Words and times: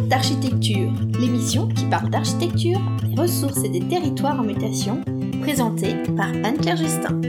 d'architecture, 0.00 0.90
l'émission 1.18 1.68
qui 1.68 1.84
parle 1.86 2.10
d'architecture, 2.10 2.80
des 3.02 3.20
ressources 3.20 3.62
et 3.64 3.68
des 3.68 3.80
territoires 3.80 4.40
en 4.40 4.42
mutation, 4.42 5.02
présentée 5.42 5.94
par 6.16 6.28
Anne-Claire 6.28 6.76
Justin. 6.76 7.20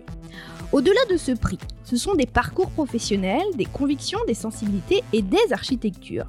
Au-delà 0.74 1.00
de 1.08 1.16
ce 1.16 1.30
prix, 1.30 1.60
ce 1.84 1.96
sont 1.96 2.16
des 2.16 2.26
parcours 2.26 2.68
professionnels, 2.68 3.46
des 3.54 3.64
convictions, 3.64 4.18
des 4.26 4.34
sensibilités 4.34 5.04
et 5.12 5.22
des 5.22 5.52
architectures. 5.52 6.26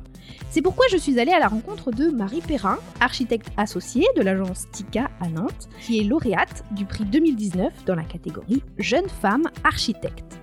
C'est 0.51 0.61
pourquoi 0.61 0.85
je 0.91 0.97
suis 0.97 1.19
allée 1.19 1.31
à 1.31 1.39
la 1.39 1.47
rencontre 1.47 1.89
de 1.89 2.11
Marie 2.11 2.41
Perrin, 2.41 2.77
architecte 2.99 3.47
associée 3.57 4.05
de 4.15 4.21
l'agence 4.21 4.69
TICA 4.71 5.09
à 5.19 5.29
Nantes, 5.29 5.67
qui 5.81 5.99
est 5.99 6.03
lauréate 6.03 6.63
du 6.71 6.85
prix 6.85 7.05
2019 7.05 7.85
dans 7.87 7.95
la 7.95 8.03
catégorie 8.03 8.61
Jeune 8.77 9.09
femme 9.09 9.49
architecte. 9.63 10.37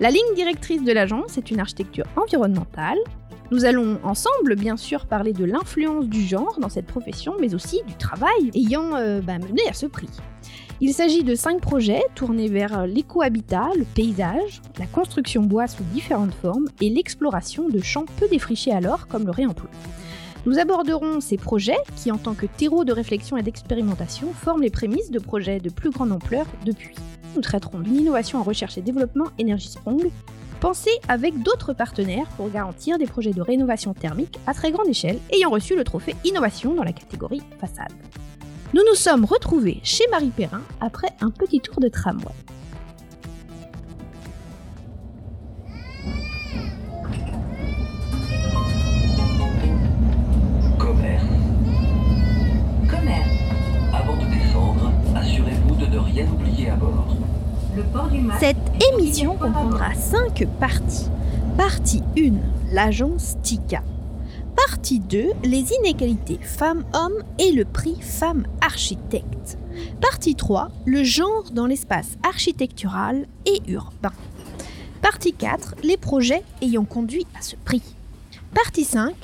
La 0.00 0.10
ligne 0.10 0.34
directrice 0.34 0.82
de 0.82 0.92
l'agence 0.92 1.38
est 1.38 1.52
une 1.52 1.60
architecture 1.60 2.06
environnementale. 2.16 2.98
Nous 3.52 3.64
allons 3.64 4.00
ensemble, 4.02 4.56
bien 4.56 4.76
sûr, 4.76 5.06
parler 5.06 5.32
de 5.32 5.44
l'influence 5.44 6.06
du 6.06 6.22
genre 6.22 6.58
dans 6.60 6.68
cette 6.68 6.86
profession, 6.86 7.34
mais 7.40 7.54
aussi 7.54 7.82
du 7.86 7.94
travail 7.94 8.50
ayant 8.54 8.96
euh, 8.96 9.20
bah, 9.20 9.38
mené 9.38 9.62
à 9.68 9.74
ce 9.74 9.86
prix. 9.86 10.10
Il 10.80 10.94
s'agit 10.94 11.24
de 11.24 11.34
cinq 11.34 11.60
projets 11.60 12.02
tournés 12.14 12.48
vers 12.48 12.86
l'éco-habitat, 12.86 13.70
le 13.76 13.84
paysage, 13.84 14.62
la 14.78 14.86
construction 14.86 15.42
bois 15.42 15.66
sous 15.66 15.82
différentes 15.92 16.34
formes 16.34 16.68
et 16.80 16.88
l'exploration 16.88 17.68
de 17.68 17.80
champs 17.80 18.04
peu 18.16 18.28
défrichés 18.28 18.70
alors 18.70 19.08
comme 19.08 19.24
le 19.24 19.32
réemploi. 19.32 19.68
Nous 20.46 20.60
aborderons 20.60 21.20
ces 21.20 21.36
projets 21.36 21.76
qui, 21.96 22.12
en 22.12 22.16
tant 22.16 22.34
que 22.34 22.46
terreau 22.46 22.84
de 22.84 22.92
réflexion 22.92 23.36
et 23.36 23.42
d'expérimentation, 23.42 24.32
forment 24.32 24.62
les 24.62 24.70
prémices 24.70 25.10
de 25.10 25.18
projets 25.18 25.58
de 25.58 25.68
plus 25.68 25.90
grande 25.90 26.12
ampleur 26.12 26.46
depuis. 26.64 26.94
Nous 27.34 27.42
traiterons 27.42 27.80
d'une 27.80 27.96
innovation 27.96 28.38
en 28.38 28.44
recherche 28.44 28.78
et 28.78 28.82
développement 28.82 29.26
Energy 29.40 29.70
Sprong, 29.70 30.12
pensée 30.60 30.96
avec 31.08 31.42
d'autres 31.42 31.72
partenaires 31.72 32.28
pour 32.36 32.50
garantir 32.50 32.98
des 32.98 33.06
projets 33.06 33.32
de 33.32 33.42
rénovation 33.42 33.94
thermique 33.94 34.38
à 34.46 34.54
très 34.54 34.70
grande 34.70 34.88
échelle 34.88 35.18
ayant 35.32 35.50
reçu 35.50 35.74
le 35.74 35.82
trophée 35.82 36.14
Innovation 36.24 36.72
dans 36.74 36.84
la 36.84 36.92
catégorie 36.92 37.42
façade. 37.60 37.92
Nous 38.74 38.82
nous 38.86 38.94
sommes 38.94 39.24
retrouvés 39.24 39.80
chez 39.82 40.04
Marie 40.10 40.28
Perrin 40.28 40.60
après 40.80 41.08
un 41.22 41.30
petit 41.30 41.58
tour 41.58 41.80
de 41.80 41.88
tramway. 41.88 42.34
Commerce. 50.78 51.24
Commerce. 52.90 53.28
Avant 53.94 54.16
de 54.16 54.24
descendre, 54.26 54.92
assurez-vous 55.16 55.74
de 55.74 55.86
ne 55.86 55.98
rien 55.98 56.26
oublier 56.28 56.68
à 56.68 56.76
bord. 56.76 57.16
Le 57.74 57.82
port 57.84 58.08
du 58.08 58.20
masque. 58.20 58.40
Cette 58.40 58.92
émission 58.92 59.36
comprendra 59.36 59.94
5 59.94 60.46
parties. 60.60 61.08
Partie 61.56 62.02
1, 62.18 62.32
l'agence 62.74 63.36
TICA. 63.42 63.82
Partie 64.66 64.98
2, 64.98 65.30
les 65.44 65.72
inégalités 65.72 66.40
femmes-hommes 66.42 67.22
et 67.38 67.52
le 67.52 67.64
prix 67.64 68.00
femmes 68.00 68.44
architectes. 68.60 69.56
Partie 70.00 70.34
3, 70.34 70.70
le 70.84 71.04
genre 71.04 71.44
dans 71.52 71.66
l'espace 71.66 72.16
architectural 72.24 73.28
et 73.46 73.62
urbain. 73.68 74.12
Partie 75.00 75.32
4, 75.32 75.76
les 75.84 75.96
projets 75.96 76.42
ayant 76.60 76.84
conduit 76.84 77.24
à 77.38 77.42
ce 77.42 77.54
prix. 77.54 77.82
Partie 78.52 78.84
5, 78.84 79.14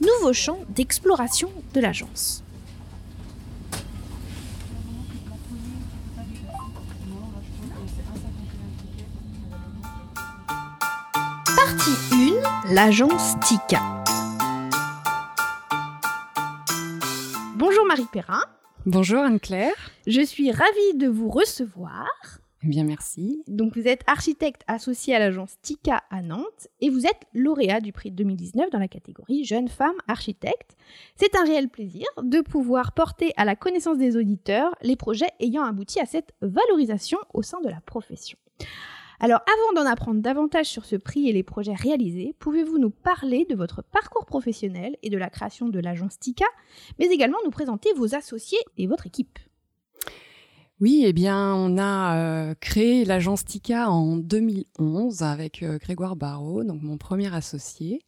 nouveau 0.00 0.32
champ 0.32 0.58
d'exploration 0.70 1.50
de 1.72 1.80
l'agence. 1.80 2.42
Partie 11.56 12.40
1, 12.68 12.74
l'agence 12.74 13.34
TICA. 13.46 13.99
Marie 17.90 18.06
Perrin, 18.12 18.44
Bonjour 18.86 19.18
Anne-Claire. 19.18 19.74
je 20.06 20.20
suis 20.20 20.52
ravie 20.52 20.94
de 20.94 21.08
vous 21.08 21.28
recevoir. 21.28 22.06
Eh 22.62 22.68
bien, 22.68 22.84
merci. 22.84 23.42
Donc 23.48 23.76
vous 23.76 23.88
êtes 23.88 24.02
architecte 24.06 24.62
associé 24.68 25.16
à 25.16 25.18
l'agence 25.18 25.56
TICA 25.60 26.00
à 26.08 26.22
Nantes 26.22 26.68
et 26.80 26.88
vous 26.88 27.04
êtes 27.04 27.26
lauréat 27.34 27.80
du 27.80 27.90
prix 27.92 28.12
2019 28.12 28.70
dans 28.70 28.78
la 28.78 28.86
catégorie 28.86 29.44
Jeune 29.44 29.66
femme 29.66 29.96
architecte. 30.06 30.76
C'est 31.16 31.34
un 31.34 31.42
réel 31.42 31.68
plaisir 31.68 32.06
de 32.22 32.40
pouvoir 32.42 32.92
porter 32.92 33.32
à 33.36 33.44
la 33.44 33.56
connaissance 33.56 33.98
des 33.98 34.16
auditeurs 34.16 34.72
les 34.82 34.94
projets 34.94 35.30
ayant 35.40 35.64
abouti 35.64 35.98
à 35.98 36.06
cette 36.06 36.30
valorisation 36.42 37.18
au 37.34 37.42
sein 37.42 37.60
de 37.60 37.70
la 37.70 37.80
profession. 37.80 38.38
Alors 39.22 39.40
avant 39.40 39.82
d'en 39.82 39.90
apprendre 39.90 40.22
davantage 40.22 40.64
sur 40.64 40.86
ce 40.86 40.96
prix 40.96 41.28
et 41.28 41.32
les 41.34 41.42
projets 41.42 41.74
réalisés, 41.74 42.34
pouvez-vous 42.38 42.78
nous 42.78 42.88
parler 42.88 43.44
de 43.44 43.54
votre 43.54 43.82
parcours 43.82 44.24
professionnel 44.24 44.96
et 45.02 45.10
de 45.10 45.18
la 45.18 45.28
création 45.28 45.68
de 45.68 45.78
l'agence 45.78 46.18
TICA, 46.18 46.46
mais 46.98 47.06
également 47.08 47.36
nous 47.44 47.50
présenter 47.50 47.92
vos 47.94 48.14
associés 48.14 48.58
et 48.78 48.86
votre 48.86 49.06
équipe? 49.06 49.38
Oui, 50.80 51.04
eh 51.04 51.12
bien, 51.12 51.54
on 51.54 51.76
a 51.76 52.16
euh, 52.16 52.54
créé 52.58 53.04
l'agence 53.04 53.44
TICA 53.44 53.90
en 53.90 54.16
2011 54.16 55.22
avec 55.22 55.62
euh, 55.62 55.76
Grégoire 55.76 56.16
Barrault, 56.16 56.64
donc 56.64 56.80
mon 56.80 56.96
premier 56.96 57.34
associé. 57.34 58.00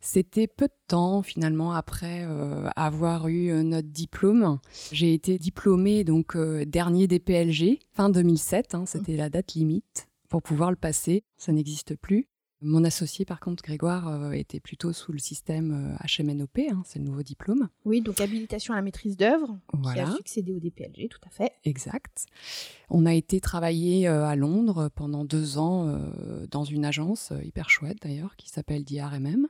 C'était 0.00 0.46
peu 0.46 0.68
de 0.68 0.72
temps 0.86 1.20
finalement 1.20 1.74
après 1.74 2.24
euh, 2.24 2.70
avoir 2.74 3.28
eu 3.28 3.52
notre 3.62 3.88
diplôme. 3.88 4.58
J'ai 4.90 5.12
été 5.12 5.36
diplômée 5.36 6.04
donc 6.04 6.34
dernier 6.38 7.06
des 7.06 7.18
PLG 7.18 7.80
fin 7.92 8.08
2007, 8.08 8.74
hein, 8.74 8.84
c'était 8.86 9.16
la 9.16 9.28
date 9.28 9.52
limite 9.52 10.07
pour 10.28 10.42
pouvoir 10.42 10.70
le 10.70 10.76
passer. 10.76 11.24
Ça 11.36 11.52
n'existe 11.52 11.96
plus. 11.96 12.28
Mon 12.60 12.82
associé, 12.82 13.24
par 13.24 13.38
contre, 13.38 13.62
Grégoire, 13.62 14.08
euh, 14.08 14.32
était 14.32 14.58
plutôt 14.58 14.92
sous 14.92 15.12
le 15.12 15.20
système 15.20 15.96
euh, 15.96 16.22
HMNOP, 16.24 16.58
hein, 16.72 16.82
c'est 16.84 16.98
le 16.98 17.04
nouveau 17.04 17.22
diplôme. 17.22 17.68
Oui, 17.84 18.00
donc 18.00 18.20
habilitation 18.20 18.74
à 18.74 18.76
la 18.78 18.82
maîtrise 18.82 19.16
d'œuvre 19.16 19.60
qui 19.70 19.76
Voilà. 19.80 20.08
a 20.08 20.16
succédé 20.16 20.52
au 20.52 20.58
DPLG, 20.58 21.08
tout 21.08 21.20
à 21.24 21.30
fait. 21.30 21.52
Exact. 21.62 22.26
On 22.90 23.06
a 23.06 23.14
été 23.14 23.40
travailler 23.40 24.08
euh, 24.08 24.24
à 24.26 24.34
Londres 24.34 24.90
pendant 24.92 25.24
deux 25.24 25.56
ans 25.56 25.86
euh, 25.86 26.46
dans 26.50 26.64
une 26.64 26.84
agence 26.84 27.30
euh, 27.30 27.44
hyper 27.44 27.70
chouette 27.70 27.98
d'ailleurs 28.02 28.34
qui 28.34 28.48
s'appelle 28.48 28.84
DRMM. 28.84 29.46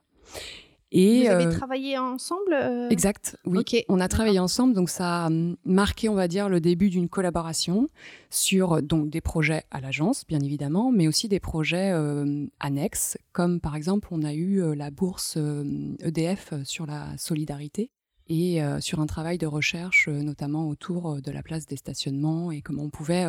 Et 0.91 1.25
vous 1.25 1.29
avez 1.29 1.47
euh, 1.47 1.53
travaillé 1.53 1.99
ensemble 1.99 2.55
euh, 2.55 2.89
exact, 2.89 3.37
oui. 3.45 3.63
On 3.91 4.01
a 4.01 4.09
travaillé 4.09 4.39
ensemble, 4.39 4.73
donc 4.73 4.89
ça 4.89 5.27
a 5.27 5.31
marqué, 5.67 6.09
on 6.09 6.15
va 6.15 6.29
dire, 6.29 6.49
le 6.49 6.61
début 6.61 6.89
d'une 6.89 7.11
collaboration 7.11 7.89
sur 8.31 8.73
euh, 8.75 8.81
donc 8.81 9.11
des 9.11 9.21
projets 9.21 9.65
à 9.71 9.83
l'agence, 9.83 10.25
bien 10.27 10.41
évidemment, 10.41 10.91
mais 10.91 11.07
aussi 11.07 11.29
des 11.29 11.41
projets 11.41 11.91
euh, 11.93 12.47
annexes, 12.59 13.19
comme 13.33 13.61
par 13.61 13.77
exemple, 13.77 14.09
on 14.13 14.23
a 14.23 14.33
eu 14.33 14.75
la 14.75 14.91
bourse 14.91 15.35
euh, 15.37 15.95
EDF 16.01 16.55
sur 16.65 16.87
la 16.87 17.09
solidarité 17.19 17.91
et 18.31 18.61
sur 18.81 19.01
un 19.01 19.07
travail 19.07 19.39
de 19.39 19.47
recherche, 19.47 20.07
notamment 20.09 20.69
autour 20.69 21.23
de 21.23 21.31
la 21.31 21.43
place 21.43 21.65
des 21.65 21.77
stationnements 21.77 22.53
et 22.53 22.61
comment 22.61 22.83
on 22.83 22.91
pouvait 22.91 23.25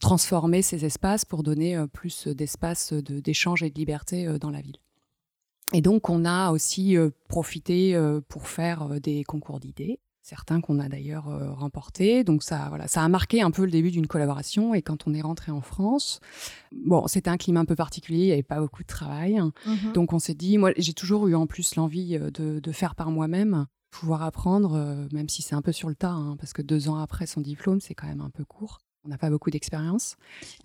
transformer 0.00 0.62
ces 0.62 0.84
espaces 0.84 1.24
pour 1.24 1.44
donner 1.44 1.78
plus 1.92 2.26
d'espace 2.26 2.92
de- 2.92 3.20
d'échange 3.20 3.62
et 3.62 3.70
de 3.70 3.78
liberté 3.78 4.26
dans 4.40 4.50
la 4.50 4.60
ville. 4.62 4.78
Et 5.72 5.80
donc, 5.80 6.08
on 6.10 6.24
a 6.24 6.50
aussi 6.52 6.96
euh, 6.96 7.10
profité 7.28 7.94
euh, 7.94 8.20
pour 8.28 8.48
faire 8.48 8.82
euh, 8.82 9.00
des 9.00 9.24
concours 9.24 9.58
d'idées. 9.58 9.98
certains 10.22 10.60
qu'on 10.60 10.80
a 10.80 10.88
d'ailleurs 10.88 11.28
remportés. 11.56 12.24
Donc 12.24 12.42
ça, 12.42 12.66
voilà, 12.68 12.88
ça 12.88 13.02
a 13.02 13.08
marqué 13.08 13.42
un 13.42 13.52
peu 13.52 13.64
le 13.64 13.70
début 13.70 13.92
d'une 13.92 14.08
collaboration. 14.08 14.74
Et 14.74 14.82
quand 14.82 15.06
on 15.06 15.14
est 15.14 15.20
rentré 15.20 15.52
en 15.52 15.60
France, 15.60 16.18
bon, 16.72 17.06
c'était 17.06 17.30
un 17.30 17.36
climat 17.36 17.60
un 17.60 17.64
peu 17.64 17.76
particulier, 17.76 18.22
il 18.22 18.26
n'y 18.26 18.32
avait 18.32 18.42
pas 18.42 18.58
beaucoup 18.58 18.82
de 18.82 18.88
travail. 18.88 19.40
Mhm. 19.66 19.92
Donc 19.92 20.12
on 20.12 20.18
s'est 20.18 20.34
dit, 20.34 20.58
moi 20.58 20.72
j'ai 20.76 20.94
toujours 20.94 21.28
eu 21.28 21.36
en 21.36 21.46
plus 21.46 21.76
l'envie 21.76 22.18
de, 22.18 22.72
faire 22.72 22.96
par 22.96 23.12
moi-même, 23.12 23.66
pouvoir 23.92 24.24
apprendre, 24.24 25.06
même 25.12 25.28
si 25.28 25.42
c'est 25.42 25.54
un 25.54 25.62
peu 25.62 25.70
sur 25.70 25.88
le 25.88 25.94
tas, 25.94 26.10
hein, 26.10 26.36
parce 26.40 26.52
que 26.52 26.62
deux 26.62 26.88
ans 26.88 26.96
après 26.96 27.26
son 27.26 27.40
diplôme, 27.40 27.80
c'est 27.80 27.94
quand 27.94 28.08
même 28.08 28.20
un 28.20 28.30
peu 28.30 28.44
court. 28.44 28.80
On 29.06 29.08
n'a 29.08 29.18
pas 29.18 29.30
beaucoup 29.30 29.50
d'expérience. 29.50 30.16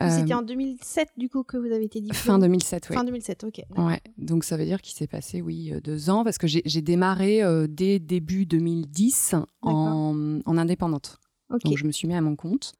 C'était 0.01 0.33
en 0.33 0.41
2007 0.41 1.09
du 1.17 1.29
coup 1.29 1.43
que 1.43 1.57
vous 1.57 1.71
avez 1.71 1.85
été 1.85 2.01
diplômé 2.01 2.19
Fin 2.19 2.39
2007, 2.39 2.87
oui. 2.89 2.95
Fin 2.95 3.03
2007, 3.03 3.43
ok. 3.43 3.61
Ouais. 3.77 4.01
Donc 4.17 4.43
ça 4.43 4.57
veut 4.57 4.65
dire 4.65 4.81
qu'il 4.81 4.95
s'est 4.95 5.07
passé, 5.07 5.41
oui, 5.41 5.71
deux 5.83 6.09
ans, 6.09 6.23
parce 6.23 6.37
que 6.37 6.47
j'ai 6.47 6.81
démarré 6.81 7.41
dès 7.69 7.99
début 7.99 8.45
2010 8.45 9.35
en, 9.61 10.41
en, 10.45 10.57
indépendante. 10.57 11.19
Donc 11.49 11.77
je 11.77 11.85
me 11.85 11.91
suis 11.91 12.07
mis 12.07 12.15
à 12.15 12.21
mon 12.21 12.35
compte. 12.35 12.73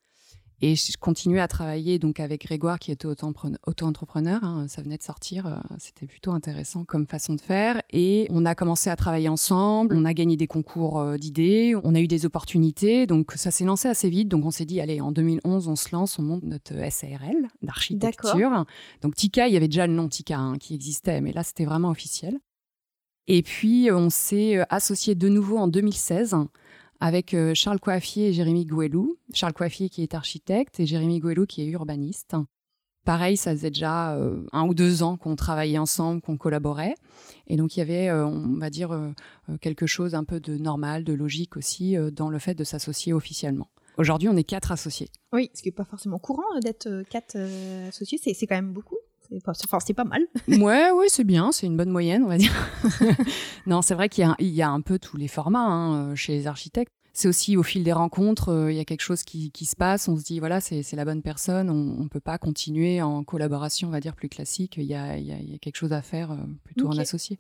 Et 0.64 0.76
je 0.76 0.96
continuais 1.00 1.40
à 1.40 1.48
travailler 1.48 1.98
donc 1.98 2.20
avec 2.20 2.46
Grégoire 2.46 2.78
qui 2.78 2.92
était 2.92 3.08
auto-entrepreneur. 3.08 4.44
Hein, 4.44 4.68
ça 4.68 4.84
venait 4.84 4.98
de 4.98 5.04
sortir, 5.04 5.48
euh, 5.48 5.56
c'était 5.80 6.06
plutôt 6.06 6.32
intéressant 6.32 6.86
comme 6.86 7.08
façon 7.08 7.34
de 7.34 7.42
faire. 7.42 7.82
Et 7.90 8.28
on 8.30 8.46
a 8.46 8.54
commencé 8.54 8.92
à 8.92 8.96
travailler 8.96 9.28
ensemble. 9.28 9.96
On 9.96 10.06
a 10.06 10.14
gagné 10.14 10.38
des 10.38 10.46
concours 10.46 11.00
euh, 11.00 11.18
d'idées. 11.18 11.74
On 11.84 11.96
a 11.96 12.00
eu 12.00 12.08
des 12.08 12.28
opportunités. 12.28 13.08
Donc 13.08 13.32
ça 13.36 13.50
s'est 13.50 13.66
lancé 13.66 13.88
assez 13.88 14.10
vite. 14.10 14.28
Donc 14.28 14.46
on 14.46 14.52
s'est 14.52 14.66
dit 14.66 14.80
allez 14.80 15.02
en 15.02 15.12
2011 15.12 15.68
on 15.68 15.76
se 15.76 15.90
lance, 15.94 16.20
on 16.20 16.24
monte 16.24 16.44
notre 16.44 16.74
SARL 16.92 17.48
d'architecture. 17.64 18.66
Donc 19.02 19.16
Tika, 19.16 19.48
il 19.48 19.54
y 19.56 19.58
avait 19.58 19.68
déjà 19.68 19.88
le 19.88 19.94
nom 19.94 20.08
Tika 20.10 20.38
hein, 20.38 20.58
qui 20.60 20.76
existait, 20.76 21.22
mais 21.22 21.32
là 21.32 21.42
c'était 21.44 21.66
vraiment 21.66 21.90
officiel. 21.90 22.38
Et 23.28 23.42
puis 23.42 23.90
on 23.92 24.10
s'est 24.10 24.58
euh, 24.58 24.64
associé 24.70 25.16
de 25.16 25.28
nouveau 25.28 25.58
en 25.58 25.68
2016 25.68 26.36
avec 27.02 27.34
euh, 27.34 27.54
Charles 27.56 27.80
Coiffier 27.80 28.30
et 28.30 28.34
Jérémy 28.34 28.66
Gouelou. 28.66 29.18
Charles 29.34 29.54
Coiffier 29.54 29.90
qui 29.90 30.04
est 30.04 30.14
architecte 30.14 30.80
et 30.80 30.86
Jérémy 30.86 31.20
Gouelou 31.20 31.46
qui 31.46 31.64
est 31.64 31.66
urbaniste. 31.66 32.36
Pareil, 33.04 33.36
ça 33.36 33.52
faisait 33.52 33.72
déjà 33.72 34.16
euh, 34.16 34.46
un 34.54 34.68
ou 34.68 34.76
deux 34.76 35.02
ans 35.02 35.18
qu'on 35.18 35.36
travaillait 35.36 35.80
ensemble, 35.80 36.22
qu'on 36.22 36.38
collaborait. 36.38 36.94
Et 37.48 37.58
donc, 37.58 37.76
il 37.76 37.80
y 37.80 37.82
avait, 37.82 38.10
euh, 38.10 38.28
on 38.28 38.60
va 38.60 38.70
dire, 38.70 38.96
quelque 39.60 39.88
chose 39.88 40.14
un 40.14 40.24
peu 40.24 40.40
de 40.40 40.56
normal, 40.58 41.04
de 41.04 41.14
logique 41.14 41.58
aussi 41.58 41.96
dans 42.14 42.30
le 42.30 42.38
fait 42.38 42.54
de 42.54 42.64
s'associer 42.64 43.12
officiellement. 43.12 43.70
Aujourd'hui, 43.98 44.30
on 44.30 44.38
est 44.38 44.44
quatre 44.44 44.72
associés. 44.72 45.10
Oui, 45.34 45.50
ce 45.56 45.64
qui 45.64 45.70
n'est 45.70 45.74
pas 45.74 45.84
forcément 45.84 46.20
courant 46.20 46.44
d'être 46.64 47.04
quatre 47.10 47.36
associés, 47.88 48.20
c'est 48.22 48.46
quand 48.46 48.56
même 48.56 48.72
beaucoup. 48.72 48.98
Enfin, 49.38 49.80
c'est 49.80 49.94
pas 49.94 50.04
mal. 50.04 50.22
ouais, 50.48 50.92
ouais, 50.92 51.06
c'est 51.08 51.24
bien, 51.24 51.52
c'est 51.52 51.66
une 51.66 51.78
bonne 51.78 51.90
moyenne, 51.90 52.24
on 52.24 52.28
va 52.28 52.38
dire. 52.38 52.54
non, 53.66 53.82
c'est 53.82 53.94
vrai 53.94 54.10
qu'il 54.10 54.28
y, 54.40 54.62
a 54.62 54.70
un 54.70 54.82
peu 54.82 55.00
tous 55.00 55.18
les 55.18 55.28
formats 55.28 55.68
hein, 55.68 56.16
chez 56.16 56.34
les 56.34 56.48
architectes. 56.48 56.94
C'est 57.14 57.28
aussi 57.28 57.58
au 57.58 57.64
fil 57.64 57.84
des 57.84 57.92
rencontres, 57.92 58.50
euh, 58.50 58.72
il 58.72 58.78
y 58.78 58.80
a 58.80 58.86
quelque 58.86 59.02
chose 59.02 59.24
qui, 59.24 59.52
se 59.66 59.76
passe, 59.76 60.08
on 60.08 60.18
se 60.18 60.24
dit, 60.24 60.40
voilà, 60.40 60.62
c'est 60.62 60.94
la 60.94 61.04
bonne 61.04 61.22
personne, 61.22 61.70
on 61.70 62.04
ne 62.04 62.08
peut 62.08 62.22
pas 62.22 62.38
continuer 62.38 63.02
en 63.02 63.24
collaboration, 63.26 63.90
on 63.90 63.92
va 63.92 64.00
dire, 64.00 64.16
plus 64.16 64.30
classique, 64.30 64.76
il 64.78 64.86
y 64.86 64.96
a, 64.96 65.18
quelque 65.60 65.76
chose 65.76 65.92
à 65.92 66.02
faire 66.02 66.32
euh, 66.32 66.38
plutôt 66.64 66.88
en 66.88 66.98
associé. 66.98 67.38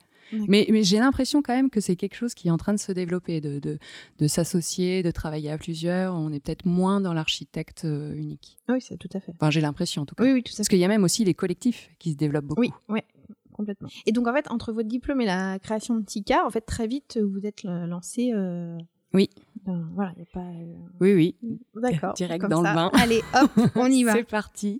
Mais, 0.47 0.68
j'ai 0.83 1.00
l'impression 1.00 1.41
quand 1.41 1.53
même 1.53 1.69
que 1.69 1.79
c'est 1.79 1.95
quelque 1.95 2.15
chose 2.15 2.33
qui 2.33 2.47
est 2.47 2.51
en 2.51 2.57
train 2.57 2.73
de 2.73 2.79
se 2.79 2.91
développer, 2.91 3.41
de, 3.41 3.59
de, 3.59 4.27
s'associer, 4.27 5.03
de 5.03 5.12
travailler 5.12 5.51
à 5.51 5.57
plusieurs. 5.57 6.15
On 6.15 6.31
est 6.31 6.39
peut-être 6.39 6.65
moins 6.65 7.01
dans 7.01 7.13
l'architecte 7.13 7.83
euh, 7.85 8.13
unique. 8.15 8.57
Oui, 8.69 8.81
c'est 8.81 8.97
tout 8.97 9.09
à 9.13 9.19
fait. 9.19 9.31
Enfin, 9.35 9.50
j'ai 9.50 9.62
l'impression 9.62 10.03
en 10.03 10.06
tout 10.06 10.15
cas. 10.15 10.23
Oui, 10.23 10.31
oui, 10.31 10.44
tout 10.44 10.53
à 10.53 10.57
Parce 10.57 10.69
qu'il 10.69 10.79
y 10.79 10.85
a 10.85 10.88
même 10.88 11.03
aussi 11.03 11.23
les 11.25 11.33
collectifs 11.33 11.89
qui 12.00 12.12
se 12.12 12.18
développent 12.18 12.45
beaucoup. 12.45 12.62
Oui, 12.62 12.71
ouais, 12.89 13.06
complètement. 13.51 13.89
Et 14.06 14.12
donc 14.12 14.27
en 14.27 14.33
fait, 14.33 14.50
entre 14.50 14.71
votre 14.71 14.88
diplôme 14.88 15.21
et 15.21 15.25
la 15.25 15.59
création 15.59 15.95
de 15.95 16.06
Tika, 16.06 16.45
en 16.45 16.50
fait, 16.50 16.62
très 16.62 16.88
vite, 16.88 17.19
vous 17.21 17.45
êtes 17.45 17.63
lancé. 17.63 18.31
Euh, 18.33 18.77
oui. 19.13 19.29
voilà, 19.65 20.13
y 20.18 20.21
a 20.21 20.25
pas. 20.33 20.39
Euh, 20.39 20.73
oui, 21.01 21.13
oui. 21.13 21.35
D'accord. 21.75 22.13
Direct 22.13 22.47
dans 22.47 22.62
le 22.62 22.73
bain. 22.73 22.89
Allez, 22.94 23.21
hop, 23.33 23.51
on 23.75 23.88
y 23.88 24.03
va. 24.03 24.13
c'est 24.13 24.23
parti. 24.23 24.79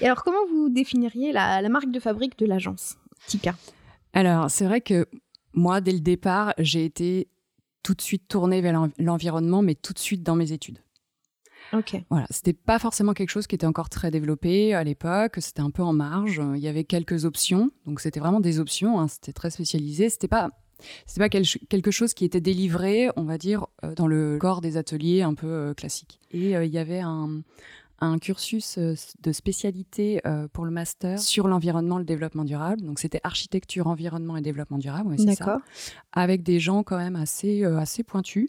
Et 0.00 0.06
alors, 0.06 0.24
comment 0.24 0.46
vous 0.50 0.68
définiriez 0.68 1.32
la, 1.32 1.62
la 1.62 1.68
marque 1.68 1.90
de 1.90 2.00
fabrique 2.00 2.38
de 2.38 2.46
l'agence 2.46 2.96
Tika? 3.26 3.54
Alors, 4.12 4.50
c'est 4.50 4.64
vrai 4.64 4.80
que 4.80 5.06
moi, 5.52 5.80
dès 5.80 5.92
le 5.92 6.00
départ, 6.00 6.54
j'ai 6.58 6.84
été 6.84 7.28
tout 7.82 7.94
de 7.94 8.02
suite 8.02 8.28
tournée 8.28 8.60
vers 8.60 8.88
l'environnement, 8.98 9.62
mais 9.62 9.74
tout 9.74 9.92
de 9.92 9.98
suite 9.98 10.22
dans 10.22 10.36
mes 10.36 10.52
études. 10.52 10.78
Ok. 11.72 12.02
Voilà, 12.10 12.26
c'était 12.30 12.54
pas 12.54 12.78
forcément 12.78 13.12
quelque 13.12 13.30
chose 13.30 13.46
qui 13.46 13.54
était 13.54 13.66
encore 13.66 13.90
très 13.90 14.10
développé 14.10 14.74
à 14.74 14.84
l'époque. 14.84 15.36
C'était 15.38 15.60
un 15.60 15.70
peu 15.70 15.82
en 15.82 15.92
marge. 15.92 16.40
Il 16.54 16.60
y 16.60 16.68
avait 16.68 16.84
quelques 16.84 17.24
options, 17.24 17.70
donc 17.86 18.00
c'était 18.00 18.20
vraiment 18.20 18.40
des 18.40 18.58
options. 18.58 19.00
Hein. 19.00 19.08
C'était 19.08 19.32
très 19.32 19.50
spécialisé. 19.50 20.08
C'était 20.08 20.28
pas 20.28 20.50
c'était 21.06 21.20
pas 21.20 21.28
quelque 21.28 21.90
chose 21.90 22.14
qui 22.14 22.24
était 22.24 22.40
délivré, 22.40 23.08
on 23.16 23.24
va 23.24 23.38
dire, 23.38 23.66
euh, 23.84 23.94
dans 23.94 24.06
le 24.06 24.38
corps 24.38 24.60
des 24.60 24.76
ateliers 24.76 25.22
un 25.22 25.34
peu 25.34 25.46
euh, 25.46 25.74
classiques. 25.74 26.20
Et 26.30 26.56
euh, 26.56 26.64
il 26.64 26.72
y 26.72 26.78
avait 26.78 27.00
un, 27.00 27.42
un 28.00 28.18
cursus 28.18 28.78
euh, 28.78 28.94
de 29.20 29.32
spécialité 29.32 30.20
euh, 30.26 30.48
pour 30.48 30.64
le 30.64 30.70
master 30.70 31.18
sur 31.18 31.48
l'environnement, 31.48 31.98
le 31.98 32.04
développement 32.04 32.44
durable. 32.44 32.82
Donc 32.82 32.98
c'était 32.98 33.20
architecture, 33.24 33.86
environnement 33.86 34.36
et 34.36 34.42
développement 34.42 34.78
durable, 34.78 35.14
c'est 35.18 35.34
ça. 35.34 35.60
Avec 36.12 36.42
des 36.42 36.60
gens 36.60 36.82
quand 36.82 36.98
même 36.98 37.16
assez, 37.16 37.64
euh, 37.64 37.78
assez 37.78 38.02
pointus. 38.02 38.48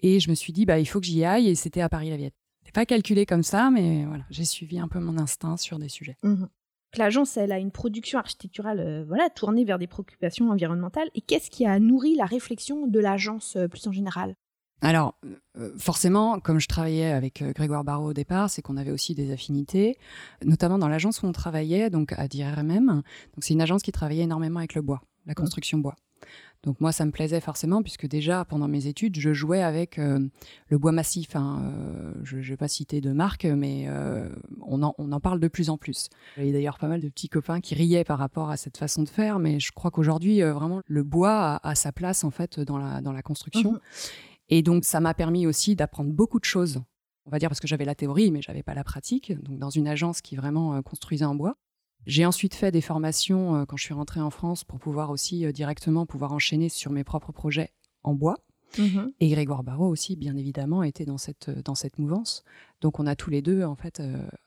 Et 0.00 0.20
je 0.20 0.30
me 0.30 0.34
suis 0.34 0.52
dit, 0.52 0.66
bah, 0.66 0.78
il 0.78 0.86
faut 0.86 1.00
que 1.00 1.06
j'y 1.06 1.24
aille. 1.24 1.48
Et 1.48 1.54
c'était 1.54 1.80
à 1.80 1.88
Paris-la-Viette. 1.88 2.34
C'est 2.64 2.74
pas 2.74 2.86
calculé 2.86 3.26
comme 3.26 3.42
ça, 3.42 3.70
mais 3.70 4.04
voilà, 4.06 4.24
j'ai 4.30 4.44
suivi 4.44 4.78
un 4.78 4.88
peu 4.88 4.98
mon 4.98 5.18
instinct 5.18 5.56
sur 5.56 5.78
des 5.78 5.88
sujets. 5.88 6.16
Mmh 6.22 6.44
L'agence, 6.98 7.38
elle 7.38 7.52
a 7.52 7.58
une 7.58 7.70
production 7.70 8.18
architecturale 8.18 9.06
voilà, 9.08 9.30
tournée 9.30 9.64
vers 9.64 9.78
des 9.78 9.86
préoccupations 9.86 10.50
environnementales. 10.50 11.08
Et 11.14 11.22
qu'est-ce 11.22 11.50
qui 11.50 11.64
a 11.64 11.78
nourri 11.78 12.16
la 12.16 12.26
réflexion 12.26 12.86
de 12.86 13.00
l'agence 13.00 13.56
plus 13.70 13.86
en 13.86 13.92
général? 13.92 14.34
Alors, 14.82 15.14
euh, 15.56 15.70
forcément, 15.78 16.40
comme 16.40 16.58
je 16.58 16.66
travaillais 16.66 17.12
avec 17.12 17.40
euh, 17.40 17.52
Grégoire 17.52 17.84
Barraud 17.84 18.10
au 18.10 18.12
départ, 18.12 18.50
c'est 18.50 18.62
qu'on 18.62 18.76
avait 18.76 18.90
aussi 18.90 19.14
des 19.14 19.32
affinités, 19.32 19.96
notamment 20.44 20.76
dans 20.76 20.88
l'agence 20.88 21.22
où 21.22 21.26
on 21.26 21.32
travaillait, 21.32 21.88
donc 21.88 22.12
à 22.16 22.26
DIRMM. 22.26 22.86
Donc, 22.86 23.04
c'est 23.38 23.54
une 23.54 23.62
agence 23.62 23.82
qui 23.82 23.92
travaillait 23.92 24.24
énormément 24.24 24.58
avec 24.58 24.74
le 24.74 24.82
bois, 24.82 25.00
la 25.26 25.34
construction 25.34 25.78
bois. 25.78 25.94
Donc 26.64 26.80
moi, 26.80 26.92
ça 26.92 27.04
me 27.04 27.10
plaisait 27.10 27.40
forcément, 27.40 27.82
puisque 27.82 28.06
déjà, 28.06 28.44
pendant 28.44 28.68
mes 28.68 28.86
études, 28.86 29.18
je 29.18 29.32
jouais 29.32 29.62
avec 29.62 29.98
euh, 29.98 30.20
le 30.68 30.78
bois 30.78 30.92
massif. 30.92 31.34
Hein, 31.34 31.72
je 32.22 32.36
ne 32.36 32.42
vais 32.42 32.56
pas 32.56 32.68
citer 32.68 33.00
de 33.00 33.10
marque, 33.10 33.44
mais 33.44 33.88
on, 34.64 34.82
en, 34.82 35.20
parle 35.20 35.40
de 35.40 35.48
plus 35.48 35.70
en 35.70 35.76
plus. 35.76 36.08
Il 36.38 36.46
y 36.46 36.50
a 36.50 36.52
d'ailleurs 36.52 36.78
pas 36.78 36.86
mal 36.86 37.00
de 37.00 37.08
petits 37.08 37.28
copains 37.28 37.60
qui 37.60 37.74
riaient 37.74 38.04
par 38.04 38.18
rapport 38.18 38.50
à 38.50 38.56
cette 38.56 38.76
façon 38.76 39.02
de 39.02 39.08
faire, 39.08 39.40
mais 39.40 39.58
je 39.58 39.72
crois 39.72 39.90
qu'aujourd'hui, 39.90 40.40
vraiment, 40.40 40.82
le 40.86 41.02
bois 41.02 41.58
a, 41.64 41.74
sa 41.74 41.90
place, 41.90 42.22
en 42.22 42.30
fait, 42.30 42.60
dans 42.60 42.78
la, 42.78 43.22
construction. 43.22 43.72
Mmh 43.72 43.80
et 44.48 44.62
donc, 44.62 44.84
ça 44.84 45.00
m'a 45.00 45.14
permis 45.14 45.46
aussi 45.46 45.76
d'apprendre 45.76 46.10
beaucoup 46.10 46.38
de 46.38 46.44
choses. 46.44 46.82
On 47.24 47.30
va 47.30 47.38
dire 47.38 47.48
parce 47.48 47.60
que 47.60 47.68
j'avais 47.68 47.84
la 47.84 47.94
théorie, 47.94 48.30
mais 48.30 48.42
j'avais 48.42 48.62
pas 48.62 48.74
la 48.74 48.84
pratique. 48.84 49.32
Donc, 49.42 49.58
dans 49.58 49.70
une 49.70 49.86
agence 49.86 50.20
qui 50.20 50.36
vraiment 50.36 50.74
euh, 50.74 50.82
construisait 50.82 51.24
en 51.24 51.34
bois. 51.34 51.56
J'ai 52.04 52.26
ensuite 52.26 52.54
fait 52.54 52.72
des 52.72 52.80
formations 52.80 53.56
euh, 53.56 53.64
quand 53.64 53.76
je 53.76 53.84
suis 53.84 53.94
rentrée 53.94 54.20
en 54.20 54.30
France 54.30 54.64
pour 54.64 54.80
pouvoir 54.80 55.10
aussi 55.10 55.46
euh, 55.46 55.52
directement 55.52 56.04
pouvoir 56.04 56.32
enchaîner 56.32 56.68
sur 56.68 56.90
mes 56.90 57.04
propres 57.04 57.32
projets 57.32 57.70
en 58.02 58.14
bois. 58.14 58.38
Mmh 58.78 59.08
Et 59.20 59.28
Grégoire 59.28 59.62
Barrault 59.62 59.88
aussi, 59.88 60.16
bien 60.16 60.36
évidemment, 60.36 60.82
était 60.82 61.04
dans 61.04 61.18
cette, 61.18 61.50
dans 61.50 61.74
cette 61.74 61.98
mouvance. 61.98 62.42
Donc, 62.80 62.98
on 62.98 63.06
a 63.06 63.14
tous 63.14 63.30
les 63.30 63.42
deux, 63.42 63.64
en 63.64 63.76
fait, 63.76 64.02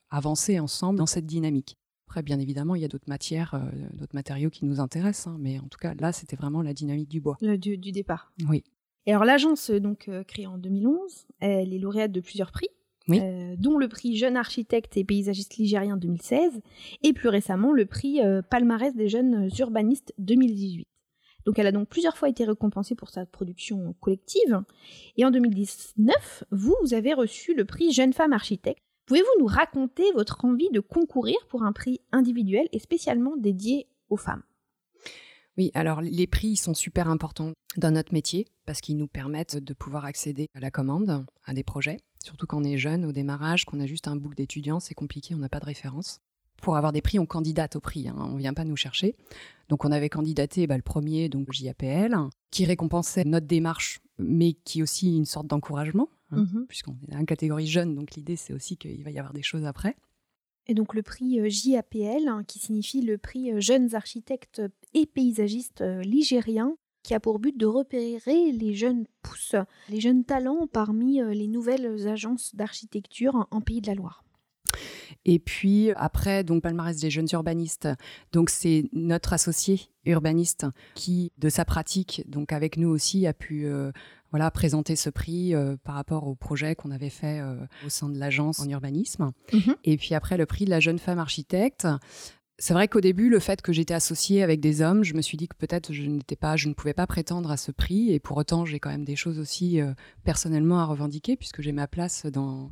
avancé 0.10 0.60
ensemble 0.60 0.98
dans 0.98 1.06
cette 1.06 1.28
dynamique. 1.28 1.78
Après, 2.08 2.24
bien 2.24 2.40
évidemment, 2.40 2.74
il 2.74 2.82
y 2.82 2.86
a 2.86 2.88
d'autres 2.88 3.08
matières, 3.08 3.62
d'autres 3.94 4.16
matériaux 4.16 4.50
qui 4.50 4.66
nous 4.66 4.80
intéressent, 4.80 5.28
hein, 5.28 5.38
mais 5.40 5.60
en 5.60 5.68
tout 5.68 5.78
cas, 5.78 5.94
là, 6.00 6.12
c'était 6.12 6.36
vraiment 6.36 6.64
la 6.64 6.74
dynamique 6.74 7.08
du 7.08 7.22
bois. 7.22 7.38
du, 7.40 7.78
du 7.78 7.92
départ. 7.92 8.32
Oui. 8.50 8.64
Et 9.06 9.12
alors 9.12 9.26
l'agence 9.26 9.70
euh, 9.70 9.80
donc 9.80 10.08
euh, 10.08 10.24
créée 10.24 10.48
en 10.48 10.58
2011, 10.58 11.28
elle 11.40 11.74
est 11.74 11.80
lauréate 11.80 12.12
de 12.12 12.22
plusieurs 12.22 12.52
prix, 12.52 12.70
euh, 13.10 13.56
dont 13.58 13.78
le 13.78 13.88
prix 13.88 14.18
Jeune 14.18 14.38
Architecte 14.38 14.98
et 14.98 15.04
Paysagiste 15.04 15.58
Ligérien 15.58 15.98
2016 15.98 16.62
et 17.04 17.14
plus 17.14 17.30
récemment 17.30 17.72
le 17.72 17.86
prix 17.86 18.20
Palmarès 18.50 18.96
des 18.96 19.08
Jeunes 19.08 19.50
Urbanistes 19.60 20.14
2018. 20.18 20.88
Donc 21.46 21.60
elle 21.60 21.68
a 21.68 21.72
donc 21.72 21.88
plusieurs 21.88 22.18
fois 22.18 22.30
été 22.30 22.44
récompensée 22.44 22.96
pour 22.96 23.10
sa 23.10 23.28
production 23.28 23.94
collective. 24.00 24.62
Et 25.18 25.26
en 25.26 25.30
2019, 25.30 26.46
vous, 26.50 26.76
vous 26.82 26.96
avez 26.96 27.14
reçu 27.14 27.54
le 27.54 27.66
prix 27.66 27.92
Jeune 27.92 28.14
Femme 28.14 28.34
Architecte. 28.34 28.82
Pouvez-vous 29.06 29.40
nous 29.40 29.46
raconter 29.46 30.12
votre 30.14 30.44
envie 30.44 30.72
de 30.72 30.80
concourir 30.80 31.38
pour 31.48 31.62
un 31.62 31.72
prix 31.72 32.02
individuel 32.12 32.68
et 32.72 32.80
spécialement 32.80 33.38
dédié 33.38 33.88
aux 34.10 34.18
femmes? 34.18 34.42
Oui, 35.58 35.72
alors 35.74 36.02
les 36.02 36.28
prix 36.28 36.58
sont 36.58 36.74
super 36.74 37.08
importants 37.08 37.54
dans 37.78 37.92
notre 37.92 38.14
métier 38.14 38.46
parce 38.66 38.82
qu'ils 38.82 38.98
nous 38.98 39.08
permettent 39.08 39.58
de 39.58 39.74
pouvoir 39.74 40.06
accéder 40.06 40.50
à 40.54 40.60
la 40.60 40.72
commande, 40.72 41.26
à 41.46 41.54
des 41.54 41.64
projets. 41.64 41.98
Surtout 42.24 42.46
quand 42.46 42.62
on 42.62 42.64
est 42.64 42.78
jeune 42.78 43.06
au 43.06 43.12
démarrage, 43.12 43.66
qu'on 43.66 43.80
a 43.80 43.86
juste 43.86 44.08
un 44.08 44.16
bouc 44.16 44.36
d'étudiants, 44.36 44.80
c'est 44.80 44.96
compliqué, 44.96 45.34
on 45.36 45.40
n'a 45.40 45.50
pas 45.50 45.60
de 45.60 45.66
référence. 45.66 46.20
Pour 46.62 46.78
avoir 46.78 46.92
des 46.92 47.02
prix, 47.02 47.20
on 47.20 47.26
candidate 47.26 47.76
au 47.76 47.80
prix, 47.80 48.08
hein, 48.08 48.16
on 48.18 48.34
ne 48.34 48.40
vient 48.40 48.54
pas 48.54 48.64
nous 48.66 48.76
chercher. 48.76 49.16
Donc 49.70 49.86
on 49.86 49.92
avait 49.92 50.10
candidaté 50.10 50.68
bah, 50.68 50.78
le 50.78 50.82
premier, 50.82 51.30
donc 51.30 51.52
JAPL, 51.52 52.16
qui 52.52 52.66
récompensait 52.66 53.24
notre 53.26 53.48
démarche, 53.48 54.00
mais 54.18 54.54
qui 54.54 54.80
est 54.80 54.84
aussi 54.84 55.16
une 55.16 55.26
sorte 55.26 55.48
d'encouragement, 55.48 56.10
hein, 56.32 56.44
mmh 56.44 56.66
puisqu'on 56.68 56.98
est 57.08 57.12
dans 57.12 57.20
une 57.20 57.26
catégorie 57.26 57.68
jeune, 57.68 57.96
donc 57.96 58.16
l'idée 58.16 58.36
c'est 58.36 58.54
aussi 58.54 58.78
qu'il 58.78 59.04
va 59.04 59.12
y 59.12 59.20
avoir 59.20 59.34
des 59.34 59.44
choses 59.44 59.66
après. 59.66 59.96
Et 60.68 60.74
donc 60.74 60.94
le 60.94 61.04
prix 61.04 61.40
euh, 61.40 61.48
JAPL, 61.50 62.28
hein, 62.28 62.44
qui 62.48 62.60
signifie 62.60 63.02
le 63.02 63.18
prix 63.18 63.52
euh, 63.52 63.60
Jeunes 63.60 63.94
Architectes 63.94 64.62
et 64.96 65.06
Paysagistes 65.06 65.82
euh, 65.82 66.02
Ligériens, 66.02 66.76
qui 67.04 67.14
a 67.14 67.20
pour 67.20 67.38
but 67.38 67.56
de 67.56 67.68
repérer 67.68 68.52
les 68.52 68.74
jeunes 68.74 69.06
pousses, 69.22 69.56
les 69.90 70.02
jeunes 70.02 70.24
talents 70.24 70.66
parmi 70.66 71.22
euh, 71.22 71.34
les 71.34 71.48
nouvelles 71.48 72.08
agences 72.08 72.56
d'architecture 72.56 73.48
en 73.52 73.62
Pays 73.62 73.82
de 73.82 73.88
la 73.88 73.94
Loire. 73.94 74.26
Et 75.26 75.40
puis 75.40 75.92
après, 75.96 76.44
donc 76.44 76.64
palmarès 76.64 76.98
des 77.00 77.10
jeunes 77.10 77.28
urbanistes. 77.32 77.90
Donc 78.32 78.50
c'est 78.50 78.90
notre 78.94 79.34
associé 79.34 79.82
urbaniste 80.06 80.66
qui, 80.94 81.32
de 81.38 81.50
sa 81.50 81.66
pratique, 81.66 82.24
donc 82.28 82.52
avec 82.52 82.78
nous 82.78 82.90
aussi, 82.90 83.26
a 83.28 83.34
pu 83.34 83.66
euh, 83.66 83.92
voilà 84.32 84.52
présenter 84.52 84.96
ce 84.96 85.10
prix 85.10 85.56
euh, 85.56 85.78
par 85.84 85.96
rapport 85.96 86.28
au 86.28 86.36
projet 86.36 86.76
qu'on 86.76 86.92
avait 86.92 87.10
fait 87.10 87.40
euh, 87.40 87.56
au 87.86 87.90
sein 87.90 88.10
de 88.10 88.18
l'agence 88.18 88.60
en 88.60 88.70
urbanisme. 88.70 89.32
Mhm. 89.54 89.76
Et 89.84 89.98
puis 89.98 90.14
après 90.14 90.38
le 90.38 90.46
prix 90.46 90.66
de 90.66 90.70
la 90.70 90.80
jeune 90.80 91.00
femme 91.00 91.20
architecte. 91.20 91.88
C'est 92.58 92.74
vrai 92.74 92.88
qu'au 92.88 93.02
début, 93.02 93.30
le 93.30 93.40
fait 93.40 93.62
que 93.62 93.74
j'étais 93.74 93.94
associée 93.94 94.42
avec 94.42 94.62
des 94.62 94.82
hommes, 94.82 95.04
je 95.04 95.14
me 95.14 95.22
suis 95.22 95.38
dit 95.38 95.48
que 95.48 95.58
peut-être 95.58 95.92
je 95.92 96.04
n'étais 96.04 96.38
pas, 96.38 96.56
je 96.56 96.70
ne 96.70 96.74
pouvais 96.74 96.94
pas 96.94 97.06
prétendre 97.06 97.52
à 97.52 97.58
ce 97.58 97.72
prix. 97.72 98.14
Et 98.14 98.20
pour 98.20 98.38
autant, 98.38 98.66
j'ai 98.66 98.80
quand 98.80 98.90
même 98.90 99.04
des 99.04 99.18
choses 99.18 99.40
aussi 99.40 99.80
personnellement 100.24 100.80
à 100.80 100.86
revendiquer 100.86 101.36
puisque 101.36 101.62
j'ai 101.62 101.74
ma 101.74 101.88
place 101.88 102.26
dans 102.26 102.72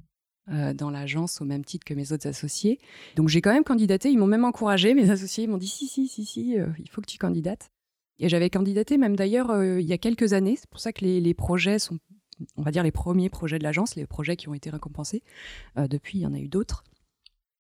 euh, 0.52 0.74
dans 0.74 0.90
l'agence 0.90 1.40
au 1.40 1.46
même 1.46 1.64
titre 1.64 1.86
que 1.86 1.94
mes 1.94 2.12
autres 2.12 2.28
associés. 2.28 2.82
Donc 3.16 3.30
j'ai 3.30 3.40
quand 3.40 3.54
même 3.54 3.64
candidaté, 3.64 4.10
ils 4.10 4.18
m'ont 4.18 4.28
même 4.28 4.44
encouragé, 4.44 4.94
mes 4.94 5.10
associés 5.10 5.48
m'ont 5.48 5.56
dit 5.56 5.70
si, 5.70 5.88
si, 5.88 6.10
si, 6.10 6.26
si, 6.26 6.60
euh, 6.60 6.68
il 6.80 6.90
faut 6.90 7.00
que 7.00 7.06
tu 7.10 7.18
candidates. 7.18 7.72
Et 8.20 8.28
j'avais 8.28 8.50
candidaté 8.50 8.98
même 8.98 9.16
d'ailleurs 9.16 9.52
euh, 9.52 9.80
il 9.80 9.88
y 9.88 9.94
a 9.94 9.98
quelques 9.98 10.34
années, 10.34 10.58
c'est 10.58 10.70
pour 10.70 10.82
ça 10.82 10.92
que 10.92 11.06
les, 11.06 11.34
projets 11.34 11.80
sont, 11.80 11.98
on 12.58 12.62
va 12.62 12.72
dire 12.72 12.84
les 12.84 12.92
premiers 12.92 13.30
projets 13.30 13.58
de 13.58 13.64
l'agence, 13.64 13.96
les 13.96 14.06
projets 14.06 14.36
qui 14.36 14.50
ont 14.50 14.54
été 14.54 14.70
récompensés. 14.70 15.24
depuis, 15.78 16.18
il 16.18 16.22
y 16.24 16.26
en 16.26 16.34
a 16.34 16.40
eu 16.40 16.50
d'autres. 16.50 16.84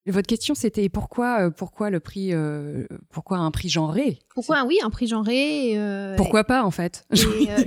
Votre 0.06 0.28
question, 0.28 0.54
c'était 0.54 0.90
pourquoi, 0.90 1.46
euh, 1.46 1.50
pourquoi 1.50 1.90
le 1.90 2.02
prix, 2.02 2.34
euh, 2.34 2.86
pourquoi 3.10 3.38
un 3.38 3.52
prix 3.52 3.70
genré? 3.70 4.20
Pourquoi, 4.36 4.66
oui, 4.66 4.78
un 4.84 4.90
prix 4.90 5.08
genré 5.08 5.78
euh, 5.78 6.18
Pourquoi 6.18 6.44
pas, 6.44 6.64
en 6.64 6.72
fait? 6.72 7.06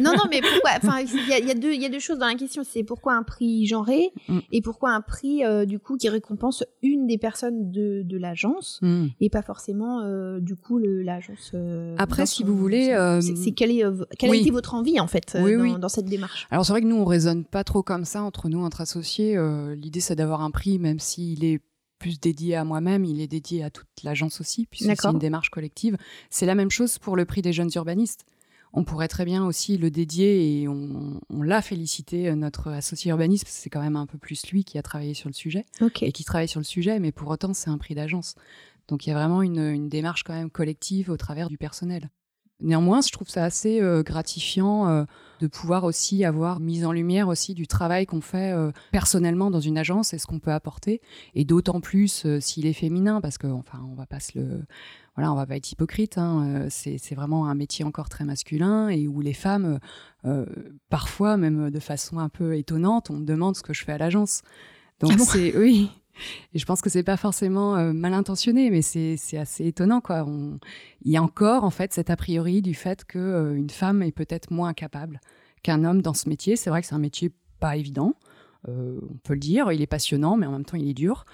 Non, 0.00 0.12
non, 0.12 0.25
mais 0.31 0.40
pourquoi 0.43 0.73
Enfin, 0.76 1.00
il 1.00 1.28
y 1.28 1.33
a, 1.33 1.38
y, 1.38 1.50
a 1.50 1.55
deux, 1.55 1.73
y 1.73 1.87
a 1.87 1.88
deux 1.88 1.99
choses 1.99 2.19
dans 2.19 2.26
la 2.26 2.35
question. 2.35 2.62
C'est 2.64 2.83
pourquoi 2.83 3.14
un 3.14 3.23
prix 3.23 3.66
genré 3.66 4.11
mm. 4.28 4.38
et 4.52 4.61
pourquoi 4.61 4.90
un 4.90 5.00
prix, 5.00 5.43
du 5.66 5.78
coup, 5.78 5.97
qui 5.97 6.09
récompense 6.11 6.64
une 6.83 7.07
des 7.07 7.16
personnes 7.16 7.71
de, 7.71 8.02
de 8.05 8.19
l'agence 8.19 8.81
mm. 8.83 9.07
et 9.21 9.31
pas 9.31 9.43
forcément, 9.43 10.02
du 10.38 10.57
coup, 10.57 10.78
l'agence. 10.78 11.55
Après, 11.97 12.26
si 12.26 12.45
vous 12.45 12.57
voulez, 12.57 12.95
c'est 13.23 13.52
quelle, 13.52 13.71
est, 13.71 13.85
quelle 14.19 14.31
a 14.31 14.37
été 14.37 14.50
votre 14.50 14.75
envie, 14.75 15.00
en 15.00 15.07
fait, 15.07 15.37
dans, 15.37 15.78
dans, 15.78 15.88
cette 15.88 16.07
démarche? 16.07 16.47
Alors, 16.50 16.66
c'est 16.66 16.73
vrai 16.73 16.83
que 16.83 16.87
nous, 16.87 16.97
on 16.97 17.07
raisonne 17.07 17.45
pas 17.45 17.64
trop 17.64 17.83
comme 17.83 18.05
ça 18.05 18.23
entre 18.23 18.50
nous, 18.50 18.62
entre 18.62 18.83
associés. 18.83 19.38
L'idée, 19.75 20.00
c'est 20.00 20.16
d'avoir 20.16 20.43
un 20.43 20.50
prix, 20.50 20.78
même 20.78 20.99
s'il 20.99 21.45
est 21.45 21.61
plus 21.98 22.20
dédié 22.20 22.56
à 22.56 22.64
moi-même, 22.64 23.04
il 23.04 23.20
est 23.20 23.26
dédié 23.26 23.64
à 23.64 23.70
toute 23.70 23.88
l'agence 24.02 24.40
aussi, 24.40 24.66
puisque 24.66 24.96
c'est 24.96 25.08
une 25.08 25.18
démarche 25.18 25.50
collective. 25.50 25.96
C'est 26.30 26.46
la 26.46 26.54
même 26.54 26.70
chose 26.70 26.98
pour 26.98 27.16
le 27.16 27.24
prix 27.24 27.42
des 27.42 27.52
jeunes 27.52 27.70
urbanistes. 27.74 28.24
On 28.72 28.84
pourrait 28.84 29.08
très 29.08 29.24
bien 29.24 29.46
aussi 29.46 29.78
le 29.78 29.90
dédier 29.90 30.60
et 30.60 30.68
on, 30.68 31.20
l'a 31.30 31.62
félicité, 31.62 32.28
euh, 32.28 32.34
notre 32.34 32.70
associé 32.70 33.10
urbanisme, 33.10 33.46
c'est 33.48 33.70
quand 33.70 33.80
même 33.80 33.96
un 33.96 34.06
peu 34.06 34.18
plus 34.18 34.46
lui 34.50 34.64
qui 34.64 34.76
a 34.76 34.82
travaillé 34.82 35.14
sur 35.14 35.30
le 35.30 35.34
sujet 35.34 35.64
et 36.02 36.12
qui 36.12 36.24
travaille 36.24 36.48
sur 36.48 36.60
le 36.60 36.64
sujet, 36.64 36.98
mais 36.98 37.12
pour 37.12 37.30
autant 37.30 37.54
c'est 37.54 37.70
un 37.70 37.78
prix 37.78 37.94
d'agence. 37.94 38.34
Donc 38.88 39.06
il 39.06 39.10
y 39.10 39.12
a 39.12 39.16
vraiment 39.16 39.40
une 39.40 39.88
démarche 39.88 40.24
quand 40.24 40.34
même 40.34 40.50
collective 40.50 41.10
au 41.10 41.16
travers 41.16 41.48
du 41.48 41.56
personnel. 41.56 42.10
Néanmoins, 42.60 43.02
je 43.02 43.12
trouve 43.12 43.28
ça 43.28 43.44
assez 43.44 43.82
euh, 43.82 44.02
gratifiant 44.02 44.88
euh, 44.88 45.04
de 45.40 45.46
pouvoir 45.46 45.84
aussi 45.84 46.25
avoir 46.25 46.58
mis 46.58 46.86
en 46.86 46.92
lumière 46.92 47.28
aussi 47.28 47.52
du 47.52 47.66
travail 47.66 48.06
qu'on 48.06 48.22
fait 48.22 48.52
euh, 48.52 48.72
personnellement 48.92 49.50
dans 49.50 49.60
une 49.60 49.76
agence 49.76 50.14
et 50.14 50.18
ce 50.18 50.26
qu'on 50.26 50.38
peut 50.38 50.52
apporter. 50.52 51.02
Et 51.34 51.44
d'autant 51.44 51.82
plus 51.82 52.26
s'il 52.40 52.64
est 52.64 52.72
féminin, 52.72 53.20
parce 53.20 53.36
que 53.36 53.46
enfin, 53.46 53.80
on 53.90 53.94
va 53.94 54.06
pas 54.06 54.20
se 54.20 54.38
le, 54.38 54.64
voilà, 55.16 55.30
on 55.32 55.34
va 55.34 55.44
pas 55.44 55.56
être 55.56 55.70
hypocrite. 55.70 56.16
Hein, 56.16 56.68
c'est 56.70 57.14
vraiment 57.14 57.46
un 57.46 57.54
métier 57.54 57.84
encore 57.84 58.08
très 58.08 58.25
masculin 58.25 58.88
et 58.88 59.06
où 59.06 59.20
les 59.20 59.34
femmes, 59.34 59.78
parfois 60.88 61.36
même 61.36 61.70
de 61.70 61.80
façon 61.80 62.18
un 62.18 62.30
peu 62.30 62.56
étonnante, 62.56 63.10
on 63.10 63.18
me 63.18 63.26
demande 63.26 63.54
ce 63.54 63.62
que 63.62 63.75
je 63.75 63.84
fais 63.84 63.92
à 63.92 63.98
l'agence. 63.98 64.40
Donc 65.00 65.12
ah 65.14 65.18
c'est 65.18 65.56
oui. 65.58 65.90
Et 66.54 66.58
je 66.58 66.64
pense 66.64 66.80
que 66.80 66.90
c'est 66.90 67.02
pas 67.02 67.16
forcément 67.16 67.76
euh, 67.76 67.92
mal 67.92 68.14
intentionné, 68.14 68.70
mais 68.70 68.82
c'est 68.82 69.38
assez 69.38 69.66
étonnant, 69.66 70.00
quoi. 70.00 70.26
Il 71.02 71.11
y 71.11 71.16
a 71.16 71.23
encore, 71.23 71.64
en 71.64 71.70
fait, 71.70 71.92
cet 71.92 72.11
a 72.11 72.16
priori 72.16 72.62
du 72.62 72.75
fait 72.75 73.04
qu'une 73.04 73.20
euh, 73.20 73.54
une 73.54 73.70
femme 73.70 74.02
est 74.02 74.12
peut-être 74.12 74.50
moins 74.50 74.75
capable 74.75 75.20
qu'un 75.62 75.85
homme 75.85 76.02
dans 76.02 76.14
ce 76.14 76.28
métier. 76.28 76.56
C'est 76.56 76.70
vrai 76.70 76.80
que 76.80 76.87
c'est 76.87 76.94
un 76.94 76.99
métier 76.99 77.32
pas 77.61 77.76
évident, 77.76 78.14
euh, 78.68 78.99
on 79.11 79.16
peut 79.18 79.35
le 79.35 79.40
dire. 79.40 79.73
Il 79.73 79.82
est 79.82 79.87
passionnant, 79.87 80.37
mais 80.37 80.46
en 80.46 80.52
même 80.52 80.64
temps, 80.64 80.76
il 80.76 80.88
est 80.88 80.94
dur. 80.94 81.25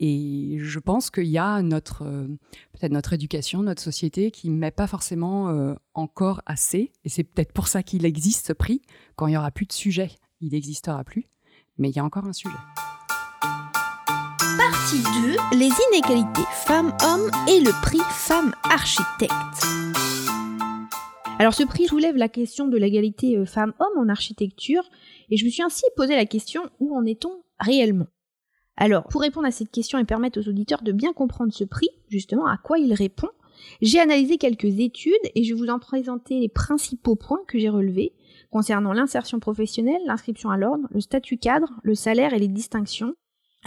Et 0.00 0.58
je 0.60 0.78
pense 0.78 1.10
qu'il 1.10 1.26
y 1.26 1.38
a 1.38 1.60
notre, 1.60 2.04
peut-être 2.04 2.92
notre 2.92 3.14
éducation, 3.14 3.64
notre 3.64 3.82
société 3.82 4.30
qui 4.30 4.48
met 4.48 4.70
pas 4.70 4.86
forcément 4.86 5.74
encore 5.92 6.40
assez. 6.46 6.92
Et 7.04 7.08
c'est 7.08 7.24
peut-être 7.24 7.52
pour 7.52 7.66
ça 7.66 7.82
qu'il 7.82 8.04
existe 8.04 8.46
ce 8.46 8.52
prix. 8.52 8.80
Quand 9.16 9.26
il 9.26 9.32
y 9.32 9.36
aura 9.36 9.50
plus 9.50 9.66
de 9.66 9.72
sujet, 9.72 10.12
il 10.40 10.52
n'existera 10.52 11.02
plus. 11.02 11.26
Mais 11.78 11.90
il 11.90 11.96
y 11.96 11.98
a 11.98 12.04
encore 12.04 12.26
un 12.26 12.32
sujet. 12.32 12.54
Partie 14.88 15.02
2, 15.52 15.58
les 15.58 15.68
inégalités 15.90 16.48
femmes-hommes 16.64 17.30
et 17.46 17.60
le 17.60 17.72
prix 17.82 18.00
Femmes 18.10 18.54
Architectes. 18.64 19.32
Alors 21.38 21.52
ce 21.52 21.62
prix 21.64 21.88
soulève 21.88 22.16
la 22.16 22.30
question 22.30 22.68
de 22.68 22.78
l'égalité 22.78 23.36
euh, 23.36 23.44
femmes-hommes 23.44 23.98
en 23.98 24.08
architecture 24.08 24.82
et 25.28 25.36
je 25.36 25.44
me 25.44 25.50
suis 25.50 25.62
ainsi 25.62 25.82
posé 25.94 26.16
la 26.16 26.24
question 26.24 26.62
où 26.80 26.96
en 26.96 27.04
est-on 27.04 27.42
réellement? 27.60 28.06
Alors 28.78 29.04
pour 29.08 29.20
répondre 29.20 29.46
à 29.46 29.50
cette 29.50 29.70
question 29.70 29.98
et 29.98 30.04
permettre 30.04 30.40
aux 30.40 30.48
auditeurs 30.48 30.80
de 30.80 30.92
bien 30.92 31.12
comprendre 31.12 31.52
ce 31.52 31.64
prix, 31.64 31.90
justement 32.08 32.46
à 32.46 32.56
quoi 32.56 32.78
il 32.78 32.94
répond, 32.94 33.28
j'ai 33.82 34.00
analysé 34.00 34.38
quelques 34.38 34.80
études 34.80 35.12
et 35.34 35.44
je 35.44 35.52
vais 35.52 35.60
vous 35.60 35.68
en 35.68 35.80
présenter 35.80 36.40
les 36.40 36.48
principaux 36.48 37.16
points 37.16 37.42
que 37.46 37.58
j'ai 37.58 37.68
relevés 37.68 38.14
concernant 38.50 38.94
l'insertion 38.94 39.38
professionnelle, 39.38 40.00
l'inscription 40.06 40.48
à 40.48 40.56
l'ordre, 40.56 40.88
le 40.92 41.02
statut 41.02 41.36
cadre, 41.36 41.74
le 41.82 41.94
salaire 41.94 42.32
et 42.32 42.38
les 42.38 42.48
distinctions, 42.48 43.14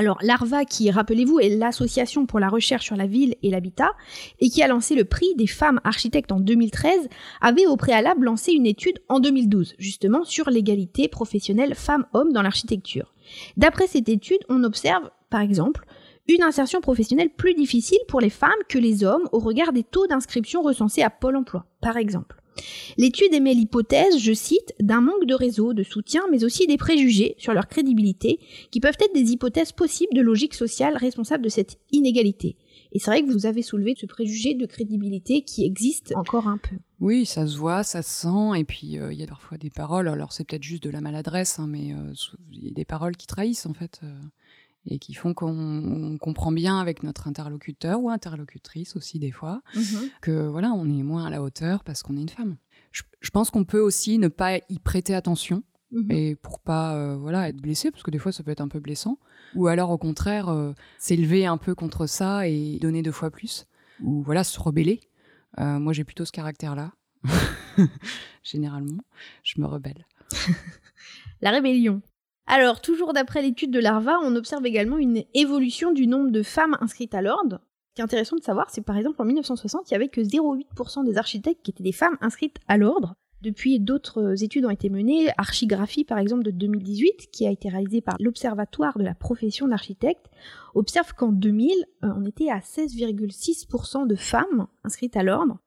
alors 0.01 0.17
l'ARVA, 0.23 0.65
qui, 0.65 0.89
rappelez-vous, 0.89 1.39
est 1.39 1.49
l'association 1.49 2.25
pour 2.25 2.39
la 2.39 2.49
recherche 2.49 2.85
sur 2.85 2.95
la 2.95 3.05
ville 3.05 3.35
et 3.43 3.51
l'habitat, 3.51 3.91
et 4.39 4.49
qui 4.49 4.63
a 4.63 4.67
lancé 4.67 4.95
le 4.95 5.05
prix 5.05 5.27
des 5.35 5.45
femmes 5.45 5.79
architectes 5.83 6.31
en 6.31 6.39
2013, 6.39 7.07
avait 7.39 7.67
au 7.67 7.77
préalable 7.77 8.25
lancé 8.25 8.51
une 8.51 8.65
étude 8.65 8.97
en 9.09 9.19
2012, 9.19 9.75
justement 9.77 10.23
sur 10.23 10.49
l'égalité 10.49 11.07
professionnelle 11.07 11.75
femmes-hommes 11.75 12.33
dans 12.33 12.41
l'architecture. 12.41 13.13
D'après 13.57 13.85
cette 13.85 14.09
étude, 14.09 14.39
on 14.49 14.63
observe, 14.63 15.11
par 15.29 15.41
exemple, 15.41 15.85
une 16.27 16.41
insertion 16.41 16.81
professionnelle 16.81 17.29
plus 17.29 17.53
difficile 17.53 17.99
pour 18.07 18.21
les 18.21 18.31
femmes 18.31 18.49
que 18.69 18.79
les 18.79 19.03
hommes 19.03 19.29
au 19.31 19.37
regard 19.37 19.71
des 19.71 19.83
taux 19.83 20.07
d'inscription 20.07 20.63
recensés 20.63 21.03
à 21.03 21.11
Pôle 21.11 21.35
emploi, 21.35 21.67
par 21.79 21.97
exemple. 21.97 22.40
L'étude 22.97 23.33
émet 23.33 23.53
l'hypothèse, 23.53 24.17
je 24.17 24.33
cite, 24.33 24.73
d'un 24.79 25.01
manque 25.01 25.25
de 25.25 25.33
réseau, 25.33 25.73
de 25.73 25.83
soutien, 25.83 26.23
mais 26.31 26.43
aussi 26.43 26.67
des 26.67 26.77
préjugés 26.77 27.35
sur 27.37 27.53
leur 27.53 27.67
crédibilité, 27.67 28.39
qui 28.71 28.79
peuvent 28.79 28.97
être 28.99 29.13
des 29.13 29.31
hypothèses 29.31 29.71
possibles 29.71 30.13
de 30.13 30.21
logique 30.21 30.53
sociale 30.53 30.97
responsable 30.97 31.43
de 31.43 31.49
cette 31.49 31.79
inégalité. 31.91 32.57
Et 32.91 32.99
c'est 32.99 33.09
vrai 33.09 33.23
que 33.23 33.31
vous 33.31 33.45
avez 33.45 33.61
soulevé 33.61 33.95
ce 33.97 34.05
préjugé 34.05 34.53
de 34.53 34.65
crédibilité 34.65 35.43
qui 35.43 35.65
existe 35.65 36.13
encore 36.15 36.47
un 36.47 36.57
peu. 36.57 36.75
Oui, 36.99 37.25
ça 37.25 37.47
se 37.47 37.57
voit, 37.57 37.83
ça 37.83 38.01
se 38.01 38.21
sent, 38.21 38.59
et 38.59 38.63
puis 38.63 38.99
euh, 38.99 39.13
il 39.13 39.19
y 39.19 39.23
a 39.23 39.27
parfois 39.27 39.57
des 39.57 39.69
paroles, 39.69 40.07
alors 40.07 40.33
c'est 40.33 40.43
peut-être 40.43 40.63
juste 40.63 40.83
de 40.83 40.89
la 40.89 41.01
maladresse, 41.01 41.57
hein, 41.57 41.67
mais 41.67 41.93
euh, 41.93 42.13
il 42.51 42.65
y 42.65 42.67
a 42.67 42.71
des 42.71 42.85
paroles 42.85 43.15
qui 43.15 43.27
trahissent 43.27 43.65
en 43.65 43.73
fait. 43.73 44.01
Euh, 44.03 44.13
et 44.85 44.99
qui 44.99 45.13
font 45.13 45.33
qu'on 45.33 46.17
comprend 46.19 46.51
bien 46.51 46.79
avec 46.79 47.03
notre 47.03 47.27
interlocuteur 47.27 48.01
ou 48.01 48.09
interlocutrice 48.09 48.95
aussi 48.95 49.19
des 49.19 49.31
fois 49.31 49.61
mhm. 49.75 50.09
que 50.21 50.47
voilà 50.47 50.71
on 50.71 50.85
est 50.89 51.03
moins 51.03 51.25
à 51.25 51.29
la 51.29 51.41
hauteur 51.41 51.83
parce 51.83 52.03
qu'on 52.03 52.17
est 52.17 52.21
une 52.21 52.29
femme. 52.29 52.57
Je, 52.91 53.29
pense 53.31 53.51
qu'on 53.51 53.63
peut 53.63 53.79
aussi 53.79 54.17
ne 54.17 54.27
pas 54.27 54.57
y 54.57 54.79
prêter 54.79 55.13
attention 55.13 55.63
mhm. 55.91 56.11
et 56.11 56.35
pour 56.35 56.59
pas 56.59 56.95
euh, 56.95 57.15
voilà 57.15 57.47
être 57.49 57.61
blessé 57.61 57.91
parce 57.91 58.03
que 58.03 58.11
des 58.11 58.17
fois 58.17 58.31
ça 58.31 58.43
peut 58.43 58.51
être 58.51 58.61
un 58.61 58.67
peu 58.67 58.79
blessant 58.79 59.19
ou 59.55 59.67
alors 59.67 59.91
au 59.91 59.97
contraire 59.97 60.49
euh, 60.49 60.73
s'élever 60.97 61.45
un 61.45 61.57
peu 61.57 61.75
contre 61.75 62.07
ça 62.07 62.47
et 62.47 62.79
donner 62.79 63.03
deux 63.03 63.11
fois 63.11 63.29
plus 63.29 63.67
ou 64.01 64.23
voilà 64.23 64.43
se 64.43 64.59
rebeller. 64.59 64.99
Euh, 65.59 65.79
moi 65.79 65.93
j'ai 65.93 66.03
plutôt 66.03 66.25
ce 66.25 66.31
caractère 66.31 66.75
là. 66.75 66.91
Généralement, 68.43 69.03
je 69.43 69.61
me 69.61 69.67
rebelle. 69.67 70.07
La 71.41 71.51
rébellion. 71.51 72.01
Alors, 72.53 72.81
toujours 72.81 73.13
d'après 73.13 73.41
l'étude 73.41 73.71
de 73.71 73.79
l'ARVA, 73.79 74.19
on 74.23 74.35
observe 74.35 74.65
également 74.65 74.97
une 74.97 75.23
évolution 75.33 75.93
du 75.93 76.05
nombre 76.05 76.31
de 76.31 76.43
femmes 76.43 76.75
inscrites 76.81 77.15
à 77.15 77.21
l'ordre. 77.21 77.61
Ce 77.87 77.95
qui 77.95 78.01
est 78.01 78.03
intéressant 78.03 78.35
de 78.35 78.43
savoir, 78.43 78.69
c'est 78.69 78.81
par 78.81 78.97
exemple 78.97 79.21
en 79.21 79.25
1960, 79.25 79.89
il 79.89 79.93
n'y 79.93 79.95
avait 79.95 80.09
que 80.09 80.19
0,8% 80.19 81.05
des 81.05 81.17
architectes 81.17 81.61
qui 81.63 81.71
étaient 81.71 81.81
des 81.81 81.93
femmes 81.93 82.17
inscrites 82.19 82.57
à 82.67 82.75
l'ordre. 82.75 83.15
Depuis, 83.41 83.79
d'autres 83.79 84.43
études 84.43 84.65
ont 84.65 84.69
été 84.69 84.89
menées. 84.89 85.29
Archigraphie, 85.37 86.03
par 86.03 86.17
exemple, 86.17 86.43
de 86.43 86.51
2018, 86.51 87.29
qui 87.31 87.47
a 87.47 87.51
été 87.51 87.69
réalisée 87.69 88.01
par 88.01 88.17
l'Observatoire 88.19 88.97
de 88.97 89.03
la 89.05 89.15
profession 89.15 89.69
d'architecte, 89.69 90.25
observe 90.75 91.13
qu'en 91.13 91.31
2000, 91.31 91.71
euh, 92.03 92.09
on 92.17 92.25
était 92.25 92.49
à 92.49 92.59
16,6% 92.59 94.07
de 94.07 94.15
femmes 94.15 94.67
inscrites 94.83 95.15
à 95.15 95.23
l'ordre. 95.23 95.59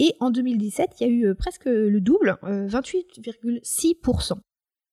Et 0.00 0.16
en 0.18 0.32
2017, 0.32 0.90
il 0.98 1.06
y 1.06 1.08
a 1.08 1.12
eu 1.12 1.26
euh, 1.28 1.34
presque 1.34 1.66
le 1.66 2.00
double, 2.00 2.36
28,6%. 2.42 4.40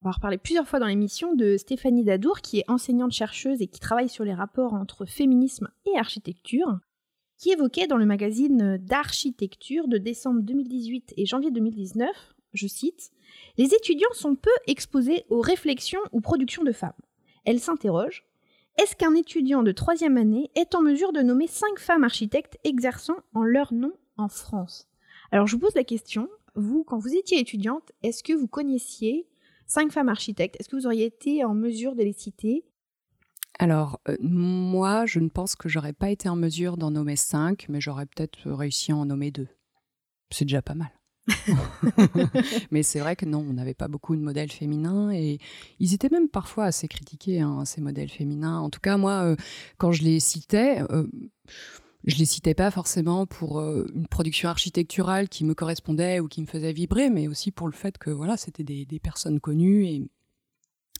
On 0.05 0.09
va 0.09 0.15
reparler 0.15 0.37
plusieurs 0.37 0.67
fois 0.67 0.79
dans 0.79 0.87
l'émission 0.87 1.33
de 1.33 1.55
Stéphanie 1.55 2.03
Dadour, 2.03 2.41
qui 2.41 2.59
est 2.59 2.69
enseignante 2.69 3.13
chercheuse 3.13 3.61
et 3.61 3.67
qui 3.67 3.79
travaille 3.79 4.09
sur 4.09 4.25
les 4.25 4.33
rapports 4.33 4.73
entre 4.73 5.05
féminisme 5.05 5.69
et 5.85 5.97
architecture. 5.97 6.79
qui 7.37 7.51
évoquait 7.51 7.87
dans 7.87 7.97
le 7.97 8.05
magazine 8.05 8.77
d'architecture 8.77 9.87
de 9.87 9.97
décembre 9.97 10.41
2018 10.41 11.13
et 11.15 11.25
janvier 11.25 11.51
2019, 11.51 12.09
je 12.53 12.67
cite, 12.67 13.11
Les 13.57 13.73
étudiants 13.73 14.13
sont 14.13 14.35
peu 14.35 14.51
exposés 14.67 15.25
aux 15.29 15.39
réflexions 15.39 16.01
ou 16.11 16.19
productions 16.19 16.63
de 16.63 16.73
femmes. 16.73 16.91
Elle 17.45 17.61
s'interroge 17.61 18.25
Est-ce 18.77 18.97
qu'un 18.97 19.15
étudiant 19.15 19.63
de 19.63 19.71
troisième 19.71 20.17
année 20.17 20.51
est 20.55 20.75
en 20.75 20.81
mesure 20.81 21.13
de 21.13 21.21
nommer 21.21 21.47
cinq 21.47 21.79
femmes 21.79 22.03
architectes 22.03 22.57
exerçant 22.65 23.17
en 23.33 23.43
leur 23.43 23.73
nom 23.73 23.93
en 24.17 24.27
France? 24.27 24.89
Alors 25.31 25.47
je 25.47 25.55
vous 25.55 25.61
pose 25.61 25.75
la 25.75 25.85
question, 25.85 26.29
vous, 26.55 26.83
quand 26.83 26.97
vous 26.97 27.15
étiez 27.15 27.39
étudiante, 27.39 27.91
est-ce 28.03 28.21
que 28.21 28.33
vous 28.33 28.47
connaissiez 28.47 29.27
cinq 29.65 29.91
femmes 29.91 30.09
architectes 30.09 30.55
Est-ce 30.59 30.69
que 30.69 30.75
vous 30.75 30.85
auriez 30.85 31.05
été 31.05 31.43
en 31.43 31.53
mesure 31.53 31.95
de 31.95 32.03
les 32.03 32.13
citer? 32.13 32.65
Alors, 33.59 33.99
euh, 34.09 34.17
moi, 34.19 35.05
je 35.05 35.19
ne 35.19 35.29
pense 35.29 35.55
que 35.55 35.69
j'aurais 35.69 35.93
pas 35.93 36.09
été 36.09 36.27
en 36.27 36.35
mesure 36.35 36.77
d'en 36.77 36.91
nommer 36.91 37.15
cinq, 37.15 37.67
mais 37.69 37.79
j'aurais 37.79 38.05
peut-être 38.05 38.49
réussi 38.51 38.91
à 38.91 38.95
en 38.95 39.05
nommer 39.05 39.31
deux. 39.31 39.47
C'est 40.31 40.45
déjà 40.45 40.61
pas 40.61 40.73
mal. 40.73 40.91
mais 42.71 42.83
c'est 42.83 42.99
vrai 42.99 43.15
que 43.15 43.25
non, 43.25 43.45
on 43.47 43.53
n'avait 43.53 43.73
pas 43.73 43.87
beaucoup 43.87 44.15
de 44.15 44.21
modèles 44.21 44.51
féminins 44.51 45.11
et 45.11 45.39
ils 45.79 45.93
étaient 45.93 46.09
même 46.09 46.29
parfois 46.29 46.65
assez 46.65 46.87
critiqués, 46.87 47.41
hein, 47.41 47.63
ces 47.65 47.81
modèles 47.81 48.09
féminins. 48.09 48.59
En 48.59 48.69
tout 48.69 48.79
cas, 48.79 48.97
moi, 48.97 49.23
euh, 49.23 49.35
quand 49.77 49.91
je 49.91 50.03
les 50.03 50.19
citais, 50.19 50.81
euh, 50.91 51.07
je 52.05 52.17
les 52.17 52.25
citais 52.25 52.53
pas 52.53 52.71
forcément 52.71 53.25
pour 53.25 53.59
euh, 53.59 53.85
une 53.93 54.07
production 54.07 54.49
architecturale 54.49 55.29
qui 55.29 55.45
me 55.45 55.53
correspondait 55.53 56.19
ou 56.19 56.27
qui 56.27 56.41
me 56.41 56.47
faisait 56.47 56.73
vibrer, 56.73 57.09
mais 57.09 57.27
aussi 57.27 57.51
pour 57.51 57.67
le 57.67 57.73
fait 57.73 57.97
que 57.97 58.09
voilà, 58.09 58.37
c'était 58.37 58.63
des, 58.63 58.99
personnes 58.99 59.39
connues 59.39 59.85
et 59.85 60.01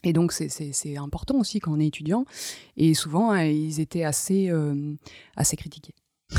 et 0.05 0.11
donc, 0.11 0.33
c'est 0.33 0.97
important 0.97 1.39
aussi 1.39 1.61
quand 1.61 1.71
on 1.71 1.79
est 1.79 1.87
étudiant. 1.87 2.25
Et 2.75 2.93
souvent, 2.93 3.33
ils 3.35 3.79
étaient 3.79 4.03
assez, 4.03 4.51
assez 5.37 5.55
critiqués, 5.55 5.95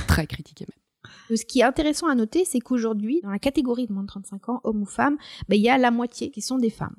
très 0.07 0.27
critiqués 0.27 0.67
même. 0.69 0.85
Ce 1.39 1.45
qui 1.45 1.61
est 1.61 1.65
intéressant 1.65 2.09
à 2.09 2.15
noter, 2.15 2.45
c'est 2.45 2.61
qu'aujourd'hui, 2.61 3.21
dans 3.23 3.31
la 3.31 3.39
catégorie 3.39 3.87
de 3.87 3.93
moins 3.93 4.03
de 4.03 4.09
35 4.09 4.49
ans, 4.49 4.61
hommes 4.65 4.83
ou 4.83 4.87
femmes, 4.87 5.17
ben, 5.49 5.57
il 5.57 5.63
y 5.63 5.69
a 5.69 5.79
la 5.79 5.91
moitié 5.91 6.31
qui 6.31 6.43
sont 6.43 6.59
des 6.59 6.71
femmes. 6.71 6.97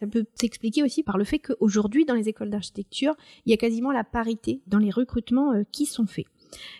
Ça 0.00 0.06
peut 0.06 0.24
s'expliquer 0.34 0.82
aussi 0.82 1.02
par 1.02 1.18
le 1.18 1.24
fait 1.24 1.38
qu'aujourd'hui, 1.38 2.04
dans 2.04 2.14
les 2.14 2.28
écoles 2.28 2.50
d'architecture, 2.50 3.14
il 3.44 3.50
y 3.50 3.52
a 3.52 3.58
quasiment 3.58 3.92
la 3.92 4.02
parité 4.02 4.62
dans 4.66 4.78
les 4.78 4.90
recrutements 4.90 5.52
euh, 5.52 5.62
qui 5.70 5.84
sont 5.86 6.06
faits. 6.06 6.26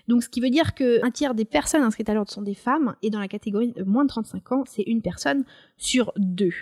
Donc, 0.08 0.22
ce 0.22 0.28
qui 0.28 0.40
veut 0.40 0.50
dire 0.50 0.74
qu'un 0.74 1.10
tiers 1.10 1.34
des 1.34 1.44
personnes 1.44 1.82
inscrites 1.82 2.08
à 2.08 2.14
l'ordre 2.14 2.30
sont 2.30 2.42
des 2.42 2.54
femmes, 2.54 2.94
et 3.02 3.10
dans 3.10 3.20
la 3.20 3.28
catégorie 3.28 3.72
de 3.72 3.84
moins 3.84 4.04
de 4.04 4.08
35 4.08 4.52
ans, 4.52 4.64
c'est 4.66 4.82
une 4.82 5.02
personne 5.02 5.44
sur 5.76 6.12
deux. 6.16 6.52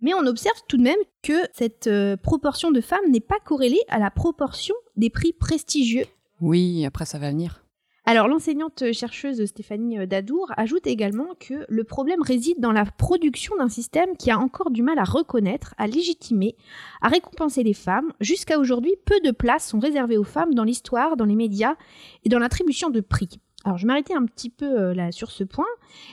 Mais 0.00 0.14
on 0.14 0.26
observe 0.26 0.56
tout 0.68 0.76
de 0.76 0.82
même 0.82 0.98
que 1.22 1.46
cette 1.52 1.86
euh, 1.86 2.16
proportion 2.16 2.72
de 2.72 2.80
femmes 2.80 3.08
n'est 3.08 3.20
pas 3.20 3.38
corrélée 3.44 3.80
à 3.88 4.00
la 4.00 4.10
proportion 4.10 4.74
des 4.96 5.10
prix 5.10 5.32
prestigieux. 5.32 6.06
Oui, 6.40 6.84
après 6.84 7.04
ça 7.04 7.20
va 7.20 7.30
venir. 7.30 7.61
Alors 8.04 8.26
l'enseignante 8.26 8.92
chercheuse 8.92 9.44
Stéphanie 9.44 10.08
Dadour 10.08 10.50
ajoute 10.56 10.88
également 10.88 11.36
que 11.38 11.64
le 11.68 11.84
problème 11.84 12.20
réside 12.20 12.58
dans 12.58 12.72
la 12.72 12.84
production 12.84 13.56
d'un 13.56 13.68
système 13.68 14.16
qui 14.16 14.32
a 14.32 14.38
encore 14.38 14.72
du 14.72 14.82
mal 14.82 14.98
à 14.98 15.04
reconnaître, 15.04 15.72
à 15.78 15.86
légitimer, 15.86 16.56
à 17.00 17.06
récompenser 17.08 17.62
les 17.62 17.74
femmes. 17.74 18.12
Jusqu'à 18.20 18.58
aujourd'hui, 18.58 18.96
peu 19.04 19.20
de 19.20 19.30
places 19.30 19.68
sont 19.68 19.78
réservées 19.78 20.18
aux 20.18 20.24
femmes 20.24 20.52
dans 20.52 20.64
l'histoire, 20.64 21.16
dans 21.16 21.24
les 21.24 21.36
médias 21.36 21.76
et 22.24 22.28
dans 22.28 22.40
l'attribution 22.40 22.90
de 22.90 23.00
prix. 23.00 23.38
Alors 23.64 23.78
je 23.78 23.86
m'arrêtais 23.86 24.14
un 24.14 24.24
petit 24.24 24.50
peu 24.50 24.80
euh, 24.80 24.94
là 24.94 25.12
sur 25.12 25.30
ce 25.30 25.44
point. 25.44 25.66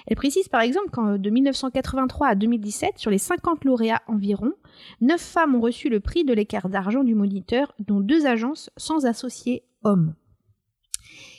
Elle 0.05 0.15
précise 0.15 0.47
par 0.47 0.61
exemple 0.61 0.91
qu'en 0.91 1.17
de 1.17 1.29
1983 1.31 2.27
à 2.27 2.35
2017, 2.35 2.99
sur 2.99 3.09
les 3.09 3.17
50 3.17 3.65
lauréats 3.65 4.03
environ, 4.05 4.53
9 5.01 5.19
femmes 5.19 5.55
ont 5.55 5.61
reçu 5.61 5.89
le 5.89 5.99
prix 5.99 6.23
de 6.23 6.33
l'écart 6.33 6.69
d'argent 6.69 7.03
du 7.03 7.15
moniteur, 7.15 7.73
dont 7.79 7.99
deux 7.99 8.27
agences 8.27 8.69
sans 8.77 9.07
associés 9.07 9.63
hommes. 9.83 10.13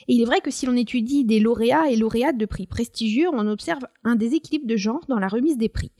Et 0.07 0.15
il 0.15 0.21
est 0.21 0.25
vrai 0.25 0.41
que 0.41 0.51
si 0.51 0.65
l'on 0.65 0.75
étudie 0.75 1.25
des 1.25 1.39
lauréats 1.39 1.89
et 1.89 1.95
lauréates 1.95 2.37
de 2.37 2.45
prix 2.45 2.67
prestigieux, 2.67 3.27
on 3.31 3.47
observe 3.47 3.83
un 4.03 4.15
déséquilibre 4.15 4.67
de 4.67 4.75
genre 4.75 5.05
dans 5.07 5.19
la 5.19 5.27
remise 5.27 5.57
des 5.57 5.69
prix. 5.69 5.91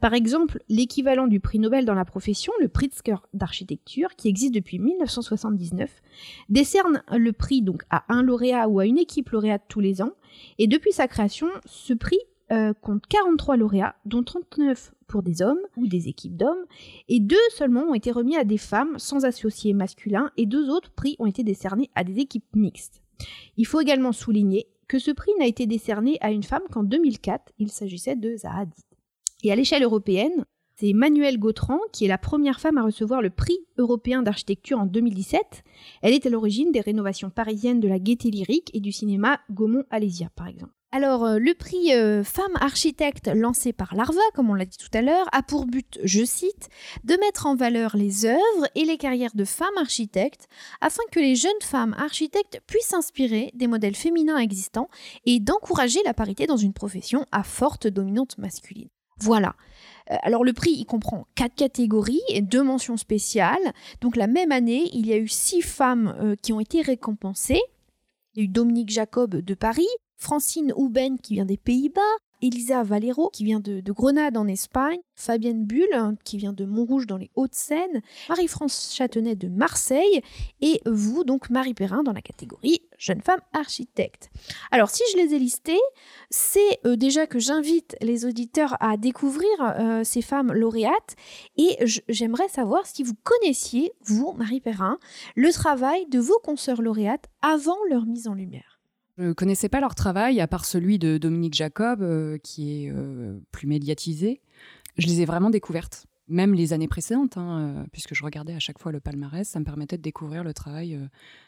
Par 0.00 0.14
exemple, 0.14 0.62
l'équivalent 0.68 1.26
du 1.26 1.40
prix 1.40 1.58
Nobel 1.58 1.84
dans 1.84 1.94
la 1.94 2.04
profession, 2.04 2.52
le 2.60 2.68
Pritzker 2.68 3.16
d'architecture, 3.34 4.14
qui 4.16 4.28
existe 4.28 4.54
depuis 4.54 4.78
1979, 4.78 6.02
décerne 6.48 7.02
le 7.10 7.32
prix 7.32 7.62
donc 7.62 7.82
à 7.90 8.04
un 8.12 8.22
lauréat 8.22 8.68
ou 8.68 8.80
à 8.80 8.86
une 8.86 8.98
équipe 8.98 9.30
lauréate 9.30 9.64
tous 9.68 9.80
les 9.80 10.02
ans. 10.02 10.12
Et 10.58 10.66
depuis 10.66 10.92
sa 10.92 11.08
création, 11.08 11.48
ce 11.66 11.94
prix 11.94 12.18
euh, 12.50 12.72
compte 12.72 13.06
43 13.06 13.58
lauréats, 13.58 13.96
dont 14.06 14.22
39 14.22 14.94
pour 15.06 15.22
des 15.22 15.42
hommes 15.42 15.60
ou 15.76 15.86
des 15.86 16.08
équipes 16.08 16.36
d'hommes, 16.36 16.64
et 17.08 17.20
deux 17.20 17.36
seulement 17.54 17.82
ont 17.82 17.94
été 17.94 18.10
remis 18.10 18.36
à 18.36 18.44
des 18.44 18.56
femmes 18.56 18.98
sans 18.98 19.26
associés 19.26 19.74
masculins, 19.74 20.30
et 20.38 20.46
deux 20.46 20.70
autres 20.70 20.90
prix 20.90 21.16
ont 21.18 21.26
été 21.26 21.44
décernés 21.44 21.90
à 21.94 22.04
des 22.04 22.20
équipes 22.20 22.46
mixtes. 22.54 23.02
Il 23.56 23.66
faut 23.66 23.80
également 23.80 24.12
souligner 24.12 24.68
que 24.88 24.98
ce 24.98 25.10
prix 25.10 25.32
n'a 25.38 25.46
été 25.46 25.66
décerné 25.66 26.18
à 26.20 26.30
une 26.30 26.42
femme 26.42 26.62
qu'en 26.70 26.82
2004, 26.82 27.52
il 27.58 27.70
s'agissait 27.70 28.16
de 28.16 28.36
Zaha 28.36 28.60
Hadid. 28.60 28.84
Et 29.44 29.52
à 29.52 29.56
l'échelle 29.56 29.82
européenne, 29.82 30.44
c'est 30.76 30.92
Manuelle 30.92 31.38
Gautran 31.38 31.80
qui 31.92 32.04
est 32.04 32.08
la 32.08 32.18
première 32.18 32.60
femme 32.60 32.78
à 32.78 32.84
recevoir 32.84 33.20
le 33.20 33.30
prix 33.30 33.58
européen 33.78 34.22
d'architecture 34.22 34.78
en 34.78 34.86
2017. 34.86 35.64
Elle 36.02 36.14
est 36.14 36.26
à 36.26 36.30
l'origine 36.30 36.72
des 36.72 36.80
rénovations 36.80 37.30
parisiennes 37.30 37.80
de 37.80 37.88
la 37.88 37.98
Gaîté 37.98 38.30
Lyrique 38.30 38.70
et 38.74 38.80
du 38.80 38.92
cinéma 38.92 39.40
Gaumont-Alésia, 39.50 40.30
par 40.36 40.46
exemple. 40.46 40.77
Alors, 40.90 41.26
euh, 41.26 41.38
le 41.38 41.52
prix 41.52 41.92
euh, 41.92 42.24
Femme 42.24 42.56
Architecte 42.60 43.28
lancé 43.34 43.74
par 43.74 43.94
l'ARVA, 43.94 44.22
comme 44.34 44.48
on 44.48 44.54
l'a 44.54 44.64
dit 44.64 44.78
tout 44.78 44.96
à 44.96 45.02
l'heure, 45.02 45.26
a 45.32 45.42
pour 45.42 45.66
but, 45.66 45.98
je 46.02 46.24
cite, 46.24 46.70
de 47.04 47.14
mettre 47.20 47.44
en 47.44 47.54
valeur 47.56 47.94
les 47.94 48.24
œuvres 48.24 48.68
et 48.74 48.86
les 48.86 48.96
carrières 48.96 49.34
de 49.34 49.44
femmes 49.44 49.68
architectes 49.76 50.48
afin 50.80 51.02
que 51.12 51.20
les 51.20 51.36
jeunes 51.36 51.50
femmes 51.62 51.94
architectes 51.98 52.62
puissent 52.66 52.86
s'inspirer 52.86 53.50
des 53.52 53.66
modèles 53.66 53.96
féminins 53.96 54.38
existants 54.38 54.88
et 55.26 55.40
d'encourager 55.40 56.00
la 56.06 56.14
parité 56.14 56.46
dans 56.46 56.56
une 56.56 56.72
profession 56.72 57.26
à 57.32 57.42
forte 57.42 57.86
dominante 57.86 58.38
masculine. 58.38 58.88
Voilà. 59.20 59.56
Euh, 60.10 60.16
alors 60.22 60.42
le 60.42 60.54
prix, 60.54 60.70
il 60.70 60.86
comprend 60.86 61.26
quatre 61.34 61.54
catégories 61.54 62.22
et 62.30 62.40
deux 62.40 62.62
mentions 62.62 62.96
spéciales. 62.96 63.74
Donc 64.00 64.16
la 64.16 64.26
même 64.26 64.52
année, 64.52 64.88
il 64.94 65.06
y 65.06 65.12
a 65.12 65.18
eu 65.18 65.28
six 65.28 65.60
femmes 65.60 66.34
qui 66.40 66.54
ont 66.54 66.60
été 66.60 66.80
récompensées. 66.80 67.60
Il 68.34 68.38
y 68.38 68.40
a 68.40 68.44
eu 68.44 68.48
Dominique 68.48 68.88
Jacob 68.88 69.36
de 69.36 69.54
Paris, 69.54 69.86
Francine 70.18 70.72
Houben 70.76 71.18
qui 71.18 71.34
vient 71.34 71.44
des 71.44 71.56
Pays-Bas, 71.56 72.00
Elisa 72.42 72.82
Valero 72.82 73.30
qui 73.30 73.44
vient 73.44 73.60
de, 73.60 73.80
Grenade 73.92 74.36
en 74.36 74.46
Espagne, 74.46 74.98
Fabienne 75.14 75.64
Bull 75.64 75.88
hein, 75.92 76.14
qui 76.24 76.36
vient 76.36 76.52
de 76.52 76.64
Montrouge 76.64 77.06
dans 77.06 77.16
les 77.16 77.30
Hauts-de-Seine, 77.34 78.02
Marie-France 78.28 78.94
Châtenay 78.94 79.34
de 79.34 79.48
Marseille 79.48 80.22
et 80.60 80.80
vous 80.86 81.24
donc 81.24 81.50
Marie 81.50 81.74
Perrin 81.74 82.02
dans 82.02 82.12
la 82.12 82.20
catégorie 82.20 82.82
jeune 82.98 83.22
femme 83.22 83.40
architecte. 83.52 84.30
Alors 84.70 84.90
si 84.90 85.02
je 85.12 85.18
les 85.18 85.34
ai 85.34 85.38
listées, 85.38 85.80
c'est 86.30 86.80
euh, 86.84 86.96
déjà 86.96 87.26
que 87.26 87.38
j'invite 87.38 87.96
les 88.00 88.24
auditeurs 88.24 88.76
à 88.80 88.96
découvrir 88.96 89.48
euh, 89.60 90.02
ces 90.04 90.22
femmes 90.22 90.52
lauréates 90.52 91.16
et 91.56 91.76
j'aimerais 92.08 92.48
savoir 92.48 92.86
si 92.86 93.02
vous 93.02 93.14
connaissiez, 93.22 93.92
vous 94.04 94.32
Marie 94.32 94.60
Perrin, 94.60 94.98
le 95.36 95.52
travail 95.52 96.06
de 96.06 96.18
vos 96.18 96.38
consoeurs 96.42 96.82
lauréates 96.82 97.26
avant 97.42 97.78
leur 97.88 98.04
mise 98.04 98.28
en 98.28 98.34
lumière. 98.34 98.67
Je 99.18 99.24
ne 99.24 99.32
connaissais 99.32 99.68
pas 99.68 99.80
leur 99.80 99.96
travail, 99.96 100.40
à 100.40 100.46
part 100.46 100.64
celui 100.64 101.00
de 101.00 101.18
Dominique 101.18 101.54
Jacob, 101.54 102.02
euh, 102.02 102.38
qui 102.38 102.84
est 102.84 102.92
euh, 102.92 103.36
plus 103.50 103.66
médiatisé. 103.66 104.40
Je 104.96 105.08
les 105.08 105.22
ai 105.22 105.24
vraiment 105.24 105.50
découvertes. 105.50 106.06
Même 106.28 106.54
les 106.54 106.72
années 106.72 106.86
précédentes, 106.86 107.36
hein, 107.36 107.58
euh, 107.58 107.84
puisque 107.90 108.14
je 108.14 108.22
regardais 108.22 108.54
à 108.54 108.60
chaque 108.60 108.78
fois 108.78 108.92
le 108.92 109.00
palmarès, 109.00 109.48
ça 109.48 109.58
me 109.58 109.64
permettait 109.64 109.96
de 109.96 110.02
découvrir 110.02 110.44
le 110.44 110.54
travail 110.54 111.00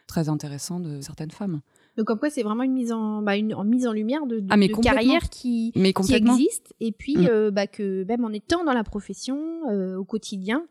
très 0.09 0.29
intéressant 0.29 0.81
de 0.81 1.01
certaines 1.01 1.31
femmes. 1.31 1.61
Donc 1.97 2.07
comme 2.07 2.19
quoi 2.19 2.31
c'est 2.31 2.43
vraiment 2.43 2.65
une 2.65 2.73
mise 2.73 2.91
en, 2.91 3.23
bah, 3.23 3.37
une, 3.37 3.55
mise 3.65 3.87
en 3.87 3.93
lumière 3.93 4.27
de, 4.27 4.41
de, 4.41 4.47
ah, 4.51 4.83
carrière 4.83 5.29
qui, 5.29 5.73
qui 5.73 6.15
existe 6.15 6.75
et 6.81 6.93
puis 6.93 7.17
mm. 7.17 7.51
bah, 7.51 7.67
que 7.67 8.05
même 8.05 8.25
en 8.25 8.31
étant 8.31 8.65
dans 8.65 8.73
la 8.73 8.85
profession 8.85 9.39
au 9.97 10.05
quotidien, 10.05 10.67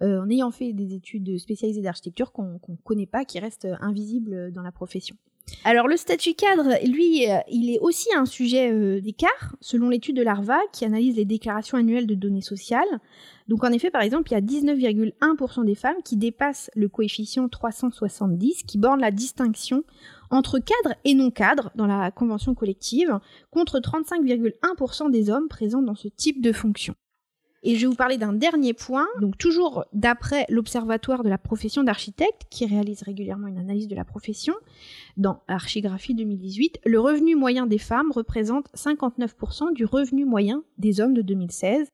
en 0.00 0.28
ayant 0.28 0.50
fait 0.50 0.72
des 0.72 0.94
études 0.94 1.38
spécialisées 1.38 1.82
d'architecture 1.82 2.32
qu'on 2.32 2.58
ne 2.68 2.76
connaît 2.82 3.06
pas, 3.06 3.24
qui 3.24 3.38
restent 3.38 3.68
invisibles 3.80 4.50
dans 4.52 4.62
la 4.62 4.72
profession. 4.72 5.16
Alors 5.64 5.86
le 5.86 5.96
statut 5.96 6.34
cadre, 6.34 6.70
lui, 6.86 7.30
euh, 7.30 7.38
il 7.48 7.70
est 7.70 7.78
aussi 7.78 8.08
un 8.14 8.26
sujet 8.26 8.72
euh, 8.72 9.00
d'écart, 9.00 9.56
selon 9.60 9.88
l'étude 9.88 10.16
de 10.16 10.22
l'ARVA 10.22 10.58
qui 10.72 10.84
analyse 10.84 11.16
les 11.16 11.24
déclarations 11.24 11.78
annuelles 11.78 12.06
de 12.06 12.14
données 12.14 12.42
sociales. 12.42 13.00
Donc 13.48 13.62
en 13.64 13.70
effet, 13.70 13.90
par 13.90 14.02
exemple, 14.02 14.30
il 14.30 14.34
y 14.34 14.36
a 14.36 14.40
19,1% 14.40 15.64
des 15.64 15.74
femmes 15.74 16.02
qui 16.04 16.16
dépassent 16.16 16.70
le 16.74 16.88
coefficient 16.88 17.48
370, 17.48 18.64
qui 18.64 18.78
borne 18.78 19.00
la 19.00 19.10
distinction 19.10 19.84
entre 20.30 20.58
cadre 20.58 20.96
et 21.04 21.14
non 21.14 21.30
cadre 21.30 21.70
dans 21.74 21.86
la 21.86 22.10
convention 22.10 22.54
collective, 22.54 23.18
contre 23.50 23.78
35,1% 23.78 25.10
des 25.10 25.30
hommes 25.30 25.48
présents 25.48 25.82
dans 25.82 25.94
ce 25.94 26.08
type 26.08 26.42
de 26.42 26.52
fonction. 26.52 26.94
Et 27.64 27.76
je 27.76 27.82
vais 27.82 27.86
vous 27.86 27.96
parler 27.96 28.18
d'un 28.18 28.32
dernier 28.32 28.72
point. 28.74 29.06
Donc 29.20 29.38
toujours 29.38 29.84
d'après 29.92 30.46
l'Observatoire 30.48 31.22
de 31.22 31.28
la 31.28 31.38
profession 31.38 31.84
d'architecte, 31.84 32.42
qui 32.50 32.66
réalise 32.66 33.02
régulièrement 33.02 33.46
une 33.46 33.58
analyse 33.58 33.88
de 33.88 33.94
la 33.94 34.04
profession, 34.04 34.54
dans 35.16 35.42
Archigraphie 35.46 36.14
2018, 36.14 36.80
le 36.84 37.00
revenu 37.00 37.36
moyen 37.36 37.66
des 37.66 37.78
femmes 37.78 38.10
représente 38.10 38.68
59% 38.74 39.74
du 39.74 39.84
revenu 39.84 40.24
moyen 40.24 40.64
des 40.78 41.00
hommes 41.00 41.14
de 41.14 41.22
2016. 41.22 41.88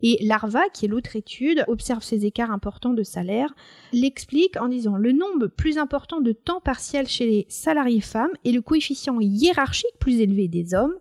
Et 0.00 0.18
l'ARVA, 0.20 0.68
qui 0.74 0.84
est 0.84 0.88
l'autre 0.88 1.16
étude, 1.16 1.64
observe 1.68 2.02
ces 2.02 2.26
écarts 2.26 2.50
importants 2.50 2.92
de 2.92 3.04
salaire, 3.04 3.54
l'explique 3.92 4.60
en 4.60 4.68
disant 4.68 4.96
le 4.96 5.12
nombre 5.12 5.46
plus 5.46 5.78
important 5.78 6.20
de 6.20 6.32
temps 6.32 6.60
partiel 6.60 7.06
chez 7.06 7.26
les 7.26 7.46
salariés 7.48 8.00
femmes 8.00 8.32
et 8.44 8.52
le 8.52 8.60
coefficient 8.60 9.18
hiérarchique 9.20 9.98
plus 10.00 10.20
élevé 10.20 10.48
des 10.48 10.74
hommes 10.74 10.98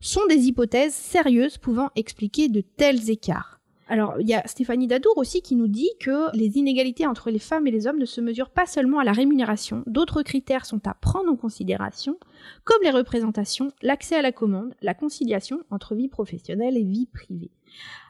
sont 0.00 0.26
des 0.26 0.48
hypothèses 0.48 0.94
sérieuses 0.94 1.58
pouvant 1.58 1.90
expliquer 1.94 2.48
de 2.48 2.62
tels 2.62 3.10
écarts. 3.10 3.60
Alors, 3.90 4.14
il 4.20 4.28
y 4.28 4.34
a 4.34 4.46
Stéphanie 4.46 4.86
Dadour 4.86 5.18
aussi 5.18 5.42
qui 5.42 5.56
nous 5.56 5.66
dit 5.66 5.90
que 5.98 6.34
les 6.36 6.58
inégalités 6.58 7.08
entre 7.08 7.28
les 7.28 7.40
femmes 7.40 7.66
et 7.66 7.72
les 7.72 7.88
hommes 7.88 7.98
ne 7.98 8.04
se 8.04 8.20
mesurent 8.20 8.50
pas 8.50 8.66
seulement 8.66 9.00
à 9.00 9.04
la 9.04 9.10
rémunération. 9.10 9.82
D'autres 9.88 10.22
critères 10.22 10.64
sont 10.64 10.86
à 10.86 10.94
prendre 10.94 11.28
en 11.28 11.34
considération, 11.34 12.16
comme 12.62 12.82
les 12.84 12.92
représentations, 12.92 13.72
l'accès 13.82 14.14
à 14.14 14.22
la 14.22 14.30
commande, 14.30 14.74
la 14.80 14.94
conciliation 14.94 15.64
entre 15.70 15.96
vie 15.96 16.08
professionnelle 16.08 16.76
et 16.76 16.84
vie 16.84 17.06
privée. 17.06 17.50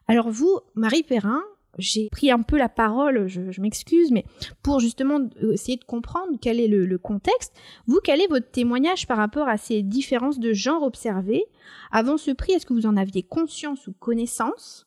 Alors 0.07 0.29
vous, 0.29 0.61
Marie 0.75 1.03
Perrin, 1.03 1.43
j'ai 1.79 2.09
pris 2.11 2.31
un 2.31 2.43
peu 2.43 2.59
la 2.59 2.69
parole, 2.69 3.27
je, 3.27 3.61
m'excuse, 3.61 4.11
mais 4.11 4.25
pour 4.63 4.81
justement 4.81 5.21
essayer 5.53 5.77
de 5.77 5.85
comprendre 5.85 6.37
quel 6.41 6.61
est 6.61 6.69
le, 6.69 6.87
le, 6.87 6.99
contexte, 6.99 7.55
vous, 7.87 8.01
quel 8.03 8.21
est 8.21 8.27
votre 8.27 8.51
témoignage 8.51 9.07
par 9.07 9.17
rapport 9.17 9.49
à 9.49 9.57
ces 9.57 9.83
différences 9.83 10.39
de 10.39 10.53
genre 10.53 10.83
observées? 10.83 11.45
Avant 11.91 12.17
ce 12.17 12.31
prix, 12.31 12.53
est-ce 12.53 12.67
que 12.67 12.75
vous 12.75 12.87
en 12.87 12.97
aviez 12.97 13.23
conscience 13.23 13.87
ou 13.87 13.93
connaissance? 13.93 14.87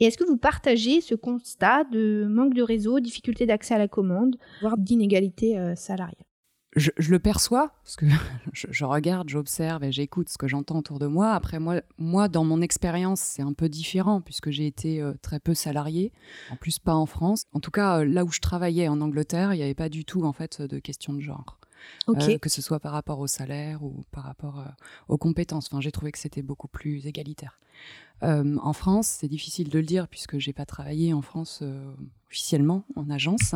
Et 0.00 0.06
est-ce 0.06 0.16
que 0.16 0.24
vous 0.24 0.38
partagez 0.38 1.02
ce 1.02 1.14
constat 1.14 1.84
de 1.84 2.26
manque 2.28 2.54
de 2.54 2.62
réseau, 2.62 3.00
difficulté 3.00 3.44
d'accès 3.44 3.74
à 3.74 3.78
la 3.78 3.88
commande, 3.88 4.36
voire 4.62 4.78
d'inégalité 4.78 5.58
euh, 5.58 5.74
salariale? 5.74 6.24
Je, 6.76 6.90
le 7.10 7.18
perçois, 7.18 7.72
parce 7.82 7.96
que 7.96 8.06
je, 8.52 8.84
regarde, 8.84 9.28
j'observe 9.28 9.82
et 9.82 9.92
j'écoute 9.92 10.28
ce 10.28 10.38
que 10.38 10.46
j'entends 10.46 10.78
autour 10.78 10.98
de 10.98 11.06
moi. 11.06 11.32
Après, 11.32 11.58
moi, 11.58 11.80
moi 11.98 12.28
dans 12.28 12.44
mon 12.44 12.60
expérience, 12.62 13.20
c'est 13.20 13.42
un 13.42 13.52
peu 13.52 13.68
différent, 13.68 14.20
puisque 14.20 14.50
j'ai 14.50 14.66
été 14.66 15.00
euh, 15.00 15.14
très 15.20 15.40
peu 15.40 15.54
salarié, 15.54 16.12
en 16.50 16.56
plus 16.56 16.78
pas 16.78 16.94
en 16.94 17.06
France. 17.06 17.44
En 17.52 17.60
tout 17.60 17.70
cas, 17.70 18.00
euh, 18.00 18.04
là 18.04 18.24
où 18.24 18.30
je 18.30 18.40
travaillais 18.40 18.88
en 18.88 19.00
Angleterre, 19.00 19.52
il 19.52 19.56
n'y 19.56 19.64
avait 19.64 19.74
pas 19.74 19.88
du 19.88 20.04
tout 20.04 20.24
en 20.24 20.32
fait 20.32 20.62
de 20.62 20.78
question 20.78 21.12
de 21.12 21.20
genre. 21.20 21.58
que 22.38 22.48
ce 22.48 22.62
soit 22.62 22.78
par 22.78 22.92
rapport 22.92 23.18
au 23.18 23.26
salaire 23.26 23.82
ou 23.82 24.04
par 24.12 24.24
rapport 24.24 24.62
aux 25.08 25.18
compétences. 25.18 25.68
Enfin, 25.70 25.80
j'ai 25.80 25.92
trouvé 25.92 26.12
que 26.12 26.18
c'était 26.18 26.42
beaucoup 26.42 26.68
plus 26.68 27.06
égalitaire. 27.06 27.58
Euh, 28.22 28.56
en 28.62 28.72
France, 28.72 29.06
c'est 29.20 29.28
difficile 29.28 29.68
de 29.68 29.78
le 29.78 29.84
dire 29.84 30.08
puisque 30.08 30.38
j'ai 30.38 30.52
pas 30.52 30.66
travaillé 30.66 31.12
en 31.14 31.22
France 31.22 31.60
euh, 31.62 31.92
officiellement 32.28 32.84
en 32.96 33.08
agence. 33.10 33.54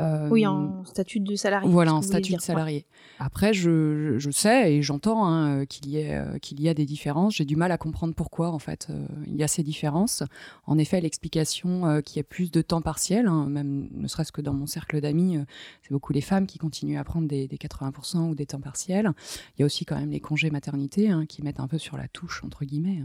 Euh, 0.00 0.30
oui, 0.30 0.46
en 0.46 0.86
statut 0.86 1.20
de 1.20 1.36
salarié. 1.36 1.68
Voilà, 1.68 1.94
en 1.94 2.00
statut 2.00 2.32
de 2.32 2.40
salarié. 2.40 2.86
Après, 3.18 3.52
je, 3.52 4.14
je, 4.16 4.30
sais 4.30 4.72
et 4.72 4.82
j'entends 4.82 5.26
hein, 5.26 5.66
qu'il 5.66 5.88
y, 5.88 6.10
qu'il 6.40 6.62
y, 6.62 6.70
a 6.70 6.72
des 6.74 6.86
différences. 6.86 7.34
J'ai 7.34 7.44
du 7.44 7.56
mal 7.56 7.70
à 7.72 7.76
comprendre 7.76 8.14
pourquoi, 8.14 8.52
en 8.52 8.58
fait, 8.58 8.88
il 9.26 9.36
y 9.36 9.42
a 9.42 9.48
ces 9.48 9.62
différences. 9.62 10.22
En 10.64 10.78
effet, 10.78 11.02
l'explication 11.02 12.00
qu'il 12.00 12.16
y 12.16 12.20
a 12.20 12.24
plus 12.24 12.50
de 12.50 12.62
temps 12.62 12.80
partiel, 12.80 13.26
hein, 13.26 13.44
même 13.50 13.90
ne 13.92 14.08
serait-ce 14.08 14.32
que 14.32 14.40
dans 14.40 14.54
mon 14.54 14.66
cercle 14.66 14.98
d'amis, 15.02 15.36
c'est 15.82 15.92
beaucoup 15.92 16.14
les 16.14 16.22
femmes 16.22 16.46
qui 16.46 16.56
continuent 16.56 16.98
à 16.98 17.04
prendre 17.04 17.28
des, 17.28 17.46
80% 17.46 18.30
ou 18.30 18.34
des 18.34 18.46
temps 18.46 18.60
partiels. 18.60 19.12
Il 19.58 19.60
y 19.60 19.62
a 19.62 19.66
aussi 19.66 19.84
quand 19.84 19.98
même 19.98 20.10
les 20.10 20.20
congés 20.20 20.48
maternité 20.48 21.10
hein, 21.10 21.26
qui 21.26 21.42
mettent 21.42 21.60
un 21.60 21.68
peu 21.68 21.76
sur 21.76 21.98
la 21.98 22.08
touche, 22.08 22.42
entre 22.44 22.64
guillemets. 22.64 23.02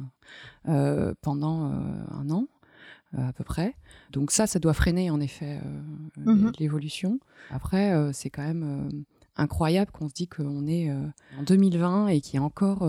Euh, 0.67 1.13
pendant 1.21 1.71
euh, 1.71 1.73
un 2.12 2.30
an 2.30 2.45
euh, 3.17 3.30
à 3.30 3.32
peu 3.32 3.45
près. 3.45 3.73
Donc 4.12 4.32
ça, 4.32 4.47
ça 4.47 4.60
doit 4.60 4.73
freiner 4.73 5.10
en 5.10 5.21
effet 5.21 5.62
mhm. 6.17 6.52
l'évolution. 6.60 7.19
Après, 7.52 7.93
c'est 8.12 8.30
quand 8.30 8.43
même 8.43 9.06
incroyable 9.38 9.91
qu'on 9.91 10.10
se 10.10 10.13
dit 10.13 10.28
qu'on 10.28 10.67
est 10.67 10.91
en 10.91 11.43
2020 11.45 12.08
et 12.08 12.19
qu'il 12.19 12.36
y 12.36 12.38
a 12.38 12.43
encore 12.43 12.88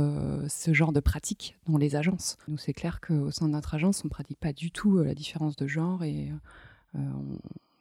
ce 0.49 0.73
genre 0.73 0.93
de 0.93 1.01
pratique 1.01 1.57
dans 1.69 1.79
les 1.79 1.95
agences. 1.95 2.37
Nous, 2.49 2.59
c'est 2.59 2.73
clair 2.73 3.01
qu'au 3.01 3.31
sein 3.31 3.47
de 3.47 3.53
notre 3.53 3.75
agence, 3.75 4.03
on 4.05 4.09
ne 4.09 4.11
pratique 4.11 4.39
pas 4.39 4.53
du 4.53 4.73
tout 4.73 4.99
la 4.99 5.15
différence 5.15 5.55
de 5.55 5.69
genre 5.69 6.03
et 6.03 6.33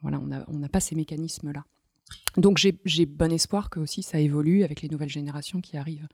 voilà, 0.01 0.19
on 0.47 0.57
n'a 0.57 0.69
pas 0.69 0.79
ces 0.79 0.95
mécanismes-là. 0.95 1.63
Donc 2.37 2.59
j'ai 2.85 3.05
bon 3.05 3.31
espoir 3.31 3.69
que 3.69 3.79
aussi 3.79 4.03
ça 4.03 4.19
évolue 4.19 4.63
avec 4.63 4.81
les 4.83 4.89
nouvelles 4.89 5.09
générations 5.09 5.59
qui 5.59 5.75
arrivent. 5.75 6.07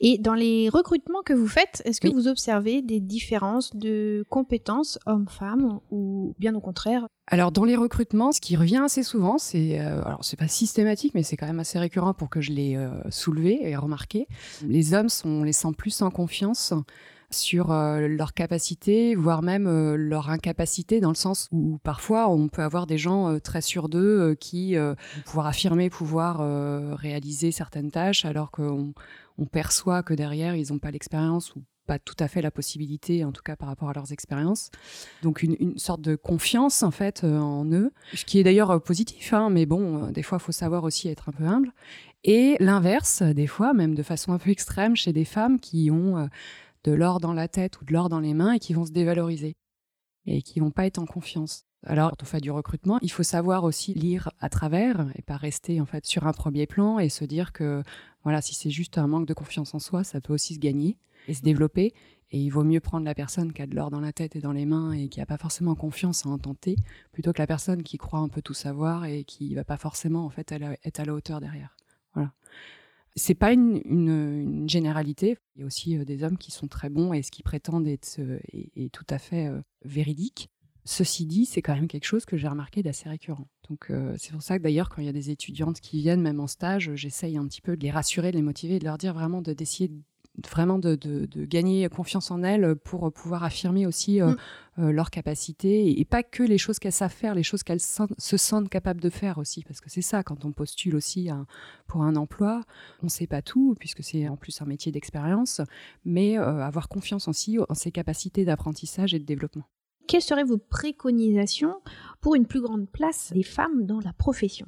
Et 0.00 0.18
dans 0.18 0.34
les 0.34 0.68
recrutements 0.68 1.22
que 1.22 1.32
vous 1.32 1.48
faites, 1.48 1.80
est-ce 1.86 2.00
que 2.00 2.08
vous 2.08 2.28
observez 2.28 2.82
des 2.82 3.00
différences 3.00 3.74
de 3.74 4.24
compétences 4.28 4.98
hommes-femmes 5.06 5.80
ou 5.90 6.34
bien 6.38 6.54
au 6.54 6.60
contraire? 6.60 7.06
Alors 7.26 7.52
dans 7.52 7.64
les 7.64 7.76
recrutements, 7.76 8.32
ce 8.32 8.40
qui 8.40 8.56
revient 8.56 8.82
assez 8.84 9.02
souvent, 9.02 9.38
c'est 9.38 9.80
euh, 9.80 10.02
alors 10.04 10.24
c'est 10.24 10.38
pas 10.38 10.48
systématique, 10.48 11.14
mais 11.14 11.22
c'est 11.22 11.38
quand 11.38 11.46
même 11.46 11.60
assez 11.60 11.78
récurrent 11.78 12.12
pour 12.12 12.28
que 12.28 12.42
je 12.42 12.52
l'ai 12.52 12.76
euh, 12.76 12.90
soulevé 13.08 13.60
et 13.62 13.74
remarqué. 13.76 14.26
Les 14.66 14.92
hommes 14.92 15.08
sont 15.08 15.30
on 15.30 15.44
les 15.44 15.54
sent 15.54 15.72
plus 15.76 16.02
en 16.02 16.10
confiance 16.10 16.74
sur 17.32 17.72
euh, 17.72 18.08
leur 18.08 18.34
capacité, 18.34 19.14
voire 19.14 19.42
même 19.42 19.66
euh, 19.66 19.96
leur 19.96 20.30
incapacité, 20.30 21.00
dans 21.00 21.08
le 21.08 21.14
sens 21.14 21.48
où 21.52 21.78
parfois 21.82 22.28
on 22.28 22.48
peut 22.48 22.62
avoir 22.62 22.86
des 22.86 22.98
gens 22.98 23.28
euh, 23.28 23.38
très 23.38 23.60
sûrs 23.60 23.88
d'eux 23.88 24.34
qui 24.38 24.76
pouvoir 25.24 25.46
affirmer 25.46 25.90
pouvoir 25.90 26.38
réaliser 26.96 27.50
certaines 27.50 27.90
tâches, 27.90 28.24
alors 28.24 28.50
qu'on 28.50 28.92
on 29.38 29.46
perçoit 29.46 30.02
que 30.02 30.14
derrière 30.14 30.54
ils 30.54 30.72
n'ont 30.72 30.78
pas 30.78 30.90
l'expérience 30.90 31.54
ou 31.54 31.62
pas 31.86 31.98
tout 31.98 32.14
à 32.20 32.28
fait 32.28 32.42
la 32.42 32.50
possibilité, 32.50 33.24
en 33.24 33.32
tout 33.32 33.42
cas 33.42 33.56
par 33.56 33.68
rapport 33.68 33.88
à 33.88 33.92
leurs 33.92 34.12
expériences. 34.12 34.70
Donc 35.22 35.42
une, 35.42 35.78
sorte 35.78 36.00
de 36.00 36.16
confiance 36.16 36.82
en 36.82 36.90
fait 36.90 37.24
en 37.24 37.64
eux, 37.72 37.92
ce 38.14 38.24
qui 38.24 38.38
est 38.38 38.44
d'ailleurs 38.44 38.80
positif, 38.82 39.32
hein, 39.32 39.50
mais 39.50 39.66
bon, 39.66 40.10
des 40.10 40.22
fois 40.22 40.38
il 40.40 40.44
faut 40.44 40.52
savoir 40.52 40.84
aussi 40.84 41.08
être 41.08 41.28
un 41.28 41.32
peu 41.32 41.44
humble. 41.44 41.72
Et 42.24 42.56
l'inverse, 42.60 43.22
des 43.22 43.48
fois, 43.48 43.72
même 43.72 43.96
de 43.96 44.02
façon 44.04 44.32
un 44.32 44.38
peu 44.38 44.50
extrême, 44.50 44.94
chez 44.94 45.12
des 45.12 45.24
femmes 45.24 45.58
qui 45.58 45.90
ont 45.90 46.28
de 46.84 46.92
l'or 46.92 47.20
dans 47.20 47.32
la 47.32 47.48
tête 47.48 47.80
ou 47.80 47.84
de 47.84 47.92
l'or 47.92 48.08
dans 48.08 48.20
les 48.20 48.34
mains 48.34 48.52
et 48.52 48.58
qui 48.58 48.74
vont 48.74 48.84
se 48.84 48.92
dévaloriser 48.92 49.56
et 50.26 50.42
qui 50.42 50.60
vont 50.60 50.70
pas 50.70 50.86
être 50.86 50.98
en 50.98 51.06
confiance. 51.06 51.64
Alors, 51.84 52.10
quand 52.10 52.22
on 52.22 52.26
fait 52.26 52.40
du 52.40 52.50
recrutement, 52.50 52.98
il 53.02 53.10
faut 53.10 53.24
savoir 53.24 53.64
aussi 53.64 53.92
lire 53.92 54.30
à 54.38 54.48
travers 54.48 55.10
et 55.16 55.22
pas 55.22 55.36
rester 55.36 55.80
en 55.80 55.86
fait 55.86 56.06
sur 56.06 56.26
un 56.26 56.32
premier 56.32 56.66
plan 56.66 57.00
et 57.00 57.08
se 57.08 57.24
dire 57.24 57.52
que 57.52 57.82
voilà, 58.22 58.40
si 58.40 58.54
c'est 58.54 58.70
juste 58.70 58.98
un 58.98 59.08
manque 59.08 59.26
de 59.26 59.34
confiance 59.34 59.74
en 59.74 59.80
soi, 59.80 60.04
ça 60.04 60.20
peut 60.20 60.32
aussi 60.32 60.54
se 60.54 60.60
gagner 60.60 60.96
et 61.26 61.34
se 61.34 61.42
développer. 61.42 61.92
Et 62.30 62.38
il 62.38 62.50
vaut 62.50 62.64
mieux 62.64 62.80
prendre 62.80 63.04
la 63.04 63.14
personne 63.14 63.52
qui 63.52 63.60
a 63.60 63.66
de 63.66 63.74
l'or 63.74 63.90
dans 63.90 64.00
la 64.00 64.12
tête 64.12 64.36
et 64.36 64.40
dans 64.40 64.52
les 64.52 64.64
mains 64.64 64.92
et 64.92 65.08
qui 65.08 65.18
n'a 65.18 65.26
pas 65.26 65.36
forcément 65.36 65.74
confiance 65.74 66.24
à 66.24 66.30
en 66.30 66.38
tenter, 66.38 66.76
plutôt 67.12 67.32
que 67.32 67.42
la 67.42 67.46
personne 67.46 67.82
qui 67.82 67.98
croit 67.98 68.20
un 68.20 68.28
peu 68.28 68.40
tout 68.40 68.54
savoir 68.54 69.04
et 69.04 69.24
qui 69.24 69.54
va 69.54 69.64
pas 69.64 69.76
forcément 69.76 70.24
en 70.24 70.30
fait 70.30 70.52
être 70.84 71.00
à 71.00 71.04
la 71.04 71.14
hauteur 71.14 71.40
derrière. 71.40 71.76
Voilà. 72.14 72.32
C'est 73.14 73.34
pas 73.34 73.52
une, 73.52 74.66
généralité. 74.68 75.36
Il 75.54 75.60
y 75.60 75.62
a 75.62 75.66
aussi 75.66 75.98
euh, 75.98 76.04
des 76.04 76.24
hommes 76.24 76.38
qui 76.38 76.50
sont 76.50 76.68
très 76.68 76.88
bons 76.88 77.12
et 77.12 77.22
ce 77.22 77.30
qu'ils 77.30 77.44
prétendent 77.44 77.86
euh, 77.86 78.38
est, 78.52 78.92
tout 78.92 79.06
à 79.10 79.18
fait 79.18 79.48
euh, 79.48 79.60
véridique. 79.84 80.48
Ceci 80.84 81.26
dit, 81.26 81.44
c'est 81.44 81.62
quand 81.62 81.74
même 81.74 81.88
quelque 81.88 82.06
chose 82.06 82.24
que 82.24 82.36
j'ai 82.36 82.48
remarqué 82.48 82.82
d'assez 82.82 83.08
récurrent. 83.08 83.46
Donc 83.68 83.92
c'est 84.18 84.32
pour 84.32 84.42
ça 84.42 84.58
que 84.58 84.64
d'ailleurs, 84.64 84.88
quand 84.88 85.00
il 85.00 85.04
y 85.04 85.08
a 85.08 85.12
des 85.12 85.30
étudiantes 85.30 85.78
qui 85.78 86.00
viennent, 86.00 86.20
même 86.20 86.40
en 86.40 86.48
stage, 86.48 86.90
j'essaye 86.96 87.36
un 87.36 87.46
petit 87.46 87.60
peu 87.60 87.76
de 87.76 87.84
les 87.84 87.92
rassurer, 87.92 88.32
de 88.32 88.36
les 88.36 88.42
motiver, 88.42 88.80
de 88.80 88.84
leur 88.84 88.98
dire 88.98 89.14
vraiment 89.14 89.42
de 89.42 89.52
d'essayer 89.52 89.92
vraiment 90.50 90.78
de, 90.78 90.96
gagner 91.44 91.88
confiance 91.88 92.30
en 92.30 92.42
elles 92.42 92.74
pour 92.76 93.12
pouvoir 93.12 93.44
affirmer 93.44 93.86
aussi 93.86 94.20
euh, 94.20 94.28
mm. 94.28 94.36
euh, 94.78 94.92
leurs 94.92 95.10
capacités 95.10 95.98
et, 95.98 96.04
pas 96.04 96.22
que 96.22 96.42
les 96.42 96.58
choses 96.58 96.78
qu'elles 96.78 96.92
savent 96.92 97.12
faire, 97.12 97.34
les 97.34 97.42
choses 97.42 97.62
qu'elles 97.62 97.80
se 97.80 98.36
sentent 98.36 98.68
capables 98.68 99.00
de 99.00 99.10
faire 99.10 99.38
aussi, 99.38 99.62
parce 99.62 99.80
que 99.80 99.90
c'est 99.90 100.02
ça 100.02 100.22
quand 100.22 100.44
on 100.44 100.52
postule 100.52 100.96
aussi 100.96 101.30
pour 101.86 102.02
un 102.02 102.16
emploi, 102.16 102.62
on 103.02 103.06
ne 103.06 103.10
sait 103.10 103.26
pas 103.26 103.42
tout 103.42 103.74
puisque 103.78 104.02
c'est 104.02 104.28
en 104.28 104.36
plus 104.36 104.60
un 104.62 104.66
métier 104.66 104.92
d'expérience, 104.92 105.60
mais 106.04 106.38
euh, 106.38 106.60
avoir 106.60 106.88
confiance 106.88 107.28
aussi 107.28 107.58
en 107.68 107.74
ses 107.74 107.92
capacités 107.92 108.44
d'apprentissage 108.44 109.14
et 109.14 109.18
de 109.18 109.24
développement. 109.24 109.64
Quelles 110.08 110.22
seraient 110.22 110.44
vos 110.44 110.58
préconisations 110.58 111.76
pour 112.20 112.34
une 112.34 112.46
plus 112.46 112.60
grande 112.60 112.90
place 112.90 113.32
des 113.32 113.44
femmes 113.44 113.86
dans 113.86 114.00
la 114.00 114.12
profession? 114.12 114.66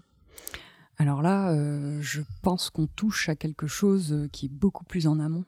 Alors 0.96 1.22
là, 1.22 1.52
je 2.00 2.22
pense 2.42 2.70
qu'on 2.70 2.86
touche 2.86 3.28
à 3.28 3.34
quelque 3.34 3.66
chose 3.66 4.28
qui 4.32 4.46
est 4.46 4.52
beaucoup 4.52 4.84
plus 4.84 5.08
en 5.08 5.18
amont 5.18 5.44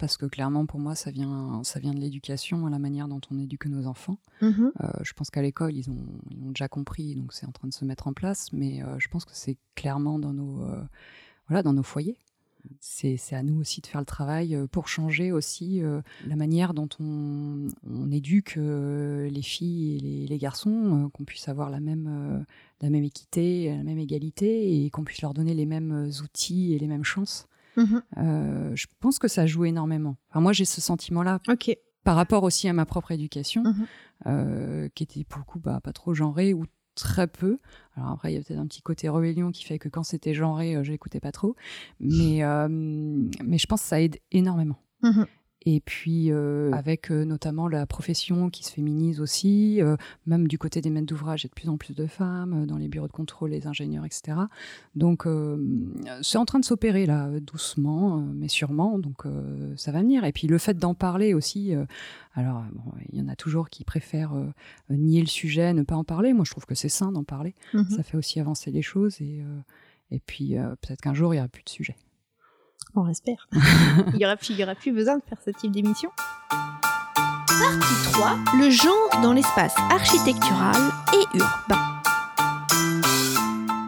parce 0.00 0.16
que 0.16 0.24
clairement 0.24 0.64
pour 0.64 0.80
moi 0.80 0.94
ça 0.94 1.10
vient 1.10 1.60
ça 1.62 1.78
vient 1.78 1.92
de 1.92 2.00
l'éducation 2.00 2.66
à 2.66 2.70
la 2.70 2.78
manière 2.78 3.06
dont 3.06 3.20
on 3.30 3.38
éduque 3.38 3.66
nos 3.66 3.86
enfants. 3.86 4.18
Mmh 4.40 4.70
euh, 4.80 4.88
je 5.02 5.12
pense 5.12 5.30
qu'à 5.30 5.42
l'école 5.42 5.76
ils 5.76 5.90
ont, 5.90 6.06
déjà 6.30 6.68
compris 6.68 7.14
donc 7.14 7.32
c'est 7.34 7.46
en 7.46 7.52
train 7.52 7.68
de 7.68 7.74
se 7.74 7.84
mettre 7.84 8.08
en 8.08 8.14
place 8.14 8.52
mais 8.52 8.82
euh, 8.82 8.98
je 8.98 9.08
pense 9.08 9.24
que 9.24 9.34
c'est 9.34 9.58
clairement 9.74 10.18
dans 10.18 10.32
nos 10.32 10.62
euh, 10.62 10.82
voilà 11.48 11.62
dans 11.62 11.74
nos 11.74 11.82
foyers. 11.82 12.18
C'est 12.80 13.16
à 13.32 13.42
nous 13.42 13.58
aussi 13.58 13.80
de 13.80 13.86
faire 13.86 14.02
le 14.02 14.06
travail 14.06 14.54
pour 14.70 14.86
changer 14.86 15.32
aussi 15.32 15.80
la 16.26 16.36
manière 16.36 16.74
dont 16.74 16.90
on, 17.00 18.10
éduque 18.10 18.56
les 18.56 19.40
filles 19.40 19.96
et 19.96 20.26
les, 20.26 20.36
garçons, 20.38 21.10
qu'on 21.14 21.24
puisse 21.24 21.48
avoir 21.48 21.70
la 21.70 21.80
même, 21.80 22.44
la 22.82 22.90
même 22.90 23.02
équité, 23.02 23.74
la 23.74 23.82
même 23.82 23.96
égalité 23.96 24.84
et 24.84 24.90
qu'on 24.90 25.04
puisse 25.04 25.22
leur 25.22 25.32
donner 25.32 25.54
les 25.54 25.64
mêmes 25.64 26.10
outils 26.22 26.74
et 26.74 26.78
les 26.78 26.86
mêmes 26.86 27.02
chances. 27.02 27.48
Mhm. 27.76 28.02
Euh, 28.18 28.72
je 28.74 28.86
pense 29.00 29.18
que 29.18 29.28
ça 29.28 29.46
joue 29.46 29.64
énormément. 29.64 30.16
Enfin, 30.30 30.40
moi, 30.40 30.52
j'ai 30.52 30.64
ce 30.64 30.80
sentiment-là. 30.80 31.40
Par 32.02 32.16
rapport 32.16 32.44
aussi 32.44 32.66
à 32.66 32.72
ma 32.72 32.86
propre 32.86 33.12
éducation, 33.12 33.62
mhm. 33.62 33.86
euh, 34.26 34.88
qui 34.94 35.02
était 35.02 35.22
pour 35.22 35.38
le 35.38 35.44
coup 35.44 35.58
bah, 35.58 35.80
pas 35.82 35.92
trop 35.92 36.14
genrée 36.14 36.54
ou 36.54 36.64
très 36.94 37.26
peu. 37.26 37.58
Alors 37.94 38.12
après, 38.12 38.32
il 38.32 38.36
y 38.36 38.38
a 38.38 38.42
peut-être 38.42 38.58
un 38.58 38.66
petit 38.66 38.80
côté 38.80 39.10
rébellion 39.10 39.50
qui 39.50 39.64
fait 39.64 39.78
que 39.78 39.90
quand 39.90 40.02
c'était 40.02 40.32
genré, 40.32 40.76
euh, 40.76 40.82
je 40.82 40.92
n'écoutais 40.92 41.20
pas 41.20 41.30
trop. 41.30 41.56
Mais, 42.00 42.40
mais 42.40 43.58
je 43.58 43.66
pense 43.66 43.82
que 43.82 43.88
ça 43.88 44.00
aide 44.00 44.18
énormément. 44.32 44.78
Mhm. 45.02 45.26
Et 45.66 45.80
puis 45.80 46.32
euh, 46.32 46.72
avec 46.72 47.10
euh, 47.10 47.24
notamment 47.24 47.68
la 47.68 47.84
profession 47.84 48.48
qui 48.48 48.64
se 48.64 48.72
féminise 48.72 49.20
aussi, 49.20 49.82
euh, 49.82 49.96
même 50.26 50.48
du 50.48 50.56
côté 50.56 50.80
des 50.80 50.88
maîtres 50.88 51.06
d'ouvrage, 51.06 51.42
il 51.42 51.46
y 51.46 51.48
a 51.48 51.50
de 51.50 51.54
plus 51.54 51.68
en 51.68 51.76
plus 51.76 51.94
de 51.94 52.06
femmes 52.06 52.64
dans 52.64 52.78
les 52.78 52.88
bureaux 52.88 53.08
de 53.08 53.12
contrôle, 53.12 53.50
les 53.50 53.66
ingénieurs, 53.66 54.06
etc. 54.06 54.38
Donc 54.94 55.26
c'est 56.22 56.38
en 56.38 56.44
train 56.46 56.60
de 56.60 56.64
s'opérer 56.64 57.04
là, 57.04 57.28
doucement, 57.40 58.18
mais 58.18 58.48
sûrement. 58.48 58.98
Donc 58.98 59.24
ça 59.76 59.92
va 59.92 60.00
venir. 60.00 60.24
Et 60.24 60.32
puis 60.32 60.46
le 60.46 60.58
fait 60.58 60.78
d'en 60.78 60.94
parler 60.94 61.34
aussi. 61.34 61.74
alors 62.34 62.64
il 63.12 63.18
y 63.18 63.22
en 63.22 63.28
a 63.28 63.36
toujours 63.36 63.68
qui 63.68 63.84
préfèrent 63.84 64.34
nier 64.88 65.20
le 65.20 65.26
sujet, 65.26 65.74
ne 65.74 65.82
pas 65.82 65.96
en 65.96 66.04
parler. 66.04 66.32
Moi 66.32 66.44
je 66.46 66.52
trouve 66.52 66.64
que 66.64 66.74
c'est 66.74 66.88
sain 66.88 67.12
d'en 67.12 67.24
parler. 67.24 67.54
Mhm. 67.74 67.90
Ça 67.90 68.02
fait 68.02 68.16
aussi 68.16 68.40
avancer 68.40 68.70
les 68.70 68.82
choses 68.82 69.20
et 69.20 69.42
et 70.10 70.18
puis 70.20 70.56
peut-être 70.80 71.02
qu'un 71.02 71.14
jour 71.14 71.34
il 71.34 71.36
y 71.36 71.40
aura 71.40 71.48
plus 71.48 71.62
de 71.62 71.68
sujet. 71.68 71.96
On 72.94 73.08
espère. 73.08 73.48
il 73.52 74.16
n'y 74.16 74.24
aura, 74.24 74.34
aura, 74.34 74.74
plus 74.74 74.92
besoin 74.92 75.18
de 75.18 75.22
faire 75.22 75.38
ce 75.44 75.50
type 75.50 75.72
d'émission. 75.72 76.10
Partie 76.48 78.12
3. 78.12 78.38
Le 78.58 78.70
genre 78.70 79.22
dans 79.22 79.32
l'espace 79.32 79.74
architectural 79.90 80.80
et 81.12 81.38
urbain. 81.38 82.00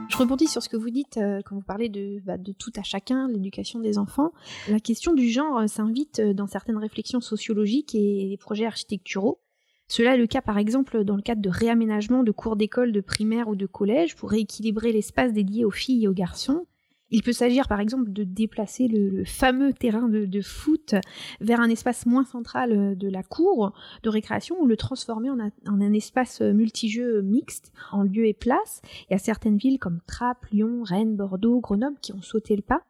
Je 0.09 0.19
rebondis 0.19 0.47
sur 0.47 0.63
ce 0.63 0.69
que 0.69 0.77
vous 0.77 0.91
dites 0.91 1.17
euh, 1.17 1.41
quand 1.43 1.55
vous 1.55 1.63
parlez 1.63 1.89
de, 1.89 2.21
bah, 2.27 2.37
de 2.37 2.53
tout 2.53 2.71
à 2.77 2.83
chacun, 2.83 3.29
l'éducation 3.29 3.81
des 3.81 3.97
enfants. 3.97 4.33
La 4.69 4.79
question 4.79 5.15
du 5.15 5.31
genre 5.31 5.61
euh, 5.61 5.67
s'invite 5.67 6.19
euh, 6.19 6.35
dans 6.35 6.47
certaines 6.47 6.77
réflexions 6.77 7.23
sociologiques 7.23 7.95
et 7.95 8.37
projets 8.39 8.67
architecturaux. 8.67 9.41
Cela 9.89 10.15
est 10.15 10.19
le 10.19 10.27
cas 10.27 10.43
par 10.43 10.59
exemple 10.59 11.05
dans 11.05 11.17
le 11.17 11.23
cadre 11.23 11.41
de 11.41 11.49
réaménagement 11.49 12.25
de 12.25 12.31
cours 12.31 12.57
d'école 12.57 12.93
de 12.93 13.01
primaire 13.01 13.49
ou 13.49 13.57
de 13.57 13.65
collège 13.67 14.15
pour 14.15 14.31
rééquilibrer 14.31 14.93
l'espace 14.93 15.33
dédié 15.33 15.65
aux 15.65 15.71
filles 15.71 16.05
et 16.05 16.09
aux 16.09 16.15
garçons, 16.15 16.67
il 17.13 17.23
peut 17.23 17.33
s'agir 17.33 17.69
par 17.69 17.79
exemple 17.79 18.11
de 18.11 18.25
déplacer 18.25 18.89
le, 18.89 19.25
fameux 19.25 19.73
terrain 19.73 20.09
de, 20.09 20.41
foot 20.41 20.95
vers 21.41 21.61
un 21.61 21.69
espace 21.69 22.07
moins 22.07 22.25
central 22.25 22.73
euh, 22.73 22.95
de 22.95 23.09
la 23.09 23.23
cour 23.23 23.73
de 24.03 24.09
récréation 24.09 24.61
ou 24.61 24.67
le 24.67 24.77
transformer 24.77 25.31
en, 25.31 25.39
un 25.67 25.93
espace 25.93 26.41
euh, 26.41 26.53
multijeux 26.53 27.23
mixte 27.23 27.73
en 27.93 28.03
lieu 28.03 28.27
et 28.27 28.33
place. 28.33 28.81
Il 29.09 29.13
y 29.13 29.15
a 29.15 29.19
certaines 29.19 29.59
villes 29.59 29.79
comme 29.79 30.01
Trappes, 30.07 30.47
Lyon, 30.51 30.83
Rennes, 30.83 31.15
Bordeaux, 31.15 31.61
Grenoble 31.61 31.99
qui 32.01 32.13
ont 32.13 32.23
sauté 32.23 32.57
le 32.57 32.63
pas. 32.63 32.83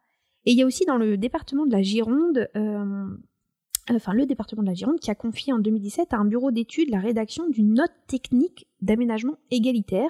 Et 0.45 0.51
il 0.51 0.57
y 0.57 0.63
a 0.63 0.65
aussi 0.65 0.85
dans 0.85 0.97
le 0.97 1.17
département 1.17 1.65
de 1.65 1.71
la 1.71 1.81
Gironde, 1.81 2.49
euh, 2.55 3.05
enfin 3.91 4.13
le 4.13 4.25
département 4.25 4.63
de 4.63 4.67
la 4.67 4.73
Gironde 4.73 4.99
qui 4.99 5.11
a 5.11 5.15
confié 5.15 5.51
en 5.53 5.59
2017 5.59 6.13
à 6.13 6.17
un 6.17 6.25
bureau 6.25 6.51
d'études 6.51 6.89
la 6.89 6.99
rédaction 6.99 7.47
d'une 7.49 7.73
note 7.73 7.93
technique 8.07 8.67
d'aménagement 8.81 9.37
égalitaire 9.51 10.09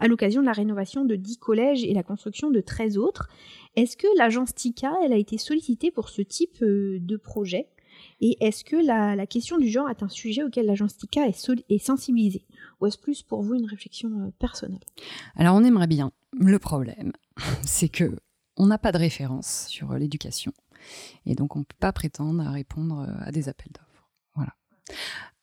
à 0.00 0.08
l'occasion 0.08 0.40
de 0.40 0.46
la 0.46 0.52
rénovation 0.52 1.04
de 1.04 1.16
10 1.16 1.38
collèges 1.38 1.84
et 1.84 1.94
la 1.94 2.02
construction 2.02 2.50
de 2.50 2.60
13 2.60 2.98
autres. 2.98 3.28
Est-ce 3.76 3.96
que 3.96 4.06
l'agence 4.18 4.54
TICA, 4.54 4.92
elle 5.04 5.12
a 5.12 5.16
été 5.16 5.38
sollicitée 5.38 5.90
pour 5.90 6.08
ce 6.08 6.22
type 6.22 6.62
euh, 6.62 6.98
de 7.00 7.16
projet? 7.16 7.68
Et 8.20 8.36
est-ce 8.44 8.64
que 8.64 8.76
la, 8.76 9.26
question 9.26 9.56
du 9.58 9.68
genre 9.68 9.88
est 9.88 10.02
un 10.02 10.08
sujet 10.08 10.42
auquel 10.42 10.66
l'agence 10.66 10.96
TICA 10.96 11.26
est, 11.26 11.50
est 11.68 11.78
sensibilisée? 11.78 12.44
Ou 12.80 12.86
est-ce 12.86 12.98
plus 12.98 13.22
pour 13.22 13.42
vous 13.42 13.54
une 13.54 13.66
réflexion 13.66 14.10
euh, 14.20 14.30
personnelle? 14.38 14.80
Alors 15.36 15.56
on 15.56 15.64
aimerait 15.64 15.86
bien. 15.86 16.12
Le 16.38 16.58
problème, 16.58 17.12
c'est 17.62 17.88
que 17.88 18.16
on 18.56 18.66
n'a 18.66 18.78
pas 18.78 18.92
de 18.92 18.98
référence 18.98 19.66
sur 19.68 19.92
euh, 19.92 19.98
l'éducation. 19.98 20.52
Et 21.24 21.34
donc 21.34 21.56
on 21.56 21.60
ne 21.60 21.64
peut 21.64 21.76
pas 21.80 21.92
prétendre 21.92 22.42
à 22.46 22.50
répondre 22.50 23.08
à 23.20 23.32
des 23.32 23.48
appels 23.48 23.72
d'offres. 23.72 24.10
Voilà 24.34 24.52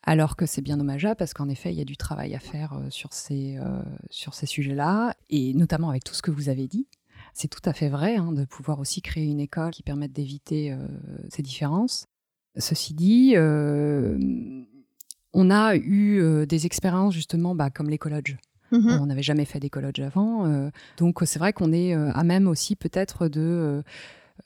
alors 0.04 0.36
que 0.36 0.46
c'est 0.46 0.62
bien 0.62 0.78
dommageable 0.78 1.16
parce 1.16 1.34
qu'en 1.34 1.50
effet, 1.50 1.72
il 1.72 1.78
y 1.78 1.82
a 1.82 1.86
du 1.86 1.98
travail 1.98 2.34
à 2.34 2.40
faire 2.40 2.74
euh, 2.74 2.90
sur 2.90 3.14
ces, 3.14 3.58
euh, 3.58 3.82
sur 4.10 4.34
ces 4.34 4.46
sujets-là, 4.46 5.16
et 5.30 5.54
notamment 5.54 5.90
avec 5.90 6.04
tout 6.04 6.14
ce 6.14 6.22
que 6.22 6.32
vous 6.32 6.50
avez 6.50 6.68
dit. 6.68 6.88
C'est 7.34 7.48
tout 7.48 7.62
à 7.66 7.74
fait 7.74 7.88
vrai 7.88 8.16
hein, 8.16 8.32
de 8.32 8.46
pouvoir 8.46 8.80
aussi 8.80 9.02
créer 9.02 9.26
une 9.26 9.40
école 9.40 9.72
qui 9.72 9.84
permette 9.84 10.12
d'éviter 10.12 10.72
euh, 10.72 10.78
ces 11.30 11.44
différences. 11.44 12.08
Ceci 12.58 12.94
dit, 12.94 13.36
on 15.34 15.50
a 15.50 15.76
eu 15.78 16.46
des 16.46 16.66
expériences 16.66 17.14
justement 17.14 17.56
bah, 17.56 17.70
comme 17.70 17.90
les. 17.90 17.96
Mm-hmm. 17.98 19.00
On 19.00 19.06
n'avait 19.06 19.24
jamais 19.24 19.46
fait 19.46 19.62
des 19.62 19.72
avant, 20.04 20.70
donc 20.98 21.20
c'est 21.24 21.40
vrai 21.40 21.54
qu'on 21.54 21.72
est 21.72 21.94
à 21.94 22.24
même 22.26 22.50
aussi 22.50 22.76
peut-être 22.76 23.30
de 23.30 23.86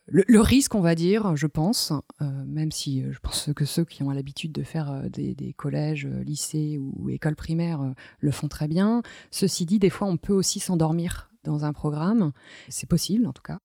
le, 0.07 0.39
risque, 0.39 0.75
on 0.75 0.81
va 0.81 0.93
dire, 0.93 1.35
je 1.35 1.47
pense, 1.47 1.91
euh, 2.21 2.45
même 2.45 2.71
si 2.71 3.03
euh, 3.03 3.11
je 3.11 3.19
pense 3.19 3.49
que 3.55 3.65
ceux 3.65 3.85
qui 3.85 4.03
ont 4.03 4.11
l'habitude 4.11 4.51
de 4.51 4.61
faire 4.61 4.91
euh, 4.91 5.09
des, 5.09 5.53
collèges, 5.53 6.05
lycées 6.05 6.77
ou, 6.77 7.09
écoles 7.09 7.35
primaires 7.35 7.93
le 8.19 8.31
font 8.31 8.47
très 8.47 8.67
bien. 8.67 9.01
Ceci 9.31 9.65
dit, 9.65 9.79
des 9.79 9.89
fois, 9.89 10.07
on 10.07 10.17
peut 10.17 10.33
aussi 10.33 10.59
s'endormir 10.59 11.31
dans 11.43 11.65
un 11.65 11.73
programme. 11.73 12.31
C'est 12.69 12.89
possible, 12.89 13.25
en 13.27 13.33
tout 13.33 13.43
cas 13.43 13.59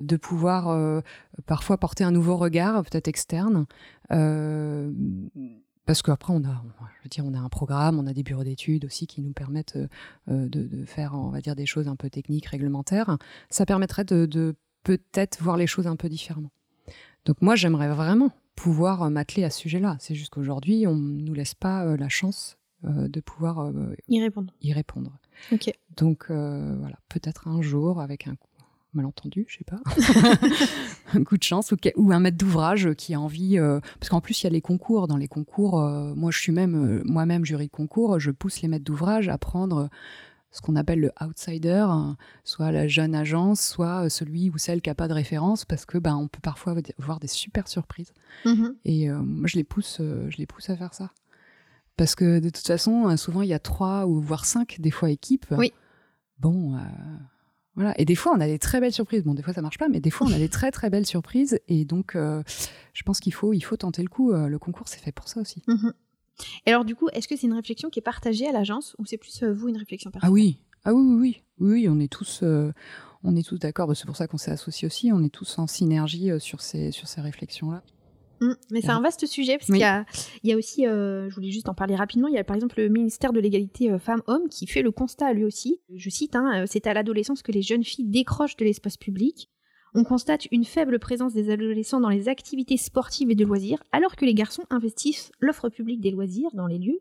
de 0.00 0.16
pouvoir 0.16 1.00
parfois 1.46 1.78
porter 1.78 2.02
un 2.02 2.10
nouveau 2.10 2.36
regard, 2.36 2.82
peut-être 2.82 3.06
externe, 3.06 3.66
parce 4.08 6.02
qu'après 6.02 6.32
on 6.32 6.42
a, 6.42 6.64
je 6.98 7.04
veux 7.04 7.08
dire, 7.08 7.24
on 7.24 7.34
a 7.34 7.38
un 7.38 7.48
programme, 7.48 8.00
on 8.00 8.08
a 8.08 8.12
des 8.12 8.24
bureaux 8.24 8.42
d'études 8.42 8.84
aussi 8.84 9.06
qui 9.06 9.22
nous 9.22 9.32
permettent 9.32 9.78
de, 10.26 10.84
faire, 10.86 11.14
on 11.14 11.28
va 11.28 11.40
dire, 11.40 11.54
des 11.54 11.66
choses 11.66 11.86
un 11.86 11.94
peu 11.94 12.10
techniques, 12.10 12.46
réglementaires. 12.46 13.16
Ça 13.48 13.64
permettrait 13.64 14.02
de 14.04 14.56
peut-être 14.82 15.42
voir 15.42 15.56
les 15.56 15.66
choses 15.66 15.86
un 15.86 15.96
peu 15.96 16.08
différemment. 16.08 16.50
Donc 17.24 17.40
moi, 17.40 17.54
j'aimerais 17.54 17.88
vraiment 17.88 18.32
pouvoir 18.56 19.02
euh, 19.02 19.10
m'atteler 19.10 19.44
à 19.44 19.50
ce 19.50 19.60
sujet-là. 19.60 19.96
C'est 20.00 20.14
juste 20.14 20.30
qu'aujourd'hui, 20.30 20.86
on 20.86 20.96
ne 20.96 21.22
nous 21.22 21.34
laisse 21.34 21.54
pas 21.54 21.84
euh, 21.84 21.96
la 21.96 22.08
chance 22.08 22.58
euh, 22.84 23.08
de 23.08 23.20
pouvoir 23.20 23.72
y 24.08 24.20
répondre. 24.20 24.52
Y 24.60 24.72
répondre. 24.72 25.18
Donc 25.96 26.26
voilà, 26.28 26.98
peut-être 27.08 27.48
un 27.48 27.62
jour 27.62 28.00
avec 28.00 28.26
un 28.26 28.36
coup 28.36 28.48
malentendu, 28.94 29.46
je 29.48 29.56
sais 29.56 29.64
pas, 29.64 29.80
un 31.14 31.24
coup 31.24 31.38
de 31.38 31.42
chance 31.42 31.72
ou, 31.96 32.12
un 32.12 32.20
maître 32.20 32.36
d'ouvrage 32.36 32.92
qui 32.92 33.14
a 33.14 33.20
envie, 33.20 33.58
parce 33.98 34.10
qu'en 34.10 34.20
plus 34.20 34.42
il 34.42 34.44
y 34.44 34.46
a 34.48 34.50
les 34.50 34.60
concours. 34.60 35.08
Dans 35.08 35.16
les 35.16 35.28
concours, 35.28 35.80
moi 36.14 36.30
je 36.30 36.38
suis 36.38 36.52
même 36.52 37.02
moi-même 37.04 37.44
jury 37.44 37.66
de 37.66 37.72
concours, 37.72 38.20
je 38.20 38.30
pousse 38.30 38.60
les 38.60 38.68
maîtres 38.68 38.84
d'ouvrage 38.84 39.30
à 39.30 39.38
prendre 39.38 39.88
ce 40.52 40.60
qu'on 40.60 40.76
appelle 40.76 41.00
le 41.00 41.10
outsider, 41.20 41.86
hein, 41.88 42.16
soit 42.44 42.70
la 42.70 42.86
jeune 42.86 43.14
agence, 43.14 43.60
soit 43.60 44.04
euh, 44.04 44.08
celui 44.10 44.50
ou 44.50 44.58
celle 44.58 44.82
qui 44.82 44.90
n'a 44.90 44.94
pas 44.94 45.08
de 45.08 45.14
référence, 45.14 45.64
parce 45.64 45.86
que 45.86 45.96
ben, 45.96 46.14
on 46.14 46.28
peut 46.28 46.40
parfois 46.42 46.76
voir 46.98 47.18
des 47.18 47.26
super 47.26 47.66
surprises. 47.68 48.12
Mm-hmm. 48.44 48.74
Et 48.84 49.10
euh, 49.10 49.18
moi, 49.22 49.46
je 49.46 49.56
les, 49.56 49.64
pousse, 49.64 49.98
euh, 50.00 50.28
je 50.28 50.36
les 50.36 50.46
pousse 50.46 50.68
à 50.68 50.76
faire 50.76 50.92
ça. 50.92 51.10
Parce 51.96 52.14
que 52.14 52.38
de 52.38 52.50
toute 52.50 52.66
façon, 52.66 53.16
souvent, 53.16 53.42
il 53.42 53.48
y 53.48 53.54
a 53.54 53.58
trois 53.58 54.06
ou 54.06 54.20
voire 54.20 54.44
cinq, 54.44 54.76
des 54.78 54.90
fois, 54.90 55.10
équipes. 55.10 55.46
Oui. 55.50 55.72
Bon, 56.38 56.78
voilà. 57.74 57.94
Et 58.00 58.04
des 58.06 58.14
fois, 58.14 58.32
on 58.34 58.40
a 58.40 58.46
des 58.46 58.58
très 58.58 58.80
belles 58.80 58.94
surprises. 58.94 59.22
Bon, 59.22 59.34
des 59.34 59.42
fois, 59.42 59.52
ça 59.52 59.60
marche 59.60 59.78
pas, 59.78 59.88
mais 59.88 60.00
des 60.00 60.10
fois, 60.10 60.26
on 60.26 60.32
a 60.32 60.38
des 60.38 60.48
très, 60.48 60.70
très 60.70 60.88
belles 60.88 61.06
surprises. 61.06 61.60
Et 61.68 61.84
donc, 61.84 62.14
je 62.16 63.02
pense 63.04 63.20
qu'il 63.20 63.34
faut, 63.34 63.52
il 63.52 63.60
faut 63.60 63.76
tenter 63.76 64.02
le 64.02 64.08
coup. 64.08 64.32
le 64.32 64.58
concours, 64.58 64.88
c'est 64.88 65.00
fait 65.00 65.12
pour 65.12 65.28
ça 65.28 65.40
aussi. 65.40 65.62
Mm-hmm. 65.68 65.92
Et 66.66 66.70
alors, 66.70 66.84
du 66.84 66.94
coup, 66.94 67.08
est-ce 67.12 67.28
que 67.28 67.36
c'est 67.36 67.46
une 67.46 67.52
réflexion 67.52 67.90
qui 67.90 67.98
est 67.98 68.02
partagée 68.02 68.46
à 68.46 68.52
l'agence 68.52 68.94
ou 68.98 69.06
c'est 69.06 69.16
plus 69.16 69.42
euh, 69.42 69.52
vous 69.52 69.68
une 69.68 69.76
réflexion 69.76 70.10
personnelle 70.10 70.30
Ah 70.30 70.32
oui, 70.32 70.58
ah 70.84 70.94
oui, 70.94 71.02
oui, 71.02 71.42
oui, 71.58 71.72
oui, 71.72 71.88
on 71.88 71.98
est 72.00 72.10
tous, 72.10 72.40
euh, 72.42 72.72
on 73.24 73.36
est 73.36 73.46
tous 73.46 73.58
d'accord. 73.58 73.86
Bah, 73.86 73.94
c'est 73.94 74.06
pour 74.06 74.16
ça 74.16 74.26
qu'on 74.26 74.38
s'est 74.38 74.50
associés 74.50 74.86
aussi. 74.86 75.12
On 75.12 75.22
est 75.22 75.32
tous 75.32 75.58
en 75.58 75.66
synergie 75.66 76.30
euh, 76.30 76.38
sur 76.38 76.60
ces, 76.60 76.90
sur 76.90 77.08
ces 77.08 77.20
réflexions-là. 77.20 77.82
Mmh, 78.40 78.54
mais 78.72 78.80
c'est 78.80 78.90
un 78.90 79.00
vaste 79.00 79.24
sujet 79.26 79.56
parce 79.56 79.66
qu'il 79.66 79.76
y 79.76 79.84
a, 79.84 80.04
il 80.42 80.50
y 80.50 80.52
a 80.52 80.56
aussi, 80.56 80.82
je 80.82 81.32
voulais 81.32 81.52
juste 81.52 81.68
en 81.68 81.74
parler 81.74 81.94
rapidement, 81.94 82.26
il 82.26 82.34
y 82.34 82.38
a 82.38 82.42
par 82.42 82.56
exemple 82.56 82.80
le 82.80 82.88
ministère 82.88 83.32
de 83.32 83.38
l'égalité 83.38 83.96
femmes-hommes 84.00 84.48
qui 84.48 84.66
fait 84.66 84.82
le 84.82 84.90
constat 84.90 85.32
lui 85.32 85.44
aussi. 85.44 85.80
Je 85.94 86.10
cite, 86.10 86.34
hein, 86.34 86.64
c'est 86.66 86.88
à 86.88 86.92
l'adolescence 86.92 87.42
que 87.42 87.52
les 87.52 87.62
jeunes 87.62 87.84
filles 87.84 88.06
décrochent 88.06 88.56
de 88.56 88.64
l'espace 88.64 88.96
public 88.96 89.48
on 89.94 90.04
constate 90.04 90.46
une 90.50 90.64
faible 90.64 90.98
présence 90.98 91.34
des 91.34 91.50
adolescents 91.50 92.00
dans 92.00 92.08
les 92.08 92.28
activités 92.28 92.76
sportives 92.76 93.30
et 93.30 93.34
de 93.34 93.44
loisirs, 93.44 93.82
alors 93.92 94.16
que 94.16 94.24
les 94.24 94.34
garçons 94.34 94.64
investissent 94.70 95.30
l'offre 95.40 95.68
publique 95.68 96.00
des 96.00 96.10
loisirs 96.10 96.50
dans 96.54 96.66
les 96.66 96.78
lieux 96.78 97.00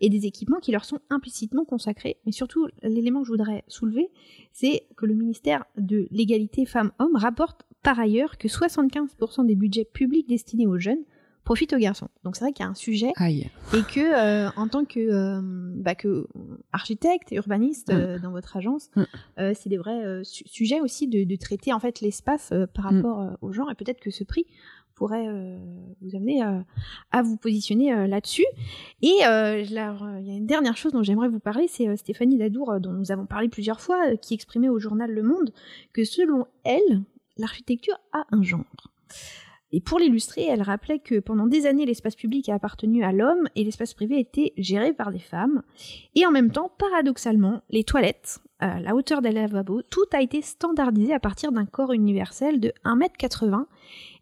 et 0.00 0.08
des 0.08 0.26
équipements 0.26 0.60
qui 0.60 0.72
leur 0.72 0.84
sont 0.84 1.00
implicitement 1.10 1.64
consacrés. 1.64 2.16
Mais 2.24 2.32
surtout, 2.32 2.66
l'élément 2.82 3.20
que 3.20 3.26
je 3.26 3.32
voudrais 3.32 3.64
soulever, 3.68 4.10
c'est 4.52 4.84
que 4.96 5.06
le 5.06 5.14
ministère 5.14 5.64
de 5.76 6.08
l'égalité 6.10 6.64
femmes-hommes 6.64 7.16
rapporte 7.16 7.64
par 7.82 7.98
ailleurs 7.98 8.38
que 8.38 8.48
75% 8.48 9.46
des 9.46 9.54
budgets 9.54 9.84
publics 9.84 10.28
destinés 10.28 10.66
aux 10.66 10.78
jeunes 10.78 11.04
profite 11.50 11.72
aux 11.72 11.78
garçons. 11.78 12.06
Donc 12.22 12.36
c'est 12.36 12.44
vrai 12.44 12.52
qu'il 12.52 12.64
y 12.64 12.68
a 12.68 12.70
un 12.70 12.76
sujet 12.76 13.10
et 13.74 13.82
que 13.82 13.98
euh, 13.98 14.50
en 14.54 14.68
tant 14.68 14.84
que, 14.84 15.00
euh, 15.00 15.40
bah, 15.42 15.96
que 15.96 16.28
architecte 16.72 17.32
et 17.32 17.34
urbaniste 17.34 17.92
mm. 17.92 17.96
euh, 17.96 18.18
dans 18.20 18.30
votre 18.30 18.56
agence, 18.56 18.88
mm. 18.94 19.02
c'est 19.54 19.68
des 19.68 19.76
vrais 19.76 20.20
sujets 20.22 20.80
aussi 20.80 21.08
de, 21.08 21.36
traiter 21.36 21.72
en 21.72 21.80
fait 21.80 22.02
l'espace 22.02 22.52
par 22.72 22.92
mm. 22.92 22.96
rapport 22.96 23.36
au 23.42 23.50
genre 23.50 23.68
et 23.68 23.74
peut-être 23.74 23.98
que 23.98 24.12
ce 24.12 24.22
prix 24.22 24.46
pourrait 24.94 25.26
vous 26.00 26.14
amener 26.14 26.40
à 27.10 27.22
vous 27.22 27.36
positionner 27.36 28.06
là-dessus. 28.06 28.46
Et 29.02 29.08
il 29.08 29.18
y 29.18 29.24
a 29.24 30.36
une 30.36 30.46
dernière 30.46 30.76
chose 30.76 30.92
dont 30.92 31.02
j'aimerais 31.02 31.28
vous 31.28 31.40
parler, 31.40 31.66
c'est 31.66 31.96
Stéphanie 31.96 32.38
Dadour, 32.38 32.78
dont 32.78 32.92
nous 32.92 33.10
avons 33.10 33.26
parlé 33.26 33.48
plusieurs 33.48 33.80
fois, 33.80 34.16
qui 34.18 34.34
exprimait 34.34 34.68
au 34.68 34.78
journal 34.78 35.10
Le 35.10 35.24
Monde 35.24 35.52
que 35.92 36.04
selon 36.04 36.46
elle, 36.62 37.02
l'architecture 37.38 37.98
a 38.12 38.24
un 38.30 38.44
genre. 38.44 38.64
Et 39.72 39.80
pour 39.80 39.98
l'illustrer, 39.98 40.46
elle 40.46 40.62
rappelait 40.62 40.98
que 40.98 41.20
pendant 41.20 41.46
des 41.46 41.66
années, 41.66 41.86
l'espace 41.86 42.16
public 42.16 42.48
a 42.48 42.54
appartenu 42.54 43.04
à 43.04 43.12
l'homme 43.12 43.48
et 43.54 43.62
l'espace 43.62 43.94
privé 43.94 44.18
était 44.18 44.52
géré 44.56 44.92
par 44.92 45.12
des 45.12 45.20
femmes. 45.20 45.62
Et 46.14 46.26
en 46.26 46.32
même 46.32 46.50
temps, 46.50 46.72
paradoxalement, 46.76 47.62
les 47.70 47.84
toilettes, 47.84 48.40
euh, 48.62 48.78
la 48.80 48.94
hauteur 48.94 49.22
des 49.22 49.30
lavabos, 49.30 49.82
tout 49.82 50.06
a 50.12 50.20
été 50.20 50.42
standardisé 50.42 51.14
à 51.14 51.20
partir 51.20 51.52
d'un 51.52 51.66
corps 51.66 51.92
universel 51.92 52.58
de 52.58 52.72
1m80 52.84 53.66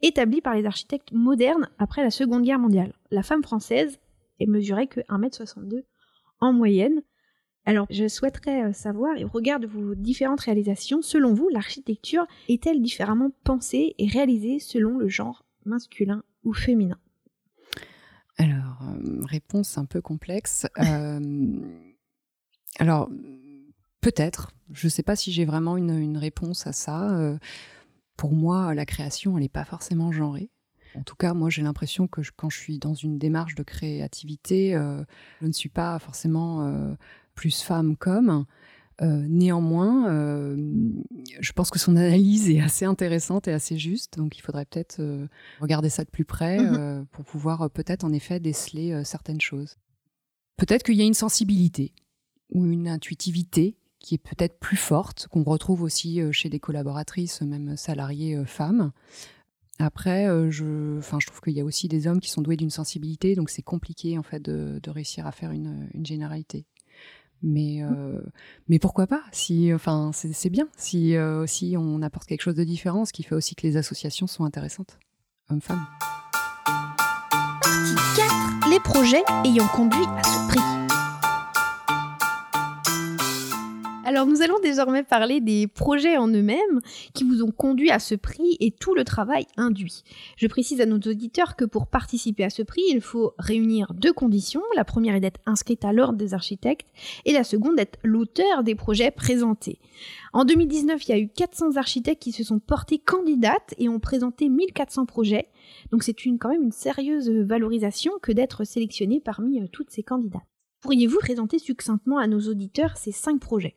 établie 0.02 0.40
par 0.40 0.54
les 0.54 0.66
architectes 0.66 1.12
modernes 1.12 1.68
après 1.78 2.02
la 2.02 2.10
Seconde 2.10 2.42
Guerre 2.42 2.58
mondiale. 2.58 2.92
La 3.10 3.22
femme 3.22 3.42
française 3.42 3.98
est 4.40 4.46
mesurée 4.46 4.86
que 4.86 5.00
1m62 5.00 5.82
en 6.40 6.52
moyenne. 6.52 7.02
Alors, 7.68 7.86
je 7.90 8.08
souhaiterais 8.08 8.64
euh, 8.64 8.72
savoir, 8.72 9.14
au 9.22 9.28
regard 9.28 9.60
de 9.60 9.66
vos 9.66 9.94
différentes 9.94 10.40
réalisations, 10.40 11.02
selon 11.02 11.34
vous, 11.34 11.50
l'architecture 11.50 12.26
est-elle 12.48 12.80
différemment 12.80 13.30
pensée 13.44 13.94
et 13.98 14.06
réalisée 14.06 14.58
selon 14.58 14.96
le 14.96 15.06
genre 15.06 15.44
masculin 15.66 16.24
ou 16.44 16.54
féminin? 16.54 16.96
Alors, 18.38 18.80
euh, 18.84 19.20
réponse 19.22 19.76
un 19.76 19.84
peu 19.84 20.00
complexe. 20.00 20.66
Euh, 20.78 21.60
alors, 22.78 23.10
peut-être. 24.00 24.52
Je 24.72 24.86
ne 24.86 24.90
sais 24.90 25.02
pas 25.02 25.16
si 25.16 25.30
j'ai 25.30 25.44
vraiment 25.44 25.76
une, 25.76 26.16
réponse 26.16 26.66
à 26.66 26.72
ça. 26.72 27.18
pour 28.16 28.32
moi, 28.32 28.74
la 28.74 28.86
création, 28.86 29.36
elle 29.36 29.42
n'est 29.42 29.48
pas 29.48 29.64
forcément 29.64 30.12
genrée. 30.12 30.50
En 30.94 31.02
tout 31.02 31.16
cas, 31.16 31.34
moi, 31.34 31.50
j'ai 31.50 31.62
l'impression 31.62 32.06
que 32.06 32.20
quand 32.36 32.50
je 32.50 32.58
suis 32.58 32.78
dans 32.78 32.94
une 32.94 33.18
démarche 33.18 33.56
de 33.56 33.62
créativité, 33.62 34.72
je 35.40 35.46
ne 35.46 35.52
suis 35.52 35.70
pas 35.70 35.98
forcément 35.98 36.96
plus 37.38 37.62
femme 37.62 37.96
comme. 37.96 38.46
Euh, 39.00 39.24
néanmoins, 39.28 40.10
euh, 40.10 40.56
je 41.38 41.52
pense 41.52 41.70
que 41.70 41.78
son 41.78 41.94
analyse 41.94 42.50
est 42.50 42.60
assez 42.60 42.84
intéressante 42.84 43.46
et 43.46 43.52
assez 43.52 43.78
juste, 43.78 44.18
donc 44.18 44.36
il 44.36 44.40
faudrait 44.40 44.64
peut-être 44.64 44.96
euh, 44.98 45.28
regarder 45.60 45.88
ça 45.88 46.02
de 46.02 46.10
plus 46.10 46.24
près 46.24 46.58
mhm. 46.58 47.06
pour 47.12 47.24
pouvoir 47.24 47.70
peut-être 47.70 48.02
en 48.02 48.12
effet 48.12 48.40
déceler 48.40 49.04
certaines 49.04 49.40
choses. 49.40 49.76
Peut-être 50.56 50.82
qu'il 50.82 50.96
y 50.96 51.02
a 51.02 51.04
une 51.04 51.14
sensibilité 51.14 51.94
ou 52.50 52.66
une 52.66 52.88
intuitivité 52.88 53.76
qui 54.00 54.16
est 54.16 54.18
peut-être 54.18 54.58
plus 54.58 54.76
forte, 54.76 55.28
qu'on 55.28 55.44
retrouve 55.44 55.82
aussi 55.82 56.20
chez 56.32 56.48
des 56.48 56.58
collaboratrices, 56.58 57.42
même 57.42 57.76
salariées 57.76 58.44
femmes. 58.46 58.90
Après, 59.78 60.26
je, 60.50 60.98
enfin, 60.98 61.18
je 61.20 61.26
trouve 61.28 61.40
qu'il 61.40 61.52
y 61.52 61.60
a 61.60 61.64
aussi 61.64 61.86
des 61.86 62.08
hommes 62.08 62.20
qui 62.20 62.30
sont 62.30 62.42
doués 62.42 62.56
d'une 62.56 62.70
sensibilité, 62.70 63.36
donc 63.36 63.48
c'est 63.48 63.62
compliqué 63.62 64.18
en 64.18 64.24
fait 64.24 64.40
de, 64.40 64.80
réussir 64.90 65.24
à 65.26 65.30
faire 65.30 65.52
une 65.52 65.88
généralité. 66.04 66.66
Mais, 67.42 67.82
mmh. 67.82 67.94
euh, 67.96 68.20
mais 68.68 68.78
pourquoi 68.78 69.06
pas 69.06 69.22
si, 69.32 69.72
enfin, 69.72 70.10
C'est 70.12 70.50
bien 70.50 70.68
si, 70.76 71.16
euh, 71.16 71.46
on 71.76 72.02
apporte 72.02 72.26
quelque 72.26 72.42
chose 72.42 72.56
de 72.56 72.64
différent, 72.64 73.04
ce 73.04 73.12
qui 73.12 73.22
fait 73.22 73.34
aussi 73.34 73.54
que 73.54 73.66
les 73.66 73.76
associations 73.76 74.26
sont 74.26 74.44
intéressantes, 74.44 74.98
hommes-femmes. 75.50 75.86
Partie 77.62 77.94
4. 78.16 78.70
Les 78.70 78.80
projets 78.80 79.22
ayant 79.44 79.68
conduit 79.68 80.04
à 80.16 80.22
ce 80.24 80.48
prix. 80.48 80.77
Alors 84.08 84.24
nous 84.24 84.40
allons 84.40 84.58
désormais 84.60 85.02
parler 85.02 85.42
des 85.42 85.66
projets 85.66 86.16
en 86.16 86.28
eux-mêmes 86.28 86.80
qui 87.12 87.24
vous 87.24 87.42
ont 87.42 87.50
conduit 87.50 87.90
à 87.90 87.98
ce 87.98 88.14
prix 88.14 88.56
et 88.58 88.70
tout 88.70 88.94
le 88.94 89.04
travail 89.04 89.44
induit. 89.58 90.02
Je 90.38 90.46
précise 90.46 90.80
à 90.80 90.86
nos 90.86 90.96
auditeurs 90.96 91.56
que 91.56 91.66
pour 91.66 91.88
participer 91.88 92.42
à 92.42 92.48
ce 92.48 92.62
prix, 92.62 92.80
il 92.88 93.02
faut 93.02 93.34
réunir 93.38 93.92
deux 93.92 94.14
conditions. 94.14 94.62
La 94.76 94.86
première 94.86 95.14
est 95.14 95.20
d'être 95.20 95.42
inscrite 95.44 95.84
à 95.84 95.92
l'ordre 95.92 96.16
des 96.16 96.32
architectes 96.32 96.88
et 97.26 97.34
la 97.34 97.44
seconde 97.44 97.76
d'être 97.76 97.98
l'auteur 98.02 98.64
des 98.64 98.74
projets 98.74 99.10
présentés. 99.10 99.78
En 100.32 100.46
2019, 100.46 101.06
il 101.06 101.10
y 101.10 101.14
a 101.14 101.18
eu 101.18 101.28
400 101.28 101.76
architectes 101.76 102.22
qui 102.22 102.32
se 102.32 102.44
sont 102.44 102.60
portés 102.60 102.98
candidates 102.98 103.74
et 103.76 103.90
ont 103.90 104.00
présenté 104.00 104.48
1400 104.48 105.04
projets. 105.04 105.48
Donc 105.90 106.02
c'est 106.02 106.14
quand 106.14 106.48
même 106.48 106.62
une 106.62 106.72
sérieuse 106.72 107.28
valorisation 107.28 108.12
que 108.22 108.32
d'être 108.32 108.64
sélectionné 108.64 109.20
parmi 109.20 109.60
euh, 109.60 109.66
toutes 109.70 109.90
ces 109.90 110.02
candidats. 110.02 110.44
Pourriez-vous 110.80 111.18
présenter 111.18 111.58
succinctement 111.58 112.16
à 112.16 112.26
nos 112.26 112.40
auditeurs 112.40 112.96
ces 112.96 113.12
cinq 113.12 113.38
projets? 113.38 113.76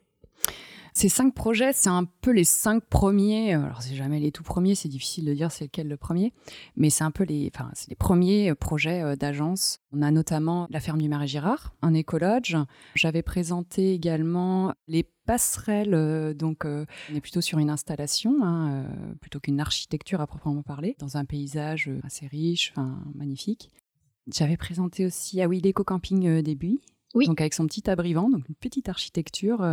Ces 0.94 1.08
cinq 1.10 1.34
projets, 1.34 1.72
c'est 1.74 1.90
un 1.90 2.04
peu 2.04 2.32
les 2.32 2.44
cinq 2.44 2.84
premiers. 2.84 3.56
Euh, 3.56 3.64
alors, 3.64 3.82
c'est 3.82 3.96
jamais 3.96 4.20
les 4.20 4.32
tout 4.32 4.44
premiers, 4.44 4.76
c'est 4.76 4.90
difficile 4.90 5.26
de 5.26 5.34
dire 5.34 5.52
c'est 5.52 5.66
lequel 5.66 5.88
le 5.88 5.98
premier, 5.98 6.34
mais 6.76 6.90
c'est 6.90 7.04
un 7.04 7.12
peu 7.12 7.24
les, 7.24 7.50
enfin, 7.54 7.70
c'est 7.74 7.90
les 7.90 7.96
premiers 7.96 8.52
euh, 8.52 8.56
projets 8.56 9.02
euh, 9.02 9.16
d'agence. 9.16 9.80
On 9.94 10.02
a 10.02 10.12
notamment 10.12 10.68
la 10.70 10.80
ferme 10.80 11.02
du 11.02 11.08
Marais 11.08 11.28
Girard, 11.28 11.74
un 11.82 11.94
écologe. 11.94 12.58
J'avais 12.96 13.22
présenté 13.22 13.94
également 13.94 14.74
les 14.88 15.06
passerelles, 15.26 16.34
donc 16.36 16.66
on 16.66 17.16
est 17.16 17.22
plutôt 17.22 17.42
sur 17.42 17.60
une 17.60 17.70
installation 17.70 18.44
hein, 18.44 18.86
plutôt 19.22 19.40
qu'une 19.40 19.60
architecture 19.60 20.20
à 20.20 20.28
proprement 20.28 20.64
parler, 20.64 20.96
dans 21.00 21.16
un 21.16 21.26
paysage 21.26 21.90
assez 22.04 22.26
riche, 22.26 22.74
magnifique. 23.14 23.70
J'avais 24.34 24.58
présenté 24.58 25.06
aussi, 25.06 25.42
ah 25.42 25.48
oui, 25.48 25.62
l'éco-camping 25.62 26.42
des 26.42 26.56
Buis, 26.56 26.82
oui. 27.14 27.28
donc 27.28 27.40
avec 27.40 27.54
son 27.54 27.68
petit 27.68 27.90
abrivant, 27.90 28.30
donc 28.30 28.50
une 28.50 28.56
petite 28.56 28.90
architecture 28.90 29.64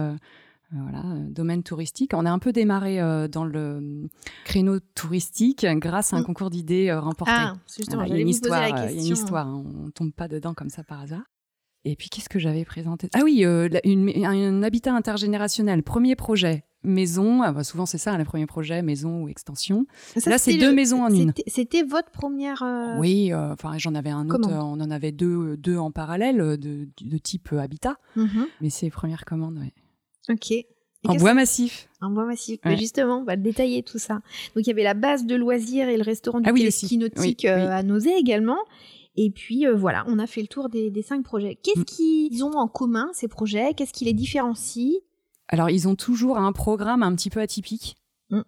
voilà, 0.70 0.98
euh, 0.98 1.30
domaine 1.30 1.62
touristique. 1.62 2.12
On 2.14 2.26
a 2.26 2.30
un 2.30 2.38
peu 2.38 2.52
démarré 2.52 3.00
euh, 3.00 3.26
dans 3.26 3.44
le 3.44 3.76
hum, 3.76 4.08
créneau 4.44 4.80
touristique 4.94 5.64
grâce 5.64 6.12
à 6.12 6.16
un 6.16 6.20
mm. 6.20 6.24
concours 6.24 6.50
d'idées 6.50 6.88
euh, 6.88 7.00
remporté. 7.00 7.32
Ah, 7.34 7.54
justement, 7.74 8.02
il 8.02 8.12
y 8.14 8.16
a 8.16 8.20
une 8.20 8.28
histoire, 8.28 8.68
il 8.68 8.76
y 8.76 8.78
a 8.78 8.90
une 8.90 9.00
histoire. 9.00 9.46
Hein. 9.46 9.64
on 9.86 9.90
tombe 9.90 10.12
pas 10.12 10.28
dedans 10.28 10.54
comme 10.54 10.68
ça 10.68 10.84
par 10.84 11.00
hasard. 11.00 11.22
Et 11.84 11.96
puis 11.96 12.10
qu'est-ce 12.10 12.28
que 12.28 12.38
j'avais 12.38 12.64
présenté? 12.64 13.08
Ah 13.14 13.20
oui, 13.24 13.44
un 13.44 14.62
habitat 14.62 14.92
intergénérationnel, 14.92 15.82
premier 15.82 16.16
projet, 16.16 16.64
maison. 16.82 17.40
Ah 17.40 17.52
bah, 17.52 17.64
souvent 17.64 17.86
c'est 17.86 17.98
ça, 17.98 18.18
le 18.18 18.24
premier 18.24 18.46
projet, 18.46 18.82
maison 18.82 19.22
ou 19.22 19.28
extension. 19.28 19.86
Là 20.26 20.36
c'est 20.36 20.58
deux 20.58 20.74
maisons 20.74 21.04
en 21.04 21.14
une. 21.14 21.32
C'était 21.46 21.84
votre 21.84 22.10
première. 22.10 22.62
Oui, 22.98 23.32
enfin 23.32 23.78
j'en 23.78 23.94
avais 23.94 24.10
un 24.10 24.28
autre. 24.28 24.50
on 24.50 24.80
en 24.80 24.90
avait 24.90 25.12
deux, 25.12 25.56
deux 25.56 25.78
en 25.78 25.90
parallèle 25.90 26.58
de, 26.58 26.88
de 27.00 27.18
type 27.18 27.54
habitat, 27.54 27.96
mm-hmm. 28.18 28.46
mais 28.60 28.68
c'est 28.68 28.86
les 28.86 28.90
premières 28.90 29.24
commandes. 29.24 29.62
Ok. 30.28 30.52
en 31.06 31.14
bois 31.14 31.34
massif. 31.34 31.88
En 32.00 32.10
bois 32.10 32.24
massif. 32.24 32.60
Mais 32.64 32.76
justement, 32.76 33.18
on 33.18 33.24
va 33.24 33.36
détailler 33.36 33.82
tout 33.82 33.98
ça. 33.98 34.14
Donc 34.54 34.66
il 34.66 34.66
y 34.66 34.70
avait 34.70 34.82
la 34.82 34.94
base 34.94 35.24
de 35.24 35.34
loisirs 35.34 35.88
et 35.88 35.96
le 35.96 36.02
restaurant 36.02 36.40
du 36.40 36.50
ah 36.50 36.70
ski 36.70 36.98
nautique 36.98 37.44
euh, 37.44 37.70
à 37.70 37.82
Nausée 37.82 38.14
également. 38.16 38.58
Et 39.16 39.30
puis 39.30 39.66
euh, 39.66 39.74
voilà, 39.74 40.04
on 40.06 40.18
a 40.18 40.26
fait 40.26 40.40
le 40.40 40.48
tour 40.48 40.68
des, 40.68 40.92
cinq 41.02 41.24
projets. 41.24 41.56
Qu'est-ce 41.56 41.80
mm. 41.80 41.84
qu'ils 41.84 42.44
ont 42.44 42.52
en 42.52 42.68
commun, 42.68 43.10
ces 43.12 43.28
projets? 43.28 43.74
Qu'est-ce 43.74 43.92
qui 43.92 44.04
les 44.04 44.12
différencie? 44.12 44.96
Alors, 45.48 45.70
ils 45.70 45.88
ont 45.88 45.94
toujours 45.94 46.36
un 46.36 46.52
programme 46.52 47.02
un 47.02 47.14
petit 47.14 47.30
peu 47.30 47.40
atypique, 47.40 47.96
mm. 48.30 48.42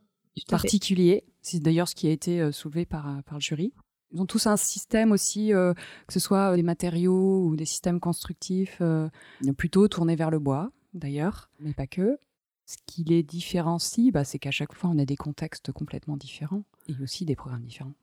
particulier. 0.48 1.24
C'est 1.42 1.60
d'ailleurs 1.60 1.88
ce 1.88 1.94
qui 1.94 2.06
a 2.06 2.10
été 2.10 2.40
euh, 2.40 2.52
soulevé 2.52 2.84
par, 2.84 3.22
par 3.24 3.38
le 3.38 3.40
jury. 3.40 3.72
Ils 4.12 4.20
ont 4.20 4.26
tous 4.26 4.46
un 4.48 4.56
système 4.56 5.12
aussi, 5.12 5.50
que 5.50 6.12
ce 6.12 6.18
soit 6.18 6.56
des 6.56 6.64
matériaux 6.64 7.44
ou 7.44 7.54
des 7.54 7.64
systèmes 7.64 8.00
constructifs, 8.00 8.82
plutôt 9.56 9.86
tournés 9.86 10.16
vers 10.16 10.32
le 10.32 10.40
bois 10.40 10.72
d'ailleurs, 10.94 11.50
mais 11.60 11.74
pas 11.74 11.86
que. 11.86 12.18
Ce 12.66 12.76
qui 12.86 13.02
les 13.02 13.22
différencie, 13.22 14.12
bah, 14.12 14.24
c'est 14.24 14.38
qu'à 14.38 14.52
chaque 14.52 14.74
fois, 14.74 14.90
on 14.90 14.98
a 14.98 15.04
des 15.04 15.16
contextes 15.16 15.72
complètement 15.72 16.16
différents 16.16 16.62
et 16.86 16.94
aussi 17.02 17.24
des 17.24 17.34
programmes 17.34 17.64
différents. 17.64 17.94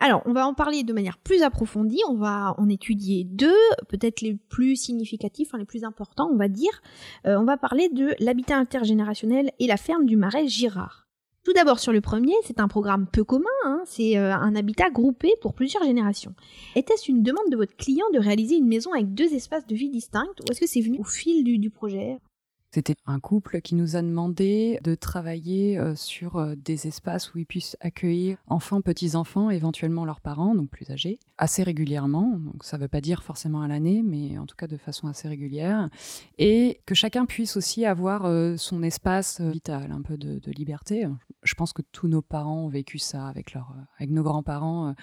Alors, 0.00 0.22
on 0.26 0.32
va 0.32 0.48
en 0.48 0.54
parler 0.54 0.82
de 0.82 0.92
manière 0.92 1.18
plus 1.18 1.42
approfondie. 1.42 2.00
On 2.08 2.16
va 2.16 2.56
en 2.58 2.68
étudier 2.68 3.22
deux, 3.22 3.54
peut-être 3.88 4.20
les 4.20 4.34
plus 4.34 4.74
significatifs, 4.74 5.52
les 5.56 5.64
plus 5.64 5.84
importants, 5.84 6.28
on 6.32 6.36
va 6.36 6.48
dire. 6.48 6.82
Euh, 7.24 7.38
on 7.38 7.44
va 7.44 7.56
parler 7.56 7.88
de 7.88 8.12
l'habitat 8.18 8.56
intergénérationnel 8.56 9.52
et 9.60 9.68
la 9.68 9.76
ferme 9.76 10.04
du 10.04 10.16
Marais 10.16 10.48
Girard. 10.48 11.01
Tout 11.44 11.52
d'abord 11.54 11.80
sur 11.80 11.92
le 11.92 12.00
premier, 12.00 12.34
c'est 12.44 12.60
un 12.60 12.68
programme 12.68 13.08
peu 13.08 13.24
commun, 13.24 13.44
hein. 13.64 13.82
c'est 13.84 14.16
euh, 14.16 14.32
un 14.32 14.54
habitat 14.54 14.90
groupé 14.90 15.32
pour 15.40 15.54
plusieurs 15.54 15.82
générations. 15.82 16.34
Était-ce 16.76 17.10
une 17.10 17.24
demande 17.24 17.50
de 17.50 17.56
votre 17.56 17.76
client 17.76 18.06
de 18.14 18.20
réaliser 18.20 18.56
une 18.56 18.68
maison 18.68 18.92
avec 18.92 19.12
deux 19.12 19.34
espaces 19.34 19.66
de 19.66 19.74
vie 19.74 19.90
distincts 19.90 20.32
ou 20.40 20.52
est-ce 20.52 20.60
que 20.60 20.68
c'est 20.68 20.80
venu 20.80 21.00
au 21.00 21.04
fil 21.04 21.42
du 21.42 21.70
projet? 21.70 22.18
C'était 22.74 22.96
un 23.06 23.20
couple 23.20 23.60
qui 23.60 23.74
nous 23.74 23.96
a 23.96 24.02
demandé 24.02 24.80
de 24.82 24.94
travailler 24.94 25.78
euh, 25.78 25.94
sur 25.94 26.36
euh, 26.36 26.54
des 26.56 26.86
espaces 26.86 27.34
où 27.34 27.38
ils 27.38 27.44
puissent 27.44 27.76
accueillir 27.80 28.38
enfants, 28.46 28.80
petits-enfants, 28.80 29.50
éventuellement 29.50 30.06
leurs 30.06 30.22
parents, 30.22 30.54
donc 30.54 30.70
plus 30.70 30.90
âgés, 30.90 31.18
assez 31.36 31.62
régulièrement. 31.62 32.38
Donc 32.38 32.64
ça 32.64 32.78
ne 32.78 32.82
veut 32.82 32.88
pas 32.88 33.02
dire 33.02 33.22
forcément 33.22 33.60
à 33.60 33.68
l'année, 33.68 34.02
mais 34.02 34.38
en 34.38 34.46
tout 34.46 34.56
cas 34.56 34.68
de 34.68 34.78
façon 34.78 35.06
assez 35.06 35.28
régulière. 35.28 35.90
Et 36.38 36.80
que 36.86 36.94
chacun 36.94 37.26
puisse 37.26 37.58
aussi 37.58 37.84
avoir 37.84 38.24
euh, 38.24 38.56
son 38.56 38.82
espace 38.82 39.42
vital, 39.42 39.92
un 39.92 40.00
peu 40.00 40.16
de, 40.16 40.40
liberté. 40.52 41.06
Je 41.42 41.54
pense 41.54 41.72
que 41.72 41.82
tous 41.82 42.08
nos 42.08 42.22
parents 42.22 42.64
ont 42.64 42.68
vécu 42.68 42.98
ça 42.98 43.26
avec, 43.26 43.54
nos 44.08 44.22
grands-parents 44.22 44.94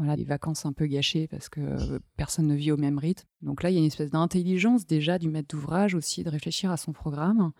voilà, 0.00 0.16
des 0.16 0.24
vacances 0.24 0.64
un 0.64 0.72
peu 0.72 0.86
gâchées 0.86 1.28
parce 1.28 1.50
que 1.50 1.60
euh, 1.60 1.98
personne 2.16 2.46
ne 2.46 2.54
vit 2.54 2.72
au 2.72 2.78
même 2.78 2.96
rythme. 2.96 3.28
Donc 3.42 3.62
là, 3.62 3.68
il 3.68 3.74
y 3.74 3.76
a 3.76 3.80
une 3.80 3.86
espèce 3.86 4.10
d'intelligence 4.10 4.86
déjà 4.86 5.18
du 5.18 5.28
maître 5.28 5.48
d'ouvrage 5.54 5.94
aussi 5.94 6.24
de 6.24 6.30
réfléchir 6.30 6.70
à 6.70 6.78
son 6.78 6.92
programme. 6.92 7.52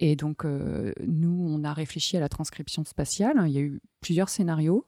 Et 0.00 0.16
donc, 0.16 0.44
euh, 0.44 0.92
nous, 1.06 1.46
on 1.48 1.62
a 1.62 1.72
réfléchi 1.72 2.16
à 2.16 2.20
la 2.20 2.28
transcription 2.28 2.84
spatiale. 2.84 3.40
Il 3.46 3.52
y 3.52 3.58
a 3.58 3.60
eu 3.60 3.80
plusieurs 4.00 4.28
scénarios. 4.28 4.84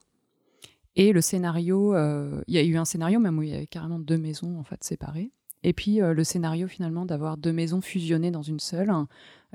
Et 0.97 1.13
le 1.13 1.21
scénario, 1.21 1.95
euh, 1.95 2.43
il 2.47 2.55
y 2.55 2.57
a 2.57 2.63
eu 2.63 2.75
un 2.75 2.83
scénario 2.83 3.21
même 3.21 3.37
où 3.39 3.43
il 3.43 3.49
y 3.49 3.55
avait 3.55 3.67
carrément 3.67 3.99
deux 3.99 4.17
maisons 4.17 4.59
en 4.59 4.63
fait 4.63 4.83
séparées. 4.83 5.31
Et 5.63 5.71
puis 5.71 5.99
le 5.99 6.23
scénario 6.23 6.67
finalement 6.67 7.05
d'avoir 7.05 7.35
deux 7.35 7.51
maisons 7.51 7.81
fusionnées 7.81 8.31
dans 8.31 8.43
une 8.43 8.59
seule 8.59 8.91
a 8.91 9.07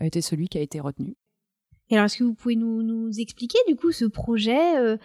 été 0.04 0.20
celui 0.20 0.48
qui 0.48 0.58
a 0.58 0.60
été 0.60 0.80
retenu 0.80 1.16
alors, 1.96 2.06
est-ce 2.06 2.18
que 2.18 2.24
vous 2.24 2.34
pouvez 2.34 2.56
nous, 2.56 3.10
expliquer 3.18 3.58
du 3.68 3.76
coup 3.76 3.92
ce 3.92 4.06
projet 4.06 4.78
euh, 4.78 4.96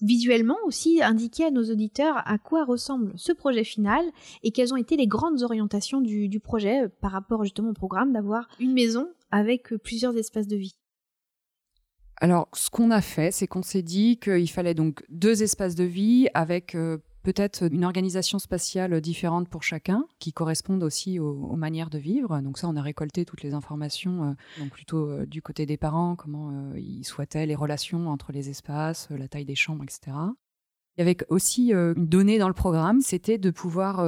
visuellement 0.00 0.56
aussi, 0.64 1.02
indiquer 1.02 1.46
à 1.46 1.50
nos 1.50 1.64
auditeurs 1.64 2.22
à 2.24 2.38
quoi 2.38 2.64
ressemble 2.64 3.12
ce 3.16 3.32
projet 3.32 3.64
final 3.64 4.02
et 4.42 4.50
quelles 4.50 4.72
ont 4.72 4.78
été 4.78 4.96
les 4.96 5.06
grandes 5.06 5.42
orientations 5.42 6.00
du, 6.00 6.40
projet 6.40 6.84
euh, 6.84 6.88
par 7.00 7.12
rapport 7.12 7.44
justement 7.44 7.70
au 7.70 7.74
programme 7.74 8.12
d'avoir 8.12 8.48
une 8.58 8.72
maison 8.72 9.08
avec 9.30 9.72
euh, 9.72 9.78
plusieurs 9.78 10.16
espaces 10.16 10.46
de 10.46 10.56
vie? 10.56 10.74
Alors, 12.16 12.48
ce 12.54 12.70
qu'on 12.70 12.90
a 12.90 13.00
fait, 13.00 13.32
c'est 13.32 13.46
qu'on 13.46 13.62
s'est 13.62 13.82
dit 13.82 14.18
qu'il 14.18 14.50
fallait 14.50 14.74
donc 14.74 15.04
deux 15.08 15.42
espaces 15.42 15.74
de 15.74 15.84
vie 15.84 16.28
avec 16.34 16.76
peut-être 17.22 17.70
une 17.70 17.84
organisation 17.84 18.38
spatiale 18.38 19.00
différente 19.00 19.48
pour 19.48 19.62
chacun, 19.62 20.04
qui 20.18 20.32
correspondent 20.32 20.82
aussi 20.82 21.18
aux, 21.18 21.56
manières 21.56 21.90
de 21.90 21.98
vivre. 21.98 22.40
Donc 22.40 22.58
ça, 22.58 22.68
on 22.68 22.76
a 22.76 22.82
récolté 22.82 23.24
toutes 23.24 23.42
les 23.42 23.54
informations, 23.54 24.24
euh, 24.24 24.32
donc 24.58 24.70
plutôt 24.70 25.08
euh, 25.08 25.26
du 25.26 25.42
côté 25.42 25.66
des 25.66 25.76
parents, 25.76 26.16
comment 26.16 26.50
euh, 26.50 26.78
ils 26.78 27.04
souhaitaient 27.04 27.46
les 27.46 27.54
relations 27.54 28.08
entre 28.08 28.32
les 28.32 28.48
espaces, 28.48 29.08
la 29.10 29.28
taille 29.28 29.44
des 29.44 29.54
chambres, 29.54 29.84
etc. 29.84 30.16
Il 30.96 31.00
y 31.00 31.02
avait 31.02 31.16
aussi 31.28 31.72
une 31.72 32.06
donnée 32.06 32.38
dans 32.38 32.48
le 32.48 32.54
programme, 32.54 33.00
c'était 33.00 33.38
de 33.38 33.50
pouvoir, 33.50 34.04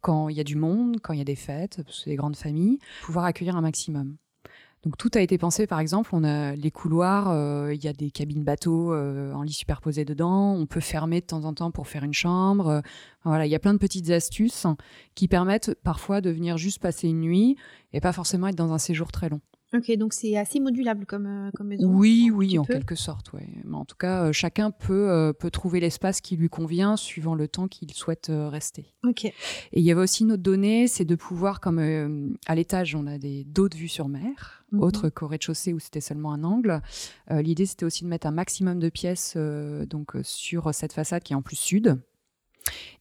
quand 0.00 0.28
il 0.28 0.36
y 0.36 0.40
a 0.40 0.44
du 0.44 0.54
monde, 0.54 0.98
quand 1.02 1.12
il 1.12 1.18
y 1.18 1.22
a 1.22 1.24
des 1.24 1.34
fêtes, 1.34 1.82
parce 1.82 1.96
que 1.96 2.04
c'est 2.04 2.10
des 2.10 2.16
grandes 2.16 2.36
familles, 2.36 2.78
pouvoir 3.02 3.24
accueillir 3.24 3.56
un 3.56 3.62
maximum. 3.62 4.16
Donc 4.84 4.96
tout 4.96 5.10
a 5.14 5.20
été 5.20 5.38
pensé, 5.38 5.68
par 5.68 5.78
exemple, 5.78 6.10
on 6.12 6.24
a 6.24 6.56
les 6.56 6.72
couloirs, 6.72 7.30
euh, 7.30 7.72
il 7.72 7.84
y 7.84 7.86
a 7.86 7.92
des 7.92 8.10
cabines 8.10 8.42
bateaux 8.42 8.92
euh, 8.92 9.32
en 9.32 9.42
lit 9.42 9.52
superposé 9.52 10.04
dedans, 10.04 10.54
on 10.54 10.66
peut 10.66 10.80
fermer 10.80 11.20
de 11.20 11.26
temps 11.26 11.44
en 11.44 11.54
temps 11.54 11.70
pour 11.70 11.86
faire 11.86 12.02
une 12.02 12.12
chambre. 12.12 12.68
Euh, 12.68 12.80
voilà, 13.22 13.46
il 13.46 13.50
y 13.50 13.54
a 13.54 13.60
plein 13.60 13.74
de 13.74 13.78
petites 13.78 14.10
astuces 14.10 14.66
qui 15.14 15.28
permettent 15.28 15.72
parfois 15.84 16.20
de 16.20 16.30
venir 16.30 16.56
juste 16.58 16.80
passer 16.80 17.08
une 17.08 17.20
nuit 17.20 17.56
et 17.92 18.00
pas 18.00 18.12
forcément 18.12 18.48
être 18.48 18.56
dans 18.56 18.72
un 18.72 18.78
séjour 18.78 19.12
très 19.12 19.28
long. 19.28 19.40
Ok, 19.74 19.90
donc 19.96 20.12
c'est 20.12 20.36
assez 20.36 20.60
modulable 20.60 21.06
comme, 21.06 21.26
euh, 21.26 21.50
comme 21.54 21.68
maison. 21.68 21.88
Oui, 21.88 22.30
oui, 22.32 22.58
en 22.58 22.64
quelque 22.64 22.94
sorte. 22.94 23.32
Ouais. 23.32 23.48
Mais 23.64 23.74
en 23.74 23.86
tout 23.86 23.96
cas, 23.96 24.24
euh, 24.24 24.32
chacun 24.32 24.70
peut, 24.70 25.10
euh, 25.10 25.32
peut 25.32 25.50
trouver 25.50 25.80
l'espace 25.80 26.20
qui 26.20 26.36
lui 26.36 26.50
convient 26.50 26.96
suivant 26.96 27.34
le 27.34 27.48
temps 27.48 27.68
qu'il 27.68 27.90
souhaite 27.94 28.30
rester. 28.30 28.92
Ok. 29.04 29.24
Et 29.24 29.34
il 29.72 29.82
y 29.82 29.90
avait 29.90 30.02
aussi 30.02 30.24
une 30.24 30.32
autre 30.32 30.42
donnée, 30.42 30.88
c'est 30.88 31.06
de 31.06 31.14
pouvoir, 31.14 31.60
comme 31.60 32.36
à 32.46 32.54
l'étage, 32.54 32.94
on 32.94 33.06
a 33.06 33.16
des 33.16 33.44
d'autres 33.44 33.76
vues 33.76 33.88
sur 33.88 34.08
mer, 34.08 34.64
mhm. 34.72 34.82
autre 34.82 35.08
qu'au 35.08 35.26
rez-de-chaussée 35.26 35.72
où 35.72 35.78
c'était 35.78 36.00
seulement 36.00 36.32
un 36.32 36.44
angle. 36.44 36.82
L'idée, 37.30 37.64
c'était 37.64 37.86
aussi 37.86 38.04
de 38.04 38.08
mettre 38.08 38.26
un 38.26 38.32
maximum 38.32 38.78
de 38.78 38.90
pièces 38.90 39.36
donc 39.88 40.12
sur 40.22 40.74
cette 40.74 40.92
façade 40.92 41.22
qui 41.22 41.32
est 41.32 41.36
en 41.36 41.42
plus 41.42 41.56
sud 41.56 41.98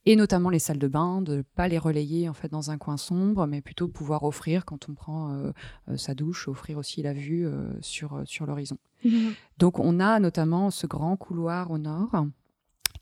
et 0.05 0.15
notamment 0.15 0.49
les 0.49 0.59
salles 0.59 0.79
de 0.79 0.87
bain, 0.87 1.21
de 1.21 1.37
ne 1.37 1.41
pas 1.41 1.67
les 1.67 1.77
relayer 1.77 2.27
en 2.27 2.33
fait 2.33 2.49
dans 2.49 2.71
un 2.71 2.77
coin 2.77 2.97
sombre, 2.97 3.45
mais 3.45 3.61
plutôt 3.61 3.87
pouvoir 3.87 4.23
offrir 4.23 4.65
quand 4.65 4.89
on 4.89 4.93
prend 4.93 5.33
euh, 5.33 5.51
euh, 5.89 5.97
sa 5.97 6.15
douche, 6.15 6.47
offrir 6.47 6.77
aussi 6.77 7.01
la 7.01 7.13
vue 7.13 7.45
euh, 7.45 7.71
sur, 7.81 8.21
sur 8.25 8.45
l'horizon. 8.45 8.77
Mhm. 9.05 9.33
Donc 9.57 9.79
on 9.79 9.99
a 9.99 10.19
notamment 10.19 10.71
ce 10.71 10.87
grand 10.87 11.17
couloir 11.17 11.71
au 11.71 11.77
nord 11.77 12.25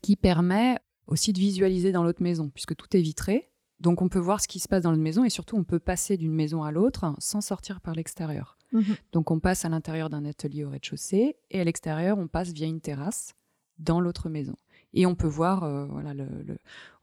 qui 0.02 0.16
permet 0.16 0.78
aussi 1.06 1.32
de 1.32 1.38
visualiser 1.38 1.92
dans 1.92 2.04
l'autre 2.04 2.22
maison, 2.22 2.50
puisque 2.50 2.76
tout 2.76 2.96
est 2.96 3.00
vitré. 3.00 3.50
Donc 3.80 4.02
on 4.02 4.08
peut 4.08 4.18
voir 4.18 4.40
ce 4.40 4.48
qui 4.48 4.60
se 4.60 4.68
passe 4.68 4.82
dans 4.82 4.90
l'autre 4.90 5.02
maison 5.02 5.24
et 5.24 5.30
surtout 5.30 5.56
on 5.56 5.64
peut 5.64 5.78
passer 5.78 6.18
d'une 6.18 6.34
maison 6.34 6.62
à 6.62 6.70
l'autre 6.70 7.14
sans 7.18 7.40
sortir 7.40 7.80
par 7.80 7.94
l'extérieur. 7.94 8.58
Mhm. 8.72 8.96
Donc 9.12 9.30
on 9.30 9.40
passe 9.40 9.64
à 9.64 9.70
l'intérieur 9.70 10.10
d'un 10.10 10.26
atelier 10.26 10.64
au 10.64 10.70
rez-de-chaussée 10.70 11.36
et 11.50 11.60
à 11.60 11.64
l'extérieur 11.64 12.18
on 12.18 12.28
passe 12.28 12.52
via 12.52 12.66
une 12.66 12.80
terrasse 12.80 13.34
dans 13.78 14.00
l'autre 14.00 14.28
maison. 14.28 14.54
Et 14.94 15.06
on 15.06 15.14
peut 15.14 15.28
voir 15.28 15.64
euh, 15.64 15.86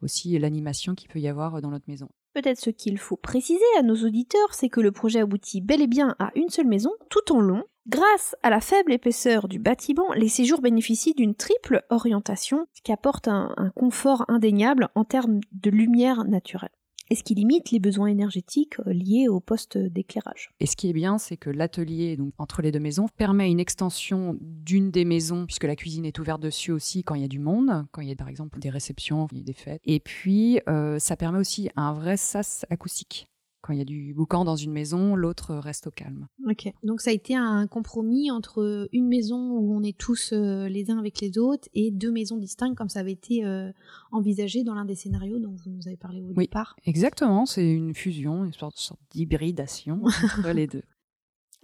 aussi 0.01 0.37
l'animation 0.37 0.95
qu'il 0.95 1.09
peut 1.09 1.19
y 1.19 1.27
avoir 1.27 1.61
dans 1.61 1.71
notre 1.71 1.89
maison. 1.89 2.09
Peut-être 2.33 2.59
ce 2.59 2.69
qu'il 2.69 2.97
faut 2.97 3.17
préciser 3.17 3.63
à 3.79 3.81
nos 3.81 3.95
auditeurs, 3.95 4.53
c'est 4.53 4.69
que 4.69 4.81
le 4.81 4.91
projet 4.91 5.21
aboutit 5.21 5.61
bel 5.61 5.81
et 5.81 5.87
bien 5.87 6.15
à 6.19 6.31
une 6.35 6.49
seule 6.49 6.67
maison, 6.67 6.91
tout 7.09 7.33
en 7.33 7.39
long. 7.39 7.63
Grâce 7.87 8.35
à 8.43 8.49
la 8.49 8.59
faible 8.59 8.91
épaisseur 8.91 9.47
du 9.47 9.59
bâtiment, 9.59 10.11
les 10.13 10.27
séjours 10.27 10.61
bénéficient 10.61 11.15
d'une 11.15 11.35
triple 11.35 11.83
orientation, 11.89 12.67
qui 12.83 12.91
apporte 12.91 13.29
un 13.29 13.71
confort 13.75 14.25
indéniable 14.27 14.89
en 14.93 15.05
termes 15.05 15.39
de 15.53 15.69
lumière 15.69 16.25
naturelle 16.25 16.69
et 17.09 17.15
ce 17.15 17.23
qui 17.23 17.35
limite 17.35 17.71
les 17.71 17.79
besoins 17.79 18.07
énergétiques 18.07 18.79
euh, 18.85 18.93
liés 18.93 19.27
au 19.27 19.39
poste 19.39 19.77
d'éclairage. 19.77 20.51
Et 20.59 20.65
ce 20.65 20.75
qui 20.75 20.89
est 20.89 20.93
bien, 20.93 21.17
c'est 21.17 21.37
que 21.37 21.49
l'atelier 21.49 22.17
donc 22.17 22.33
entre 22.37 22.61
les 22.61 22.71
deux 22.71 22.79
maisons 22.79 23.07
permet 23.17 23.49
une 23.49 23.59
extension 23.59 24.37
d'une 24.41 24.91
des 24.91 25.05
maisons, 25.05 25.45
puisque 25.45 25.65
la 25.65 25.75
cuisine 25.75 26.05
est 26.05 26.17
ouverte 26.19 26.41
dessus 26.41 26.71
aussi 26.71 27.03
quand 27.03 27.15
il 27.15 27.21
y 27.21 27.25
a 27.25 27.29
du 27.29 27.39
monde, 27.39 27.85
quand 27.91 28.01
il 28.01 28.09
y 28.09 28.11
a 28.11 28.15
par 28.15 28.29
exemple 28.29 28.59
des 28.59 28.69
réceptions, 28.69 29.27
des 29.31 29.53
fêtes. 29.53 29.81
Et 29.85 29.99
puis, 29.99 30.59
euh, 30.67 30.99
ça 30.99 31.15
permet 31.15 31.39
aussi 31.39 31.69
un 31.75 31.93
vrai 31.93 32.17
sas 32.17 32.65
acoustique 32.69 33.27
quand 33.67 33.73
il 33.73 33.79
y 33.79 33.81
a 33.81 33.85
du 33.85 34.13
boucan 34.13 34.45
dans 34.45 34.55
une 34.55 34.71
maison, 34.71 35.15
l'autre 35.15 35.53
reste 35.55 35.87
au 35.87 35.91
calme. 35.91 36.27
Ok, 36.49 36.71
donc 36.83 37.01
ça 37.01 37.09
a 37.09 37.13
été 37.13 37.35
un 37.35 37.67
compromis 37.67 38.31
entre 38.31 38.87
une 38.93 39.09
maison 39.09 39.57
où 39.57 39.75
on 39.75 39.83
est 39.83 39.97
tous 39.97 40.31
euh, 40.31 40.69
les 40.69 40.89
uns 40.89 40.97
avec 40.97 41.19
les 41.19 41.37
autres 41.37 41.67
et 41.73 41.91
deux 41.91 42.11
maisons 42.11 42.37
distinctes 42.37 42.77
comme 42.77 42.87
ça 42.87 43.01
avait 43.01 43.11
été 43.11 43.45
euh, 43.45 43.69
envisagé 44.13 44.63
dans 44.63 44.73
l'un 44.73 44.85
des 44.85 44.95
scénarios 44.95 45.39
dont 45.39 45.51
vous 45.51 45.69
nous 45.69 45.85
avez 45.85 45.97
parlé 45.97 46.21
au 46.21 46.27
oui, 46.27 46.45
départ. 46.45 46.77
Exactement, 46.85 47.45
c'est 47.45 47.69
une 47.69 47.93
fusion, 47.93 48.45
une 48.45 48.53
sorte, 48.53 48.77
sorte 48.77 49.01
d'hybridation 49.11 50.01
entre 50.05 50.51
les 50.51 50.67
deux. 50.67 50.83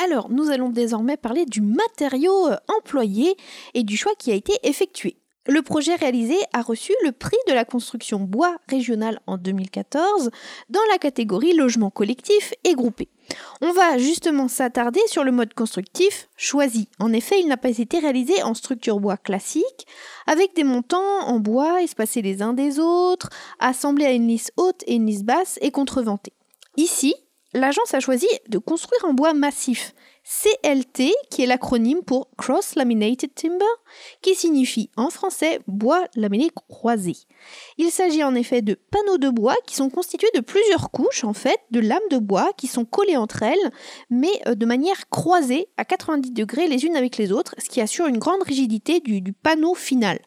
Alors, 0.04 0.30
nous 0.30 0.50
allons 0.50 0.70
désormais 0.70 1.16
parler 1.16 1.46
du 1.46 1.62
matériau 1.62 2.50
euh, 2.50 2.58
employé 2.78 3.36
et 3.74 3.84
du 3.84 3.96
choix 3.96 4.12
qui 4.20 4.32
a 4.32 4.36
été 4.36 4.54
effectué. 4.64 5.23
Le 5.46 5.62
projet 5.62 5.96
réalisé 5.96 6.38
a 6.54 6.62
reçu 6.62 6.94
le 7.04 7.12
prix 7.12 7.38
de 7.50 7.54
la 7.54 7.66
construction 7.66 8.20
bois 8.20 8.56
régional 8.70 9.20
en 9.28 9.38
2014 9.38 10.32
dans 10.70 10.80
la 10.90 10.98
catégorie 10.98 11.54
logement 11.54 11.90
collectif 11.90 12.54
et 12.64 12.76
groupé. 12.76 13.10
On 13.62 13.74
va 13.74 13.98
justement 13.98 14.48
s'attarder 14.48 15.02
sur 15.08 15.26
le 15.26 15.34
mode 15.34 15.54
constructif 15.54 16.30
choisi. 16.38 16.88
En 16.98 17.12
effet, 17.12 17.42
il 17.42 17.48
n'a 17.48 17.58
pas 17.58 17.78
été 17.78 18.00
réalisé 18.00 18.42
en 18.44 18.54
structure 18.54 19.02
bois 19.02 19.18
classique, 19.18 19.86
avec 20.28 20.56
des 20.56 20.64
montants 20.64 21.22
en 21.26 21.40
bois 21.40 21.82
espacés 21.82 22.22
les 22.22 22.42
uns 22.42 22.54
des 22.54 22.80
autres, 22.80 23.30
assemblés 23.60 24.06
à 24.06 24.12
une 24.12 24.28
lisse 24.30 24.52
haute 24.56 24.84
et 24.88 24.96
une 24.96 25.08
lisse 25.08 25.24
basse 25.24 25.60
et 25.62 25.72
contreventés. 25.72 26.34
Ici, 26.78 27.16
l'agence 27.54 27.94
a 27.94 28.00
choisi 28.00 28.28
de 28.48 28.60
construire 28.60 29.04
en 29.04 29.14
bois 29.14 29.34
massif, 29.34 29.94
CLT, 30.24 31.12
qui 31.30 31.44
est 31.44 31.46
l'acronyme 31.46 32.02
pour 32.02 32.30
Cross 32.38 32.76
Laminated 32.76 33.34
Timber, 33.36 33.66
qui 34.22 34.36
signifie 34.36 34.90
en 34.96 35.10
français 35.10 35.60
bois 35.68 36.06
laminé 36.16 36.50
croisé. 36.70 37.14
Il 37.78 37.92
s'agit 37.92 38.24
en 38.24 38.34
effet 38.34 38.62
de 38.62 38.74
panneaux 38.74 39.18
de 39.18 39.30
bois 39.30 39.56
qui 39.68 39.76
sont 39.76 39.90
constitués 39.90 40.30
de 40.34 40.40
plusieurs 40.40 40.92
couches, 40.92 41.26
en 41.26 41.34
fait, 41.34 41.60
de 41.72 41.82
lames 41.82 42.00
de 42.10 42.18
bois 42.18 42.52
qui 42.56 42.68
sont 42.68 42.86
collées 42.86 43.18
entre 43.18 43.44
elles, 43.44 43.72
mais 44.10 44.32
euh, 44.48 44.56
de 44.56 44.66
manière 44.66 45.10
croisée 45.10 45.68
à 45.76 45.84
90 45.84 46.32
degrés 46.32 46.68
les 46.68 46.86
unes 46.86 46.96
avec 46.96 47.18
les 47.18 47.34
autres, 47.34 47.56
ce 47.58 47.70
qui 47.70 47.82
assure 47.82 48.08
une 48.08 48.18
grande 48.18 48.44
rigidité 48.44 49.02
du, 49.02 49.20
du 49.20 49.34
panneau 49.34 49.76
final. 49.76 50.20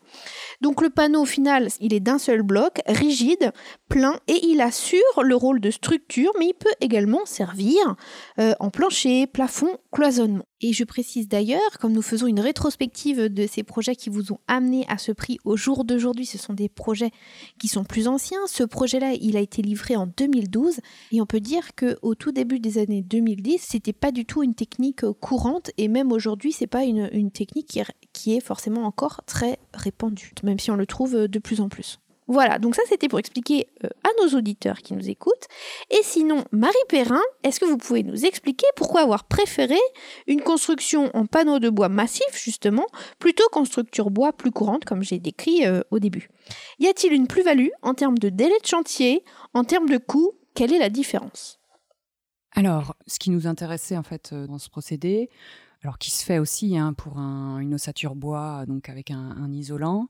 Donc 0.61 0.83
le 0.83 0.91
panneau 0.91 1.25
final, 1.25 1.69
il 1.81 1.95
est 1.95 2.01
d'un 2.01 2.19
seul 2.19 2.43
bloc, 2.43 2.81
rigide, 2.87 3.53
plein, 3.89 4.19
et 4.29 4.47
il 4.47 4.61
assure 4.61 5.23
le 5.23 5.37
rôle 5.37 5.61
de 5.61 5.71
structure, 5.71 6.33
mais 6.39 6.47
il 6.47 6.55
peut 6.55 6.75
également 6.81 7.25
servir 7.27 7.97
euh, 8.39 8.55
en 8.61 8.71
plancher, 8.71 9.27
plafond, 9.27 9.79
cloisonnement. 9.93 10.47
Et 10.63 10.73
je 10.73 10.85
précise 10.85 11.29
d'ailleurs, 11.29 11.79
comme 11.81 11.93
nous 11.93 12.03
faisons 12.03 12.27
une 12.27 12.41
rétrospective 12.41 13.29
de 13.29 13.47
ces 13.47 13.63
projets 13.63 13.95
qui 13.95 14.09
vous 14.09 14.33
ont 14.33 14.41
amené 14.49 14.87
à 14.89 14.97
ce 14.97 15.13
prix 15.13 15.39
au 15.45 15.57
jour 15.57 15.85
d'aujourd'hui, 15.85 16.25
ce 16.25 16.39
sont 16.39 16.55
des 16.55 16.71
projets 16.71 17.11
qui 17.59 17.69
sont 17.69 17.85
plus 17.85 18.09
anciens. 18.09 18.39
Ce 18.47 18.63
projet-là, 18.63 19.13
il 19.21 19.37
a 19.37 19.41
été 19.41 19.61
livré 19.61 19.97
en 19.97 20.07
2012 20.07 20.81
et 21.13 21.21
on 21.21 21.27
peut 21.27 21.41
dire 21.41 21.75
que 21.75 21.99
au 22.01 22.15
tout 22.15 22.33
début 22.33 22.59
des 22.59 22.79
années 22.79 23.03
2010, 23.03 23.59
c'était 23.61 23.93
pas 23.93 24.13
du 24.13 24.25
tout 24.25 24.43
une 24.43 24.55
technique 24.55 25.05
courante 25.21 25.71
et 25.77 25.89
même 25.89 26.11
aujourd'hui, 26.11 26.53
c'est 26.53 26.67
pas 26.67 26.85
une, 26.85 27.31
technique 27.31 27.67
qui 27.67 27.81
est, 27.81 27.87
qui 28.15 28.35
est 28.35 28.41
forcément 28.41 28.85
encore 28.85 29.23
très 29.27 29.59
répandue, 29.75 30.33
même 30.43 30.59
si 30.59 30.71
on 30.71 30.77
le 30.77 30.87
trouve 30.87 31.29
de 31.29 31.39
plus 31.39 31.61
en 31.61 31.69
plus. 31.69 31.99
Voilà, 32.29 32.59
donc 32.59 32.75
ça 32.75 32.83
c'était 32.89 33.07
pour 33.07 33.21
expliquer 33.21 33.69
euh, 33.85 33.89
à 34.03 34.09
nos 34.21 34.37
auditeurs 34.37 34.79
qui 34.79 34.95
nous 34.95 35.09
écoutent. 35.09 35.47
Et 35.91 36.03
sinon, 36.03 36.45
Marie 36.51 36.75
Perrin, 36.89 37.23
est-ce 37.45 37.61
que 37.61 37.65
vous 37.65 37.77
pouvez 37.77 38.03
nous 38.03 38.25
expliquer 38.25 38.67
pourquoi 38.75 39.03
avoir 39.03 39.25
préféré 39.25 39.79
une 40.27 40.41
construction 40.41 41.11
en 41.15 41.27
panneaux 41.27 41.61
de 41.61 41.71
bois 41.71 41.89
massif, 41.89 42.27
justement, 42.33 42.87
plutôt 43.21 43.49
qu'en 43.53 43.65
structure 43.65 44.11
bois 44.11 44.33
plus 44.33 44.51
courante, 44.51 44.85
comme 44.85 45.05
j'ai 45.05 45.21
décrit 45.21 45.67
euh, 45.67 45.83
au 45.93 46.01
début? 46.01 46.29
Y 46.81 46.89
a-t-il 46.89 47.13
une 47.13 47.29
plus-value 47.29 47.71
en 47.83 47.95
termes 47.95 48.19
de 48.19 48.29
délai 48.29 48.59
de 48.61 48.67
chantier, 48.67 49.25
en 49.55 49.63
termes 49.63 49.89
de 49.89 49.99
coût? 49.99 50.33
Quelle 50.55 50.73
est 50.73 50.81
la 50.81 50.91
différence? 50.91 51.61
Alors, 52.53 52.97
ce 53.07 53.21
qui 53.21 53.31
nous 53.31 53.47
intéressait 53.47 53.97
en 53.97 54.03
fait 54.03 54.31
euh, 54.33 54.49
dans 54.49 54.59
ce 54.59 54.69
procédé, 54.69 55.31
alors 55.83 55.99
qui 55.99 56.11
se 56.11 56.25
fait 56.25 56.41
aussi 56.41 56.77
hein, 56.77 56.93
pour 56.93 57.19
une 57.19 57.75
ossature 57.75 58.17
bois, 58.17 58.65
donc 58.67 58.89
avec 58.89 59.13
un 59.13 59.53
isolant, 59.53 60.09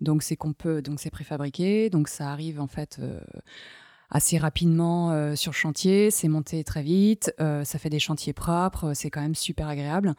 donc 0.00 0.22
c'est 0.22 0.36
qu'on 0.36 0.52
peut, 0.52 0.82
donc 0.82 1.00
c'est 1.00 1.10
préfabriqué, 1.10 1.90
donc 1.90 2.08
ça 2.08 2.30
arrive 2.30 2.60
en 2.60 2.66
fait 2.66 2.98
euh, 3.00 3.20
assez 4.10 4.38
rapidement 4.38 5.10
euh, 5.12 5.34
sur 5.34 5.52
chantier, 5.54 6.10
c'est 6.10 6.28
monté 6.28 6.62
très 6.64 6.82
vite, 6.82 7.34
euh, 7.40 7.64
ça 7.64 7.78
fait 7.78 7.90
des 7.90 7.98
chantiers 7.98 8.32
propres, 8.32 8.92
c'est 8.94 9.10
quand 9.10 9.20
même 9.20 9.34
super 9.34 9.68
agréable. 9.68 10.14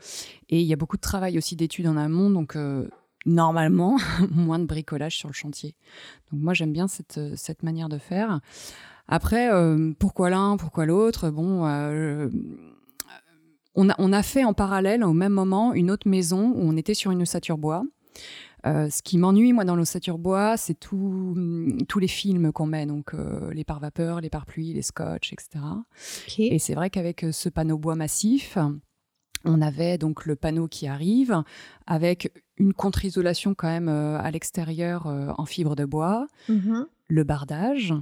Et 0.49 0.59
il 0.61 0.67
y 0.67 0.73
a 0.73 0.75
beaucoup 0.75 0.97
de 0.97 1.01
travail 1.01 1.38
aussi 1.38 1.55
d'études 1.55 1.88
en 1.88 1.97
amont, 1.97 2.30
donc 2.30 2.57
normalement 3.25 3.97
moins 4.32 4.59
de 4.59 4.65
bricolage 4.65 5.17
sur 5.17 5.30
le 5.30 5.34
chantier. 5.34 5.75
Donc 6.32 6.41
moi 6.41 6.53
j'aime 6.53 6.73
bien 6.73 6.88
cette, 6.88 7.19
cette 7.36 7.63
manière 7.63 7.89
de 7.89 7.97
faire. 7.97 8.41
Après, 9.07 9.49
pourquoi 9.97 10.30
l'un, 10.30 10.55
pourquoi 10.57 10.86
l'autre? 10.86 11.32
Bon, 11.32 11.63
on 13.75 13.89
a, 13.89 13.95
on 13.97 14.13
a 14.13 14.23
fait 14.23 14.43
en 14.43 14.53
parallèle 14.53 15.03
au 15.03 15.13
même 15.13 15.34
moment 15.34 15.73
une 15.73 15.89
autre 15.89 16.07
maison 16.07 16.51
où 16.51 16.59
on 16.61 16.77
était 16.77 16.93
sur 16.93 17.09
une 17.09 17.23
ossature 17.23 17.57
bois. 17.57 17.84
Euh, 18.66 18.89
ce 18.89 19.01
qui 19.01 19.18
m'ennuie, 19.18 19.53
moi, 19.53 19.64
dans 19.64 19.76
l'ossature 19.76 20.18
bois, 20.18 20.57
c'est 20.57 20.78
mm, 20.91 21.86
tous 21.88 21.99
les 21.99 22.07
films 22.07 22.51
qu'on 22.51 22.66
met, 22.66 22.86
donc 22.86 23.14
euh, 23.14 23.51
les 23.53 23.64
pare-vapeurs, 23.64 24.20
les 24.22 24.30
pare-pluies, 24.30 24.74
les 24.74 24.82
scotch, 24.82 25.32
etc. 25.34 25.64
Et 26.51 26.60
c'est 26.60 26.74
vrai 26.74 26.89
qu'avec 26.89 27.24
euh, 27.24 27.32
ce 27.32 27.49
panneau 27.49 27.78
bois 27.78 27.95
massif, 27.95 28.57
on 29.45 29.62
avait 29.62 29.97
donc 29.97 30.26
le 30.26 30.36
panneau 30.36 30.68
qui 30.68 30.88
arrive 30.88 31.41
avec 31.88 32.34
une 32.57 32.74
contre-isolation 32.74 33.53
quand 33.55 33.70
même 33.70 33.88
à 33.88 34.30
l'extérieur 34.32 35.05
en 35.07 35.45
fibre 35.45 35.78
de 35.78 35.86
bois, 35.86 36.28
Mhm. 36.49 36.86
le 37.07 37.24
bardage 37.24 37.93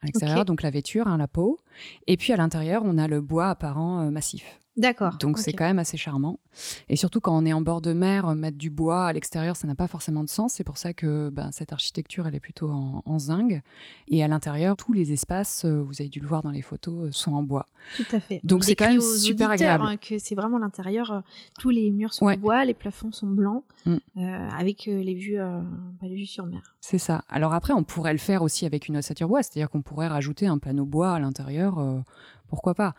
à 0.00 0.06
l'extérieur, 0.06 0.44
donc 0.44 0.62
la 0.62 0.70
vêture, 0.70 1.08
hein, 1.08 1.16
la 1.16 1.26
peau, 1.26 1.58
et 2.06 2.16
puis 2.16 2.32
à 2.32 2.36
l'intérieur 2.36 2.82
on 2.84 2.96
a 2.98 3.08
le 3.08 3.20
bois 3.20 3.48
apparent 3.50 4.08
massif. 4.12 4.60
D'accord. 4.76 5.18
Donc 5.20 5.38
c'est 5.38 5.52
quand 5.52 5.64
même 5.64 5.78
assez 5.78 5.96
charmant. 5.96 6.40
Et 6.88 6.96
surtout 6.96 7.20
quand 7.20 7.36
on 7.36 7.44
est 7.46 7.52
en 7.52 7.60
bord 7.60 7.80
de 7.80 7.92
mer, 7.92 8.28
euh, 8.28 8.34
mettre 8.34 8.58
du 8.58 8.70
bois 8.70 9.06
à 9.06 9.12
l'extérieur, 9.12 9.54
ça 9.54 9.68
n'a 9.68 9.74
pas 9.76 9.86
forcément 9.86 10.24
de 10.24 10.28
sens. 10.28 10.54
C'est 10.54 10.64
pour 10.64 10.78
ça 10.78 10.92
que 10.92 11.30
ben, 11.30 11.50
cette 11.52 11.72
architecture, 11.72 12.26
elle 12.26 12.34
est 12.34 12.40
plutôt 12.40 12.70
en, 12.70 13.02
en 13.06 13.18
zinc. 13.20 13.62
Et 14.08 14.24
à 14.24 14.28
l'intérieur, 14.28 14.76
tous 14.76 14.92
les 14.92 15.12
espaces, 15.12 15.64
euh, 15.64 15.80
vous 15.82 16.00
avez 16.00 16.08
dû 16.08 16.18
le 16.18 16.26
voir 16.26 16.42
dans 16.42 16.50
les 16.50 16.62
photos, 16.62 17.06
euh, 17.08 17.12
sont 17.12 17.34
en 17.34 17.42
bois. 17.44 17.66
Tout 17.96 18.04
à 18.16 18.18
fait. 18.20 18.40
Donc, 18.42 18.60
On 18.60 18.62
c'est 18.62 18.74
quand 18.74 18.88
même 18.88 19.00
super 19.00 19.50
agréable. 19.50 19.84
hein, 19.86 19.96
que 19.96 20.18
c'est 20.18 20.34
vraiment 20.34 20.58
l'intérieur. 20.58 21.22
tous 21.60 21.70
les 21.70 21.90
murs 21.92 22.12
sont 22.12 22.24
Ouais. 22.26 22.34
en 22.36 22.40
bois, 22.40 22.64
les 22.64 22.74
plafonds 22.74 23.12
sont 23.12 23.28
blancs, 23.28 23.62
Mm. 23.86 23.96
euh, 24.16 24.48
avec 24.58 24.86
les 24.86 25.14
vues, 25.14 25.38
euh, 25.38 25.60
bah, 26.00 26.08
les 26.08 26.16
vues 26.16 26.26
sur 26.26 26.46
mer. 26.46 26.74
C'est 26.80 26.98
ça. 26.98 27.22
Alors 27.28 27.52
après, 27.54 27.72
on 27.74 27.84
pourrait 27.84 28.12
le 28.12 28.18
faire 28.18 28.42
aussi 28.42 28.66
avec 28.66 28.88
une 28.88 28.96
ossature 28.96 29.28
bois, 29.28 29.42
c'est-à-dire 29.42 29.70
qu'on 29.70 29.82
pourrait 29.82 30.08
rajouter 30.08 30.46
un 30.46 30.58
panneau 30.58 30.84
bois 30.86 31.12
à 31.12 31.18
l'intérieur, 31.20 31.78
euh, 31.78 32.00
pourquoi 32.48 32.74
pas. 32.74 32.94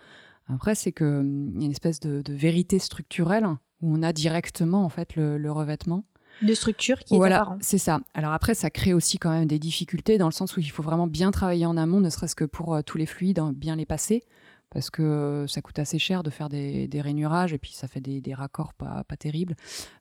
Après, 0.47 0.75
c'est 0.75 0.91
que 0.91 1.19
hum, 1.21 1.53
y 1.59 1.63
a 1.63 1.65
une 1.65 1.71
espèce 1.71 1.99
de, 1.99 2.21
de 2.21 2.33
vérité 2.33 2.79
structurelle 2.79 3.45
où 3.81 3.93
on 3.95 4.03
a 4.03 4.13
directement 4.13 4.83
en 4.85 4.89
fait 4.89 5.15
le, 5.15 5.37
le 5.37 5.51
revêtement. 5.51 6.05
De 6.41 6.53
structure 6.53 6.99
qui 6.99 7.15
est 7.15 7.17
apparent. 7.37 7.57
c'est 7.61 7.77
ça. 7.77 8.01
Alors 8.13 8.33
après, 8.33 8.55
ça 8.55 8.69
crée 8.69 8.93
aussi 8.93 9.17
quand 9.17 9.29
même 9.31 9.47
des 9.47 9.57
difficultés 9.59 10.17
dans 10.17 10.25
le 10.27 10.33
sens 10.33 10.57
où 10.57 10.59
il 10.59 10.69
faut 10.69 10.83
vraiment 10.83 11.07
bien 11.07 11.31
travailler 11.31 11.65
en 11.65 11.77
amont, 11.77 12.01
ne 12.01 12.09
serait-ce 12.09 12.35
que 12.35 12.43
pour 12.43 12.75
euh, 12.75 12.81
tous 12.81 12.97
les 12.97 13.05
fluides, 13.05 13.39
hein, 13.39 13.53
bien 13.55 13.77
les 13.77 13.85
passer, 13.85 14.25
parce 14.69 14.89
que 14.89 15.01
euh, 15.01 15.47
ça 15.47 15.61
coûte 15.61 15.79
assez 15.79 15.97
cher 15.97 16.23
de 16.23 16.29
faire 16.29 16.49
des, 16.49 16.89
des 16.89 16.99
rainurages 16.99 17.53
et 17.53 17.57
puis 17.57 17.71
ça 17.71 17.87
fait 17.87 18.01
des, 18.01 18.19
des 18.19 18.33
raccords 18.33 18.73
pas, 18.73 19.05
pas 19.05 19.15
terribles 19.15 19.55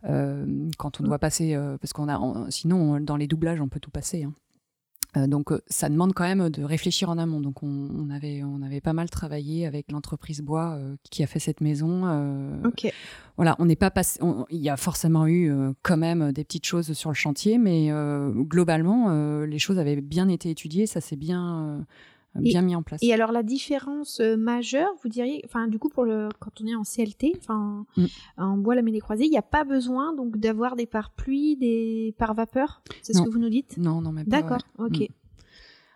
euh, 0.08 0.68
quand 0.76 1.00
on 1.00 1.04
doit 1.04 1.18
passer, 1.20 1.56
parce 1.80 1.92
qu'on 1.92 2.08
a, 2.08 2.50
sinon 2.50 2.94
on- 2.96 3.00
dans 3.00 3.16
les 3.16 3.28
doublages 3.28 3.60
on 3.60 3.68
peut 3.68 3.80
tout 3.80 3.92
passer. 3.92 4.24
hein. 4.24 4.34
Euh, 5.16 5.26
donc 5.28 5.52
euh, 5.52 5.60
ça 5.68 5.88
demande 5.88 6.12
quand 6.12 6.24
même 6.24 6.50
de 6.50 6.64
réfléchir 6.64 7.08
en 7.08 7.18
amont. 7.18 7.40
Donc 7.40 7.62
on, 7.62 7.88
on 7.96 8.10
avait, 8.10 8.42
on 8.42 8.62
avait 8.62 8.80
pas 8.80 8.92
mal 8.92 9.08
travaillé 9.10 9.66
avec 9.66 9.92
l'entreprise 9.92 10.40
bois 10.40 10.74
euh, 10.76 10.96
qui 11.10 11.22
a 11.22 11.26
fait 11.26 11.38
cette 11.38 11.60
maison. 11.60 12.02
euh, 12.04 12.56
Ok. 12.64 12.92
voilà, 13.36 13.54
on 13.58 13.66
n'est 13.66 13.76
pas 13.76 13.90
passé. 13.90 14.18
Il 14.50 14.60
y 14.60 14.68
a 14.68 14.76
forcément 14.76 15.26
eu 15.26 15.52
euh, 15.52 15.72
quand 15.82 15.96
même 15.96 16.32
des 16.32 16.42
petites 16.44 16.66
choses 16.66 16.92
sur 16.94 17.10
le 17.10 17.14
chantier, 17.14 17.58
mais 17.58 17.90
globalement, 18.44 19.44
les 19.44 19.58
choses 19.58 19.78
avaient 19.78 20.00
bien 20.00 20.28
été 20.28 20.50
étudiées, 20.50 20.86
ça 20.86 21.00
s'est 21.00 21.16
bien, 21.16 21.86
euh, 22.36 22.40
bien 22.40 22.62
mis 22.62 22.74
en 22.74 22.82
place. 22.82 23.00
Et 23.02 23.12
alors 23.12 23.32
la 23.32 23.42
différence 23.42 24.20
euh, 24.20 24.36
majeure, 24.36 24.90
vous 25.02 25.08
diriez, 25.08 25.42
enfin 25.44 25.68
du 25.68 25.78
coup 25.78 25.88
pour 25.88 26.04
le 26.04 26.28
quand 26.40 26.50
on 26.62 26.66
est 26.66 26.74
en 26.74 26.82
CLT, 26.82 27.34
enfin 27.38 27.86
Mm. 27.96 28.04
en 28.38 28.56
bois 28.56 28.74
lamellé 28.74 29.00
croisé, 29.00 29.24
il 29.24 29.30
n'y 29.30 29.38
a 29.38 29.42
pas 29.42 29.64
besoin 29.64 30.14
donc 30.14 30.36
d'avoir 30.38 30.76
des 30.76 30.86
pare 30.86 31.10
pluie, 31.10 31.56
des 31.56 32.14
pare 32.18 32.34
vapeur? 32.34 32.82
C'est 33.02 33.12
ce 33.12 33.22
que 33.22 33.30
vous 33.30 33.38
nous 33.38 33.50
dites? 33.50 33.76
Non, 33.78 34.00
non, 34.00 34.12
mais 34.12 34.24
pas, 34.24 34.42
D'accord. 34.42 34.62
ouais. 34.78 34.86
Ok. 34.86 35.00
Mm. 35.00 35.12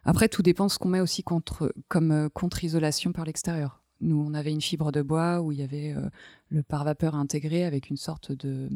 Après, 0.04 0.28
tout 0.28 0.42
dépend 0.42 0.66
de 0.66 0.70
ce 0.70 0.78
qu'on 0.78 0.88
met 0.88 1.00
aussi 1.00 1.22
contre, 1.22 1.74
comme 1.88 2.12
euh, 2.12 2.28
contre-isolation 2.30 3.12
par 3.12 3.24
l'extérieur. 3.24 3.82
Nous, 4.00 4.16
on 4.16 4.32
avait 4.32 4.52
une 4.52 4.60
fibre 4.60 4.90
de 4.92 5.02
bois 5.02 5.42
où 5.42 5.52
il 5.52 5.58
y 5.58 5.62
avait 5.62 5.92
euh, 5.92 6.08
le 6.50 6.62
pare-vapeur 6.62 7.14
intégré 7.14 7.64
avec 7.64 7.90
une 7.90 7.96
sorte 7.96 8.32
de. 8.32 8.68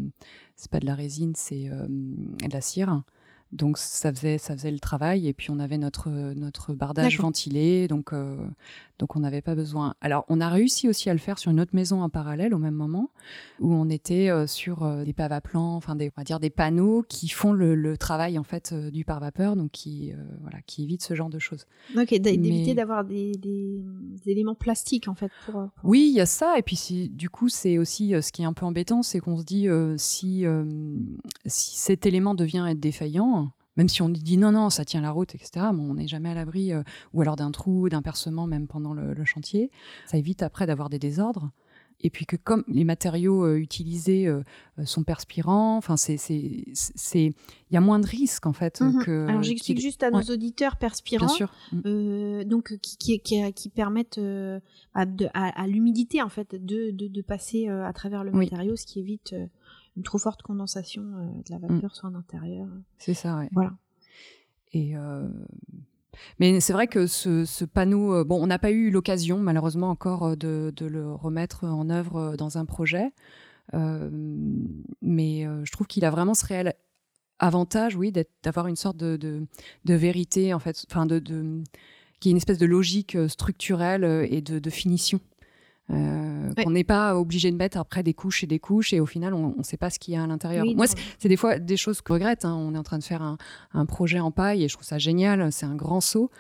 C'est 0.57 0.71
pas 0.71 0.81
de 0.81 0.87
la 0.87 0.95
résine, 0.97 1.33
c'est 1.37 1.71
de 1.71 2.53
la 2.53 2.61
cire. 2.61 3.03
Donc 3.53 3.77
ça 3.77 4.13
faisait, 4.13 4.39
ça 4.39 4.55
faisait 4.55 4.71
le 4.71 4.81
travail. 4.81 5.29
Et 5.29 5.33
puis 5.33 5.51
on 5.51 5.59
avait 5.59 5.79
notre, 5.79 6.09
notre 6.11 6.73
bardage 6.73 7.19
ventilé. 7.19 7.87
Donc, 7.87 8.13
euh, 8.13 8.37
donc 9.03 9.17
on 9.17 9.21
n'avait 9.21 9.43
pas 9.43 9.57
besoin. 9.57 9.95
Alors 10.01 10.25
on 10.29 10.41
a 10.41 10.49
réussi 10.49 10.89
aussi 10.89 11.11
à 11.11 11.13
le 11.13 11.19
faire 11.19 11.37
sur 11.41 11.51
une 11.51 11.59
autre 11.59 11.75
maison 11.75 12.03
en 12.05 12.09
parallèle 12.09 12.55
au 12.55 12.59
même 12.59 12.77
moment 12.77 13.11
où 13.59 13.75
on 13.75 13.89
était 13.89 14.31
euh, 14.31 14.47
sur 14.47 14.85
euh, 14.85 15.03
des 15.05 15.13
paves 15.13 15.33
à 15.33 15.41
plans, 15.41 15.75
enfin 15.75 15.97
des, 15.97 16.13
on 16.17 16.21
va 16.21 16.23
dire 16.23 16.39
des 16.39 16.51
panneaux 16.51 17.05
qui 17.09 17.27
font 17.27 17.53
le, 17.53 17.75
le 17.75 17.97
travail 17.97 18.39
en 18.39 18.45
fait 18.45 18.71
euh, 18.73 18.93
du 18.93 19.05
pare-vapeur, 19.05 19.57
donc 19.57 19.73
qui, 19.73 20.13
euh, 20.13 20.17
voilà, 20.43 20.59
qui 20.69 20.85
évite 20.85 21.03
ce 21.03 21.15
genre 21.15 21.31
de 21.31 21.41
choses. 21.41 21.67
Ok. 21.97 22.15
D'éviter 22.15 22.67
Mais- 22.69 22.75
d'avoir 22.75 23.05
des, 23.05 23.33
des- 23.33 23.83
des 23.83 24.31
éléments 24.31 24.55
plastiques 24.55 25.09
en 25.09 25.15
fait 25.17 25.33
pour. 25.47 25.55
pour- 25.55 25.71
Oui, 25.83 26.07
il 26.09 26.15
y 26.17 26.21
a 26.21 26.27
ça. 26.27 26.55
Et 26.59 26.63
puis, 26.63 27.09
du 27.13 27.29
coup, 27.29 27.49
c'est 27.49 27.79
aussi 27.79 28.15
ce 28.23 28.31
qui 28.31 28.43
est 28.43 28.45
un 28.45 28.53
peu 28.53 28.65
embêtant, 28.67 29.03
c'est 29.03 29.19
qu'on 29.19 29.37
se 29.37 29.45
dit 29.45 29.69
euh, 29.69 29.97
si, 29.99 30.47
euh, 30.47 30.65
si 31.47 31.77
cet 31.77 32.07
élément 32.07 32.37
devient 32.37 32.65
être 32.71 32.79
défaillant, 32.79 33.51
même 33.77 33.89
si 33.89 34.03
on 34.03 34.09
dit 34.09 34.37
non, 34.37 34.53
non, 34.53 34.71
ça 34.71 34.85
tient 34.85 35.01
la 35.01 35.11
route, 35.11 35.35
etc., 35.35 35.67
bon, 35.73 35.91
on 35.91 35.95
n'est 35.95 36.09
jamais 36.09 36.29
à 36.31 36.35
l'abri, 36.35 36.73
euh, 36.73 36.83
ou 37.13 37.21
alors 37.23 37.37
d'un 37.37 37.51
trou, 37.51 37.89
d'un 37.89 38.03
percement, 38.03 38.47
même 38.47 38.67
pendant 38.67 38.93
le, 38.95 39.15
le 39.15 39.25
chantier. 39.25 39.71
Ça 40.07 40.17
évite 40.19 40.43
après 40.43 40.67
d'avoir 40.67 40.89
des 40.91 40.99
désordres. 40.99 41.51
Et 42.05 42.11
puis 42.11 42.27
que 42.27 42.35
comme 42.35 42.65
les 42.67 42.83
matériaux 42.83 43.45
euh, 43.45 43.57
utilisés 43.59 44.27
euh, 44.27 44.43
sont 44.85 45.05
perspirants, 45.05 45.77
enfin 45.77 45.97
c'est 45.97 46.17
il 47.15 47.33
y 47.71 47.77
a 47.77 47.81
moins 47.81 48.01
de 48.01 48.07
risques 48.07 48.45
en 48.47 48.53
fait 48.53 48.81
Mhm. 48.81 49.05
que. 49.05 49.27
Alors 49.29 49.43
j'explique 49.45 49.81
juste 49.81 50.03
à 50.03 50.11
nos 50.11 50.19
ouais. 50.19 50.31
auditeurs 50.33 50.77
perspirants. 50.79 51.27
Bien 51.27 51.35
sûr. 51.37 51.53
Mm. 51.71 51.81
euh, 51.87 52.45
donc 52.45 52.77
qui, 52.83 52.97
qui, 52.97 53.21
qui, 53.21 53.53
qui 53.53 53.69
permettent 53.69 54.19
à, 54.95 55.07
de- 55.07 55.29
à, 55.33 55.63
à 55.63 55.67
l'humidité 55.69 56.21
en 56.23 56.29
fait 56.29 56.57
de, 56.57 56.91
de, 56.91 57.07
de 57.07 57.23
passer 57.23 57.69
à 57.69 57.93
travers 57.93 58.25
le 58.25 58.33
Oui. 58.33 58.47
matériau, 58.51 58.75
ce 58.75 58.85
qui 58.85 58.99
évite 58.99 59.37
une 59.97 60.03
trop 60.03 60.19
forte 60.19 60.43
condensation 60.43 61.03
euh, 61.03 61.27
de 61.47 61.51
la 61.51 61.59
vapeur 61.59 61.95
soit 61.95 62.09
en 62.09 62.15
intérieur. 62.15 62.67
C'est 62.99 63.15
ça, 63.15 63.37
ouais. 63.39 63.49
Voilà. 63.53 63.73
Et 64.73 64.97
euh, 64.97 65.29
Mais 66.39 66.61
c'est 66.61 66.73
vrai 66.73 66.87
que 66.87 67.07
ce, 67.07 67.45
ce 67.45 67.65
panneau, 67.65 68.15
euh, 68.15 68.25
bon, 68.25 68.43
on 68.43 68.47
n'a 68.47 68.59
pas 68.59 68.71
eu 68.71 68.91
l'occasion 68.91 69.39
malheureusement 69.39 69.91
encore 69.91 70.37
de, 70.37 70.73
de 70.75 70.87
le 70.87 71.13
remettre 71.13 71.65
en 71.65 71.91
œuvre 71.91 72.37
dans 72.37 72.59
un 72.59 72.65
projet, 72.65 73.13
Euh, 73.75 74.11
mais 75.01 75.47
je 75.65 75.73
trouve 75.73 75.87
qu'il 75.87 76.05
a 76.05 76.11
vraiment 76.11 76.35
ce 76.35 76.45
réel 76.45 76.75
avantage, 77.39 77.97
oui, 77.97 78.13
d'avoir 78.43 78.67
une 78.67 78.77
sorte 78.77 78.97
de, 78.97 79.17
de, 79.17 79.47
de 79.85 79.95
vérité 79.95 80.53
en 80.53 80.59
fait, 80.59 80.85
enfin 80.91 81.07
de, 81.07 81.63
qui 82.21 82.29
est 82.29 82.33
une 82.33 82.37
espèce 82.37 82.59
de 82.59 82.67
logique 82.67 83.17
structurelle 83.29 84.05
et 84.29 84.43
de 84.43 84.71
finition. 84.71 85.21
Euh, 85.93 86.33
Ouais. 86.57 86.65
Qu'on 86.65 86.71
n'est 86.73 86.85
pas 86.85 87.17
obligé 87.19 87.51
de 87.51 87.57
mettre 87.57 87.79
après 87.79 88.03
des 88.03 88.13
couches 88.13 88.45
et 88.45 88.47
des 88.47 88.59
couches 88.59 88.93
et 88.93 89.01
au 89.01 89.07
final 89.07 89.33
on 89.33 89.55
ne 89.57 89.63
sait 89.63 89.79
pas 89.79 89.89
ce 89.89 89.99
qu'il 89.99 90.13
y 90.13 90.19
a 90.19 90.23
à 90.23 90.27
l'intérieur. 90.27 90.65
Oui, 90.67 90.75
Moi, 90.75 90.87
c'est- 90.87 91.29
des 91.29 91.37
fois 91.39 91.59
des 91.59 91.79
choses 91.79 92.03
que 92.03 92.09
je 92.09 92.13
regrette. 92.15 92.45
hein. 92.45 92.55
On 92.55 92.75
est 92.75 92.79
en 92.79 92.83
train 92.83 92.99
de 92.99 93.03
faire 93.05 93.23
un, 93.23 93.39
un 93.73 93.87
projet 93.87 94.21
en 94.21 94.31
paille 94.31 94.63
et 94.63 94.69
je 94.69 94.75
trouve 94.75 94.85
ça 94.85 94.99
génial. 94.99 95.51
C'est 95.51 95.65
un 95.65 95.77
grand 95.77 96.03
saut, 96.03 96.31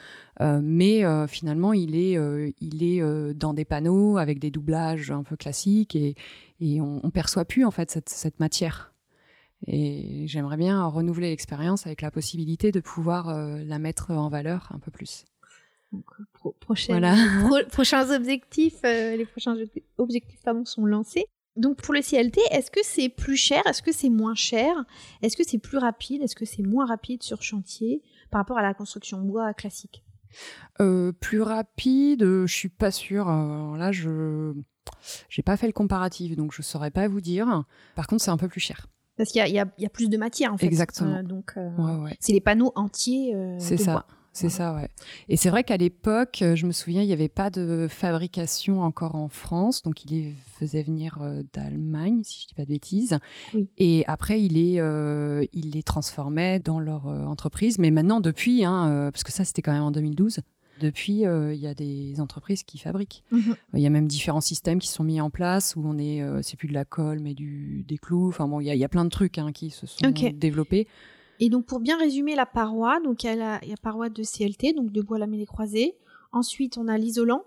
Euh, 0.43 0.61
mais 0.63 1.05
euh, 1.07 1.27
finalement 1.27 1.73
il 1.73 1.95
est, 1.97 2.19
euh, 2.19 2.51
il 2.61 2.83
est 2.83 3.01
dans 3.35 3.55
des 3.55 3.65
panneaux 3.65 4.19
avec 4.19 4.39
des 4.39 4.51
doublages 4.51 5.11
un 5.11 5.23
peu 5.23 5.37
classiques 5.37 5.97
et, 5.97 6.15
et 6.61 6.81
on, 6.83 7.01
on 7.03 7.11
perçoit 7.11 7.47
plus 7.47 7.65
en 7.65 7.71
fait 7.71 7.91
cette, 7.91 8.11
cette 8.11 8.39
matière. 8.39 8.93
Et 9.67 10.25
j'aimerais 10.27 10.57
bien 10.59 10.85
renouveler 10.87 11.31
l'expérience 11.31 11.87
avec 11.87 12.03
la 12.03 12.11
possibilité 12.11 12.71
de 12.73 12.81
pouvoir 12.81 13.33
la 13.65 13.79
mettre 13.79 14.11
en 14.11 14.29
valeur 14.29 14.69
un 14.75 14.79
peu 14.79 14.91
plus. 14.91 15.25
Donc, 15.93 16.05
euh, 16.19 16.25
pro- 16.33 16.57
prochaine- 16.61 16.99
Voilà. 17.01 17.15
pro- 17.49 17.65
prochains 17.71 18.11
objectifs, 18.15 18.79
euh, 18.85 19.17
les 19.17 19.27
prochains 19.27 19.55
obje- 19.55 19.83
objectifs 19.99 20.41
pardon, 20.43 20.65
sont 20.65 20.87
lancés. 20.87 21.27
Donc 21.55 21.77
pour 21.83 21.93
le 21.93 22.01
CLT, 22.01 22.41
est-ce 22.51 22.71
que 22.71 22.81
c'est 22.83 23.11
plus 23.11 23.37
cher? 23.37 23.63
Est-ce 23.67 23.83
que 23.83 23.93
c'est 23.93 24.09
moins 24.09 24.35
cher? 24.35 24.73
Est-ce 25.21 25.37
que 25.37 25.45
c'est 25.47 25.59
plus 25.59 25.77
rapide? 25.77 26.23
Est-ce 26.23 26.35
que 26.35 26.47
c'est 26.47 26.63
moins 26.63 26.87
rapide 26.87 27.23
sur 27.23 27.43
chantier 27.43 28.01
par 28.31 28.41
rapport 28.41 28.57
à 28.57 28.63
la 28.63 28.73
construction 28.73 29.19
bois 29.21 29.53
classique? 29.53 30.03
Euh, 30.81 31.13
plus 31.13 31.43
rapide, 31.43 32.25
je 32.25 32.47
suis 32.47 32.71
pas 32.71 32.91
sûre. 32.91 33.29
Alors 33.29 33.77
là, 33.77 33.93
je 33.93 34.55
j'ai 35.29 35.43
pas 35.43 35.59
fait 35.59 35.67
le 35.67 35.73
comparatif, 35.75 36.37
donc 36.37 36.53
je 36.55 36.63
saurais 36.63 36.91
pas 36.91 37.07
vous 37.07 37.21
dire. 37.21 37.65
Par 37.97 38.07
contre, 38.07 38.23
c'est 38.25 38.31
un 38.31 38.39
peu 38.39 38.49
plus 38.49 38.61
cher. 38.61 38.87
Parce 39.19 39.31
qu'il 39.31 39.47
y 39.47 39.51
y 39.53 39.59
a- 39.61 39.71
il 39.77 39.83
y 39.83 39.87
a 39.87 39.91
plus 39.91 40.09
de 40.09 40.17
matière 40.17 40.55
en 40.55 40.57
fait. 40.57 40.65
Exactement. 40.65 41.17
Euh, 41.17 41.23
donc 41.23 41.53
euh, 41.59 41.69
Ouais, 41.77 42.03
ouais. 42.05 42.17
c'est 42.19 42.33
les 42.33 42.41
panneaux 42.41 42.73
entiers. 42.77 43.37
C'est 43.59 43.77
ça. 43.77 43.93
bois. 43.93 44.07
C'est 44.33 44.49
ça, 44.49 44.75
ouais. 44.75 44.89
Et 45.29 45.37
c'est 45.37 45.51
vrai 45.51 45.63
qu'à 45.63 45.77
l'époque, 45.77 46.41
euh, 46.43 46.57
je 46.57 46.67
me 46.67 46.73
souviens, 46.73 47.03
il 47.03 47.07
n'y 47.07 47.13
avait 47.13 47.29
pas 47.29 47.51
de 47.51 47.87
fabrication 47.89 48.81
encore 48.81 49.15
en 49.15 49.29
France, 49.29 49.83
donc 49.83 50.05
il 50.05 50.11
les 50.11 50.35
faisait 50.59 50.83
venir 50.83 51.19
euh, 51.21 51.43
d'Allemagne, 51.53 52.23
si 52.25 52.43
je 52.43 52.49
dis 52.49 52.55
pas 52.55 52.65
de 52.65 52.69
bêtises. 52.69 53.19
Oui. 53.53 53.69
Et 53.77 54.05
après, 54.07 54.41
il 54.41 54.55
les, 54.55 54.81
euh, 54.81 55.45
il 55.53 55.71
les 55.73 55.83
transformait 55.83 56.61
dans 56.61 56.81
leur 56.81 57.07
entreprise. 57.07 57.79
Mais 57.79 57.91
maintenant, 57.91 58.21
depuis, 58.21 58.65
hein, 58.65 59.11
parce 59.13 59.25
que 59.25 59.33
ça, 59.33 59.45
c'était 59.45 59.63
quand 59.63 59.73
même 59.73 59.83
en 59.83 59.91
2012. 59.91 60.41
Depuis, 60.83 61.27
euh, 61.27 61.55
il 61.55 61.61
y 61.61 61.69
a 61.69 61.75
des 61.75 62.21
entreprises 62.21 62.65
qui 62.65 62.79
fabriquent. 62.79 63.23
Mhm. 63.31 63.55
Il 63.75 63.81
y 63.81 63.87
a 63.87 63.91
même 63.91 64.09
différents 64.09 64.41
systèmes 64.41 64.81
qui 64.81 64.89
sont 64.89 65.05
mis 65.05 65.21
en 65.21 65.31
place 65.31 65.75
où 65.77 65.83
on 65.85 65.97
est, 65.97 66.23
euh, 66.23 66.41
c'est 66.43 66.57
plus 66.57 66.67
de 66.67 66.75
la 66.75 66.85
colle, 66.85 67.21
mais 67.21 67.35
du, 67.35 67.85
des 67.87 67.99
clous. 67.99 68.29
Enfin 68.29 68.49
bon, 68.49 68.61
il 68.61 68.67
y 68.67 68.77
y 68.77 68.85
a 68.85 68.89
plein 68.89 69.05
de 69.05 69.11
trucs 69.11 69.39
hein, 69.39 69.53
qui 69.53 69.71
se 69.71 69.87
sont 69.87 70.11
développés. 70.35 70.89
Et 71.45 71.51
donc 71.51 71.67
pour 71.67 71.81
bien 71.81 71.99
résumer 71.99 72.37
la 72.37 72.47
paroi, 72.47 73.01
donc 73.01 73.25
il 73.25 73.27
y 73.27 73.31
a 73.31 73.35
la, 73.35 73.59
il 73.65 73.69
y 73.71 73.73
a 73.73 73.77
paroi 73.77 74.09
de 74.11 74.23
CLT, 74.23 74.75
donc 74.75 74.93
de 74.93 75.03
bois 75.03 75.19
lamellé 75.19 75.45
croisé. 75.45 75.97
Ensuite 76.31 76.79
on 76.79 76.87
a 76.87 76.97
l'isolant 76.97 77.43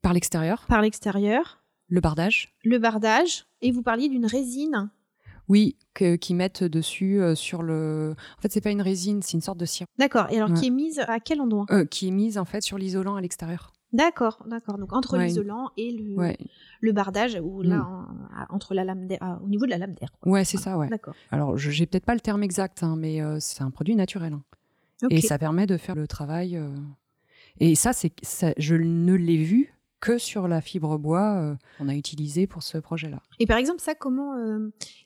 Par 0.00 0.14
l'extérieur, 0.14 0.64
par 0.68 0.80
l'extérieur, 0.80 1.60
le 1.88 2.00
bardage. 2.00 2.56
le 2.64 2.78
bardage, 2.78 3.44
et 3.60 3.72
vous 3.72 3.82
parliez 3.82 4.08
d'une 4.08 4.24
résine. 4.24 4.88
Oui, 5.48 5.76
que, 5.94 6.14
qui 6.16 6.32
mettent 6.34 6.62
dessus 6.64 7.20
euh, 7.20 7.34
sur 7.34 7.62
le. 7.62 8.14
En 8.38 8.40
fait, 8.40 8.52
c'est 8.52 8.60
pas 8.60 8.70
une 8.70 8.82
résine, 8.82 9.20
c'est 9.20 9.32
une 9.32 9.40
sorte 9.40 9.58
de 9.58 9.66
cire 9.66 9.84
D'accord. 9.98 10.26
Et 10.30 10.36
alors 10.36 10.50
Ouais. 10.50 10.56
qui 10.60 10.68
est 10.68 10.70
mise 10.70 11.00
à 11.00 11.18
quel 11.18 11.40
endroit? 11.40 11.66
Euh, 11.70 11.84
qui 11.84 12.06
est 12.08 12.12
mise 12.12 12.38
en 12.38 12.44
fait 12.44 12.62
sur 12.62 12.78
l'isolant 12.78 13.16
à 13.16 13.20
l'extérieur. 13.20 13.69
D'accord, 13.92 14.44
d'accord. 14.46 14.78
Donc 14.78 14.92
entre 14.92 15.18
l'isolant 15.18 15.70
et 15.76 15.90
le, 15.90 16.34
le 16.80 16.92
bardage, 16.92 17.38
ou 17.42 17.62
là, 17.62 17.78
mm. 17.78 18.46
entre 18.50 18.74
la 18.74 18.84
lame 18.84 19.06
d'air, 19.06 19.40
au 19.44 19.48
niveau 19.48 19.66
de 19.66 19.70
la 19.70 19.78
lame 19.78 19.94
d'air. 19.94 20.10
Ouais, 20.24 20.44
c'est 20.44 20.58
ça, 20.58 20.78
ouais. 20.78 20.88
D'accord. 20.88 21.14
Alors, 21.30 21.56
je 21.58 21.70
n'ai 21.70 21.86
peut-être 21.86 22.04
pas 22.04 22.14
le 22.14 22.20
terme 22.20 22.42
exact, 22.42 22.82
hein, 22.82 22.96
mais 22.96 23.20
euh, 23.20 23.38
c'est 23.40 23.62
un 23.62 23.70
produit 23.70 23.96
naturel. 23.96 24.34
Hein. 24.34 24.42
Et 25.10 25.20
ça 25.20 25.38
permet 25.38 25.66
de 25.66 25.76
faire 25.76 25.94
le 25.94 26.06
travail. 26.06 26.56
Euh, 26.56 26.68
et 27.58 27.74
ça, 27.74 27.92
c'est, 27.92 28.12
je 28.58 28.74
ne 28.74 29.14
l'ai 29.14 29.38
vu 29.38 29.74
que 29.98 30.18
sur 30.18 30.48
la 30.48 30.60
fibre 30.60 30.96
bois 30.98 31.36
euh, 31.36 31.54
qu'on 31.76 31.88
a 31.88 31.94
utilisée 31.94 32.46
pour 32.46 32.62
ce 32.62 32.78
projet-là. 32.78 33.20
Et 33.38 33.46
par 33.46 33.58
exemple, 33.58 33.80
ça, 33.80 33.94
comment 33.94 34.34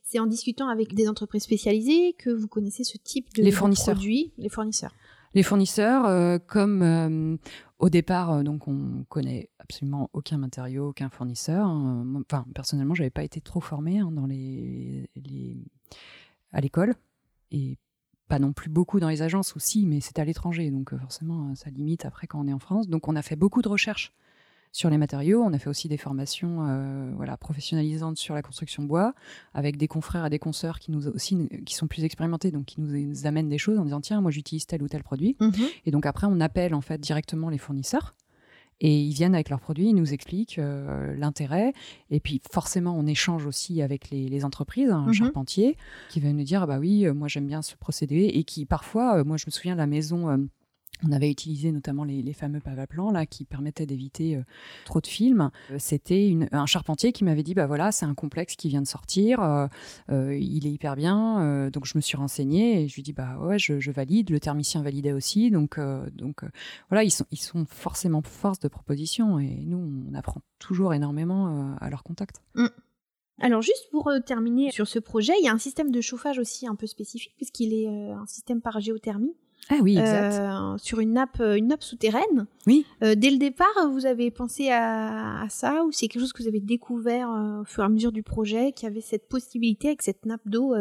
c'est 0.02 0.18
en 0.18 0.26
discutant 0.26 0.68
avec 0.68 0.94
des 0.94 1.08
entreprises 1.08 1.42
spécialisées 1.42 2.12
que 2.12 2.30
vous 2.30 2.46
connaissez 2.46 2.84
ce 2.84 2.98
type 2.98 3.34
de, 3.34 3.42
les 3.42 3.50
fournisseurs. 3.50 3.94
produits, 3.94 4.32
les 4.38 4.48
fournisseurs 4.48 4.92
les 5.34 5.42
fournisseurs, 5.42 6.06
euh, 6.06 6.38
comme 6.38 6.82
euh, 6.82 7.36
au 7.78 7.90
départ, 7.90 8.32
euh, 8.32 8.42
donc 8.42 8.68
on 8.68 9.04
connaît 9.08 9.50
absolument 9.58 10.08
aucun 10.12 10.38
matériau, 10.38 10.90
aucun 10.90 11.10
fournisseur. 11.10 11.66
Hein. 11.66 12.06
Enfin, 12.30 12.46
personnellement, 12.54 12.94
j'avais 12.94 13.10
pas 13.10 13.24
été 13.24 13.40
trop 13.40 13.60
formée 13.60 13.98
hein, 13.98 14.10
dans 14.12 14.26
les, 14.26 15.08
à 16.52 16.60
l'école 16.60 16.94
et 17.50 17.76
pas 18.28 18.38
non 18.38 18.52
plus 18.52 18.70
beaucoup 18.70 19.00
dans 19.00 19.08
les 19.08 19.22
agences 19.22 19.54
aussi, 19.56 19.86
mais 19.86 20.00
c'était 20.00 20.22
à 20.22 20.24
l'étranger, 20.24 20.70
donc 20.70 20.96
forcément 20.96 21.54
ça 21.54 21.68
limite 21.68 22.06
après 22.06 22.26
quand 22.26 22.40
on 22.40 22.48
est 22.48 22.52
en 22.52 22.58
France. 22.58 22.88
Donc 22.88 23.06
on 23.08 23.16
a 23.16 23.22
fait 23.22 23.36
beaucoup 23.36 23.60
de 23.60 23.68
recherches 23.68 24.12
sur 24.74 24.90
les 24.90 24.98
matériaux. 24.98 25.40
On 25.40 25.52
a 25.52 25.58
fait 25.58 25.70
aussi 25.70 25.88
des 25.88 25.96
formations 25.96 26.66
euh, 26.68 27.10
voilà, 27.14 27.36
professionnalisantes 27.36 28.18
sur 28.18 28.34
la 28.34 28.42
construction 28.42 28.82
bois, 28.82 29.14
avec 29.54 29.76
des 29.76 29.86
confrères 29.86 30.26
et 30.26 30.30
des 30.30 30.40
consoeurs 30.40 30.80
qui 30.80 30.90
nous 30.90 31.06
aussi 31.06 31.48
qui 31.64 31.74
sont 31.76 31.86
plus 31.86 32.02
expérimentés, 32.02 32.50
donc 32.50 32.66
qui 32.66 32.80
nous, 32.80 33.26
amènent 33.26 33.48
des 33.48 33.56
choses 33.56 33.78
en 33.78 33.84
disant 33.84 34.00
tiens, 34.00 34.20
moi 34.20 34.32
j'utilise 34.32 34.66
tel 34.66 34.82
ou 34.82 34.88
tel 34.88 35.04
produit. 35.04 35.36
Mhm. 35.40 35.52
Et 35.86 35.92
donc 35.92 36.06
après, 36.06 36.26
on 36.28 36.40
appelle 36.40 36.74
en 36.74 36.80
fait 36.80 37.00
directement 37.00 37.48
les 37.48 37.58
fournisseurs. 37.58 38.14
Et 38.80 39.00
ils 39.00 39.12
viennent 39.12 39.36
avec 39.36 39.50
leurs 39.50 39.60
produits, 39.60 39.90
ils 39.90 39.94
nous 39.94 40.12
expliquent 40.12 40.58
euh, 40.58 41.14
l'intérêt. 41.16 41.72
Et 42.10 42.18
puis 42.18 42.42
forcément, 42.50 42.98
on 42.98 43.06
échange 43.06 43.46
aussi 43.46 43.80
avec 43.80 44.10
les, 44.10 44.44
entreprises, 44.44 44.90
un 44.90 45.06
mhm. 45.06 45.12
charpentier, 45.12 45.76
qui 46.10 46.18
va 46.18 46.32
nous 46.32 46.42
dire 46.42 46.64
ah 46.64 46.66
bah 46.66 46.78
oui, 46.80 47.06
euh, 47.06 47.14
moi 47.14 47.28
j'aime 47.28 47.46
bien 47.46 47.62
ce 47.62 47.76
procédé. 47.76 48.32
Et 48.34 48.42
qui 48.42 48.66
parfois, 48.66 49.22
moi 49.22 49.36
je 49.36 49.44
me 49.46 49.52
souviens 49.52 49.74
de 49.74 49.78
la 49.78 49.86
maison 49.86 50.48
on 51.02 51.12
avait 51.12 51.30
utilisé 51.30 51.72
notamment 51.72 52.04
les, 52.04 52.32
fameux 52.32 52.60
pavaplans 52.60 53.10
là 53.10 53.26
qui 53.26 53.44
permettaient 53.44 53.86
d'éviter 53.86 54.36
euh, 54.36 54.42
trop 54.84 55.00
de 55.00 55.06
films. 55.06 55.50
Euh, 55.70 55.76
c'était 55.78 56.36
un 56.52 56.66
charpentier 56.66 57.12
qui 57.12 57.24
m'avait 57.24 57.42
dit 57.42 57.54
bah 57.54 57.66
voilà 57.66 57.92
c'est 57.92 58.06
un 58.06 58.14
complexe 58.14 58.56
qui 58.56 58.68
vient 58.68 58.82
de 58.82 58.86
sortir, 58.86 59.40
euh, 59.40 60.36
il 60.36 60.66
est 60.66 60.70
hyper 60.70 60.96
bien. 60.96 61.70
donc 61.70 61.86
je 61.86 61.96
me 61.96 62.00
suis 62.00 62.16
renseignée 62.16 62.82
et 62.82 62.88
je 62.88 62.94
lui 62.94 63.02
dis 63.02 63.12
bah 63.12 63.38
ouais 63.40 63.58
je, 63.58 63.90
valide. 63.90 64.30
Le 64.30 64.40
thermicien 64.40 64.82
validait 64.82 65.12
aussi. 65.12 65.50
Donc 65.50 65.78
donc 66.12 66.42
voilà 66.88 67.04
ils 67.04 67.10
sont 67.10 67.26
ils 67.30 67.38
sont 67.38 67.64
forcément 67.66 68.22
force 68.22 68.58
de 68.58 68.68
proposition 68.68 69.38
et 69.38 69.64
nous 69.66 69.78
on 69.78 70.14
apprend 70.14 70.40
toujours 70.58 70.94
énormément 70.94 71.76
à 71.80 71.90
leur 71.90 72.02
contact. 72.02 72.42
Mm. 72.54 72.66
Alors 73.40 73.62
juste 73.62 73.88
pour 73.90 74.12
terminer 74.24 74.70
sur 74.70 74.86
ce 74.86 74.98
projet, 74.98 75.32
il 75.40 75.44
y 75.44 75.48
a 75.48 75.52
un 75.52 75.58
système 75.58 75.90
de 75.90 76.00
chauffage 76.00 76.38
aussi 76.38 76.66
un 76.66 76.74
peu 76.74 76.86
spécifique 76.86 77.34
puisqu'il 77.36 77.74
est 77.74 77.88
un 77.88 78.26
système 78.26 78.60
par 78.60 78.80
géothermie. 78.80 79.34
Ah 79.70 79.76
oui, 79.82 79.98
exact. 79.98 80.34
Euh, 80.34 80.76
sur 80.78 81.00
une 81.00 81.12
nappe, 81.12 81.40
euh, 81.40 81.56
une 81.56 81.68
nappe 81.68 81.82
souterraine. 81.82 82.46
Oui. 82.66 82.86
Euh, 83.02 83.14
dès 83.14 83.30
le 83.30 83.38
départ, 83.38 83.66
vous 83.90 84.06
avez 84.06 84.30
pensé 84.30 84.70
à, 84.70 85.46
ça 85.48 85.84
ou 85.84 85.92
c'est 85.92 86.08
quelque 86.08 86.20
chose 86.20 86.32
que 86.32 86.42
vous 86.42 86.48
avez 86.48 86.60
découvert 86.60 87.28
au 87.28 87.64
fur 87.64 87.82
et 87.82 87.86
à 87.86 87.88
mesure 87.88 88.12
du 88.12 88.22
projet, 88.22 88.72
qu'il 88.72 88.88
y 88.88 88.90
avait 88.90 89.00
cette 89.00 89.28
possibilité 89.28 89.88
avec 89.88 90.02
cette 90.02 90.26
nappe 90.26 90.46
d'eau 90.46 90.74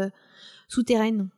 souterraine? 0.68 1.30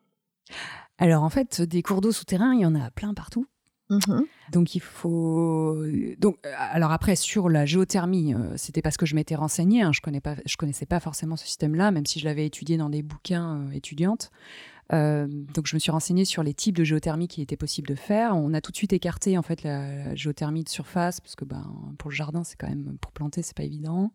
Alors 0.97 1.23
en 1.23 1.29
fait, 1.29 1.61
des 1.61 1.81
cours 1.81 2.01
d'eau 2.01 2.11
souterrains, 2.11 2.53
il 2.53 2.61
y 2.61 2.65
en 2.65 2.75
a 2.75 2.89
plein 2.91 3.13
partout. 3.13 3.45
Mm-hmm. 3.89 4.23
Donc 4.51 4.73
il 4.73 4.79
faut. 4.79 5.77
Donc 6.17 6.37
alors 6.57 6.91
après 6.91 7.15
sur 7.15 7.49
la 7.49 7.65
géothermie, 7.65 8.33
c'était 8.55 8.81
parce 8.81 8.97
que 8.97 9.05
je 9.05 9.13
m'étais 9.13 9.35
renseignée. 9.35 9.83
Hein, 9.83 9.91
je 9.93 10.01
connais 10.01 10.21
pas, 10.21 10.35
je 10.45 10.57
connaissais 10.57 10.87
pas 10.87 10.99
forcément 10.99 11.35
ce 11.35 11.45
système-là, 11.45 11.91
même 11.91 12.05
si 12.05 12.19
je 12.19 12.25
l'avais 12.25 12.45
étudié 12.45 12.77
dans 12.77 12.89
des 12.89 13.03
bouquins 13.03 13.69
étudiantes. 13.71 14.31
Euh, 14.93 15.27
donc 15.27 15.65
je 15.67 15.75
me 15.75 15.79
suis 15.79 15.91
renseignée 15.91 16.25
sur 16.25 16.43
les 16.43 16.53
types 16.53 16.77
de 16.77 16.83
géothermie 16.83 17.27
qui 17.27 17.41
étaient 17.41 17.57
possibles 17.57 17.87
de 17.87 17.95
faire. 17.95 18.35
On 18.35 18.53
a 18.53 18.61
tout 18.61 18.71
de 18.71 18.77
suite 18.77 18.93
écarté 18.93 19.37
en 19.37 19.41
fait 19.41 19.63
la, 19.63 20.13
géothermie 20.15 20.63
de 20.63 20.69
surface 20.69 21.19
parce 21.19 21.35
que 21.35 21.45
ben, 21.45 21.65
pour 21.97 22.09
le 22.09 22.15
jardin 22.15 22.43
c'est 22.43 22.55
quand 22.55 22.67
même 22.67 22.97
pour 23.01 23.11
planter 23.11 23.41
c'est 23.41 23.55
pas 23.55 23.63
évident. 23.63 24.11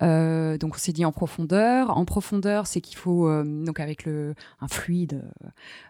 Euh, 0.00 0.56
donc 0.56 0.74
on 0.74 0.78
s'est 0.78 0.92
dit 0.92 1.04
en 1.04 1.12
profondeur. 1.12 1.96
En 1.96 2.04
profondeur 2.04 2.66
c'est 2.66 2.80
qu'il 2.80 2.96
faut 2.96 3.28
euh, 3.28 3.44
donc 3.44 3.80
avec 3.80 4.04
le 4.04 4.34
un 4.60 4.68
fluide 4.68 5.22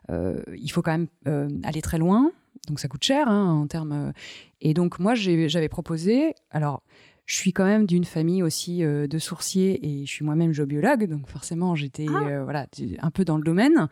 il 0.09 0.68
faut 0.70 0.82
quand 0.82 0.98
même 0.98 1.61
aller 1.62 1.82
très 1.82 1.98
loin. 1.98 2.32
Donc 2.68 2.80
ça 2.80 2.88
coûte 2.88 3.03
cher 3.05 3.28
hein, 3.28 3.53
en 3.53 3.66
termes. 3.66 4.12
Et 4.61 4.74
donc 4.74 4.98
moi 4.98 5.14
j'avais 5.14 5.68
proposé 5.68 6.34
alors 6.50 6.82
je 7.25 7.37
suis 7.37 7.53
quand 7.53 7.64
même 7.64 7.87
d'une 7.87 8.05
famille 8.05 8.43
aussi 8.43 8.83
euh, 8.83 9.07
de 9.07 9.18
sourciers 9.18 9.87
et 9.87 10.07
je 10.07 10.11
suis 10.11 10.25
moi-même 10.25 10.53
géobiologue, 10.53 11.09
donc 11.09 11.29
forcément 11.29 11.75
j'étais 11.75 12.07
ah. 12.09 12.27
euh, 12.27 12.45
voilà 12.45 12.66
un 13.01 13.11
peu 13.11 13.25
dans 13.25 13.37
le 13.37 13.45
domaine. 13.45 13.89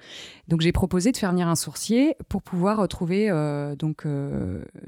Donc 0.49 0.61
j'ai 0.61 0.73
proposé 0.73 1.13
de 1.13 1.17
faire 1.17 1.31
venir 1.31 1.49
un 1.49 1.55
sourcier 1.55 2.17
pour 2.29 2.43
pouvoir 2.43 2.87
trouver 2.89 3.31
euh, 3.31 3.77
donc 3.77 4.07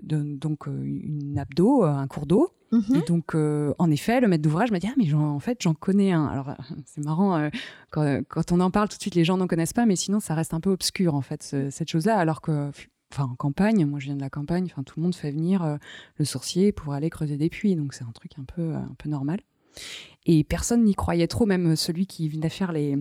donc 0.03 0.67
une 0.67 1.35
nappe 1.35 1.55
d'eau, 1.55 1.85
un 1.85 2.07
cours 2.09 2.27
d'eau. 2.27 2.51
Mhm. 2.73 2.97
Et 2.97 3.03
donc, 3.03 3.35
en 3.35 3.91
effet, 3.91 4.23
le 4.23 4.29
maître 4.29 4.43
d'ouvrage 4.43 4.71
m'a 4.71 4.79
dit 4.79 4.89
ah 4.89 4.95
mais 4.97 5.13
en 5.13 5.39
fait 5.41 5.59
j'en 5.61 5.75
connais 5.75 6.13
un. 6.13 6.27
Alors 6.27 6.55
c'est 6.87 7.05
marrant 7.05 7.49
quand, 7.91 8.23
quand, 8.29 8.51
on 8.51 8.61
en 8.61 8.71
parle 8.71 8.89
tout 8.89 8.97
de 8.97 9.03
suite 9.03 9.15
les 9.15 9.25
gens 9.25 9.37
n'en 9.37 9.47
connaissent 9.47 9.75
pas, 9.75 9.87
mais 9.87 9.97
sinon 9.97 10.21
ça 10.21 10.35
reste 10.35 10.53
un 10.53 10.61
peu 10.61 10.71
obscur 10.71 11.15
en 11.15 11.23
fait 11.23 11.43
cette 11.71 11.89
chose-là, 11.89 12.19
alors 12.19 12.41
que 12.41 12.71
enfin 13.13 13.29
en 13.31 13.35
campagne, 13.35 13.85
moi 13.85 13.99
je 14.01 14.07
viens 14.07 14.17
de 14.17 14.21
la 14.21 14.31
campagne, 14.31 14.69
enfin 14.71 14.83
tout 14.83 14.95
le 14.99 15.05
monde 15.05 15.15
fait 15.15 15.31
venir 15.31 15.63
euh, 15.63 15.77
le 16.17 16.25
sourcier 16.25 16.73
pour 16.73 16.95
aller 16.95 17.11
creuser 17.11 17.37
des 17.37 17.51
puits, 17.51 17.77
donc 17.77 17.95
c'est 17.95 18.05
un 18.05 18.13
truc 18.13 18.33
un 18.39 18.45
peu 18.45 18.75
un 18.75 18.95
peu 18.99 19.09
normal. 19.09 19.41
Et 20.27 20.45
personne 20.45 20.85
n'y 20.85 20.95
croyait 20.95 21.27
trop, 21.27 21.47
même 21.47 21.77
celui 21.77 22.07
qui 22.07 22.29
venait 22.29 22.49
faire 22.49 22.73
les 22.73 22.97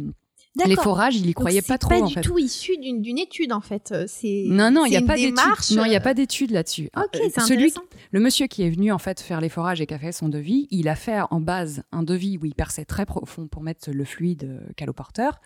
les 0.66 0.76
forages, 0.76 1.16
il 1.16 1.28
y 1.28 1.34
croyait 1.34 1.62
pas 1.62 1.78
trop. 1.78 2.08
C'est 2.08 2.16
pas 2.16 2.22
du 2.22 2.28
tout 2.28 2.38
issu 2.38 2.78
d'une 2.78 3.18
étude 3.18 3.54
en 3.54 3.62
fait. 3.62 3.92
Euh, 3.92 4.06
c'est 4.08 4.46
non 4.48 4.70
non, 4.70 4.86
il 4.86 4.90
n'y 4.90 4.98
a, 4.98 5.02
pas 5.02 5.16
d'étude. 5.16 5.38
Non, 5.78 5.86
il 5.86 5.90
n'y 5.90 5.96
a 5.96 6.02
pas 6.02 6.14
d'étude 6.14 6.52
là-dessus. 6.52 6.90
Ok, 6.96 7.16
euh, 7.16 7.30
c'est 7.34 7.42
intéressant. 7.42 7.82
Le 8.12 8.20
monsieur 8.20 8.48
qui 8.48 8.64
est 8.64 8.70
venu 8.70 8.92
en 8.92 8.98
fait 8.98 9.22
faire 9.22 9.40
les 9.40 9.50
forages 9.50 9.80
et 9.80 9.86
qui 9.86 9.94
a 9.94 10.00
fait 10.00 10.12
son 10.12 10.28
devis, 10.28 10.68
il 10.70 10.90
a 10.90 10.96
fait 10.96 11.22
en 11.30 11.40
base 11.40 11.84
un 11.92 12.04
devis 12.04 12.38
où 12.38 12.46
il 12.46 12.54
perçait 12.54 12.86
très 12.86 13.06
profond 13.06 13.48
pour 13.48 13.64
mettre 13.64 13.92
le 13.92 14.04
fluide 14.04 14.62
caloporteur. 14.76 15.40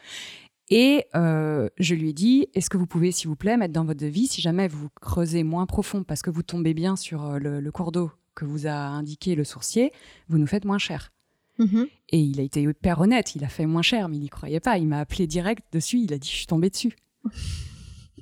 Et 0.69 1.05
euh, 1.15 1.69
je 1.77 1.93
lui 1.93 2.09
ai 2.09 2.13
dit, 2.13 2.47
est-ce 2.53 2.69
que 2.69 2.77
vous 2.77 2.87
pouvez, 2.87 3.11
s'il 3.11 3.27
vous 3.27 3.35
plaît, 3.35 3.57
mettre 3.57 3.73
dans 3.73 3.85
votre 3.85 3.99
devis, 3.99 4.27
si 4.27 4.41
jamais 4.41 4.67
vous 4.67 4.89
creusez 5.01 5.43
moins 5.43 5.65
profond 5.65 6.03
parce 6.03 6.21
que 6.21 6.29
vous 6.29 6.43
tombez 6.43 6.73
bien 6.73 6.95
sur 6.95 7.23
euh, 7.25 7.39
le, 7.39 7.71
cours 7.71 7.91
d'eau 7.91 8.11
que 8.33 8.45
vous 8.45 8.65
a 8.65 8.73
indiqué 8.73 9.35
le 9.35 9.43
sourcier, 9.43 9.91
vous 10.27 10.37
nous 10.37 10.47
faites 10.47 10.65
moins 10.65 10.79
cher. 10.79 11.11
Mm-hmm. 11.59 11.87
Et 12.09 12.19
il 12.19 12.39
a 12.39 12.43
été 12.43 12.63
hyper 12.63 12.99
honnête, 12.99 13.35
il 13.35 13.43
a 13.43 13.47
fait 13.47 13.65
moins 13.65 13.83
cher, 13.83 14.09
mais 14.09 14.17
il 14.17 14.21
n'y 14.21 14.29
croyait 14.29 14.59
pas. 14.59 14.77
Il 14.77 14.87
m'a 14.87 14.99
appelé 14.99 15.27
direct 15.27 15.63
dessus, 15.71 15.99
il 15.99 16.13
a 16.13 16.17
dit, 16.17 16.27
je 16.27 16.35
suis 16.35 16.47
tombé 16.47 16.69
dessus. 16.69 16.95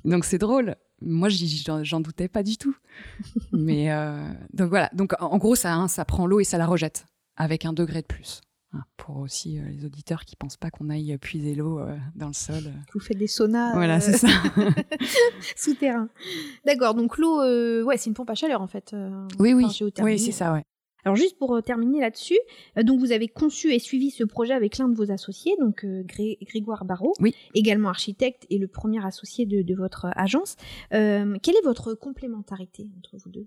donc 0.04 0.24
c'est 0.24 0.38
drôle. 0.38 0.76
Moi, 1.00 1.28
j'en 1.82 2.00
doutais 2.00 2.28
pas 2.28 2.42
du 2.42 2.56
tout. 2.56 2.76
mais 3.52 3.90
euh, 3.90 4.28
donc 4.52 4.68
voilà. 4.68 4.90
Donc 4.92 5.14
en 5.18 5.38
gros, 5.38 5.54
ça, 5.54 5.74
hein, 5.74 5.88
ça 5.88 6.04
prend 6.04 6.26
l'eau 6.26 6.40
et 6.40 6.44
ça 6.44 6.58
la 6.58 6.66
rejette 6.66 7.06
avec 7.36 7.64
un 7.64 7.72
degré 7.72 8.02
de 8.02 8.06
plus. 8.06 8.42
Pour 8.96 9.18
aussi 9.18 9.58
euh, 9.58 9.62
les 9.68 9.84
auditeurs 9.84 10.24
qui 10.24 10.36
pensent 10.36 10.56
pas 10.56 10.70
qu'on 10.70 10.88
aille 10.90 11.16
puiser 11.18 11.54
l'eau 11.54 11.78
euh, 11.78 11.96
dans 12.14 12.28
le 12.28 12.32
sol. 12.32 12.72
Vous 12.92 13.00
faites 13.00 13.18
des 13.18 13.26
saunas. 13.26 13.74
Voilà, 13.74 14.00
c'est 14.00 14.16
ça. 14.16 14.28
Souterrain. 15.56 16.08
D'accord. 16.64 16.94
Donc 16.94 17.18
l'eau, 17.18 17.40
euh, 17.42 17.82
ouais, 17.82 17.96
c'est 17.96 18.10
une 18.10 18.14
pompe 18.14 18.30
à 18.30 18.34
chaleur 18.34 18.60
en 18.62 18.66
fait. 18.66 18.94
oui, 19.38 19.52
oui. 19.52 19.66
Oui, 20.00 20.18
c'est 20.18 20.32
ça, 20.32 20.52
ouais. 20.52 20.64
Alors 21.04 21.16
juste 21.16 21.36
pour 21.36 21.62
terminer 21.62 22.00
là-dessus, 22.00 22.38
donc 22.82 22.98
vous 22.98 23.12
avez 23.12 23.28
conçu 23.28 23.74
et 23.74 23.78
suivi 23.78 24.10
ce 24.10 24.24
projet 24.24 24.54
avec 24.54 24.78
l'un 24.78 24.88
de 24.88 24.96
vos 24.96 25.10
associés, 25.10 25.54
donc 25.60 25.84
Grégoire 25.84 26.86
Barrault, 26.86 27.12
oui. 27.20 27.34
également 27.52 27.90
architecte 27.90 28.46
et 28.48 28.56
le 28.56 28.68
premier 28.68 29.04
associé 29.04 29.44
de, 29.44 29.60
de 29.60 29.74
votre 29.74 30.06
agence. 30.16 30.56
quelle 30.88 31.56
est 31.56 31.64
votre 31.64 31.92
complémentarité 31.92 32.88
entre 32.96 33.18
vous 33.18 33.28
deux? 33.28 33.46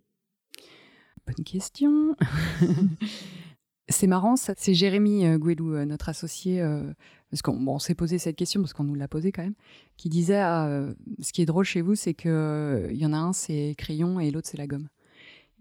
Bonne 1.25 1.43
question. 1.43 2.15
C'est 3.89 4.07
marrant, 4.07 4.35
c'est 4.35 4.73
Jérémy 4.73 5.25
euh, 5.25 5.37
Gouelou, 5.37 5.73
euh, 5.73 5.85
notre 5.85 6.09
associé, 6.09 6.61
euh, 6.61 6.83
parce 7.31 7.41
qu'on 7.41 7.79
s'est 7.79 7.95
posé 7.95 8.17
cette 8.17 8.35
question, 8.35 8.59
parce 8.61 8.73
qu'on 8.73 8.83
nous 8.83 8.95
l'a 8.95 9.07
posé 9.07 9.31
quand 9.31 9.43
même, 9.43 9.55
qui 9.95 10.09
disait 10.09 10.39
ah, 10.39 10.85
ce 11.21 11.31
qui 11.31 11.41
est 11.41 11.45
drôle 11.45 11.63
chez 11.63 11.81
vous, 11.81 11.95
c'est 11.95 12.13
qu'il 12.13 12.91
y 12.91 13.05
en 13.05 13.13
a 13.13 13.17
un, 13.17 13.33
c'est 13.33 13.75
crayon 13.77 14.19
et 14.19 14.29
l'autre, 14.29 14.47
c'est 14.49 14.57
la 14.57 14.67
gomme. 14.67 14.89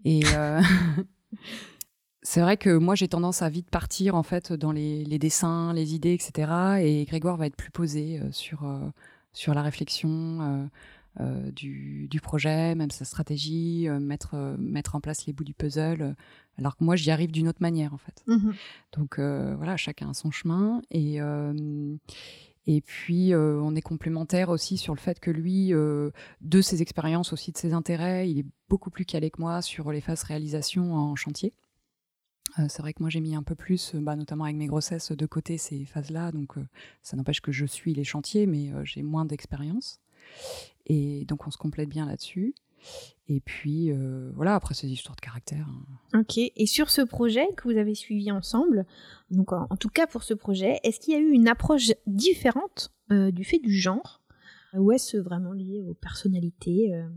Et 0.03 0.21
c'est 2.21 2.41
vrai 2.41 2.57
que 2.57 2.77
moi, 2.77 2.95
j'ai 2.95 3.07
tendance 3.07 3.41
à 3.41 3.49
vite 3.49 3.69
partir 3.69 4.15
en 4.15 4.23
fait 4.23 4.53
dans 4.53 4.71
les, 4.71 5.19
dessins, 5.19 5.73
les 5.73 5.93
idées, 5.93 6.13
etc. 6.13 6.79
Et 6.81 7.05
Grégoire 7.05 7.37
va 7.37 7.47
être 7.47 7.57
plus 7.57 7.71
posé 7.71 8.21
sur, 8.31 8.65
sur 9.33 9.53
la 9.53 9.61
réflexion. 9.61 10.69
du, 11.53 12.07
du, 12.09 12.21
projet, 12.21 12.75
même 12.75 12.91
sa 12.91 13.03
stratégie, 13.03 13.89
mettre, 13.99 14.55
mettre 14.57 14.95
en 14.95 15.01
place 15.01 15.25
les 15.25 15.33
bouts 15.33 15.43
du 15.43 15.53
puzzle 15.53 16.15
alors 16.57 16.75
que 16.75 16.83
moi 16.83 16.95
j'y 16.95 17.11
arrive 17.11 17.31
d'une 17.31 17.47
autre 17.47 17.61
manière 17.61 17.93
en 17.93 17.97
fait. 17.97 18.23
Mmh 18.27 18.51
Donc 18.93 19.19
euh, 19.19 19.55
voilà, 19.55 19.77
chacun 19.77 20.09
a 20.09 20.13
son 20.13 20.31
chemin 20.31 20.81
et 20.91 21.21
euh, 21.21 21.95
Et 22.65 22.81
puis, 22.81 23.33
on 23.33 23.75
est 23.75 23.81
complémentaire 23.81 24.49
aussi 24.49 24.77
sur 24.77 24.93
le 24.93 24.99
fait 24.99 25.21
que 25.21 25.31
lui, 25.31 25.69
de 25.69 26.61
ses 26.61 26.81
expériences, 26.81 27.31
aussi 27.31 27.53
de 27.53 27.57
ses 27.57 27.71
intérêts, 27.71 28.29
il 28.29 28.39
est 28.39 28.45
beaucoup 28.67 28.89
plus 28.89 29.05
calé 29.05 29.31
que 29.31 29.39
moi 29.39 29.61
sur 29.61 29.89
les 29.93 30.01
phases 30.01 30.23
réalisation 30.23 30.93
en 30.93 31.15
chantier. 31.15 31.53
c'est 32.67 32.81
vrai 32.81 32.91
que 32.93 33.01
moi 33.01 33.09
j'ai 33.09 33.21
mis 33.21 33.35
un 33.35 33.43
peu 33.43 33.55
plus, 33.55 33.95
bah, 33.95 34.17
notamment 34.17 34.43
avec 34.43 34.57
mes 34.57 34.67
grossesses, 34.67 35.13
de 35.13 35.25
côté 35.25 35.57
ces 35.57 35.85
phases-là. 35.85 36.33
Donc 36.33 36.55
ça 37.03 37.15
n'empêche 37.15 37.39
que 37.39 37.53
je 37.53 37.65
suis 37.65 37.93
les 37.93 38.03
chantiers, 38.03 38.45
mais 38.47 38.73
j'ai 38.83 39.01
moins 39.01 39.23
d'expérience. 39.23 40.01
Et 40.87 41.23
donc 41.23 41.47
on 41.47 41.51
se 41.51 41.57
complète 41.57 41.87
bien 41.87 42.05
là-dessus. 42.05 42.53
Et 43.29 43.41
puis 43.41 43.91
euh, 43.91 44.31
voilà, 44.35 44.55
après 44.55 44.73
ces 44.73 44.87
histoires 44.87 45.15
de 45.15 45.21
caractère. 45.21 45.67
Hein. 46.13 46.19
Ok, 46.19 46.37
et 46.37 46.65
sur 46.65 46.89
ce 46.89 47.01
projet 47.01 47.45
que 47.57 47.63
vous 47.63 47.77
avez 47.77 47.95
suivi 47.95 48.31
ensemble, 48.31 48.85
donc 49.31 49.51
en, 49.51 49.67
tout 49.75 49.89
cas 49.89 50.07
pour 50.07 50.23
ce 50.23 50.33
projet, 50.33 50.79
est-ce 50.83 50.99
qu'il 50.99 51.13
y 51.13 51.17
a 51.17 51.19
eu 51.19 51.31
une 51.31 51.47
approche 51.47 51.91
différente 52.05 52.93
euh, 53.11 53.31
du 53.31 53.43
fait 53.43 53.59
du 53.59 53.73
genre? 53.73 54.21
Ou 54.73 54.91
est-ce 54.91 55.17
vraiment 55.17 55.53
lié 55.53 55.81
aux 55.81 55.93
personnalités 55.93 56.93
euh? 56.93 57.07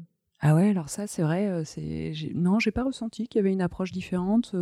Ah 0.41 0.55
ouais, 0.55 0.71
alors 0.71 0.89
ça 0.89 1.07
c'est 1.07 1.23
vrai, 1.23 1.65
c'est 1.67 2.13
non, 2.35 2.59
j'ai 2.59 2.71
pas 2.71 2.83
ressenti 2.83 3.29
qu'il 3.29 3.39
y 3.39 3.41
avait 3.41 3.53
une 3.53 3.61
approche 3.61 3.93
différente. 3.93 4.55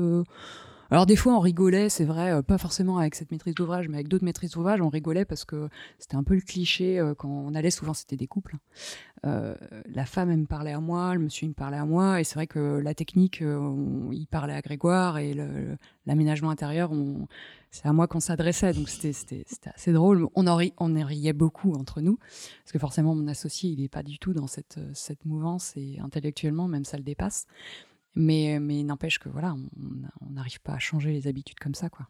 Alors 0.90 1.04
des 1.04 1.16
fois 1.16 1.34
on 1.34 1.40
rigolait, 1.40 1.90
c'est 1.90 2.06
vrai, 2.06 2.32
euh, 2.32 2.42
pas 2.42 2.56
forcément 2.56 2.96
avec 2.96 3.14
cette 3.14 3.30
maîtrise 3.30 3.54
d'ouvrage, 3.54 3.88
mais 3.88 3.96
avec 3.96 4.08
d'autres 4.08 4.24
maîtrises 4.24 4.52
d'ouvrage, 4.52 4.80
on 4.80 4.88
rigolait 4.88 5.26
parce 5.26 5.44
que 5.44 5.68
c'était 5.98 6.16
un 6.16 6.22
peu 6.22 6.34
le 6.34 6.40
cliché 6.40 6.98
euh, 6.98 7.14
quand 7.14 7.28
on 7.28 7.54
allait. 7.54 7.70
Souvent 7.70 7.92
c'était 7.92 8.16
des 8.16 8.26
couples. 8.26 8.56
Hein. 8.56 8.60
Euh, 9.26 9.54
la 9.86 10.06
femme 10.06 10.30
elle 10.30 10.38
me 10.38 10.46
parlait 10.46 10.72
à 10.72 10.80
moi, 10.80 11.14
le 11.14 11.20
monsieur 11.20 11.44
il 11.44 11.50
me 11.50 11.54
parlait 11.54 11.76
à 11.76 11.84
moi, 11.84 12.20
et 12.20 12.24
c'est 12.24 12.36
vrai 12.36 12.46
que 12.46 12.80
la 12.82 12.94
technique, 12.94 13.42
il 13.42 14.26
parlait 14.30 14.54
à 14.54 14.62
Grégoire 14.62 15.18
et 15.18 15.34
l'aménagement 16.06 16.50
intérieur, 16.50 16.90
c'est 17.70 17.86
à 17.86 17.92
moi 17.92 18.06
qu'on 18.06 18.20
s'adressait, 18.20 18.72
donc 18.72 18.88
c'était 18.88 19.44
assez 19.74 19.92
drôle. 19.92 20.28
On 20.34 20.46
en, 20.46 20.56
riait 20.56 21.32
beaucoup 21.34 21.74
entre 21.74 22.00
nous, 22.00 22.16
parce 22.16 22.72
que 22.72 22.78
forcément 22.78 23.14
mon 23.14 23.26
associé 23.26 23.70
il 23.70 23.80
n'est 23.80 23.88
pas 23.88 24.02
du 24.02 24.18
tout 24.18 24.32
dans 24.32 24.46
cette 24.46 25.24
mouvance 25.26 25.76
et 25.76 25.98
intellectuellement 26.02 26.66
même 26.66 26.84
ça 26.84 26.96
le 26.96 27.02
dépasse. 27.02 27.46
Mais, 28.18 28.58
mais 28.60 28.82
n'empêche 28.82 29.20
que 29.20 29.28
voilà, 29.28 29.54
on 30.20 30.30
n'arrive 30.30 30.60
pas 30.60 30.72
à 30.72 30.78
changer 30.80 31.12
les 31.12 31.28
habitudes 31.28 31.58
comme 31.60 31.74
ça, 31.74 31.88
quoi. 31.88 32.08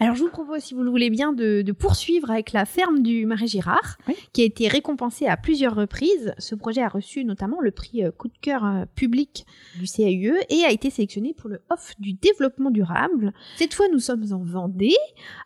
Alors 0.00 0.14
je 0.14 0.22
vous 0.22 0.30
propose, 0.30 0.62
si 0.62 0.74
vous 0.74 0.84
le 0.84 0.90
voulez 0.90 1.10
bien, 1.10 1.32
de, 1.32 1.72
poursuivre 1.72 2.30
avec 2.30 2.52
la 2.52 2.64
ferme 2.64 3.02
du 3.02 3.26
Marais 3.26 3.48
Girard, 3.48 3.98
qui 4.32 4.42
a 4.42 4.44
été 4.44 4.68
récompensée 4.68 5.26
à 5.26 5.36
plusieurs 5.36 5.74
reprises. 5.74 6.34
Ce 6.38 6.54
projet 6.54 6.82
a 6.82 6.88
reçu 6.88 7.24
notamment 7.24 7.60
le 7.60 7.72
prix 7.72 8.04
euh, 8.04 8.12
coup 8.12 8.28
de 8.28 8.38
cœur 8.40 8.64
euh, 8.64 8.84
public 8.94 9.44
du 9.76 9.86
CAUE 9.86 10.36
et 10.50 10.64
a 10.64 10.70
été 10.70 10.90
sélectionné 10.90 11.34
pour 11.34 11.50
le 11.50 11.62
off 11.70 11.94
du 11.98 12.12
développement 12.12 12.70
durable. 12.70 13.32
Cette 13.56 13.74
fois, 13.74 13.86
nous 13.92 13.98
sommes 13.98 14.32
en 14.32 14.44
Vendée, 14.44 14.94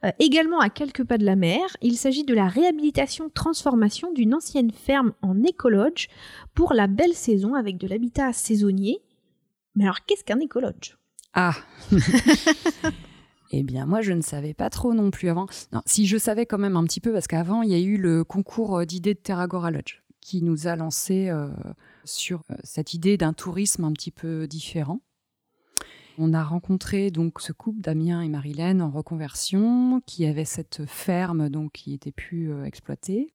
euh, 0.05 0.11
également 0.19 0.59
à 0.59 0.69
quelques 0.69 1.05
pas 1.05 1.17
de 1.17 1.25
la 1.25 1.37
mer. 1.37 1.63
Il 1.81 1.97
s'agit 1.97 2.25
de 2.25 2.35
la 2.35 2.47
réhabilitation-transformation 2.47 4.13
d'une 4.13 4.35
ancienne 4.35 4.71
ferme 4.71 5.15
en 5.23 5.43
écologe 5.45 6.09
pour 6.55 6.75
la 6.75 6.89
belle 6.89 7.15
saison 7.15 7.55
avec 7.55 7.79
de 7.79 7.87
l'habitat 7.87 8.35
saisonnier 8.35 9.01
mais 9.75 9.85
alors, 9.85 10.05
qu'est-ce 10.05 10.25
qu'un 10.25 10.41
écologe? 10.41 10.99
Ah 11.35 11.55
Eh 13.55 13.63
bien, 13.63 13.85
moi, 13.85 14.01
je 14.01 14.13
ne 14.13 14.23
savais 14.23 14.55
pas 14.55 14.71
trop 14.71 14.95
non 14.95 15.11
plus 15.11 15.29
avant. 15.29 15.47
Non, 15.73 15.83
si 15.85 16.07
je 16.07 16.17
savais 16.17 16.47
quand 16.47 16.59
même 16.59 16.77
un 16.77 16.85
petit 16.85 17.01
peu, 17.01 17.13
parce 17.13 17.27
qu'avant, 17.27 17.61
il 17.61 17.71
y 17.71 17.75
a 17.75 17.79
eu 17.79 17.99
le 17.99 18.25
concours 18.25 18.79
euh, 18.79 18.85
d'idées 18.87 19.13
de 19.15 19.19
Terragora 19.19 19.71
Lodge 19.71 20.03
qui 20.21 20.41
nous 20.41 20.69
a 20.69 20.77
lancé 20.77 21.29
euh, 21.29 21.49
sur 22.05 22.45
euh, 22.51 22.55
cette 22.63 22.95
idée 22.95 23.17
d'un 23.17 23.33
tourisme 23.33 23.85
un 23.85 23.93
petit 23.93 24.11
peu 24.11 24.47
différent. 24.47 25.01
On 26.17 26.33
a 26.33 26.45
rencontré 26.45 27.11
donc 27.11 27.41
ce 27.41 27.53
couple 27.53 27.81
Damien 27.81 28.23
et 28.23 28.29
Marilène 28.29 28.81
en 28.81 28.91
reconversion 28.91 30.01
qui 30.07 30.25
avait 30.27 30.45
cette 30.45 30.87
ferme 30.87 31.49
donc 31.49 31.73
qui 31.73 31.93
était 31.95 32.13
plus 32.13 32.53
exploitée. 32.65 33.35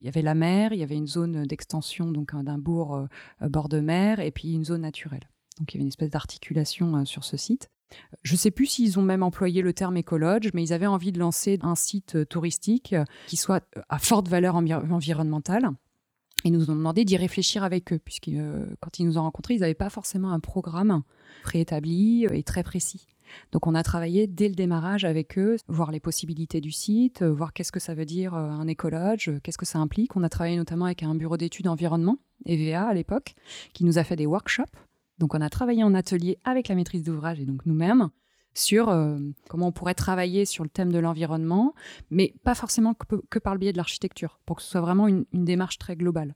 Il 0.00 0.06
y 0.06 0.08
avait 0.08 0.22
la 0.22 0.34
mer, 0.34 0.72
il 0.72 0.80
y 0.80 0.82
avait 0.82 0.96
une 0.96 1.06
zone 1.06 1.44
d'extension 1.46 2.10
donc 2.10 2.34
d'un 2.34 2.58
bourg 2.58 3.06
bord 3.40 3.68
de 3.68 3.78
mer 3.78 4.18
et 4.18 4.32
puis 4.32 4.52
une 4.52 4.64
zone 4.64 4.82
naturelle. 4.82 5.28
Donc 5.58 5.72
il 5.72 5.76
y 5.76 5.78
avait 5.78 5.82
une 5.82 5.88
espèce 5.88 6.10
d'articulation 6.10 6.96
euh, 6.96 7.04
sur 7.04 7.24
ce 7.24 7.36
site. 7.36 7.70
Je 8.22 8.32
ne 8.32 8.38
sais 8.38 8.50
plus 8.50 8.66
s'ils 8.66 8.98
ont 8.98 9.02
même 9.02 9.22
employé 9.22 9.62
le 9.62 9.72
terme 9.72 9.96
écologe, 9.96 10.50
mais 10.54 10.62
ils 10.62 10.72
avaient 10.72 10.86
envie 10.86 11.12
de 11.12 11.18
lancer 11.18 11.58
un 11.62 11.76
site 11.76 12.16
euh, 12.16 12.24
touristique 12.24 12.92
euh, 12.92 13.04
qui 13.26 13.36
soit 13.36 13.64
à 13.88 13.98
forte 13.98 14.28
valeur 14.28 14.56
environnementale. 14.56 15.70
Et 16.44 16.50
nous 16.50 16.70
ont 16.70 16.76
demandé 16.76 17.04
d'y 17.04 17.16
réfléchir 17.16 17.64
avec 17.64 17.92
eux, 17.92 17.98
puisque 17.98 18.30
quand 18.80 18.98
ils 18.98 19.06
nous 19.06 19.18
ont 19.18 19.22
rencontrés, 19.22 19.54
ils 19.54 19.60
n'avaient 19.60 19.74
pas 19.74 19.90
forcément 19.90 20.30
un 20.30 20.38
programme 20.38 21.02
préétabli 21.42 22.26
et 22.30 22.42
très 22.44 22.62
précis. 22.62 23.06
Donc 23.50 23.66
on 23.66 23.74
a 23.74 23.82
travaillé 23.82 24.28
dès 24.28 24.48
le 24.48 24.54
démarrage 24.54 25.04
avec 25.04 25.38
eux, 25.38 25.56
voir 25.66 25.90
les 25.90 25.98
possibilités 25.98 26.60
du 26.60 26.70
site, 26.70 27.24
voir 27.24 27.52
qu'est-ce 27.52 27.72
que 27.72 27.80
ça 27.80 27.94
veut 27.94 28.04
dire 28.04 28.34
un 28.34 28.68
écologe, 28.68 29.32
qu'est-ce 29.42 29.58
que 29.58 29.66
ça 29.66 29.80
implique. 29.80 30.14
On 30.14 30.22
a 30.22 30.28
travaillé 30.28 30.56
notamment 30.56 30.84
avec 30.84 31.02
un 31.02 31.16
bureau 31.16 31.36
d'études 31.36 31.66
environnement, 31.66 32.18
EVA 32.44 32.86
à 32.86 32.94
l'époque, 32.94 33.34
qui 33.72 33.82
nous 33.82 33.98
a 33.98 34.04
fait 34.04 34.14
des 34.14 34.26
workshops 34.26 34.76
donc 35.18 35.34
on 35.34 35.40
a 35.40 35.48
travaillé 35.48 35.82
en 35.82 35.94
atelier 35.94 36.38
avec 36.44 36.68
la 36.68 36.74
maîtrise 36.74 37.02
d'ouvrage 37.02 37.40
et 37.40 37.46
donc 37.46 37.64
nous-mêmes 37.66 38.10
sur 38.56 38.88
euh, 38.88 39.18
comment 39.48 39.68
on 39.68 39.72
pourrait 39.72 39.94
travailler 39.94 40.44
sur 40.44 40.64
le 40.64 40.70
thème 40.70 40.90
de 40.90 40.98
l'environnement, 40.98 41.74
mais 42.10 42.34
pas 42.42 42.54
forcément 42.54 42.94
que, 42.94 43.38
par 43.38 43.54
le 43.54 43.60
biais 43.60 43.72
de 43.72 43.76
l'architecture, 43.76 44.40
pour 44.46 44.56
que 44.56 44.62
ce 44.62 44.70
soit 44.70 44.80
vraiment 44.80 45.08
une, 45.08 45.26
démarche 45.32 45.78
très 45.78 45.94
globale. 45.94 46.34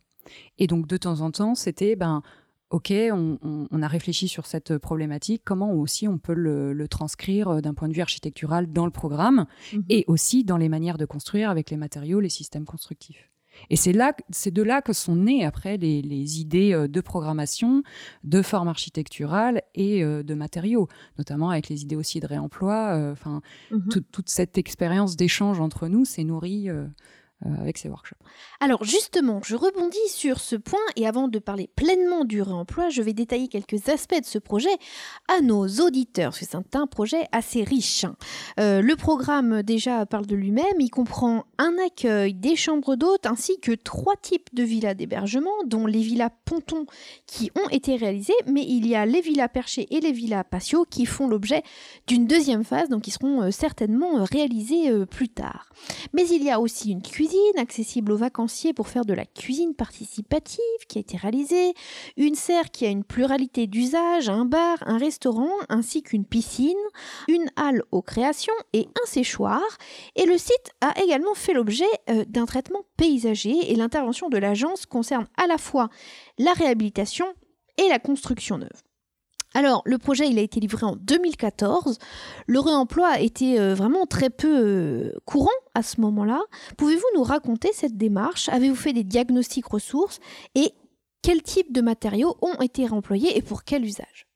Et 0.58 0.66
donc 0.66 0.86
de 0.86 0.96
temps 0.96 1.22
en 1.22 1.30
temps, 1.30 1.54
c'était, 1.54 1.96
ben, 1.96 2.22
ok, 2.68 2.92
on, 3.10 3.82
a 3.82 3.88
réfléchi 3.88 4.28
sur 4.28 4.46
cette 4.46 4.76
problématique, 4.78 5.42
comment 5.44 5.72
aussi 5.72 6.06
on 6.06 6.18
peut 6.18 6.34
le, 6.34 6.86
transcrire 6.88 7.48
euh, 7.48 7.60
d'un 7.60 7.74
point 7.74 7.88
de 7.88 7.94
vue 7.94 8.02
architectural 8.02 8.70
dans 8.70 8.84
le 8.84 8.92
programme, 8.92 9.46
mmh 9.72 9.78
et 9.88 10.04
aussi 10.06 10.44
dans 10.44 10.58
les 10.58 10.68
manières 10.68 10.98
de 10.98 11.06
construire 11.06 11.50
avec 11.50 11.70
les 11.70 11.76
matériaux, 11.76 12.20
les 12.20 12.28
systèmes 12.28 12.66
constructifs. 12.66 13.29
Et 13.68 13.76
c'est 13.76 13.92
là, 13.92 14.14
c'est 14.30 14.50
de 14.50 14.62
là 14.62 14.82
que 14.82 14.92
sont 14.92 15.16
nées 15.16 15.44
après 15.44 15.76
les, 15.76 16.40
idées 16.40 16.72
euh, 16.72 16.88
de 16.88 17.00
programmation, 17.00 17.82
de 18.24 18.42
forme 18.42 18.68
architecturale 18.68 19.62
et 19.74 20.02
euh, 20.02 20.22
de 20.22 20.34
matériaux, 20.34 20.88
notamment 21.18 21.50
avec 21.50 21.68
les 21.68 21.82
idées 21.82 21.96
aussi 21.96 22.20
de 22.20 22.26
réemploi. 22.26 22.96
Euh, 22.96 23.12
enfin, 23.12 23.42
mmh 23.70 23.78
toute 24.12 24.28
cette 24.28 24.56
expérience 24.56 25.16
d'échange 25.16 25.60
entre 25.60 25.88
nous 25.88 26.04
s'est 26.04 26.24
nourrie 26.24 26.68
avec 27.44 27.78
ces 27.78 27.88
workshops. 27.88 28.18
Alors 28.60 28.84
justement, 28.84 29.40
je 29.42 29.56
rebondis 29.56 29.96
sur 30.08 30.40
ce 30.40 30.56
point 30.56 30.78
et 30.96 31.06
avant 31.06 31.28
de 31.28 31.38
parler 31.38 31.70
pleinement 31.74 32.24
du 32.24 32.42
réemploi, 32.42 32.90
je 32.90 33.00
vais 33.00 33.14
détailler 33.14 33.48
quelques 33.48 33.88
aspects 33.88 34.20
de 34.20 34.26
ce 34.26 34.38
projet 34.38 34.68
à 35.28 35.40
nos 35.40 35.66
auditeurs, 35.66 36.30
parce 36.30 36.40
que 36.40 36.44
c'est 36.44 36.76
un 36.76 36.86
projet 36.86 37.26
assez 37.32 37.64
riche. 37.64 38.04
Euh, 38.58 38.82
le 38.82 38.94
programme 38.96 39.62
déjà 39.62 40.04
parle 40.04 40.26
de 40.26 40.36
lui-même, 40.36 40.80
il 40.80 40.90
comprend 40.90 41.44
un 41.58 41.74
accueil, 41.84 42.34
des 42.34 42.56
chambres 42.56 42.96
d'hôtes 42.96 43.26
ainsi 43.26 43.58
que 43.60 43.72
trois 43.72 44.16
types 44.16 44.50
de 44.52 44.62
villas 44.62 44.94
d'hébergement, 44.94 45.64
dont 45.64 45.86
les 45.86 46.02
villas 46.02 46.30
pontons 46.44 46.84
qui 47.26 47.50
ont 47.56 47.68
été 47.70 47.96
réalisées, 47.96 48.34
mais 48.46 48.64
il 48.66 48.86
y 48.86 48.94
a 48.94 49.06
les 49.06 49.22
villas 49.22 49.48
perchées 49.48 49.86
et 49.90 50.00
les 50.00 50.12
villas 50.12 50.44
patio 50.44 50.84
qui 50.84 51.06
font 51.06 51.26
l'objet 51.26 51.62
d'une 52.06 52.26
deuxième 52.26 52.64
phase, 52.64 52.90
donc 52.90 53.02
qui 53.02 53.10
seront 53.10 53.42
euh, 53.42 53.50
certainement 53.50 54.24
réalisées 54.24 55.06
plus 55.06 55.28
tard. 55.28 55.70
Mais 56.12 56.26
il 56.28 56.42
y 56.42 56.50
a 56.50 56.60
aussi 56.60 56.90
une 56.90 57.02
cuisine 57.02 57.29
accessible 57.58 58.12
aux 58.12 58.16
vacanciers 58.16 58.72
pour 58.72 58.88
faire 58.88 59.04
de 59.04 59.14
la 59.14 59.24
cuisine 59.24 59.74
participative 59.74 60.60
qui 60.88 60.98
a 60.98 61.00
été 61.00 61.16
réalisée, 61.16 61.74
une 62.16 62.34
serre 62.34 62.70
qui 62.70 62.86
a 62.86 62.88
une 62.88 63.04
pluralité 63.04 63.66
d'usages, 63.66 64.28
un 64.28 64.44
bar, 64.44 64.78
un 64.86 64.98
restaurant 64.98 65.52
ainsi 65.68 66.02
qu'une 66.02 66.24
piscine, 66.24 66.76
une 67.28 67.50
halle 67.56 67.82
aux 67.90 68.02
créations 68.02 68.54
et 68.72 68.88
un 69.02 69.06
séchoir. 69.06 69.62
Et 70.16 70.26
le 70.26 70.38
site 70.38 70.72
a 70.80 71.00
également 71.02 71.34
fait 71.34 71.54
l'objet 71.54 71.84
euh, 72.08 72.24
d'un 72.26 72.46
traitement 72.46 72.84
paysager 72.96 73.70
et 73.70 73.74
l'intervention 73.74 74.28
de 74.28 74.38
l'agence 74.38 74.86
concerne 74.86 75.26
à 75.36 75.46
la 75.46 75.58
fois 75.58 75.88
la 76.38 76.52
réhabilitation 76.52 77.26
et 77.78 77.88
la 77.88 77.98
construction 77.98 78.58
neuve. 78.58 78.89
Alors, 79.54 79.82
le 79.84 79.98
projet, 79.98 80.28
il 80.28 80.38
a 80.38 80.42
été 80.42 80.60
livré 80.60 80.86
en 80.86 80.94
2014. 80.96 81.98
Le 82.46 82.60
réemploi 82.60 83.18
été 83.20 83.58
euh, 83.58 83.74
vraiment 83.74 84.06
très 84.06 84.30
peu 84.30 84.48
euh, 84.48 85.12
courant 85.24 85.48
à 85.74 85.82
ce 85.82 86.00
moment-là. 86.00 86.40
Pouvez-vous 86.76 87.06
nous 87.16 87.24
raconter 87.24 87.70
cette 87.72 87.96
démarche? 87.96 88.48
Avez-vous 88.48 88.76
fait 88.76 88.92
des 88.92 89.02
diagnostics 89.02 89.66
ressources? 89.66 90.20
Et 90.54 90.72
quel 91.22 91.42
type 91.42 91.72
de 91.72 91.80
matériaux 91.80 92.36
ont 92.42 92.60
été 92.60 92.86
réemployés 92.86 93.36
et 93.36 93.42
pour 93.42 93.64
quel 93.64 93.84
usage? 93.84 94.28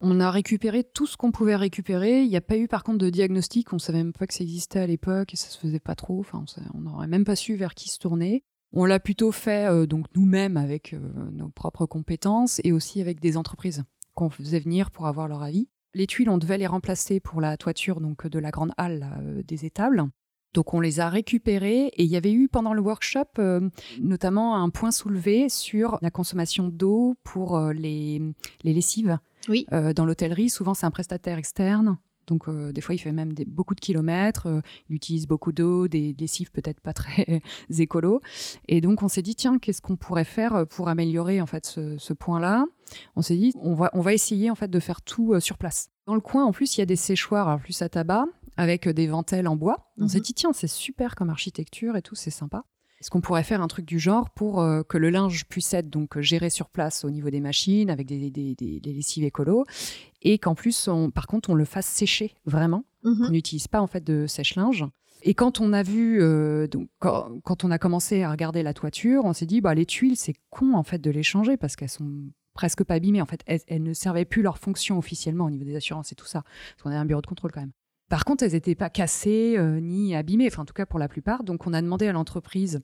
On 0.00 0.20
a 0.20 0.30
récupéré 0.30 0.84
tout 0.84 1.06
ce 1.06 1.16
qu'on 1.16 1.32
pouvait 1.32 1.56
récupérer. 1.56 2.22
Il 2.22 2.28
n'y 2.28 2.36
a 2.36 2.42
pas 2.42 2.56
eu 2.56 2.68
par 2.68 2.84
contre 2.84 2.98
de 2.98 3.10
diagnostic. 3.10 3.72
On 3.72 3.76
ne 3.76 3.80
savait 3.80 3.98
même 3.98 4.12
pas 4.12 4.28
que 4.28 4.34
ça 4.34 4.44
existait 4.44 4.78
à 4.78 4.86
l'époque 4.86 5.34
et 5.34 5.36
ça 5.36 5.48
se 5.48 5.58
faisait 5.58 5.80
pas 5.80 5.96
trop. 5.96 6.20
Enfin, 6.20 6.44
on 6.74 6.80
n'aurait 6.80 7.08
même 7.08 7.24
pas 7.24 7.36
su 7.36 7.56
vers 7.56 7.74
qui 7.74 7.88
se 7.88 7.98
tourner. 7.98 8.44
On 8.72 8.84
l'a 8.84 9.00
plutôt 9.00 9.32
fait 9.32 9.68
euh, 9.68 9.86
donc 9.86 10.06
nous-mêmes 10.14 10.56
avec 10.56 10.94
nos 11.32 11.48
propres 11.48 11.86
compétences 11.86 12.60
et 12.62 12.70
aussi 12.70 13.00
avec 13.00 13.20
des 13.20 13.36
entreprises 13.36 13.82
qu'on 14.16 14.30
faisait 14.30 14.58
venir 14.58 14.90
pour 14.90 15.06
avoir 15.06 15.28
leur 15.28 15.42
avis. 15.44 15.68
Les 15.94 16.08
tuiles, 16.08 16.28
on 16.28 16.38
devait 16.38 16.58
les 16.58 16.66
remplacer 16.66 17.20
pour 17.20 17.40
la 17.40 17.56
toiture 17.56 18.00
donc 18.00 18.26
de 18.26 18.38
la 18.40 18.50
grande 18.50 18.72
halle 18.76 19.06
euh, 19.20 19.42
des 19.44 19.64
étables. 19.64 20.04
Donc 20.54 20.74
on 20.74 20.80
les 20.80 21.00
a 21.00 21.08
récupérées 21.08 21.86
et 21.86 22.02
il 22.02 22.08
y 22.08 22.16
avait 22.16 22.32
eu 22.32 22.48
pendant 22.48 22.72
le 22.72 22.80
workshop 22.80 23.26
euh, 23.38 23.68
notamment 24.00 24.56
un 24.56 24.70
point 24.70 24.90
soulevé 24.90 25.48
sur 25.48 25.98
la 26.00 26.10
consommation 26.10 26.68
d'eau 26.68 27.14
pour 27.24 27.56
euh, 27.56 27.72
les, 27.72 28.20
les, 28.64 28.72
lessives. 28.72 29.18
Oui. 29.48 29.64
dans 29.70 30.04
l'hôtellerie, 30.04 30.50
souvent 30.50 30.74
c'est 30.74 30.86
un 30.86 30.90
prestataire 30.90 31.38
externe 31.38 31.98
Donc 32.26 32.48
euh, 32.48 32.72
des 32.72 32.80
fois, 32.80 32.94
il 32.94 32.98
fait 32.98 33.12
même 33.12 33.34
beaucoup 33.46 33.74
de 33.74 33.80
kilomètres. 33.80 34.46
Euh, 34.46 34.60
il 34.88 34.96
utilise 34.96 35.26
beaucoup 35.26 35.52
d'eau, 35.52 35.88
des 35.88 36.14
lessives 36.18 36.50
peut-être 36.50 36.80
pas 36.80 36.92
très 36.92 37.42
écolo. 37.78 38.20
Et 38.68 38.80
donc 38.80 39.02
on 39.02 39.08
s'est 39.08 39.22
dit 39.22 39.34
tiens, 39.34 39.58
qu'est-ce 39.58 39.82
qu'on 39.82 39.96
pourrait 39.96 40.24
faire 40.24 40.66
pour 40.68 40.88
améliorer 40.88 41.40
en 41.40 41.46
fait 41.46 41.66
ce, 41.66 42.12
point-là? 42.12 42.66
On 43.14 43.22
s'est 43.22 43.36
dit 43.36 43.52
on 43.60 43.74
va 43.74 43.90
on 43.92 44.00
va 44.00 44.14
essayer 44.14 44.50
en 44.50 44.54
fait 44.54 44.70
de 44.70 44.80
faire 44.80 45.02
tout 45.02 45.38
sur 45.40 45.58
place. 45.58 45.90
Dans 46.06 46.14
le 46.14 46.20
coin, 46.20 46.44
en 46.44 46.52
plus, 46.52 46.76
il 46.76 46.80
y 46.80 46.82
a 46.82 46.86
des 46.86 46.96
séchoirs, 46.96 47.48
en 47.48 47.58
plus 47.58 47.82
à 47.82 47.88
tabac, 47.88 48.26
avec 48.56 48.88
des 48.88 49.06
ventelles 49.06 49.48
en 49.48 49.56
bois. 49.56 49.92
On 49.98 50.08
s'est 50.08 50.18
mhm. 50.18 50.24
dit 50.24 50.34
tiens, 50.34 50.52
c'est 50.52 50.68
super 50.68 51.14
comme 51.16 51.30
architecture 51.30 51.96
et 51.96 52.02
tout, 52.02 52.14
c'est 52.14 52.30
sympa. 52.30 52.64
Est-ce 53.00 53.10
qu'on 53.10 53.20
pourrait 53.20 53.42
faire 53.42 53.60
un 53.60 53.68
truc 53.68 53.84
du 53.84 53.98
genre 53.98 54.30
pour 54.30 54.60
euh, 54.60 54.82
que 54.82 54.96
le 54.96 55.10
linge 55.10 55.44
puisse 55.46 55.74
être 55.74 55.90
donc 55.90 56.18
géré 56.20 56.48
sur 56.48 56.70
place 56.70 57.04
au 57.04 57.10
niveau 57.10 57.28
des 57.28 57.40
machines 57.40 57.90
avec 57.90 58.06
des, 58.06 58.30
des, 58.30 58.80
lessives 58.82 59.24
écolo? 59.24 59.66
Et 60.28 60.38
qu'en 60.38 60.56
plus, 60.56 60.88
on, 60.88 61.10
par 61.10 61.28
contre, 61.28 61.50
on 61.50 61.54
le 61.54 61.64
fasse 61.64 61.86
sécher 61.86 62.34
vraiment, 62.46 62.84
mhm. 63.04 63.26
qu'on 63.26 63.30
n'utilise 63.30 63.68
pas 63.68 63.80
en 63.80 63.86
fait 63.86 64.02
de 64.02 64.26
sèche-linge. 64.26 64.84
Et 65.22 65.34
quand 65.34 65.60
on 65.60 65.72
a 65.72 65.84
vu, 65.84 66.20
euh, 66.20 66.66
donc, 66.66 66.88
quand, 66.98 67.64
on 67.64 67.70
a 67.70 67.78
commencé 67.78 68.22
à 68.22 68.30
regarder 68.30 68.64
la 68.64 68.74
toiture, 68.74 69.24
on 69.24 69.32
s'est 69.32 69.46
dit, 69.46 69.60
bah, 69.60 69.74
les 69.74 69.86
tuiles, 69.86 70.16
c'est 70.16 70.34
con 70.50 70.74
en 70.74 70.82
fait 70.82 70.98
de 70.98 71.10
les 71.10 71.22
changer 71.22 71.56
parce 71.56 71.76
qu'elles 71.76 71.88
sont 71.88 72.10
presque 72.54 72.82
pas 72.82 72.94
abîmées. 72.94 73.22
En 73.22 73.26
fait, 73.26 73.42
elles, 73.46 73.82
ne 73.82 73.92
servaient 73.92 74.24
plus 74.24 74.42
leur 74.42 74.58
fonction 74.58 74.98
officiellement 74.98 75.44
au 75.44 75.50
niveau 75.50 75.64
des 75.64 75.76
assurances 75.76 76.10
et 76.10 76.16
tout 76.16 76.26
ça. 76.26 76.42
Parce 76.42 76.82
qu'on 76.82 76.90
a 76.90 76.98
un 76.98 77.04
bureau 77.04 77.22
de 77.22 77.26
contrôle 77.26 77.52
quand 77.52 77.60
même. 77.60 77.72
Par 78.08 78.24
contre, 78.24 78.42
elles 78.42 78.52
n'étaient 78.52 78.74
pas 78.74 78.90
cassées 78.90 79.54
euh, 79.56 79.80
ni 79.80 80.14
abîmées, 80.16 80.48
enfin 80.48 80.62
en 80.62 80.66
tout 80.66 80.74
cas 80.74 80.86
pour 80.86 80.98
la 80.98 81.08
plupart. 81.08 81.44
Donc 81.44 81.66
on 81.66 81.72
a 81.72 81.82
demandé 81.82 82.06
à 82.08 82.12
l'entreprise, 82.12 82.82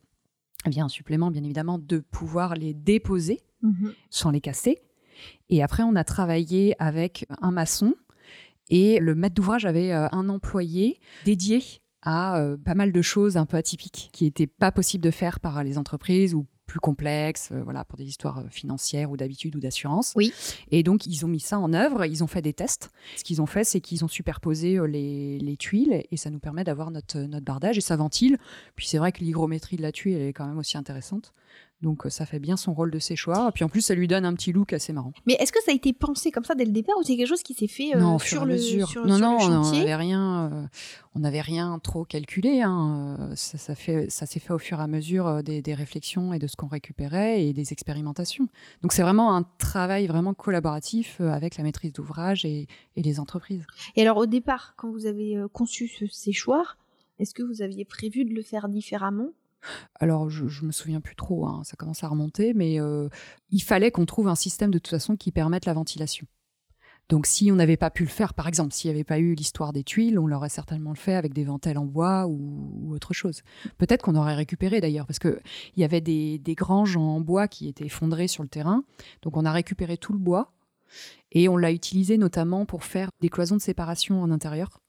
via 0.66 0.84
un 0.84 0.88
supplément 0.88 1.30
bien 1.30 1.42
évidemment, 1.42 1.78
de 1.78 1.98
pouvoir 1.98 2.54
les 2.54 2.72
déposer 2.72 3.40
mhm. 3.62 3.92
sans 4.10 4.30
les 4.30 4.40
casser. 4.40 4.78
Et 5.48 5.62
après, 5.62 5.82
on 5.82 5.96
a 5.96 6.04
travaillé 6.04 6.74
avec 6.78 7.26
un 7.40 7.50
maçon 7.50 7.94
et 8.70 8.98
le 9.00 9.14
maître 9.14 9.34
d'ouvrage 9.34 9.66
avait 9.66 9.92
euh, 9.92 10.08
un 10.12 10.28
employé 10.28 11.00
dédié 11.24 11.62
à 12.02 12.38
euh, 12.38 12.56
pas 12.56 12.74
mal 12.74 12.92
de 12.92 13.02
choses 13.02 13.36
un 13.36 13.46
peu 13.46 13.56
atypiques 13.56 14.10
qui 14.12 14.24
n'étaient 14.24 14.46
pas 14.46 14.72
possibles 14.72 15.04
de 15.04 15.10
faire 15.10 15.40
par 15.40 15.62
les 15.62 15.78
entreprises 15.78 16.34
ou 16.34 16.46
plus 16.72 16.80
complexes, 16.80 17.50
euh, 17.52 17.62
voilà, 17.62 17.84
pour 17.84 17.98
des 17.98 18.06
histoires 18.06 18.44
financières 18.50 19.10
ou 19.10 19.16
d'habitude 19.18 19.54
ou 19.56 19.60
d'assurance. 19.60 20.14
Oui. 20.16 20.32
Et 20.70 20.82
donc, 20.82 21.06
ils 21.06 21.24
ont 21.24 21.28
mis 21.28 21.40
ça 21.40 21.58
en 21.58 21.74
œuvre, 21.74 22.06
ils 22.06 22.24
ont 22.24 22.26
fait 22.26 22.40
des 22.40 22.54
tests. 22.54 22.90
Ce 23.16 23.24
qu'ils 23.24 23.42
ont 23.42 23.46
fait, 23.46 23.64
c'est 23.64 23.80
qu'ils 23.80 24.06
ont 24.06 24.08
superposé 24.08 24.78
euh, 24.78 24.86
les, 24.86 25.38
les, 25.38 25.56
tuiles 25.58 26.02
et 26.10 26.16
ça 26.16 26.30
nous 26.30 26.38
permet 26.38 26.64
d'avoir 26.64 26.90
notre, 26.90 27.18
notre 27.18 27.44
bardage 27.44 27.76
et 27.76 27.82
ça 27.82 27.96
ventile. 27.96 28.38
Puis 28.74 28.86
c'est 28.86 28.98
vrai 28.98 29.12
que 29.12 29.20
l'hygrométrie 29.20 29.76
de 29.76 29.82
la 29.82 29.92
tuile 29.92 30.14
elle 30.14 30.28
est 30.28 30.32
quand 30.32 30.46
même 30.46 30.58
aussi 30.58 30.78
intéressante. 30.78 31.34
Donc 31.82 32.04
ça 32.08 32.26
fait 32.26 32.38
bien 32.38 32.56
son 32.56 32.72
rôle 32.74 32.90
de 32.90 32.98
séchoir. 32.98 33.48
Et 33.48 33.52
puis 33.52 33.64
en 33.64 33.68
plus, 33.68 33.80
ça 33.80 33.94
lui 33.94 34.06
donne 34.06 34.24
un 34.24 34.34
petit 34.34 34.52
look 34.52 34.72
assez 34.72 34.92
marrant. 34.92 35.12
Mais 35.26 35.34
est-ce 35.34 35.52
que 35.52 35.62
ça 35.64 35.72
a 35.72 35.74
été 35.74 35.92
pensé 35.92 36.30
comme 36.30 36.44
ça 36.44 36.54
dès 36.54 36.64
le 36.64 36.70
départ 36.70 36.96
ou 36.98 37.02
c'est 37.02 37.16
quelque 37.16 37.28
chose 37.28 37.42
qui 37.42 37.54
s'est 37.54 37.66
fait 37.66 37.94
euh, 37.96 38.18
sur, 38.18 38.44
le, 38.44 38.56
sur, 38.56 39.04
non, 39.04 39.18
non, 39.18 39.38
on 39.40 39.72
n'avait 39.72 39.96
rien, 39.96 40.50
euh, 40.52 40.66
on 41.14 41.20
n'avait 41.20 41.40
rien 41.40 41.78
trop 41.82 42.04
calculé. 42.04 42.62
Hein. 42.62 43.16
Euh, 43.18 43.32
ça, 43.34 43.58
ça, 43.58 43.74
fait, 43.74 44.10
ça 44.10 44.26
s'est 44.26 44.40
fait 44.40 44.52
au 44.52 44.58
fur 44.58 44.78
et 44.78 44.82
à 44.82 44.86
mesure 44.86 45.42
des, 45.42 45.60
des 45.60 45.74
réflexions 45.74 46.32
et 46.32 46.38
de 46.38 46.46
ce 46.46 46.56
qu'on 46.56 46.68
récupérait 46.68 47.44
et 47.44 47.52
des 47.52 47.72
expérimentations. 47.72 48.48
Donc 48.82 48.92
c'est 48.92 49.02
vraiment 49.02 49.34
un 49.34 49.42
travail 49.58 50.06
vraiment 50.06 50.34
collaboratif 50.34 51.20
avec 51.20 51.56
la 51.56 51.64
maîtrise 51.64 51.92
d'ouvrage 51.92 52.44
et, 52.44 52.68
et 52.96 53.02
les 53.02 53.18
entreprises. 53.18 53.66
Et 53.96 54.02
alors 54.02 54.18
au 54.18 54.26
départ, 54.26 54.74
quand 54.76 54.90
vous 54.90 55.06
avez 55.06 55.42
conçu 55.52 55.88
ce 55.88 56.06
séchoir, 56.06 56.78
est-ce 57.18 57.34
que 57.34 57.42
vous 57.42 57.62
aviez 57.62 57.84
prévu 57.84 58.24
de 58.24 58.32
le 58.34 58.42
faire 58.42 58.68
différemment? 58.68 59.28
Alors, 60.00 60.30
je, 60.30 60.48
je 60.48 60.64
me 60.64 60.72
souviens 60.72 61.00
plus 61.00 61.16
trop, 61.16 61.46
hein, 61.46 61.62
ça 61.64 61.76
commence 61.76 62.02
à 62.04 62.08
remonter, 62.08 62.54
mais 62.54 62.80
euh, 62.80 63.08
il 63.50 63.62
fallait 63.62 63.90
qu'on 63.90 64.06
trouve 64.06 64.28
un 64.28 64.34
système 64.34 64.70
de 64.70 64.78
toute 64.78 64.88
façon 64.88 65.16
qui 65.16 65.32
permette 65.32 65.66
la 65.66 65.74
ventilation. 65.74 66.26
Donc, 67.08 67.26
si 67.26 67.50
on 67.52 67.56
n'avait 67.56 67.76
pas 67.76 67.90
pu 67.90 68.04
le 68.04 68.08
faire, 68.08 68.32
par 68.32 68.48
exemple, 68.48 68.72
s'il 68.72 68.90
n'y 68.90 68.94
avait 68.94 69.04
pas 69.04 69.18
eu 69.18 69.34
l'histoire 69.34 69.72
des 69.72 69.84
tuiles, 69.84 70.18
on 70.18 70.26
l'aurait 70.26 70.48
certainement 70.48 70.94
fait 70.94 71.14
avec 71.14 71.34
des 71.34 71.44
ventelles 71.44 71.76
en 71.78 71.84
bois 71.84 72.26
ou, 72.26 72.92
autre 72.94 73.12
chose. 73.12 73.42
Peut-être 73.76 74.02
qu'on 74.02 74.14
aurait 74.14 74.34
récupéré 74.34 74.80
d'ailleurs, 74.80 75.06
parce 75.06 75.18
qu'il 75.18 75.40
y 75.76 75.84
avait 75.84 76.00
des, 76.00 76.38
des 76.38 76.54
granges 76.54 76.96
en 76.96 77.20
bois 77.20 77.48
qui 77.48 77.68
étaient 77.68 77.86
effondrées 77.86 78.28
sur 78.28 78.42
le 78.42 78.48
terrain. 78.48 78.84
Donc, 79.22 79.36
on 79.36 79.44
a 79.44 79.52
récupéré 79.52 79.96
tout 79.96 80.12
le 80.12 80.18
bois 80.18 80.52
et 81.32 81.48
on 81.48 81.56
l'a 81.56 81.72
utilisé 81.72 82.18
notamment 82.18 82.66
pour 82.66 82.84
faire 82.84 83.10
des 83.20 83.28
cloisons 83.28 83.56
de 83.56 83.62
séparation 83.62 84.22
en 84.22 84.30
intérieur. 84.30 84.81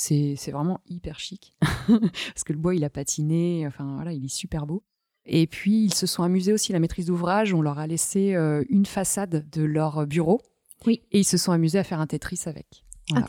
C'est 0.00 0.52
vraiment 0.52 0.80
hyper 0.86 1.18
chic. 1.18 1.56
Parce 1.88 2.44
que 2.44 2.52
le 2.52 2.58
bois, 2.58 2.76
il 2.76 2.84
a 2.84 2.90
patiné. 2.90 3.66
Enfin, 3.66 3.96
voilà, 3.96 4.12
il 4.12 4.24
est 4.24 4.32
super 4.32 4.64
beau. 4.64 4.84
Et 5.26 5.48
puis, 5.48 5.84
ils 5.84 5.92
se 5.92 6.06
sont 6.06 6.22
amusés 6.22 6.52
aussi, 6.52 6.72
la 6.72 6.78
maîtrise 6.78 7.06
d'ouvrage. 7.06 7.52
On 7.52 7.60
leur 7.60 7.80
a 7.80 7.86
laissé 7.88 8.34
euh, 8.36 8.62
une 8.68 8.86
façade 8.86 9.50
de 9.50 9.62
leur 9.62 10.06
bureau. 10.06 10.40
Oui. 10.86 11.02
Et 11.10 11.18
ils 11.18 11.24
se 11.24 11.36
sont 11.36 11.50
amusés 11.50 11.80
à 11.80 11.84
faire 11.84 11.98
un 11.98 12.06
Tetris 12.06 12.42
avec. 12.46 12.84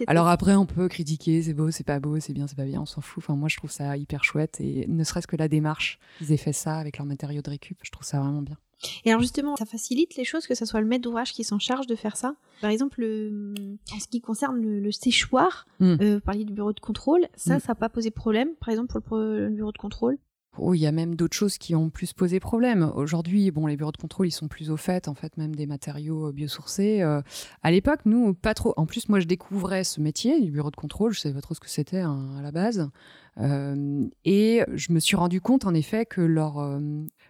Alors 0.05 0.27
après, 0.27 0.55
on 0.55 0.67
peut 0.67 0.87
critiquer, 0.89 1.41
c'est 1.41 1.53
beau, 1.53 1.71
c'est 1.71 1.85
pas 1.85 1.99
beau, 1.99 2.19
c'est 2.19 2.33
bien, 2.33 2.45
c'est 2.45 2.57
pas 2.57 2.65
bien, 2.65 2.81
on 2.81 2.85
s'en 2.85 3.01
fout. 3.01 3.23
Enfin, 3.23 3.35
moi, 3.35 3.49
je 3.49 3.57
trouve 3.57 3.71
ça 3.71 3.97
hyper 3.97 4.23
chouette. 4.23 4.61
Et 4.61 4.85
ne 4.87 5.03
serait-ce 5.03 5.25
que 5.25 5.37
la 5.37 5.47
démarche, 5.47 5.97
ils 6.21 6.31
aient 6.31 6.37
fait 6.37 6.53
ça 6.53 6.77
avec 6.77 6.99
leurs 6.99 7.07
matériaux 7.07 7.41
de 7.41 7.49
récup, 7.49 7.79
je 7.81 7.89
trouve 7.89 8.05
ça 8.05 8.19
vraiment 8.19 8.43
bien. 8.43 8.57
Et 9.05 9.09
alors 9.09 9.21
justement, 9.21 9.55
ça 9.55 9.65
facilite 9.65 10.15
les 10.15 10.23
choses 10.23 10.47
que 10.47 10.55
ce 10.55 10.65
soit 10.65 10.81
le 10.81 10.87
maître 10.87 11.03
d'ouvrage 11.03 11.33
qui 11.33 11.43
s'en 11.43 11.59
charge 11.59 11.87
de 11.87 11.95
faire 11.95 12.15
ça. 12.15 12.35
Par 12.61 12.69
exemple, 12.69 13.01
en 13.01 13.99
ce 13.99 14.07
qui 14.07 14.21
concerne 14.21 14.59
le, 14.61 14.91
séchoir, 14.91 15.67
mm. 15.79 15.97
euh, 16.01 16.19
parler 16.19 16.45
du 16.45 16.53
bureau 16.53 16.73
de 16.73 16.79
contrôle, 16.79 17.27
ça, 17.35 17.57
mm. 17.57 17.59
ça 17.59 17.67
n'a 17.69 17.75
pas 17.75 17.89
posé 17.89 18.11
problème, 18.11 18.49
par 18.59 18.69
exemple 18.69 18.99
pour 19.01 19.17
le, 19.17 19.49
bureau 19.49 19.71
de 19.71 19.77
contrôle 19.77 20.17
Oh, 20.57 20.73
il 20.73 20.79
y 20.79 20.87
a 20.87 20.91
même 20.91 21.15
d'autres 21.15 21.35
choses 21.35 21.57
qui 21.57 21.75
ont 21.75 21.89
plus 21.89 22.11
posé 22.11 22.39
problème. 22.39 22.91
Aujourd'hui, 22.95 23.51
bon, 23.51 23.67
les 23.67 23.77
bureaux 23.77 23.91
de 23.91 23.97
contrôle, 23.97 24.27
ils 24.27 24.31
sont 24.31 24.47
plus 24.47 24.71
au 24.71 24.77
fait, 24.77 25.07
en 25.07 25.13
fait, 25.13 25.37
même 25.37 25.55
des 25.55 25.67
matériaux 25.67 26.29
euh, 26.29 26.31
biosourcés. 26.31 27.01
Euh, 27.01 27.21
à 27.61 27.71
l'époque, 27.71 28.01
nous, 28.05 28.33
pas 28.33 28.55
trop. 28.55 28.73
En 28.75 28.85
plus, 28.87 29.09
moi, 29.09 29.19
je 29.19 29.27
découvrais 29.27 29.83
ce 29.83 30.01
métier 30.01 30.41
du 30.41 30.51
bureau 30.51 30.71
de 30.71 30.75
contrôle. 30.75 31.13
Je 31.13 31.19
savais 31.19 31.35
pas 31.35 31.41
trop 31.41 31.53
ce 31.53 31.59
que 31.59 31.69
c'était 31.69 31.99
hein, 31.99 32.35
à 32.37 32.41
la 32.41 32.51
base. 32.51 32.89
Euh, 33.37 34.07
et 34.25 34.63
je 34.73 34.91
me 34.91 34.99
suis 34.99 35.15
rendu 35.15 35.39
compte, 35.39 35.65
en 35.65 35.73
effet, 35.75 36.05
que 36.05 36.21
leur, 36.21 36.79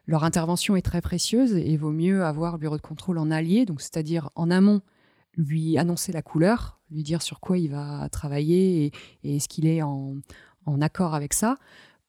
leur 0.07 0.23
intervention 0.23 0.77
est 0.77 0.81
très 0.81 1.01
précieuse 1.01 1.55
et 1.55 1.75
vaut 1.75 1.91
mieux 1.91 2.23
avoir 2.23 2.53
le 2.53 2.59
bureau 2.59 2.77
de 2.77 2.81
contrôle 2.81 3.17
en 3.17 3.29
allié, 3.31 3.65
donc 3.65 3.81
c'est-à-dire 3.81 4.29
en 4.35 4.49
amont, 4.49 4.81
lui 5.35 5.77
annoncer 5.77 6.11
la 6.13 6.21
couleur, 6.21 6.79
lui 6.89 7.03
dire 7.03 7.21
sur 7.21 7.41
quoi 7.41 7.57
il 7.57 7.69
va 7.69 8.09
travailler 8.09 8.91
et, 9.23 9.35
est-ce 9.35 9.47
qu'il 9.47 9.67
est 9.67 9.83
en 9.83 10.21
accord 10.81 11.13
avec 11.13 11.33
ça 11.33 11.57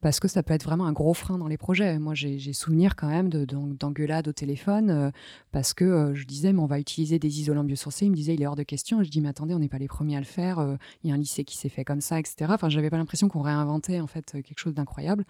parce 0.00 0.18
que 0.18 0.28
ça 0.28 0.42
peut 0.42 0.54
être 0.54 0.64
vraiment 0.64 0.86
un 0.86 0.92
gros 0.92 1.14
frein 1.14 1.38
dans 1.38 1.46
les 1.46 1.58
projets. 1.58 1.98
Moi, 1.98 2.14
j'ai 2.14 2.52
souvenir 2.52 2.96
quand 2.96 3.08
même 3.08 3.28
d'engueulades 3.28 4.28
au 4.28 4.32
téléphone 4.32 4.90
euh, 4.90 5.10
parce 5.52 5.74
que 5.74 5.84
euh, 5.84 6.14
je 6.14 6.24
disais, 6.24 6.52
mais 6.52 6.60
on 6.60 6.66
va 6.66 6.78
utiliser 6.78 7.18
des 7.18 7.40
isolants 7.40 7.64
biosourcés. 7.64 8.06
Il 8.06 8.10
me 8.10 8.16
disait, 8.16 8.34
il 8.34 8.42
est 8.42 8.46
hors 8.46 8.56
de 8.56 8.62
question. 8.62 9.02
je 9.02 9.10
dis, 9.10 9.20
mais 9.20 9.28
attendez, 9.28 9.54
on 9.54 9.58
n'est 9.58 9.68
pas 9.68 9.78
les 9.78 9.88
premiers 9.88 10.16
à 10.16 10.20
le 10.20 10.24
faire. 10.24 10.58
Euh, 10.58 10.76
il 11.04 11.10
y 11.10 11.12
a 11.12 11.14
un 11.14 11.18
lycée 11.18 11.44
qui 11.44 11.56
s'est 11.56 11.68
fait 11.68 11.84
comme 11.84 12.00
ça, 12.00 12.18
etc. 12.18 12.46
Enfin, 12.48 12.70
j'avais 12.70 12.90
pas 12.90 12.96
l'impression 12.96 13.28
qu'on 13.28 13.42
réinventait 13.42 14.00
en 14.00 14.06
fait 14.06 14.32
quelque 14.32 14.58
chose 14.58 14.74
d'incroyable. 14.74 15.24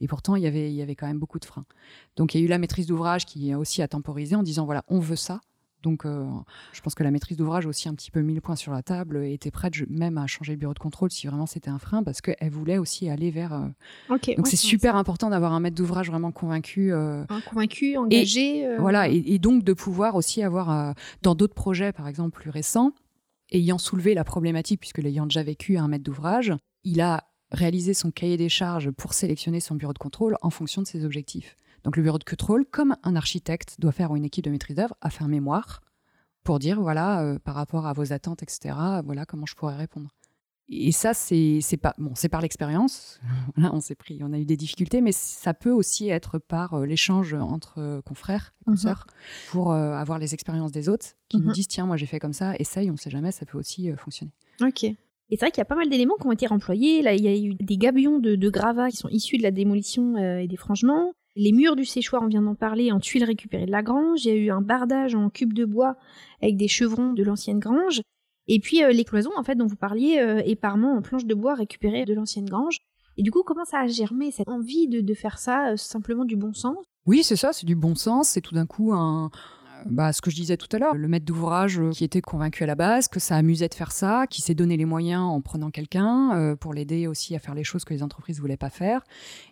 Et 0.00 0.08
pourtant, 0.08 0.36
il 0.36 0.42
y 0.42 0.46
avait, 0.46 0.70
il 0.70 0.76
y 0.76 0.82
avait 0.82 0.94
quand 0.94 1.06
même 1.06 1.18
beaucoup 1.18 1.38
de 1.38 1.44
freins. 1.44 1.66
Donc, 2.16 2.34
il 2.34 2.40
y 2.40 2.42
a 2.42 2.46
eu 2.46 2.48
la 2.48 2.58
maîtrise 2.58 2.86
d'ouvrage 2.86 3.26
qui 3.26 3.52
a 3.52 3.58
aussi 3.58 3.82
à 3.82 3.88
temporiser 3.88 4.36
en 4.36 4.42
disant, 4.42 4.64
voilà, 4.64 4.84
on 4.88 5.00
veut 5.00 5.16
ça. 5.16 5.40
Donc, 5.84 6.06
euh, 6.06 6.26
je 6.72 6.80
pense 6.80 6.94
que 6.94 7.04
la 7.04 7.10
maîtrise 7.10 7.36
d'ouvrage 7.36 7.66
a 7.66 7.68
aussi 7.68 7.88
un 7.88 7.94
petit 7.94 8.10
peu 8.10 8.20
mis 8.22 8.34
le 8.34 8.40
point 8.40 8.56
sur 8.56 8.72
la 8.72 8.82
table 8.82 9.22
et 9.22 9.34
était 9.34 9.50
prête 9.50 9.74
même 9.90 10.16
à 10.16 10.26
changer 10.26 10.52
le 10.52 10.58
bureau 10.58 10.72
de 10.72 10.78
contrôle 10.78 11.10
si 11.10 11.26
vraiment 11.26 11.44
c'était 11.46 11.68
un 11.68 11.78
frein, 11.78 12.02
parce 12.02 12.22
qu'elle 12.22 12.50
voulait 12.50 12.78
aussi 12.78 13.10
aller 13.10 13.30
vers. 13.30 13.52
Euh, 13.52 13.68
donc, 14.08 14.48
c'est 14.48 14.56
super 14.56 14.96
important 14.96 15.28
d'avoir 15.30 15.52
un 15.52 15.60
maître 15.60 15.76
d'ouvrage 15.76 16.08
vraiment 16.08 16.32
convaincu. 16.32 16.92
Euh, 16.92 17.24
convaincu, 17.50 17.98
engagé. 17.98 18.66
Voilà, 18.78 19.08
et, 19.08 19.38
donc 19.38 19.62
de 19.62 19.74
pouvoir 19.74 20.14
aussi 20.14 20.42
avoir, 20.42 20.94
dans 21.22 21.34
d'autres 21.34 21.54
projets, 21.54 21.92
par 21.92 22.08
exemple 22.08 22.30
plus 22.30 22.50
récents, 22.50 22.92
ayant 23.52 23.78
soulevé 23.78 24.14
la 24.14 24.24
problématique, 24.24 24.80
puisque 24.80 24.98
l'ayant 24.98 25.26
déjà 25.26 25.42
vécu 25.42 25.76
un 25.76 25.86
maître 25.88 26.04
d'ouvrage, 26.04 26.54
il 26.82 27.02
a 27.02 27.24
réalisé 27.50 27.92
son 27.92 28.10
cahier 28.10 28.38
des 28.38 28.48
charges 28.48 28.90
pour 28.90 29.12
sélectionner 29.12 29.60
son 29.60 29.74
bureau 29.74 29.92
de 29.92 29.98
contrôle 29.98 30.36
en 30.40 30.50
fonction 30.50 30.80
de 30.80 30.86
ses 30.86 31.04
objectifs. 31.04 31.56
Donc 31.84 31.96
le 31.96 32.02
bureau 32.02 32.18
de 32.18 32.24
contrôle, 32.24 32.64
comme 32.64 32.96
un 33.02 33.14
architecte 33.14 33.76
doit 33.78 33.92
faire 33.92 34.10
ou 34.10 34.16
une 34.16 34.24
équipe 34.24 34.44
de 34.44 34.50
maîtrise 34.50 34.76
d'œuvre, 34.76 34.96
a 35.00 35.10
fait 35.10 35.22
un 35.22 35.28
mémoire 35.28 35.82
pour 36.42 36.58
dire 36.58 36.80
voilà 36.80 37.22
euh, 37.22 37.38
par 37.38 37.54
rapport 37.54 37.86
à 37.86 37.92
vos 37.92 38.12
attentes, 38.12 38.42
etc. 38.42 38.74
Voilà 39.04 39.26
comment 39.26 39.46
je 39.46 39.54
pourrais 39.54 39.76
répondre. 39.76 40.10
Et 40.70 40.92
ça, 40.92 41.12
c'est 41.12 41.60
pas 41.80 41.94
bon, 41.98 42.12
c'est 42.14 42.30
par 42.30 42.40
l'expérience. 42.40 43.20
on 43.58 43.80
s'est 43.80 43.94
pris, 43.94 44.20
on 44.22 44.32
a 44.32 44.38
eu 44.38 44.46
des 44.46 44.56
difficultés, 44.56 45.02
mais 45.02 45.12
ça 45.12 45.52
peut 45.52 45.70
aussi 45.70 46.08
être 46.08 46.38
par 46.38 46.72
euh, 46.72 46.86
l'échange 46.86 47.34
entre 47.34 47.78
euh, 47.78 48.00
confrères, 48.00 48.54
mmh 48.66 48.70
consoeurs, 48.70 49.06
pour 49.50 49.74
avoir 49.74 50.18
les 50.18 50.32
expériences 50.32 50.72
des 50.72 50.88
autres 50.88 51.06
qui 51.28 51.36
nous 51.36 51.50
mmh 51.50 51.52
disent 51.52 51.68
tiens, 51.68 51.84
moi 51.84 51.98
j'ai 51.98 52.06
fait 52.06 52.18
comme 52.18 52.32
ça, 52.32 52.54
essaye, 52.58 52.88
on 52.88 52.94
ne 52.94 52.98
sait 52.98 53.10
jamais, 53.10 53.30
ça 53.30 53.44
peut 53.44 53.58
aussi 53.58 53.92
fonctionner. 53.98 54.32
Ok. 54.62 54.84
Et 54.84 54.96
c'est 55.30 55.40
vrai 55.40 55.50
qu'il 55.50 55.58
y 55.58 55.62
a 55.62 55.66
pas 55.66 55.76
mal 55.76 55.90
d'éléments 55.90 56.16
qui 56.16 56.26
ont 56.26 56.32
été 56.32 56.46
remployés. 56.46 57.02
Là, 57.02 57.14
il 57.14 57.22
y 57.22 57.28
a 57.28 57.36
eu 57.36 57.54
des 57.54 57.78
gabions 57.78 58.18
de, 58.18 58.36
de 58.36 58.50
gravats 58.50 58.90
qui 58.90 58.96
sont 58.98 59.08
issus 59.08 59.38
de 59.38 59.42
la 59.42 59.50
démolition 59.50 60.18
et 60.18 60.46
des 60.46 60.56
frangements. 60.56 61.12
Les 61.36 61.52
murs 61.52 61.74
du 61.74 61.84
séchoir, 61.84 62.22
on 62.22 62.28
vient 62.28 62.42
d'en 62.42 62.54
parler, 62.54 62.92
en 62.92 63.00
tuiles 63.00 63.24
récupérées 63.24 63.66
de 63.66 63.72
la 63.72 63.82
grange. 63.82 64.24
Il 64.24 64.28
y 64.28 64.30
a 64.30 64.36
eu 64.36 64.50
un 64.50 64.60
bardage 64.60 65.16
en 65.16 65.30
cube 65.30 65.52
de 65.52 65.64
bois 65.64 65.96
avec 66.40 66.56
des 66.56 66.68
chevrons 66.68 67.12
de 67.12 67.22
l'ancienne 67.24 67.58
grange. 67.58 68.02
Et 68.46 68.60
puis 68.60 68.84
euh, 68.84 68.92
les 68.92 69.04
cloisons, 69.04 69.32
en 69.36 69.42
fait, 69.42 69.56
dont 69.56 69.66
vous 69.66 69.76
parliez, 69.76 70.18
euh, 70.20 70.42
en 70.64 71.02
planches 71.02 71.24
de 71.24 71.34
bois 71.34 71.54
récupérées 71.54 72.04
de 72.04 72.14
l'ancienne 72.14 72.44
grange. 72.44 72.78
Et 73.16 73.22
du 73.22 73.30
coup, 73.30 73.42
comment 73.42 73.64
ça 73.64 73.80
a 73.80 73.86
germé 73.86 74.30
cette 74.30 74.48
envie 74.48 74.88
de, 74.88 75.14
faire 75.14 75.38
ça, 75.38 75.72
euh, 75.72 75.76
simplement 75.76 76.24
du 76.24 76.36
bon 76.36 76.52
sens? 76.52 76.76
Oui, 77.06 77.22
c'est 77.22 77.36
ça, 77.36 77.52
c'est 77.52 77.66
du 77.66 77.76
bon 77.76 77.94
sens. 77.94 78.28
C'est 78.28 78.40
tout 78.40 78.54
d'un 78.54 78.66
coup 78.66 78.92
un, 78.92 79.30
bah, 79.86 80.12
ce 80.12 80.20
que 80.22 80.30
je 80.30 80.36
disais 80.36 80.56
tout 80.56 80.68
à 80.72 80.78
l'heure, 80.78 80.94
le 80.94 81.08
maître 81.08 81.24
d'ouvrage 81.26 81.78
euh, 81.78 81.90
qui 81.90 82.04
était 82.04 82.20
convaincu 82.20 82.62
à 82.62 82.66
la 82.66 82.74
base 82.74 83.08
que 83.08 83.20
ça 83.20 83.36
amusait 83.36 83.68
de 83.68 83.74
faire 83.74 83.92
ça, 83.92 84.26
qui 84.28 84.42
s'est 84.42 84.54
donné 84.54 84.76
les 84.76 84.84
moyens 84.84 85.22
en 85.22 85.40
prenant 85.40 85.70
quelqu'un 85.70 86.32
euh, 86.34 86.56
pour 86.56 86.74
l'aider 86.74 87.06
aussi 87.06 87.34
à 87.34 87.38
faire 87.38 87.54
les 87.54 87.64
choses 87.64 87.84
que 87.84 87.92
les 87.94 88.02
entreprises 88.02 88.40
voulaient 88.40 88.56
pas 88.56 88.70
faire. 88.70 89.02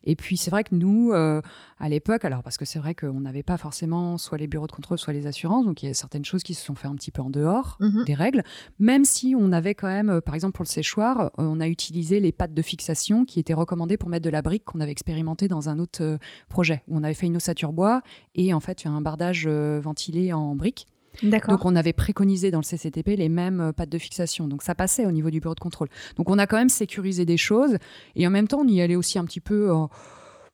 Et 0.05 0.17
puis 0.17 0.37
c'est 0.37 0.51
vrai 0.51 0.65
que 0.65 0.75
nous, 0.75 1.13
à 1.13 1.89
l'époque, 1.89 2.25
alors 2.25 2.43
parce 2.43 2.57
que 2.57 2.65
c'est 2.65 2.79
vrai 2.79 2.95
qu'on 2.95 3.21
n'avait 3.21 3.43
pas 3.43 3.57
forcément 3.57 4.19
soit 4.19 4.39
les 4.39 4.47
bureaux 4.47 4.67
de 4.67 4.73
contrôle, 4.73 4.99
soit 4.99 5.13
les 5.13 5.27
assurances, 5.27 5.65
donc 5.65 5.83
il 5.83 5.87
y 5.87 5.91
a 5.91 5.95
certaines 5.95 6.25
choses 6.25 6.43
qui 6.43 6.55
se 6.55 6.65
sont 6.65 6.75
fait 6.75 6.89
un 6.89 6.95
petit 6.95 7.11
peu 7.11 7.23
en 7.23 7.31
dehors 7.31 7.77
Mhm. 7.81 8.05
des 8.05 8.15
règles, 8.15 8.43
même 8.79 9.05
si 9.05 9.35
on 9.39 9.53
avait 9.53 9.75
quand 9.75 9.89
même, 9.89 10.21
par 10.21 10.35
exemple 10.35 10.55
pour 10.55 10.65
le 10.65 10.69
séchoir, 10.69 11.31
on 11.39 11.61
a 11.61 11.69
utilisé 11.69 12.21
les 12.21 12.33
pattes 12.33 12.55
de 12.55 12.63
fixation 12.63 13.25
qui 13.25 13.41
étaient 13.41 13.55
recommandées 13.55 13.97
pour 13.97 14.09
mettre 14.09 14.25
de 14.25 14.31
la 14.31 14.43
brique 14.43 14.65
qu'on 14.65 14.81
avait 14.81 14.93
expérimenté 14.93 15.49
dans 15.49 15.69
un 15.69 15.79
autre 15.79 16.19
projet, 16.49 16.83
où 16.89 16.97
on 16.97 17.03
avait 17.03 17.15
fait 17.15 17.27
une 17.27 17.37
ossature 17.37 17.73
bois 17.73 18.03
et 18.35 18.55
en 18.55 18.61
fait 18.61 18.87
un 18.87 19.01
bardage 19.01 19.47
ventilé 19.49 20.22
en 20.33 20.55
briques. 20.55 20.87
Donc 21.23 21.65
on 21.65 21.77
avait 21.77 21.93
préconisé 21.93 22.51
dans 22.51 22.61
le 22.61 22.65
CCTP 22.65 23.17
les 23.17 23.29
mêmes 23.29 23.73
pattes 23.77 23.91
de 23.91 23.99
fixation. 23.99 24.49
Donc 24.49 24.63
ça 24.63 24.75
passait 24.75 25.05
au 25.05 25.11
niveau 25.11 25.31
du 25.31 25.41
bureau 25.41 25.55
de 25.55 25.61
contrôle. 25.61 25.89
Donc 26.17 26.31
on 26.31 26.39
a 26.39 26.47
quand 26.47 26.57
même 26.57 26.71
sécurisé 26.71 27.25
des 27.25 27.37
choses 27.37 27.77
et 28.17 28.27
en 28.27 28.31
même 28.31 28.49
temps 28.49 28.61
on 28.61 28.69
y 28.69 28.81
allait 28.81 28.97
aussi 28.97 29.19
un 29.19 29.25
petit 29.25 29.41
peu, 29.41 29.71
euh, 29.71 29.87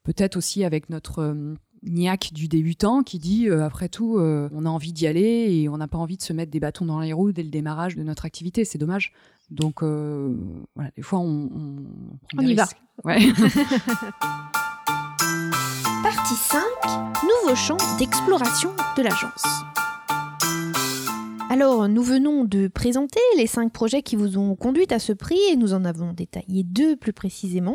peut-être 0.03 0.37
aussi 0.37 0.65
avec 0.65 0.91
notre 0.91 1.21
euh, 1.21 1.55
niaque 1.83 2.33
du 2.33 2.49
débutant 2.49 3.03
qui 3.03 3.19
dit 3.19 3.49
euh, 3.49 3.65
après 3.65 3.89
tout 3.89 4.19
euh, 4.19 4.49
on 4.53 4.67
a 4.67 4.69
envie 4.69 4.93
d'y 4.93 5.07
aller 5.07 5.47
et 5.51 5.69
on 5.69 5.77
n'a 5.77 5.89
pas 5.89 5.99
envie 5.99 6.17
de 6.17 6.23
se 6.23 6.33
mettre 6.33 6.51
des 6.51 6.61
bâtons 6.61 6.85
dans 6.85 7.01
les 7.01 7.13
roues 7.13 7.33
dès 7.33 7.43
le 7.43 7.51
démarrage 7.51 7.97
de 7.97 8.03
notre 8.03 8.25
activité. 8.25 8.65
C'est 8.65 8.79
dommage. 8.79 9.13
Donc 9.51 9.83
euh, 9.83 10.35
voilà, 10.75 10.91
des 10.97 11.03
fois 11.03 11.21
on, 11.21 11.51
on, 11.55 11.77
On 12.37 12.43
y 12.43 12.55
va. 12.55 12.69
Ouais. 13.05 13.19
Partie 16.17 16.37
5, 16.37 16.63
nouveau 17.23 17.55
champ 17.55 17.77
d'exploration 17.99 18.75
de 18.97 19.03
l'agence. 19.03 19.45
Alors, 21.61 21.89
nous 21.89 22.05
venons 22.05 22.45
de 22.45 22.69
présenter 22.69 23.19
les 23.37 23.49
cinq 23.49 23.73
projets 23.73 24.01
qui 24.01 24.15
vous 24.15 24.39
ont 24.39 24.55
conduit 24.55 24.87
à 24.91 25.01
ce 25.01 25.13
prix 25.13 25.41
et 25.51 25.57
nous 25.57 25.75
en 25.75 25.85
avons 25.85 26.13
détaillé 26.13 26.63
deux 26.63 26.95
plus 26.95 27.13
précisément. 27.13 27.75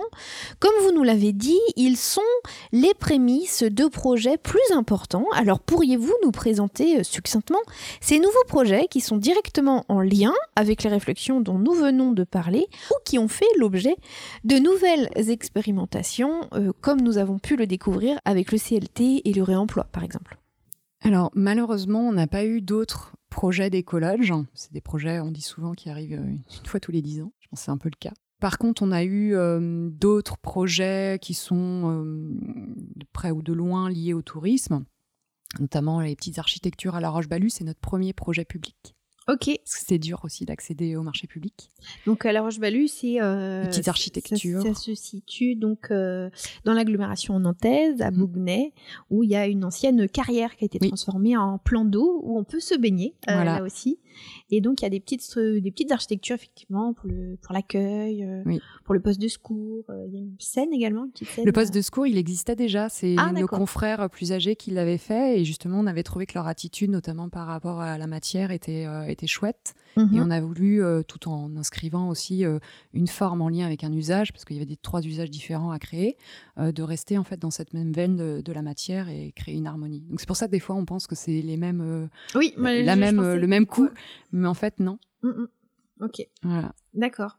Comme 0.61 0.71
vous 0.84 0.93
nous 0.93 1.03
l'avez 1.03 1.34
dit, 1.34 1.59
ils 1.75 1.97
sont 1.97 2.21
les 2.71 2.93
prémices 2.93 3.63
de 3.63 3.88
projets 3.88 4.38
plus 4.38 4.61
importants. 4.73 5.25
Alors, 5.34 5.59
pourriez-vous 5.59 6.13
nous 6.23 6.31
présenter 6.31 6.99
euh, 7.01 7.03
succinctement 7.03 7.59
ces 7.99 8.19
nouveaux 8.19 8.45
projets 8.47 8.88
qui 8.89 9.01
sont 9.01 9.17
directement 9.17 9.84
en 9.89 9.99
lien 9.99 10.34
avec 10.55 10.84
les 10.84 10.89
réflexions 10.89 11.41
dont 11.41 11.59
nous 11.59 11.73
venons 11.73 12.13
de 12.13 12.23
parler 12.23 12.67
ou 12.89 12.93
qui 13.03 13.19
ont 13.19 13.27
fait 13.27 13.43
l'objet 13.57 13.97
de 14.45 14.59
nouvelles 14.59 15.09
expérimentations, 15.17 16.47
euh, 16.53 16.71
comme 16.79 17.01
nous 17.01 17.17
avons 17.17 17.38
pu 17.38 17.57
le 17.57 17.67
découvrir 17.67 18.17
avec 18.23 18.53
le 18.53 18.57
CLT 18.59 19.23
et 19.25 19.34
le 19.34 19.43
réemploi, 19.43 19.88
par 19.91 20.05
exemple? 20.05 20.38
Alors, 21.05 21.31
malheureusement, 21.36 22.07
on 22.07 22.13
n'a 22.13 22.27
pas 22.27 22.45
eu 22.45 22.61
d'autres 22.61 23.11
projets 23.34 23.71
d'écolage. 23.71 24.31
C'est 24.53 24.71
des 24.71 24.81
projets, 24.81 25.19
on 25.19 25.31
dit 25.31 25.41
souvent, 25.41 25.73
qui 25.73 25.89
arrivent 25.89 26.19
euh, 26.19 26.59
une 26.59 26.65
fois 26.65 26.79
tous 26.79 26.91
les 26.91 27.01
dix 27.01 27.21
ans. 27.21 27.34
Je 27.39 27.47
pense 27.47 27.61
c'est 27.61 27.71
un 27.71 27.77
peu 27.77 27.89
le 27.89 27.97
cas. 27.99 28.13
Par 28.39 28.59
contre, 28.59 28.84
on 28.84 28.91
a 28.91 29.03
eu 29.03 29.36
euh, 29.36 29.89
d'autres 29.89 30.38
projets 30.38 31.17
qui 31.19 31.34
sont 31.34 32.05
euh, 32.05 32.15
de 32.95 33.05
près 33.11 33.31
ou 33.31 33.41
de 33.41 33.51
loin 33.51 33.89
liés 33.89 34.13
au 34.13 34.21
tourisme, 34.21 34.86
notamment 35.59 35.99
les 36.01 36.15
petites 36.15 36.38
architectures 36.38 36.95
à 36.95 37.01
la 37.01 37.09
Roche-Balue. 37.09 37.49
C'est 37.49 37.63
notre 37.63 37.79
premier 37.79 38.13
projet 38.13 38.45
public. 38.45 38.95
Ok, 39.30 39.45
Parce 39.63 39.78
que 39.78 39.86
c'est 39.88 39.97
dur 39.99 40.19
aussi 40.24 40.43
d'accéder 40.45 40.95
au 40.97 41.01
marché 41.01 41.28
public. 41.28 41.69
donc 42.05 42.26
à 42.26 42.32
La 42.34 42.41
Roche-Balue, 42.41 42.88
c'est... 42.88 43.21
euh, 43.21 43.61
Les 43.63 43.69
petites 43.69 43.86
ça- 43.86 43.91
architectures. 43.91 44.61
Ça, 44.61 44.74
se 44.74 44.93
situe 44.95 45.55
donc 45.55 45.91
euh, 45.91 46.30
dans 46.65 46.74
l'agglomération 46.74 47.39
nantaise, 47.39 48.01
à 48.01 48.11
Mm. 48.11 48.15
Bougnay, 48.17 48.74
où 49.09 49.24
il 49.24 49.30
y 49.30 49.36
a 49.36 49.47
une 49.47 49.63
ancienne 49.63 50.09
carrière 50.09 50.55
qui 50.57 50.65
a 50.65 50.67
été 50.67 50.78
Oui. 50.82 50.89
transformée 50.89 51.38
en 51.38 51.57
plan 51.57 51.86
d'eau, 51.86 52.19
où 52.24 52.38
on 52.38 52.43
peut 52.43 52.59
se 52.59 52.76
baigner, 52.76 53.15
euh, 53.30 53.34
Voilà. 53.34 53.59
là 53.59 53.63
aussi. 53.63 53.97
Et 54.51 54.61
donc, 54.61 54.82
il 54.82 54.84
y 54.84 54.86
a 54.86 54.89
des 54.91 54.99
petites, 54.99 55.21
stru- 55.21 55.59
des 55.59 55.71
petites 55.71 55.91
architectures, 55.91 56.36
effectivement, 56.36 56.93
pour 56.93 57.09
le 57.09 57.38
pour 57.41 57.53
l'accueil, 57.53 58.24
euh, 58.24 58.43
Oui. 58.45 58.59
pour 58.86 58.93
le 58.93 58.99
poste 59.01 59.19
de 59.19 59.28
secours. 59.28 59.86
Euh, 59.89 60.05
Il 60.07 60.13
y 60.13 60.17
a 60.17 60.19
une 60.19 60.36
scène 60.38 60.71
également, 60.71 61.05
une 61.05 61.11
petite 61.11 61.30
scène. 61.30 61.45
Le 61.45 61.51
poste 61.51 61.74
de 61.74 61.82
secours, 61.82 62.05
il 62.05 62.17
existait 62.17 62.55
déjà. 62.55 62.89
C'est 62.89 63.15
Ah, 63.17 63.32
nos 63.32 63.47
confrères 63.47 64.07
plus 64.11 64.32
âgés 64.32 64.55
qui 64.55 64.69
l'avaient 64.69 64.99
fait. 64.99 65.39
Et 65.39 65.45
justement, 65.45 65.80
on 65.80 65.88
avait 65.88 66.03
trouvé 66.03 66.26
que 66.28 66.34
leur 66.36 66.45
attitude, 66.47 66.91
notamment 66.91 67.30
par 67.30 67.47
rapport 67.47 67.80
à 67.82 67.97
la 67.97 68.05
matière, 68.05 68.51
était, 68.51 68.86
était 69.14 69.28
chouette. 69.28 69.74
Mhm. 69.95 70.09
Et 70.16 70.22
on 70.22 70.30
a 70.32 70.41
voulu, 70.41 70.84
euh, 70.84 71.03
tout 71.03 71.30
en 71.30 71.55
inscrivant 71.55 72.09
aussi 72.09 72.43
euh, 72.45 72.59
une 72.93 73.07
forme 73.07 73.41
en 73.41 73.49
lien 73.49 73.66
avec 73.66 73.84
un 73.84 73.93
usage, 73.93 74.34
parce 74.34 74.43
qu'il 74.43 74.55
y 74.55 74.59
avait 74.59 74.66
des 74.66 74.76
trois 74.78 75.01
usages 75.01 75.30
différents 75.30 75.72
à 75.72 75.80
créer, 75.80 76.18
euh, 76.57 76.72
de 76.72 76.84
rester 76.84 77.18
en 77.18 77.24
fait 77.24 77.38
dans 77.38 77.51
cette 77.51 77.74
même 77.74 77.93
veine 77.93 78.16
de, 78.18 78.41
de 78.41 78.51
la 78.51 78.61
matière 78.61 79.07
et 79.09 79.32
créer 79.36 79.55
une 79.55 79.68
harmonie. 79.68 80.01
Donc 80.09 80.20
c'est 80.20 80.28
pour 80.28 80.36
ça 80.38 80.47
que 80.47 80.51
des 80.51 80.59
fois 80.59 80.76
on 80.76 80.86
pense 80.86 81.07
que 81.07 81.16
c'est 81.16 81.41
les 81.41 81.57
mêmes, 81.57 82.09
Oui, 82.36 82.53
mais 82.57 82.84
la 82.84 82.95
je- 82.95 82.99
même, 82.99 83.22
le 83.36 83.47
même 83.47 83.66
coup, 83.68 83.88
mais 84.32 84.47
en 84.47 84.53
fait 84.55 84.80
non. 84.80 84.97
Mm, 85.22 85.30
mm. 85.30 85.47
Ok. 86.01 86.28
Voilà. 86.41 86.74
D'accord. 86.95 87.38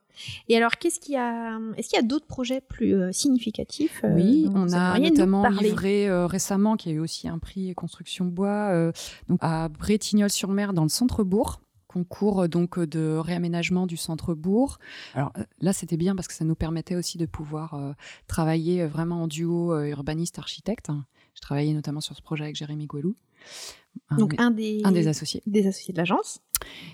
Et 0.49 0.57
alors, 0.57 0.79
qu'est-ce 0.79 1.01
qu'il 1.01 1.15
y 1.15 1.19
a 1.19 1.59
Est-ce 1.77 1.89
qu'il 1.91 1.97
y 1.97 2.03
a 2.03 2.07
d'autres 2.07 2.27
projets 2.27 2.61
plus 2.61 2.95
euh, 2.95 3.11
significatifs 3.13 4.01
euh, 4.05 4.15
Oui, 4.15 4.49
on 4.55 4.73
a 4.73 4.99
notamment 5.01 5.47
livré 5.49 6.09
euh, 6.09 6.27
récemment, 6.29 6.77
qui 6.77 6.89
a 6.89 6.93
eu 6.93 7.01
aussi 7.01 7.29
un 7.29 7.39
prix 7.41 7.75
construction 7.75 8.25
bois, 8.27 8.93
donc 9.29 9.39
à 9.43 9.69
Bretignolles-sur-Mer 9.69 10.73
dans 10.73 10.85
le 10.85 10.89
centre-bourg 10.89 11.61
concours 11.95 12.43
euh, 12.43 12.49
donc 12.49 12.79
euh, 12.79 12.87
de 12.87 13.17
réaménagement 13.17 13.87
du 13.87 13.97
centre-bourg. 13.97 14.79
Alors 15.15 15.33
euh, 15.39 15.45
là, 15.61 15.73
c'était 15.73 15.97
bien 15.97 16.17
parce 16.17 16.27
que 16.27 16.35
ça 16.35 16.45
nous 16.45 16.57
permettait 16.57 16.97
aussi 16.97 17.19
de 17.19 17.27
pouvoir 17.27 17.95
travailler 18.27 18.87
vraiment 18.87 19.23
en 19.23 19.29
duo 19.29 19.79
urbaniste-architecte. 19.79 20.91
Je 21.35 21.41
travaillais 21.41 21.73
notamment 21.73 22.01
sur 22.01 22.17
ce 22.17 22.23
projet 22.23 22.45
avec 22.45 22.57
Jérémy 22.57 22.87
Gouelou, 22.87 23.17
un, 24.11 24.17
Donc, 24.17 24.35
un 24.39 24.51
des, 24.51 24.81
un 24.85 24.93
des 24.93 25.09
associés. 25.09 25.43
des 25.47 25.67
associés 25.67 25.93
de 25.93 25.99
l'agence. 25.99 26.41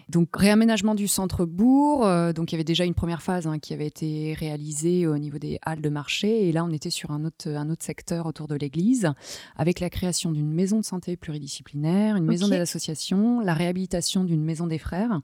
Donc 0.08 0.34
réaménagement 0.34 0.94
du 0.94 1.06
centre-bourg. 1.06 2.04
euh, 2.04 2.32
donc 2.32 2.50
il 2.50 2.54
y 2.54 2.56
avait 2.56 2.64
déjà 2.64 2.84
une 2.84 2.94
première 2.94 3.22
phase 3.22 3.46
hein, 3.46 3.58
qui 3.58 3.72
avait 3.72 3.86
été 3.86 4.34
réalisée 4.34 5.06
au 5.06 5.16
niveau 5.16 5.38
des 5.38 5.58
halles 5.62 5.80
de 5.80 5.88
marché. 5.88 6.48
Et 6.48 6.52
là, 6.52 6.64
on 6.64 6.70
était 6.70 6.90
sur 6.90 7.10
un 7.12 7.24
autre, 7.24 7.48
un 7.48 7.70
autre 7.70 7.84
secteur 7.84 8.26
autour 8.26 8.48
de 8.48 8.56
l'église, 8.56 9.12
avec 9.56 9.80
la 9.80 9.88
création 9.88 10.32
d'une 10.32 10.50
maison 10.52 10.80
de 10.80 10.84
santé 10.84 11.16
pluridisciplinaire, 11.16 12.16
une 12.16 12.24
maison 12.24 12.48
des 12.48 12.56
associations, 12.56 13.40
la 13.40 13.54
réhabilitation 13.54 14.24
d'une 14.24 14.42
maison 14.42 14.66
des 14.66 14.78
frères. 14.78 15.20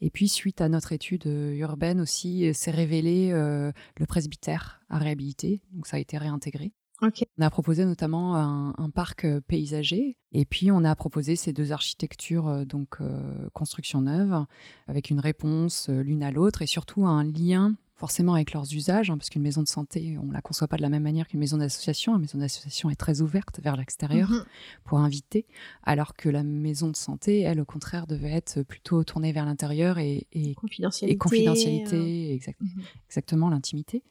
Et 0.00 0.10
puis, 0.10 0.28
suite 0.28 0.60
à 0.60 0.68
notre 0.68 0.92
étude 0.92 1.26
euh, 1.26 1.52
urbaine 1.54 2.00
aussi, 2.00 2.48
euh, 2.48 2.52
s'est 2.52 2.72
révélé 2.72 3.30
euh, 3.30 3.70
le 3.98 4.06
presbytère 4.06 4.80
à 4.90 4.98
réhabiliter. 4.98 5.60
Donc 5.72 5.86
ça 5.86 5.96
a 5.96 6.00
été 6.00 6.18
réintégré. 6.18 6.72
On 7.02 7.42
a 7.42 7.50
proposé 7.50 7.84
notamment 7.84 8.36
un, 8.36 8.90
parc 8.90 9.24
euh, 9.24 9.40
paysager 9.40 10.16
et 10.30 10.44
puis 10.44 10.70
on 10.70 10.84
a 10.84 10.94
proposé 10.94 11.34
ces 11.34 11.52
deux 11.52 11.72
architectures, 11.72 12.46
euh, 12.46 12.64
donc 12.64 13.00
euh, 13.00 13.48
construction 13.52 14.02
neuve, 14.02 14.44
avec 14.86 15.10
une 15.10 15.18
réponse 15.18 15.88
l'une 15.88 16.22
à 16.22 16.30
l'autre 16.30 16.62
et 16.62 16.66
surtout 16.66 17.06
un 17.06 17.24
lien 17.24 17.74
forcément 18.02 18.34
avec 18.34 18.52
leurs 18.52 18.74
usages, 18.74 19.10
hein, 19.10 19.16
parce 19.16 19.30
qu'une 19.30 19.42
maison 19.42 19.62
de 19.62 19.68
santé, 19.68 20.18
on 20.20 20.32
la 20.32 20.40
conçoit 20.40 20.66
pas 20.66 20.76
de 20.76 20.82
la 20.82 20.88
même 20.88 21.04
manière 21.04 21.28
qu'une 21.28 21.38
maison 21.38 21.56
d'association. 21.56 22.16
Une 22.16 22.22
maison 22.22 22.38
d'association 22.38 22.90
est 22.90 22.96
très 22.96 23.20
ouverte 23.20 23.60
vers 23.62 23.76
l'extérieur 23.76 24.28
Mhm. 24.28 24.44
pour 24.82 24.98
inviter, 24.98 25.46
alors 25.84 26.14
que 26.16 26.28
la 26.28 26.42
maison 26.42 26.88
de 26.88 26.96
santé, 26.96 27.42
elle, 27.42 27.60
au 27.60 27.64
contraire, 27.64 28.08
devait 28.08 28.32
être 28.32 28.62
plutôt 28.64 29.04
tournée 29.04 29.30
vers 29.30 29.44
l'intérieur 29.44 29.98
et, 29.98 30.26
et 30.32 30.54
Confidentialité. 30.56 31.14
et 31.14 31.16
confidentialité, 31.16 32.34
exact- 32.34 32.60
Mhm. 32.60 32.82
exactement 33.08 33.48
l'intimité. 33.50 34.02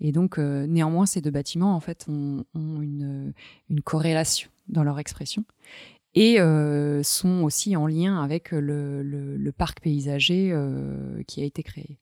Et 0.00 0.12
donc, 0.12 0.38
euh, 0.38 0.68
néanmoins, 0.68 1.04
ces 1.06 1.20
deux 1.20 1.32
bâtiments, 1.32 1.74
en 1.74 1.80
fait, 1.80 2.06
ont, 2.08 2.44
ont 2.54 2.80
une, 2.82 3.32
une 3.68 3.80
corrélation 3.80 4.48
dans 4.68 4.84
leur 4.84 5.00
expression 5.00 5.44
et 6.14 6.38
euh, 6.40 7.02
sont 7.02 7.42
aussi 7.42 7.74
en 7.74 7.88
lien 7.88 8.22
avec 8.22 8.52
le, 8.52 9.02
le- 9.02 9.36
le 9.36 9.52
parc 9.52 9.80
paysager 9.80 10.50
euh, 10.52 11.20
qui 11.26 11.42
a 11.42 11.44
été 11.44 11.64
créé. 11.64 11.98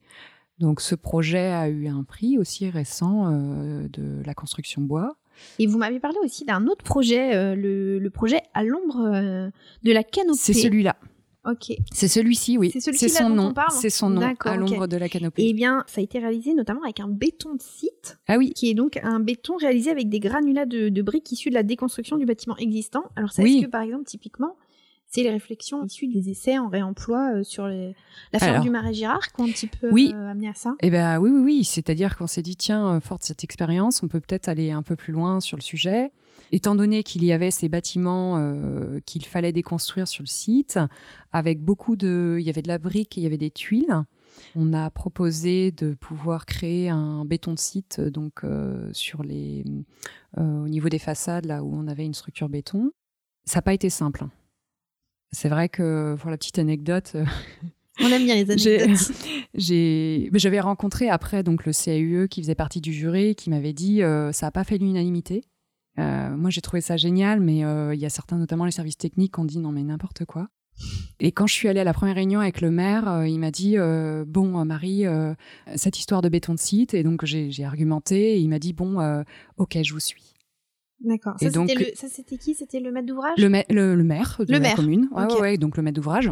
Donc, 0.62 0.80
ce 0.80 0.94
projet 0.94 1.48
a 1.48 1.68
eu 1.68 1.88
un 1.88 2.04
prix 2.04 2.38
aussi 2.38 2.70
récent 2.70 3.26
euh, 3.26 3.88
de 3.88 4.22
la 4.24 4.32
construction 4.32 4.80
bois. 4.80 5.16
Et 5.58 5.66
vous 5.66 5.76
m'avez 5.76 5.98
parlé 5.98 6.16
aussi 6.24 6.44
d'un 6.44 6.66
autre 6.68 6.84
projet, 6.84 7.34
euh, 7.34 7.54
le, 7.56 7.98
le 7.98 8.10
projet 8.10 8.40
à 8.54 8.62
l'ombre 8.62 9.00
euh, 9.12 9.50
de 9.82 9.92
la 9.92 10.04
canopée. 10.04 10.38
C'est 10.38 10.52
celui-là. 10.54 10.96
Ok. 11.44 11.72
C'est 11.92 12.06
celui-ci, 12.06 12.56
oui. 12.56 12.70
C'est 12.72 12.80
celui-ci 12.80 13.08
son 13.10 13.28
dont 13.30 13.34
nom. 13.34 13.46
on 13.48 13.52
parle 13.52 13.72
C'est 13.72 13.90
son 13.90 14.08
nom, 14.10 14.20
à 14.44 14.56
l'ombre 14.56 14.86
de 14.86 14.96
la 14.96 15.08
canopée. 15.08 15.42
Eh 15.44 15.52
bien, 15.52 15.82
ça 15.88 16.00
a 16.00 16.04
été 16.04 16.20
réalisé 16.20 16.54
notamment 16.54 16.84
avec 16.84 17.00
un 17.00 17.08
béton 17.08 17.56
de 17.56 17.60
site, 17.60 18.18
Ah 18.28 18.36
oui, 18.38 18.52
qui 18.52 18.70
est 18.70 18.74
donc 18.74 19.00
un 19.02 19.18
béton 19.18 19.56
réalisé 19.56 19.90
avec 19.90 20.08
des 20.08 20.20
granulats 20.20 20.66
de, 20.66 20.88
de 20.88 21.02
briques 21.02 21.32
issus 21.32 21.48
de 21.50 21.54
la 21.54 21.64
déconstruction 21.64 22.16
du 22.16 22.26
bâtiment 22.26 22.56
existant. 22.58 23.02
Alors, 23.16 23.32
ça, 23.32 23.42
Oui. 23.42 23.56
est-ce 23.56 23.66
que, 23.66 23.70
par 23.72 23.82
exemple, 23.82 24.04
typiquement, 24.04 24.54
c'est 25.14 25.22
les 25.22 25.30
réflexions 25.30 25.84
issues 25.84 26.06
des 26.08 26.30
essais 26.30 26.58
en 26.58 26.68
réemploi 26.68 27.34
euh, 27.36 27.42
sur 27.44 27.66
les- 27.68 27.94
la 28.32 28.38
ferme 28.38 28.52
Alors. 28.54 28.64
du 28.64 28.70
Marais 28.70 28.94
Girard 28.94 29.30
qui 29.32 29.40
ont 29.40 29.44
un 29.44 29.50
petit 29.50 29.66
peu 29.66 29.90
Oui. 29.92 30.12
euh, 30.14 30.30
amené 30.30 30.48
à 30.48 30.54
ça 30.54 30.74
Eh 30.80 30.90
ben 30.90 31.18
oui, 31.20 31.30
oui, 31.30 31.40
oui. 31.42 31.64
C'est-à-dire 31.64 32.16
qu'on 32.16 32.26
s'est 32.26 32.40
dit, 32.42 32.56
tiens, 32.56 32.94
euh, 32.96 33.00
fort 33.00 33.18
de 33.18 33.24
cette 33.24 33.44
expérience, 33.44 34.02
on 34.02 34.08
peut 34.08 34.20
peut-être 34.20 34.48
aller 34.48 34.70
un 34.70 34.82
peu 34.82 34.96
plus 34.96 35.12
loin 35.12 35.40
sur 35.40 35.56
le 35.58 35.62
sujet. 35.62 36.10
Étant 36.50 36.74
donné 36.74 37.02
qu'il 37.02 37.24
y 37.24 37.32
avait 37.32 37.50
ces 37.50 37.68
bâtiments 37.68 38.36
euh, 38.38 39.00
qu'il 39.06 39.24
fallait 39.24 39.52
déconstruire 39.52 40.08
sur 40.08 40.22
le 40.22 40.28
site, 40.28 40.78
avec 41.30 41.60
beaucoup 41.62 41.96
de... 41.96 42.36
Il 42.40 42.46
y 42.46 42.50
avait 42.50 42.62
de 42.62 42.68
la 42.68 42.78
brique 42.78 43.16
et 43.16 43.20
il 43.20 43.24
y 43.24 43.26
avait 43.26 43.38
des 43.38 43.50
tuiles. 43.50 43.94
On 44.56 44.72
a 44.72 44.88
proposé 44.90 45.72
de 45.72 45.92
pouvoir 45.94 46.46
créer 46.46 46.88
un 46.88 47.24
béton 47.26 47.52
de 47.52 47.58
site 47.58 48.00
donc 48.00 48.44
euh, 48.44 48.88
sur 48.92 49.22
les, 49.22 49.64
euh, 50.38 50.64
au 50.64 50.68
niveau 50.68 50.88
des 50.88 50.98
façades, 50.98 51.44
là 51.46 51.62
où 51.62 51.70
on 51.74 51.86
avait 51.86 52.06
une 52.06 52.14
structure 52.14 52.48
béton. 52.48 52.92
Ça 53.44 53.58
n'a 53.58 53.62
pas 53.62 53.74
été 53.74 53.90
simple. 53.90 54.24
C'est 55.32 55.48
vrai 55.48 55.68
que 55.68 56.14
pour 56.18 56.30
la 56.30 56.36
petite 56.36 56.58
anecdote, 56.58 57.16
on 58.00 58.06
aime 58.06 58.24
bien 58.24 58.34
les 58.34 58.50
anecdotes. 58.50 59.12
J'avais 59.54 60.60
rencontré 60.60 61.08
après 61.08 61.42
donc 61.42 61.66
le 61.66 61.72
CAUE 61.72 62.28
qui 62.28 62.42
faisait 62.42 62.54
partie 62.54 62.80
du 62.80 62.92
jury, 62.92 63.34
qui 63.34 63.50
m'avait 63.50 63.72
dit 63.72 64.02
euh, 64.02 64.32
ça 64.32 64.46
n'a 64.46 64.50
pas 64.50 64.64
fait 64.64 64.78
l'unanimité. 64.78 65.44
Euh, 65.98 66.34
moi, 66.36 66.48
j'ai 66.48 66.62
trouvé 66.62 66.80
ça 66.80 66.96
génial, 66.96 67.40
mais 67.40 67.64
euh, 67.64 67.94
il 67.94 68.00
y 68.00 68.06
a 68.06 68.10
certains, 68.10 68.38
notamment 68.38 68.64
les 68.64 68.70
services 68.70 68.96
techniques, 68.96 69.34
qui 69.34 69.40
ont 69.40 69.44
dit 69.44 69.58
non 69.58 69.72
mais 69.72 69.82
n'importe 69.82 70.24
quoi. 70.24 70.48
Et 71.20 71.32
quand 71.32 71.46
je 71.46 71.52
suis 71.52 71.68
allée 71.68 71.80
à 71.80 71.84
la 71.84 71.92
première 71.92 72.14
réunion 72.14 72.40
avec 72.40 72.62
le 72.62 72.70
maire, 72.70 73.26
il 73.26 73.38
m'a 73.38 73.50
dit 73.50 73.76
bon 74.26 74.64
Marie, 74.64 75.04
cette 75.76 75.98
histoire 75.98 76.22
de 76.22 76.30
béton 76.30 76.54
de 76.54 76.58
site, 76.58 76.94
et 76.94 77.02
donc 77.02 77.26
j'ai 77.26 77.64
argumenté, 77.64 78.36
et 78.36 78.38
il 78.38 78.48
m'a 78.48 78.58
dit 78.58 78.72
bon 78.72 79.22
ok, 79.58 79.78
je 79.82 79.92
vous 79.92 80.00
suis. 80.00 80.31
D'accord. 81.04 81.34
Ça, 81.40 81.50
c'était 82.08 82.36
qui? 82.36 82.54
C'était 82.54 82.80
le 82.80 82.92
maître 82.92 83.06
d'ouvrage? 83.06 83.38
Le, 83.38 83.48
le, 83.68 84.04
maire 84.04 84.40
de 84.40 84.52
la 84.52 84.74
commune. 84.74 85.08
Ouais, 85.12 85.40
ouais, 85.40 85.58
donc 85.58 85.76
le 85.76 85.82
maître 85.82 85.96
d'ouvrage. 85.96 86.30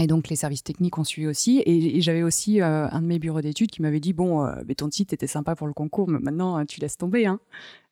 Et 0.00 0.06
donc 0.06 0.28
les 0.28 0.36
services 0.36 0.64
techniques 0.64 0.96
ont 0.98 1.04
suivi 1.04 1.28
aussi. 1.28 1.62
Et, 1.66 2.00
j'avais 2.00 2.22
aussi 2.22 2.62
euh, 2.62 2.88
un 2.90 3.02
de 3.02 3.06
mes 3.06 3.18
bureaux 3.18 3.42
d'études 3.42 3.70
qui 3.70 3.82
m'avait 3.82 4.00
dit 4.00 4.12
bon, 4.14 4.44
euh, 4.44 4.62
béton 4.64 4.88
de 4.88 4.92
site 4.92 5.12
était 5.12 5.26
sympa 5.26 5.54
pour 5.54 5.66
le 5.66 5.74
concours, 5.74 6.08
mais 6.08 6.18
maintenant 6.18 6.64
tu 6.64 6.80
laisses 6.80 6.96
tomber. 6.96 7.26
Hein. 7.26 7.40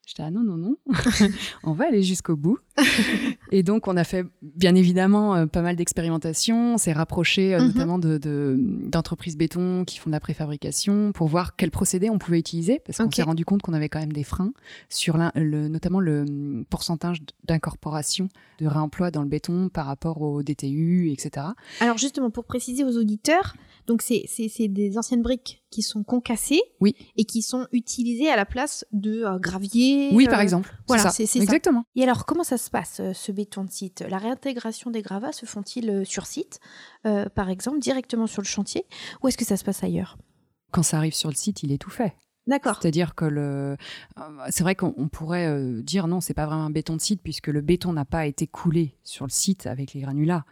J'étais 0.06 0.22
ah 0.22 0.30
non 0.30 0.42
non 0.42 0.56
non, 0.56 0.76
on 1.64 1.72
va 1.72 1.86
aller 1.86 2.02
jusqu'au 2.02 2.36
bout. 2.36 2.58
et 3.51 3.62
donc 3.62 3.88
on 3.88 3.96
a 3.96 4.05
fait 4.05 4.24
bien 4.42 4.74
évidemment 4.74 5.34
euh, 5.34 5.46
pas 5.46 5.62
mal 5.62 5.76
d'expérimentations. 5.76 6.74
On 6.74 6.78
s'est 6.78 6.92
rapproché 6.92 7.55
euh, 7.55 7.61
mhm. 7.61 7.66
notamment 7.66 7.98
de, 7.98 8.57
d'entreprises 8.86 9.36
béton 9.36 9.84
qui 9.84 9.98
font 9.98 10.11
de 10.11 10.14
la 10.14 10.20
préfabrication 10.20 11.12
pour 11.12 11.28
voir 11.28 11.57
quels 11.57 11.70
procédés 11.70 12.11
on 12.11 12.18
pouvait 12.18 12.38
utiliser 12.38 12.80
parce 12.84 12.98
qu'on 12.98 13.11
s'est 13.11 13.22
rendu 13.22 13.44
compte 13.44 13.62
qu'on 13.62 13.72
avait 13.72 13.88
quand 13.88 14.01
même 14.01 14.12
des 14.12 14.24
freins 14.24 14.53
sur 14.88 15.18
le, 15.34 15.68
notamment 15.68 16.01
le 16.01 16.22
hum, 16.22 16.64
pourcentage 16.68 17.22
d'incorporation 17.44 18.28
de 18.61 18.66
réemploi 18.66 19.11
dans 19.11 19.22
le 19.22 19.28
béton 19.28 19.68
par 19.68 19.86
rapport 19.86 20.22
au 20.22 20.42
DTU, 20.42 21.11
etc. 21.11 21.46
Alors 21.80 21.98
justement 21.98 22.30
pour 22.30 22.44
préciser 22.44 22.84
aux 22.84 22.96
auditeurs, 22.96 23.55
donc 23.86 24.03
c'est 24.03 24.68
des 24.68 24.98
anciennes 24.98 25.22
briques 25.22 25.62
qui 25.70 25.82
sont 25.82 26.03
concassées 26.03 26.62
oui. 26.80 26.94
et 27.16 27.24
qui 27.24 27.42
sont 27.42 27.66
utilisées 27.72 28.28
à 28.28 28.36
la 28.36 28.44
place 28.44 28.84
de 28.92 29.24
euh, 29.24 29.38
gravier. 29.38 30.11
Oui, 30.12 30.26
par 30.26 30.40
euh, 30.40 30.42
exemple. 30.42 30.74
Voilà, 30.88 31.11
c'est 31.11 31.24
exactement. 31.36 31.84
Et 31.96 32.03
alors 32.03 32.26
comment 32.26 32.44
ça 32.44 32.59
se 32.59 32.70
passe 32.70 33.01
ce 33.12 33.32
béton 33.32 33.39
de 33.45 33.70
site 33.70 34.05
La 34.09 34.18
réintégration 34.18 34.91
des 34.91 35.03
gravats 35.03 35.32
se 35.32 35.47
font-ils 35.47 36.05
sur 36.05 36.26
site, 36.26 36.61
par 37.03 37.51
exemple, 37.51 37.78
directement 37.78 38.26
sur 38.26 38.43
le 38.43 38.47
chantier, 38.47 38.86
ou 39.22 39.28
est-ce 39.28 39.38
que 39.38 39.45
ça 39.45 39.57
se 39.57 39.64
passe 39.64 39.82
ailleurs? 39.82 40.18
Quand 40.70 40.82
ça 40.82 40.99
arrive 40.99 41.14
sur 41.14 41.30
le 41.30 41.34
site, 41.34 41.62
il 41.62 41.72
est 41.72 41.78
tout 41.78 41.91
fait. 41.91 42.14
D'accord. 42.47 42.78
C'est-à-dire 42.80 43.14
que 43.14 43.24
le, 43.24 43.76
c'est 44.49 44.62
vrai 44.62 44.74
qu'on 44.74 45.09
pourrait 45.09 45.82
dire 45.82 46.09
non, 46.09 46.20
c'est 46.20 46.34
pas 46.34 46.47
vraiment 46.47 46.64
un 46.64 46.70
béton 46.70 46.97
de 46.97 47.01
site 47.01 47.22
puisque 47.22 47.49
le 47.49 47.61
béton 47.61 47.93
n'a 47.93 48.05
pas 48.05 48.26
été 48.26 48.47
coulé 48.47 48.97
sur 49.05 49.26
le 49.26 49.30
site 49.30 49.66
avec 49.66 49.93
les 49.93 50.01
granulats 50.01 50.45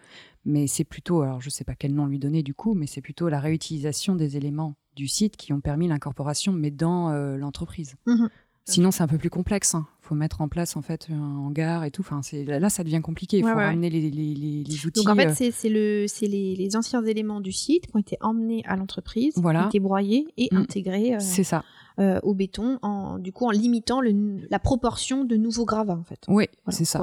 mais 0.49 0.67
c'est 0.67 0.85
plutôt, 0.85 1.21
alors 1.21 1.41
je 1.41 1.49
ne 1.49 1.51
sais 1.51 1.65
pas 1.65 1.75
quel 1.75 1.95
nom 1.95 2.07
lui 2.07 2.19
donner 2.19 2.43
du 2.43 2.55
coup, 2.55 2.75
mais 2.75 2.87
c'est 2.87 3.03
plutôt 3.03 3.29
la 3.29 3.39
réutilisation 3.39 4.17
des 4.17 4.37
éléments 4.37 4.77
du 4.97 5.07
site 5.07 5.37
qui 5.37 5.53
ont 5.53 5.61
permis 5.61 5.89
l'incorporation, 5.89 6.53
mais 6.53 6.71
dans 6.71 7.11
euh, 7.11 7.37
l'entreprise. 7.37 7.97
Mhm. 8.07 8.31
Sinon, 8.69 8.91
c'est 8.91 9.03
un 9.03 9.09
peu 9.09 9.19
plus 9.19 9.31
complexe. 9.31 9.73
Il 9.73 9.79
hein. 9.79 9.87
faut 10.01 10.15
mettre 10.15 10.41
en 10.41 10.49
place 10.49 10.77
en 10.77 10.83
fait 10.83 11.09
un 11.11 11.37
hangar 11.39 11.85
et 11.85 11.91
tout. 11.91 12.03
Enfin, 12.03 12.21
là, 12.47 12.69
ça 12.69 12.85
devient 12.85 13.01
compliqué. 13.03 13.39
Il 13.39 13.45
faut 13.45 13.55
ramener 13.55 13.91
les, 13.91 14.11
les, 14.11 14.35
les, 14.35 14.87
outils. 14.87 15.03
Donc 15.03 15.09
en 15.09 15.17
fait, 15.17 15.29
euh. 15.29 15.51
c'est 15.53 15.69
le, 15.69 16.07
les, 16.23 16.57
les, 16.57 16.77
anciens 16.77 17.05
éléments 17.05 17.41
du 17.41 17.53
site 17.53 17.87
qui 17.87 17.97
ont 17.97 18.01
été 18.01 18.17
emmenés 18.21 18.63
à 18.67 18.77
l'entreprise, 18.77 19.35
voilà. 19.37 19.61
qui 19.61 19.65
ont 19.65 19.69
été 19.69 19.81
broyés 19.81 20.27
et 20.37 20.49
mm. 20.53 20.57
intégrés. 20.57 21.15
Euh, 21.15 21.19
c'est 21.21 21.45
ça. 21.45 21.65
Euh, 21.99 22.21
au 22.23 22.33
béton, 22.33 22.79
en, 22.83 23.19
du 23.19 23.33
coup 23.33 23.45
en 23.47 23.51
limitant 23.51 24.01
le, 24.01 24.13
la 24.51 24.61
proportion 24.61 25.25
de 25.25 25.37
nouveaux 25.37 25.65
gravats 25.65 25.97
en 25.97 26.05
fait. 26.05 26.25
Oui, 26.29 26.47
c'est 26.69 26.85
ça. 26.85 27.03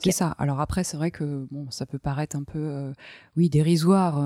C'est 0.00 0.12
ça. 0.12 0.28
Alors 0.38 0.60
après, 0.60 0.84
c'est 0.84 0.96
vrai 0.96 1.10
que 1.10 1.48
bon, 1.50 1.68
ça 1.70 1.86
peut 1.86 1.98
paraître 1.98 2.36
un 2.36 2.44
peu, 2.44 2.60
euh, 2.60 2.92
oui, 3.36 3.50
dérisoire, 3.50 4.22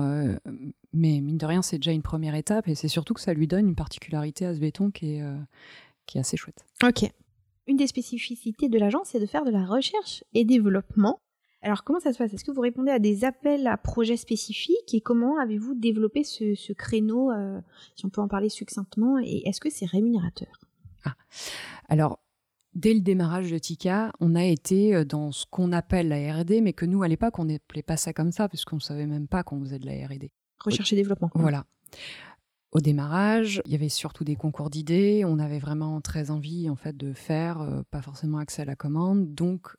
mais 0.93 1.19
mine 1.19 1.37
de 1.37 1.45
rien, 1.47 1.63
c'est 1.63 1.77
déjà 1.77 1.91
une 1.91 2.03
première 2.03 2.35
étape 2.35 2.67
et 2.67 2.75
c'est 2.75 2.87
surtout 2.87 3.15
que 3.15 3.21
ça 3.21 3.33
lui 3.33 3.47
donne 3.47 3.69
une 3.69 3.75
particularité 3.75 4.45
à 4.45 4.53
ce 4.53 4.59
béton 4.59 4.91
qui 4.91 5.15
est, 5.15 5.23
qui 6.05 6.17
est 6.17 6.21
assez 6.21 6.37
chouette. 6.37 6.65
Ok. 6.83 7.09
Une 7.67 7.77
des 7.77 7.87
spécificités 7.87 8.67
de 8.67 8.77
l'agence, 8.77 9.09
c'est 9.11 9.19
de 9.19 9.25
faire 9.25 9.45
de 9.45 9.51
la 9.51 9.65
recherche 9.65 10.23
et 10.33 10.43
développement 10.43 11.19
alors 11.63 11.85
comment 11.85 11.99
ça 11.99 12.11
se 12.11 12.17
passe? 12.17 12.33
Est-ce 12.33 12.43
que 12.43 12.51
vous 12.51 12.61
répondez 12.61 12.91
à 12.91 12.99
des 12.99 13.23
appels 13.23 13.67
à 13.67 13.77
projets 13.77 14.17
spécifiques 14.17 14.93
et 14.93 14.99
comment 14.99 15.39
avez-vous 15.39 15.75
développé 15.75 16.23
ce, 16.23 16.73
créneau, 16.73 17.31
euh, 17.31 17.59
si 17.95 18.05
on 18.05 18.09
peut 18.09 18.21
en 18.21 18.27
parler 18.27 18.49
succinctement, 18.49 19.17
et 19.19 19.43
est-ce 19.47 19.61
que 19.61 19.69
c'est 19.69 19.85
rémunérateur? 19.85 20.59
Ah. 21.05 21.15
Alors, 21.87 22.19
dès 22.75 22.93
le 22.93 22.99
démarrage 22.99 23.49
de 23.49 23.57
Tika, 23.57 24.11
on 24.19 24.35
a 24.35 24.43
été 24.43 24.93
euh, 24.93 25.05
dans 25.05 25.31
ce 25.31 25.45
qu'on 25.45 25.71
appelle 25.71 26.09
la 26.09 26.33
R&D, 26.33 26.59
mais 26.59 26.73
que 26.73 26.85
nous, 26.85 27.01
à 27.01 27.07
l'époque, 27.07 27.39
on 27.39 27.45
n'appelait 27.45 27.81
pas 27.81 27.97
ça 27.97 28.11
comme 28.11 28.33
ça, 28.33 28.49
puisqu'on 28.49 28.77
ne 28.77 28.81
savait 28.81 29.07
même 29.07 29.27
pas 29.27 29.43
qu'on 29.43 29.61
faisait 29.61 29.79
de 29.79 29.85
la 29.85 30.05
R&D. 30.05 30.31
Recherche 30.59 30.91
et 30.91 30.97
développement. 30.97 31.31
Voilà. 31.33 31.65
Au 32.73 32.79
démarrage, 32.79 33.61
il 33.65 33.71
y 33.71 33.75
avait 33.75 33.87
surtout 33.87 34.23
des 34.23 34.35
concours 34.35 34.71
d'idées. 34.71 35.23
On 35.25 35.37
avait 35.37 35.59
vraiment 35.59 36.01
très 36.01 36.31
envie, 36.31 36.69
en 36.69 36.75
fait, 36.75 36.97
de 36.97 37.13
faire, 37.13 37.61
euh, 37.61 37.83
pas 37.91 38.01
forcément 38.01 38.39
accès 38.39 38.63
à 38.63 38.65
la 38.65 38.75
commande. 38.75 39.35
Donc, 39.35 39.75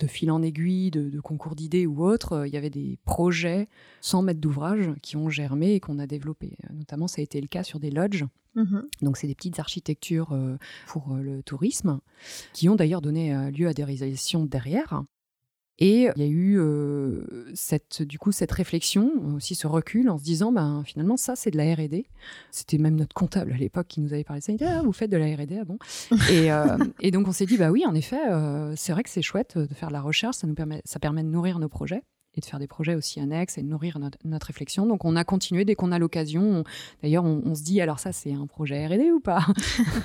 de 0.00 0.06
fil 0.06 0.30
en 0.30 0.42
aiguille, 0.42 0.90
de, 0.90 1.20
concours 1.20 1.54
d'idées 1.54 1.86
ou 1.86 2.04
autres, 2.04 2.32
euh, 2.32 2.48
il 2.48 2.54
y 2.54 2.56
avait 2.56 2.70
des 2.70 2.98
projets 3.04 3.68
sans 4.00 4.22
maître 4.22 4.40
d'ouvrage 4.40 4.90
qui 5.02 5.16
ont 5.16 5.30
germé 5.30 5.74
et 5.74 5.80
qu'on 5.80 5.98
a 5.98 6.06
développé. 6.06 6.56
Euh, 6.64 6.74
notamment, 6.74 7.06
ça 7.06 7.20
a 7.20 7.22
été 7.22 7.40
le 7.40 7.46
cas 7.46 7.62
sur 7.62 7.80
des 7.80 7.90
lodges. 7.90 8.26
Mhm. 8.56 8.88
Donc, 9.02 9.16
c'est 9.16 9.26
des 9.26 9.34
petites 9.34 9.58
architectures 9.58 10.32
euh, 10.32 10.56
pour 10.86 11.14
le 11.14 11.42
tourisme 11.42 12.00
qui 12.52 12.68
ont 12.68 12.76
d'ailleurs 12.76 13.00
donné 13.00 13.50
lieu 13.50 13.68
à 13.68 13.74
des 13.74 13.84
réalisations 13.84 14.44
derrière. 14.44 15.02
Et 15.78 16.08
il 16.14 16.22
y 16.22 16.24
a 16.24 16.28
eu 16.28 16.58
euh, 16.58 17.24
cette, 17.54 18.02
du 18.02 18.18
coup 18.18 18.30
cette 18.30 18.52
réflexion, 18.52 19.10
aussi 19.34 19.56
ce 19.56 19.66
recul, 19.66 20.08
en 20.08 20.18
se 20.18 20.22
disant, 20.22 20.52
ben, 20.52 20.82
finalement, 20.86 21.16
ça, 21.16 21.34
c'est 21.34 21.50
de 21.50 21.56
la 21.56 21.74
R&D. 21.74 22.06
C'était 22.52 22.78
même 22.78 22.94
notre 22.94 23.14
comptable 23.14 23.52
à 23.52 23.56
l'époque 23.56 23.88
qui 23.88 24.00
nous 24.00 24.12
avait 24.12 24.24
parlé 24.24 24.40
de 24.40 24.44
ça. 24.44 24.52
Il 24.52 24.64
ah, 24.64 24.82
vous 24.82 24.92
faites 24.92 25.10
de 25.10 25.16
la 25.16 25.26
R&D, 25.26 25.58
ah 25.60 25.64
bon? 25.64 25.78
Et, 26.30 26.52
euh, 26.52 26.78
et, 27.00 27.10
donc, 27.10 27.26
on 27.26 27.32
s'est 27.32 27.46
dit, 27.46 27.56
bah 27.56 27.70
oui, 27.70 27.84
en 27.86 27.94
effet, 27.94 28.20
euh, 28.30 28.74
c'est 28.76 28.92
vrai 28.92 29.02
que 29.02 29.10
c'est 29.10 29.22
chouette 29.22 29.58
de 29.58 29.74
faire 29.74 29.88
de 29.88 29.94
la 29.94 30.02
recherche, 30.02 30.36
ça, 30.36 30.46
nous 30.46 30.54
permet, 30.54 30.80
ça 30.84 31.00
permet 31.00 31.24
de 31.24 31.28
nourrir 31.28 31.58
nos 31.58 31.68
projets 31.68 32.02
et 32.36 32.40
de 32.40 32.44
faire 32.44 32.58
des 32.58 32.66
projets 32.66 32.94
aussi 32.94 33.20
annexes 33.20 33.58
et 33.58 33.62
de 33.62 33.68
nourrir 33.68 33.98
notre, 33.98 34.46
réflexion. 34.46 34.86
Donc 34.86 35.04
on 35.04 35.16
a 35.16 35.24
continué 35.24 35.64
dès 35.64 35.74
qu'on 35.74 35.92
a 35.92 35.98
l'occasion. 35.98 36.64
D'ailleurs, 37.02 37.24
on, 37.24 37.54
se 37.54 37.62
dit 37.62 37.80
alors 37.80 37.98
ça 37.98 38.12
c'est 38.12 38.32
un 38.32 38.46
projet 38.46 38.86
R&D 38.86 39.12
ou 39.12 39.20
pas 39.20 39.46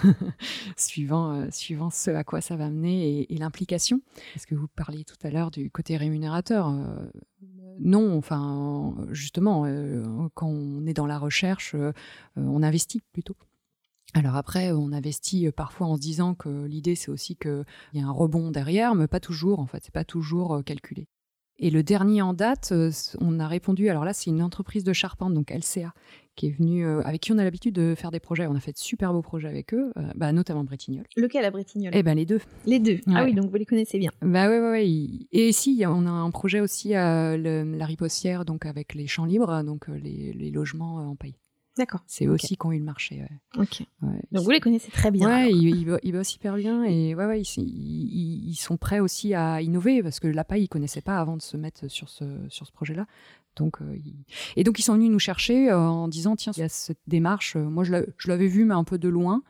suivant, 0.77 1.33
euh, 1.33 1.47
suivant 1.51 1.89
ce 1.89 2.11
à 2.11 2.23
quoi 2.23 2.41
ça 2.41 2.55
va 2.55 2.69
mener 2.69 3.25
et, 3.29 3.37
l'implication. 3.37 4.01
Est-ce 4.35 4.47
que 4.47 4.55
vous 4.55 4.67
parliez 4.67 5.03
tout 5.03 5.15
à 5.23 5.29
l'heure 5.29 5.51
du 5.51 5.71
côté 5.71 5.97
rémunérateur 5.97 6.69
euh, 6.69 7.09
Non, 7.79 8.17
enfin 8.17 8.95
justement, 9.11 9.65
euh, 9.65 10.03
quand 10.33 10.47
on 10.47 10.85
est 10.85 10.93
dans 10.93 11.05
la 11.05 11.17
recherche, 11.17 11.75
on 12.35 12.63
investit 12.63 13.01
plutôt. 13.13 13.35
Alors 14.13 14.35
après, 14.35 14.71
on 14.71 14.91
investit 14.91 15.49
parfois 15.51 15.87
en 15.87 15.95
se 15.95 16.01
disant 16.01 16.33
que 16.33 16.65
l'idée 16.65 16.95
c'est 16.95 17.11
aussi 17.11 17.35
qu'il 17.35 17.65
y 17.93 18.01
a 18.01 18.05
un 18.05 18.11
rebond 18.11 18.51
derrière, 18.51 18.95
mais 18.95 19.07
pas 19.07 19.19
toujours. 19.19 19.59
En 19.59 19.67
fait, 19.67 19.83
c'est 19.83 19.93
pas 19.93 20.05
toujours 20.05 20.63
calculé. 20.65 21.07
Et 21.59 21.69
le 21.69 21.83
dernier 21.83 22.21
en 22.21 22.33
date, 22.33 22.69
euh, 22.71 22.89
on 23.19 23.39
a 23.39 23.47
répondu. 23.47 23.89
Alors 23.89 24.05
là, 24.05 24.13
c'est 24.13 24.29
une 24.29 24.41
entreprise 24.41 24.85
de 24.85 24.93
charpente, 24.93 25.33
donc 25.33 25.51
LCA, 25.51 25.93
qui 26.35 26.47
est 26.47 26.51
venue, 26.51 26.85
euh, 26.85 27.01
avec 27.03 27.21
qui 27.21 27.33
on 27.33 27.37
a 27.37 27.43
l'habitude 27.43 27.75
de 27.75 27.95
faire 27.95 28.11
des 28.11 28.21
projets. 28.21 28.47
On 28.47 28.55
a 28.55 28.61
fait 28.61 28.71
de 28.71 28.77
super 28.77 29.11
beaux 29.11 29.21
projets 29.21 29.49
avec 29.49 29.73
eux, 29.73 29.91
euh, 29.97 30.01
bah, 30.15 30.31
notamment 30.31 30.63
Bretignolles. 30.63 31.07
Lequel 31.17 31.43
à 31.43 31.51
Bretignolles? 31.51 31.91
Eh 31.93 32.01
ben 32.01 32.15
les 32.15 32.25
deux. 32.25 32.39
Les 32.65 32.79
deux. 32.79 32.99
Ah 33.13 33.25
oui, 33.25 33.33
donc 33.33 33.49
vous 33.49 33.57
les 33.57 33.65
connaissez 33.65 33.99
bien. 33.99 34.11
Bah 34.21 34.47
ouais, 34.47 34.59
ouais, 34.59 34.69
ouais. 34.69 34.87
Et 35.33 35.51
si, 35.51 35.83
on 35.85 36.05
a 36.05 36.09
un 36.09 36.31
projet 36.31 36.61
aussi 36.61 36.95
à 36.95 37.35
la 37.35 37.85
Ripossière, 37.85 38.45
donc 38.45 38.65
avec 38.65 38.93
les 38.95 39.07
champs 39.07 39.25
libres, 39.25 39.61
donc 39.63 39.87
les, 39.89 40.31
les 40.31 40.51
logements 40.51 40.95
en 40.95 41.15
paille. 41.15 41.35
D'accord. 41.79 42.01
C'est 42.07 42.27
aussi 42.27 42.57
qu'on 42.57 42.73
eu 42.73 42.77
le 42.77 42.83
marché. 42.83 43.25
Ok. 43.57 43.83
Donc 44.31 44.43
vous 44.43 44.51
les 44.51 44.59
connaissez 44.59 44.91
très 44.91 45.11
bien. 45.11 45.27
Ouais, 45.27 45.51
ils, 45.51 45.97
ils, 46.03 46.11
bossent 46.11 46.35
hyper 46.35 46.55
bien 46.57 46.83
et 46.83 47.15
ouais, 47.15 47.25
ouais, 47.25 47.41
ils, 47.41 48.55
sont 48.55 48.75
prêts 48.75 48.99
aussi 48.99 49.33
à 49.33 49.61
innover 49.61 50.03
parce 50.03 50.19
que 50.19 50.27
la 50.27 50.43
paille, 50.43 50.63
ils 50.63 50.67
connaissaient 50.67 51.01
pas 51.01 51.19
avant 51.19 51.37
de 51.37 51.41
se 51.41 51.55
mettre 51.55 51.89
sur 51.89 52.09
ce, 52.09 52.25
sur 52.49 52.67
ce 52.67 52.71
projet-là. 52.73 53.07
Donc, 53.55 53.81
euh, 53.81 53.97
Et 54.55 54.63
donc 54.63 54.79
ils 54.79 54.83
sont 54.83 54.93
venus 54.93 55.09
nous 55.09 55.19
chercher 55.19 55.69
euh, 55.69 55.79
en 55.79 56.07
disant 56.07 56.35
tiens, 56.35 56.51
il 56.55 56.59
y 56.59 56.63
a 56.63 56.69
cette 56.69 56.99
démarche. 57.07 57.55
Euh, 57.55 57.63
moi, 57.63 57.83
je 57.83 58.27
l'avais 58.27 58.47
vu, 58.47 58.65
mais 58.65 58.73
un 58.73 58.83
peu 58.83 58.97
de 58.97 59.09
loin. 59.09 59.41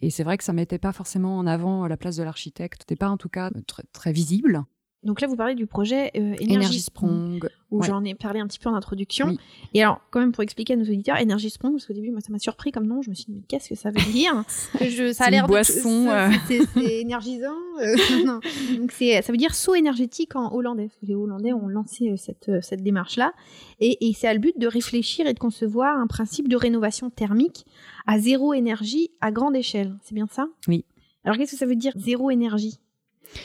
Et 0.00 0.10
c'est 0.10 0.24
vrai 0.24 0.38
que 0.38 0.44
ça 0.44 0.52
mettait 0.52 0.78
pas 0.78 0.92
forcément 0.92 1.38
en 1.38 1.46
avant 1.46 1.86
la 1.86 1.96
place 1.96 2.16
de 2.16 2.22
l'architecte. 2.22 2.82
C'était 2.82 2.96
pas 2.96 3.08
en 3.08 3.16
tout 3.16 3.28
cas 3.28 3.50
très, 3.66 3.84
très 3.92 4.12
visible. 4.12 4.64
Donc 5.04 5.20
là, 5.20 5.28
vous 5.28 5.36
parlez 5.36 5.54
du 5.54 5.66
projet 5.66 6.10
euh, 6.16 6.34
Energy, 6.42 6.80
Sprong, 6.80 7.46
où 7.70 7.82
j'en 7.82 8.02
ai 8.04 8.14
parlé 8.14 8.40
un 8.40 8.46
petit 8.46 8.58
peu 8.58 8.70
en 8.70 8.74
introduction. 8.74 9.36
Et 9.74 9.82
alors, 9.82 10.00
quand 10.10 10.20
même, 10.20 10.32
pour 10.32 10.42
expliquer 10.42 10.72
à 10.72 10.76
nos 10.76 10.84
auditeurs, 10.84 11.18
Energy 11.20 11.50
Sprong, 11.50 11.72
parce 11.72 11.86
qu'au 11.86 11.92
début, 11.92 12.10
moi, 12.10 12.20
ça 12.20 12.32
m'a 12.32 12.38
surpris 12.38 12.72
comme 12.72 12.86
nom. 12.86 13.02
Je 13.02 13.10
me 13.10 13.14
suis 13.14 13.26
dit, 13.26 13.32
mais 13.32 13.42
qu'est-ce 13.46 13.68
que 13.68 13.74
ça 13.74 13.90
veut 13.90 14.12
dire 14.12 14.44
je, 14.80 15.12
Ça 15.12 15.24
a 15.24 15.30
l'air 15.30 15.46
boisson. 15.46 16.08
Euh. 16.08 16.30
C'est 16.48 17.00
énergisant. 17.00 17.52
Euh, 17.80 17.96
non. 18.24 18.40
Donc 18.78 18.92
ça 18.92 19.32
veut 19.32 19.36
dire 19.36 19.54
saut 19.54 19.74
énergétique 19.74 20.36
en 20.36 20.52
hollandais. 20.52 20.90
Les 21.02 21.14
Hollandais 21.14 21.52
ont 21.52 21.68
lancé 21.68 22.14
cette, 22.16 22.50
cette 22.62 22.82
démarche-là. 22.82 23.32
Et, 23.80 24.08
et 24.08 24.14
c'est 24.14 24.28
à 24.28 24.34
le 24.34 24.40
but 24.40 24.58
de 24.58 24.66
réfléchir 24.66 25.26
et 25.26 25.34
de 25.34 25.38
concevoir 25.38 25.98
un 25.98 26.06
principe 26.06 26.48
de 26.48 26.56
rénovation 26.56 27.10
thermique 27.10 27.66
à 28.06 28.18
zéro 28.18 28.54
énergie 28.54 29.10
à 29.20 29.30
grande 29.30 29.56
échelle. 29.56 29.94
C'est 30.02 30.14
bien 30.14 30.26
ça? 30.30 30.46
Oui. 30.68 30.84
Alors, 31.24 31.38
qu'est-ce 31.38 31.52
que 31.52 31.58
ça 31.58 31.66
veut 31.66 31.76
dire 31.76 31.92
zéro 31.96 32.30
énergie? 32.30 32.78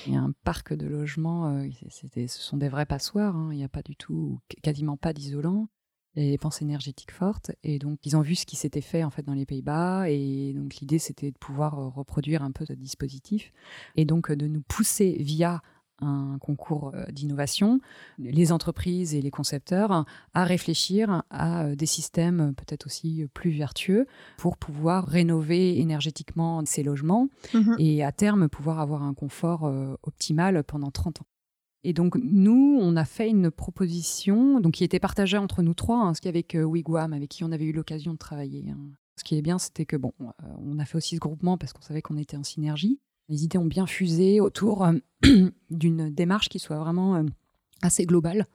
Il 0.06 0.14
y 0.14 0.18
a 0.18 0.22
un 0.22 0.34
parc 0.44 0.74
de 0.74 0.88
logements, 0.88 1.64
ce 1.90 2.28
sont 2.28 2.58
des 2.58 2.70
vrais 2.70 2.86
passoires, 2.86 3.36
hein. 3.36 3.50
il 3.52 3.58
n'y 3.58 3.64
a 3.64 3.70
pas 3.70 3.82
du 3.82 3.96
tout, 3.96 4.40
quasiment 4.62 4.98
pas 4.98 5.14
d'isolant 5.14 5.70
des 6.16 6.32
dépenses 6.32 6.62
énergétiques 6.62 7.12
fortes. 7.12 7.52
Et 7.64 7.80
donc, 7.80 8.00
ils 8.06 8.18
ont 8.18 8.22
vu 8.22 8.36
ce 8.36 8.46
qui 8.46 8.56
s'était 8.56 8.82
fait 8.82 9.04
en 9.04 9.10
fait 9.10 9.24
dans 9.24 9.34
les 9.34 9.46
Pays-Bas. 9.46 10.10
Et 10.10 10.54
donc, 10.54 10.76
l'idée, 10.76 11.00
c'était 11.00 11.32
de 11.32 11.38
pouvoir 11.38 11.80
euh, 11.80 11.88
reproduire 11.88 12.44
un 12.44 12.52
peu 12.52 12.66
ce 12.66 12.74
dispositif 12.74 13.52
et 13.96 14.06
donc 14.06 14.32
euh, 14.32 14.36
de 14.36 14.48
nous 14.48 14.62
pousser 14.62 15.18
via 15.20 15.62
un 16.02 16.38
concours 16.40 16.92
euh, 16.94 17.06
d'innovation, 17.12 17.80
les 18.18 18.52
entreprises 18.52 19.16
et 19.16 19.22
les 19.22 19.32
concepteurs 19.32 20.06
à 20.34 20.44
réfléchir 20.44 21.24
à 21.30 21.76
des 21.76 21.86
systèmes 21.86 22.54
peut-être 22.56 22.86
aussi 22.86 23.26
plus 23.34 23.52
vertueux 23.52 24.08
pour 24.38 24.58
pouvoir 24.58 25.06
rénover 25.06 25.80
énergétiquement 25.80 26.64
ces 26.66 26.84
logements 26.84 27.28
mmh 27.54 27.76
et 27.78 28.04
à 28.04 28.12
terme 28.12 28.50
pouvoir 28.50 28.80
avoir 28.80 29.04
un 29.04 29.14
confort 29.14 29.72
optimal 30.04 30.64
pendant 30.64 30.92
30 30.92 31.22
ans. 31.22 31.26
Et 31.84 31.94
donc, 31.94 32.16
nous, 32.22 32.78
on 32.82 32.96
a 32.96 33.06
fait 33.06 33.30
une 33.30 33.52
proposition 33.52 34.60
donc, 34.60 34.74
qui 34.74 34.84
était 34.84 35.00
partagée 35.00 35.38
entre 35.38 35.62
nous 35.62 35.74
trois, 35.74 36.02
hein, 36.02 36.14
ce 36.14 36.22
qu'avec 36.22 36.56
euh, 36.56 36.64
Wigwam, 36.64 37.14
avec 37.14 37.30
qui 37.30 37.44
on 37.44 37.52
avait 37.52 37.66
eu 37.66 37.72
l'occasion 37.72 38.14
de 38.14 38.18
travailler. 38.18 38.70
Hein. 38.70 38.78
Ce 39.18 39.24
qui 39.24 39.38
est 39.38 39.42
bien, 39.42 39.58
c'était 39.60 39.86
que, 39.86 39.96
bon, 39.96 40.14
euh, 40.22 40.26
on 40.66 40.80
a 40.80 40.86
fait 40.86 40.98
aussi 40.98 41.16
ce 41.16 41.20
groupement 41.20 41.58
parce 41.58 41.72
qu'on 41.72 41.82
savait 41.82 42.02
qu'on 42.02 42.18
était 42.18 42.38
en 42.38 42.44
synergie. 42.44 43.00
Les 43.30 43.44
idées 43.44 43.58
ont 43.58 43.66
bien 43.66 43.88
fusé 43.88 44.42
autour 44.42 44.86
euh, 44.86 44.94
d'une 45.70 46.10
démarche 46.10 46.50
qui 46.50 46.60
soit 46.60 46.80
vraiment 46.80 47.24
assez 47.82 48.06
globale, 48.06 48.46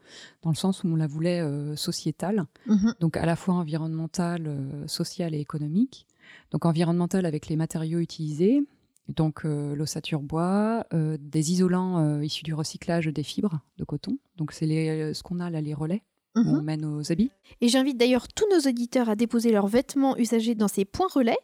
dans 0.42 0.51
le 0.51 0.56
sens 0.56 0.84
où 0.84 0.88
on 0.88 0.96
la 0.96 1.06
voulait 1.06 1.42
sociétale, 1.76 2.44
mmh 2.66 2.90
donc 3.01 3.16
à 3.16 3.24
la 3.24 3.36
fois 3.36 3.55
environnementale, 3.55 4.84
sociale 4.86 5.34
et 5.34 5.40
économique. 5.40 6.06
Donc 6.51 6.66
environnementale 6.66 7.24
avec 7.24 7.48
les 7.48 7.56
matériaux 7.56 8.01
utilisés, 8.01 8.62
donc 9.09 9.44
euh, 9.44 9.74
l'ossature 9.74 10.20
bois, 10.20 10.86
euh, 10.94 11.18
des 11.20 11.52
isolants 11.52 11.98
euh, 11.98 12.24
issus 12.24 12.44
du 12.44 12.55
recyclage 12.55 13.06
des 13.06 13.22
fibres 13.22 13.60
de 13.78 13.84
coton. 13.84 14.18
Donc 14.36 14.52
c'est 14.52 14.66
ce 14.66 15.22
qu'on 15.22 15.40
a 15.40 15.51
là, 15.51 15.60
les 15.60 15.74
relais. 15.74 16.02
On 16.36 16.62
met 16.62 16.77
nos 16.77 17.12
habits. 17.12 17.31
Et 17.61 17.69
j'invite 17.69 17.97
d'ailleurs 17.97 18.27
tous 18.28 18.47
nos 18.51 18.69
auditeurs 18.69 19.09
à 19.09 19.15
déposer 19.15 19.52
leurs 19.52 19.69
vêtements 19.69 20.16
usagés 20.16 20.55
dans 20.55 20.66
ces 20.66 20.85
points 20.85 21.06
relais. 21.12 21.39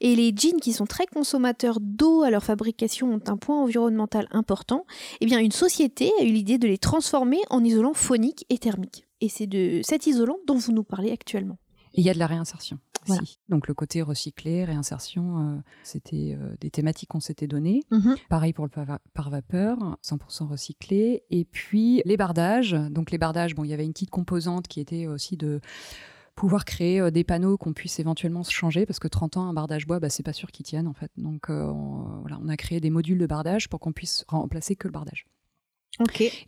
Et 0.00 0.14
les 0.14 0.32
jeans 0.36 0.60
qui 0.60 0.72
sont 0.72 0.84
très 0.84 1.06
consommateurs 1.06 1.78
d'eau 1.80 2.22
à 2.22 2.30
leur 2.30 2.44
fabrication 2.44 3.14
ont 3.14 3.22
un 3.26 3.36
point 3.38 3.62
environnemental 3.62 4.28
important. 4.32 4.84
Eh 5.20 5.26
bien, 5.26 5.38
une 5.38 5.52
société 5.52 6.10
a 6.20 6.24
eu 6.24 6.32
l'idée 6.32 6.58
de 6.58 6.68
les 6.68 6.78
transformer 6.78 7.40
en 7.48 7.64
isolants 7.64 7.94
phoniques 7.94 8.44
et 8.50 8.58
thermiques. 8.58 9.06
Et 9.20 9.30
c'est 9.30 9.46
de 9.46 9.80
cet 9.82 10.06
isolant 10.06 10.36
dont 10.46 10.56
vous 10.56 10.72
nous 10.72 10.84
parlez 10.84 11.10
actuellement. 11.10 11.56
Et 11.94 12.00
il 12.00 12.04
y 12.04 12.10
a 12.10 12.14
de 12.14 12.18
la 12.18 12.26
réinsertion. 12.26 12.78
Donc 13.48 13.68
le 13.68 13.74
côté 13.74 14.02
recyclé, 14.02 14.64
réinsertion, 14.64 15.38
euh, 15.38 15.60
c'était 15.82 16.36
euh, 16.38 16.54
des 16.60 16.70
thématiques 16.70 17.10
qu'on 17.10 17.20
s'était 17.20 17.46
données. 17.46 17.82
Mhm. 17.90 18.16
Pareil 18.28 18.52
pour 18.52 18.64
le 18.64 18.70
par 18.70 19.30
vapeur, 19.30 19.98
100% 20.02 20.46
recyclé. 20.48 21.24
Et 21.30 21.44
puis 21.44 22.02
les 22.04 22.16
bardages. 22.16 22.72
Donc 22.72 23.10
les 23.10 23.18
bardages, 23.18 23.54
bon, 23.54 23.64
il 23.64 23.70
y 23.70 23.74
avait 23.74 23.84
une 23.84 23.92
petite 23.92 24.10
composante 24.10 24.68
qui 24.68 24.80
était 24.80 25.06
aussi 25.06 25.36
de 25.36 25.60
pouvoir 26.34 26.64
créer 26.64 27.00
euh, 27.00 27.10
des 27.10 27.24
panneaux 27.24 27.56
qu'on 27.56 27.72
puisse 27.72 28.00
éventuellement 28.00 28.42
se 28.42 28.52
changer 28.52 28.86
parce 28.86 28.98
que 28.98 29.08
30 29.08 29.36
ans 29.36 29.46
un 29.46 29.54
bardage 29.54 29.86
bois 29.86 30.00
bah, 30.00 30.10
c'est 30.10 30.24
pas 30.24 30.32
sûr 30.32 30.50
qu'ils 30.50 30.66
tiennent 30.66 30.88
en 30.88 30.92
fait 30.92 31.12
donc 31.16 31.48
voilà 31.48 32.40
on 32.42 32.48
a 32.48 32.56
créé 32.56 32.80
des 32.80 32.90
modules 32.90 33.18
de 33.18 33.26
bardage 33.26 33.68
pour 33.68 33.78
qu'on 33.78 33.92
puisse 33.92 34.24
remplacer 34.26 34.74
que 34.74 34.88
le 34.88 34.92
bardage 34.92 35.26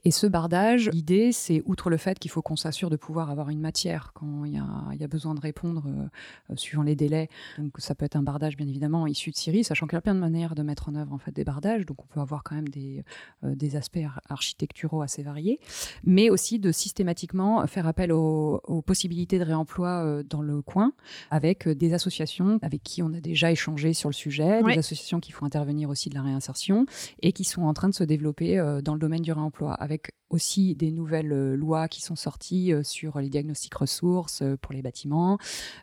et 0.05 0.11
ce 0.11 0.27
bardage, 0.27 0.91
l'idée, 0.93 1.31
c'est 1.31 1.63
outre 1.67 1.89
le 1.89 1.97
fait 1.99 2.19
qu'il 2.19 2.31
faut 2.31 2.43
qu'on 2.43 2.57
s'assure 2.57 2.91
de 2.91 2.97
pouvoir 2.97 3.31
avoir 3.31 3.49
une 3.51 3.61
matière 3.61 4.11
quand 4.13 4.45
il 4.45 4.55
y 4.55 5.05
a, 5.05 5.09
besoin 5.09 5.35
de 5.35 5.41
répondre 5.41 5.85
euh, 5.87 6.09
euh, 6.51 6.57
suivant 6.57 6.83
les 6.83 6.97
délais. 6.97 7.29
Donc 7.59 7.75
ça 7.79 7.95
peut 7.95 8.05
être 8.05 8.17
un 8.17 8.25
bardage 8.25 8.57
bien 8.57 8.67
évidemment 8.67 9.07
issu 9.07 9.31
de 9.31 9.37
Syrie, 9.37 9.63
sachant 9.63 9.87
qu'il 9.87 9.95
y 9.95 9.99
a 9.99 10.01
plein 10.01 10.17
de 10.17 10.21
manières 10.21 10.57
de 10.57 10.63
mettre 10.63 10.89
en 10.89 10.97
œuvre 10.97 11.13
en 11.13 11.19
fait 11.19 11.31
des 11.31 11.45
bardages. 11.45 11.87
Donc 11.87 12.03
on 12.03 12.07
peut 12.07 12.19
avoir 12.19 12.43
quand 12.43 12.57
même 12.57 12.69
des, 12.69 13.05
euh, 13.45 13.55
des 13.55 13.77
aspects 13.77 14.01
architecturaux 14.29 15.03
assez 15.03 15.23
variés, 15.23 15.61
mais 16.03 16.29
aussi 16.29 16.59
de 16.59 16.73
systématiquement 16.73 17.65
faire 17.69 17.87
appel 17.87 18.13
aux, 18.13 18.61
possibilités 18.85 19.39
de 19.39 19.45
réemploi 19.45 20.23
dans 20.25 20.43
le 20.43 20.61
coin 20.61 20.93
avec 21.31 21.69
des 21.69 21.95
associations 21.95 22.59
avec 22.63 22.83
qui 22.83 23.03
on 23.03 23.13
a 23.15 23.21
déjà 23.21 23.51
échangé 23.51 23.95
sur 23.95 24.09
le 24.09 24.15
sujet, 24.15 24.63
des 24.63 24.79
associations 24.79 25.19
qui 25.19 25.33
font 25.33 25.47
intervenir 25.47 25.89
aussi 25.89 26.09
de 26.09 26.15
la 26.15 26.23
réinsertion 26.23 26.87
et 27.23 27.33
qui 27.33 27.45
sont 27.45 27.63
en 27.63 27.75
train 27.75 27.89
de 27.89 27.95
se 27.95 28.05
développer 28.05 28.57
dans 28.85 28.95
le 28.95 29.01
domaine 29.01 29.23
du 29.23 29.33
emploi, 29.39 29.75
avec 29.75 30.13
aussi 30.31 30.75
des 30.75 30.91
nouvelles 30.91 31.33
euh, 31.33 31.57
lois 31.57 31.89
qui 31.89 32.03
sont 32.03 32.17
sorties 32.17 32.73
euh, 32.73 32.83
sur 32.83 33.19
les 33.21 33.29
diagnostics 33.29 33.75
ressources 33.75 34.43
euh, 34.43 34.57
pour 34.61 34.73
les 34.73 34.83
bâtiments. 34.83 35.39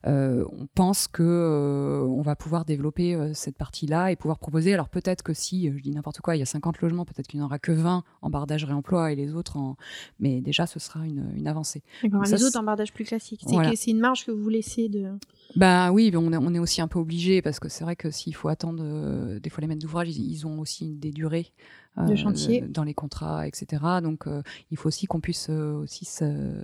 on 0.05 0.67
pense 0.75 1.07
que 1.07 2.03
on 2.07 2.21
va 2.21 2.35
pouvoir 2.35 2.65
développer 2.65 3.31
cette 3.33 3.57
partie-là 3.57 4.11
et 4.11 4.15
pouvoir 4.15 4.39
proposer. 4.39 4.73
Alors 4.73 4.89
peut-être 4.89 5.23
que 5.23 5.33
si, 5.33 5.71
je 5.71 5.81
dis 5.81 5.91
n'importe 5.91 6.19
quoi, 6.19 6.35
il 6.35 6.39
y 6.39 6.41
a 6.41 6.45
50 6.45 6.81
logements, 6.81 7.05
peut-être 7.05 7.27
qu'il 7.27 7.39
n'y 7.39 7.43
en 7.43 7.47
aura 7.47 7.59
que 7.59 7.71
20 7.71 8.03
en 8.21 8.29
bardage 8.29 8.65
réemploi 8.65 9.11
et 9.11 9.15
les 9.15 9.33
autres 9.33 9.57
en. 9.57 9.77
Mais 10.19 10.41
déjà, 10.41 10.67
ce 10.67 10.79
sera 10.79 11.05
une, 11.05 11.47
avancée. 11.47 11.83
les 12.03 12.43
autres 12.43 12.59
en 12.59 12.63
bardage 12.63 12.93
plus 12.93 13.05
classique. 13.05 13.43
C'est 13.75 13.91
une 13.91 13.99
marge 13.99 14.25
que 14.25 14.31
vous 14.31 14.49
laissez 14.49 14.89
de. 14.89 15.11
Ben 15.55 15.91
oui, 15.91 16.11
on 16.15 16.31
est, 16.31 16.37
on 16.37 16.53
est 16.53 16.59
aussi 16.59 16.81
un 16.81 16.87
peu 16.87 16.99
obligé 16.99 17.41
parce 17.41 17.59
que 17.59 17.69
c'est 17.69 17.83
vrai 17.83 17.95
que 17.95 18.09
s'il 18.11 18.35
faut 18.35 18.47
attendre, 18.47 19.39
des 19.39 19.49
fois 19.49 19.61
les 19.61 19.67
maîtres 19.67 19.81
d'ouvrage, 19.81 20.09
ils, 20.09 20.47
ont 20.47 20.59
aussi 20.59 20.95
des 20.95 21.11
durées 21.11 21.51
de 21.97 22.15
chantier 22.15 22.61
dans 22.61 22.83
les 22.83 22.93
contrats, 22.93 23.47
etc. 23.47 23.83
Donc 24.01 24.27
il 24.71 24.77
faut 24.77 24.87
aussi 24.87 25.05
qu'on 25.05 25.19
puisse 25.19 25.47
euh, 25.49 25.73
aussi 25.73 26.05
se 26.05 26.23
euh, 26.23 26.63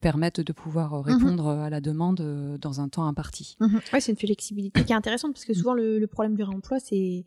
permettre 0.00 0.42
de 0.42 0.52
pouvoir 0.52 0.94
euh, 0.94 0.98
mhm. 0.98 1.04
répondre 1.04 1.48
à 1.48 1.70
la 1.70 1.80
demande 1.80 2.58
dans 2.60 2.80
un 2.80 2.88
temps 2.88 3.06
imparti. 3.06 3.56
Mhm. 3.60 3.80
Oui, 3.92 4.00
c'est 4.00 4.12
une 4.12 4.18
flexibilité 4.18 4.84
qui 4.84 4.92
est 4.92 4.96
intéressante 4.96 5.32
parce 5.32 5.44
que 5.44 5.52
mm. 5.52 5.56
souvent 5.56 5.74
le, 5.74 6.06
problème 6.06 6.34
du 6.34 6.42
réemploi, 6.42 6.78
c'est 6.80 7.24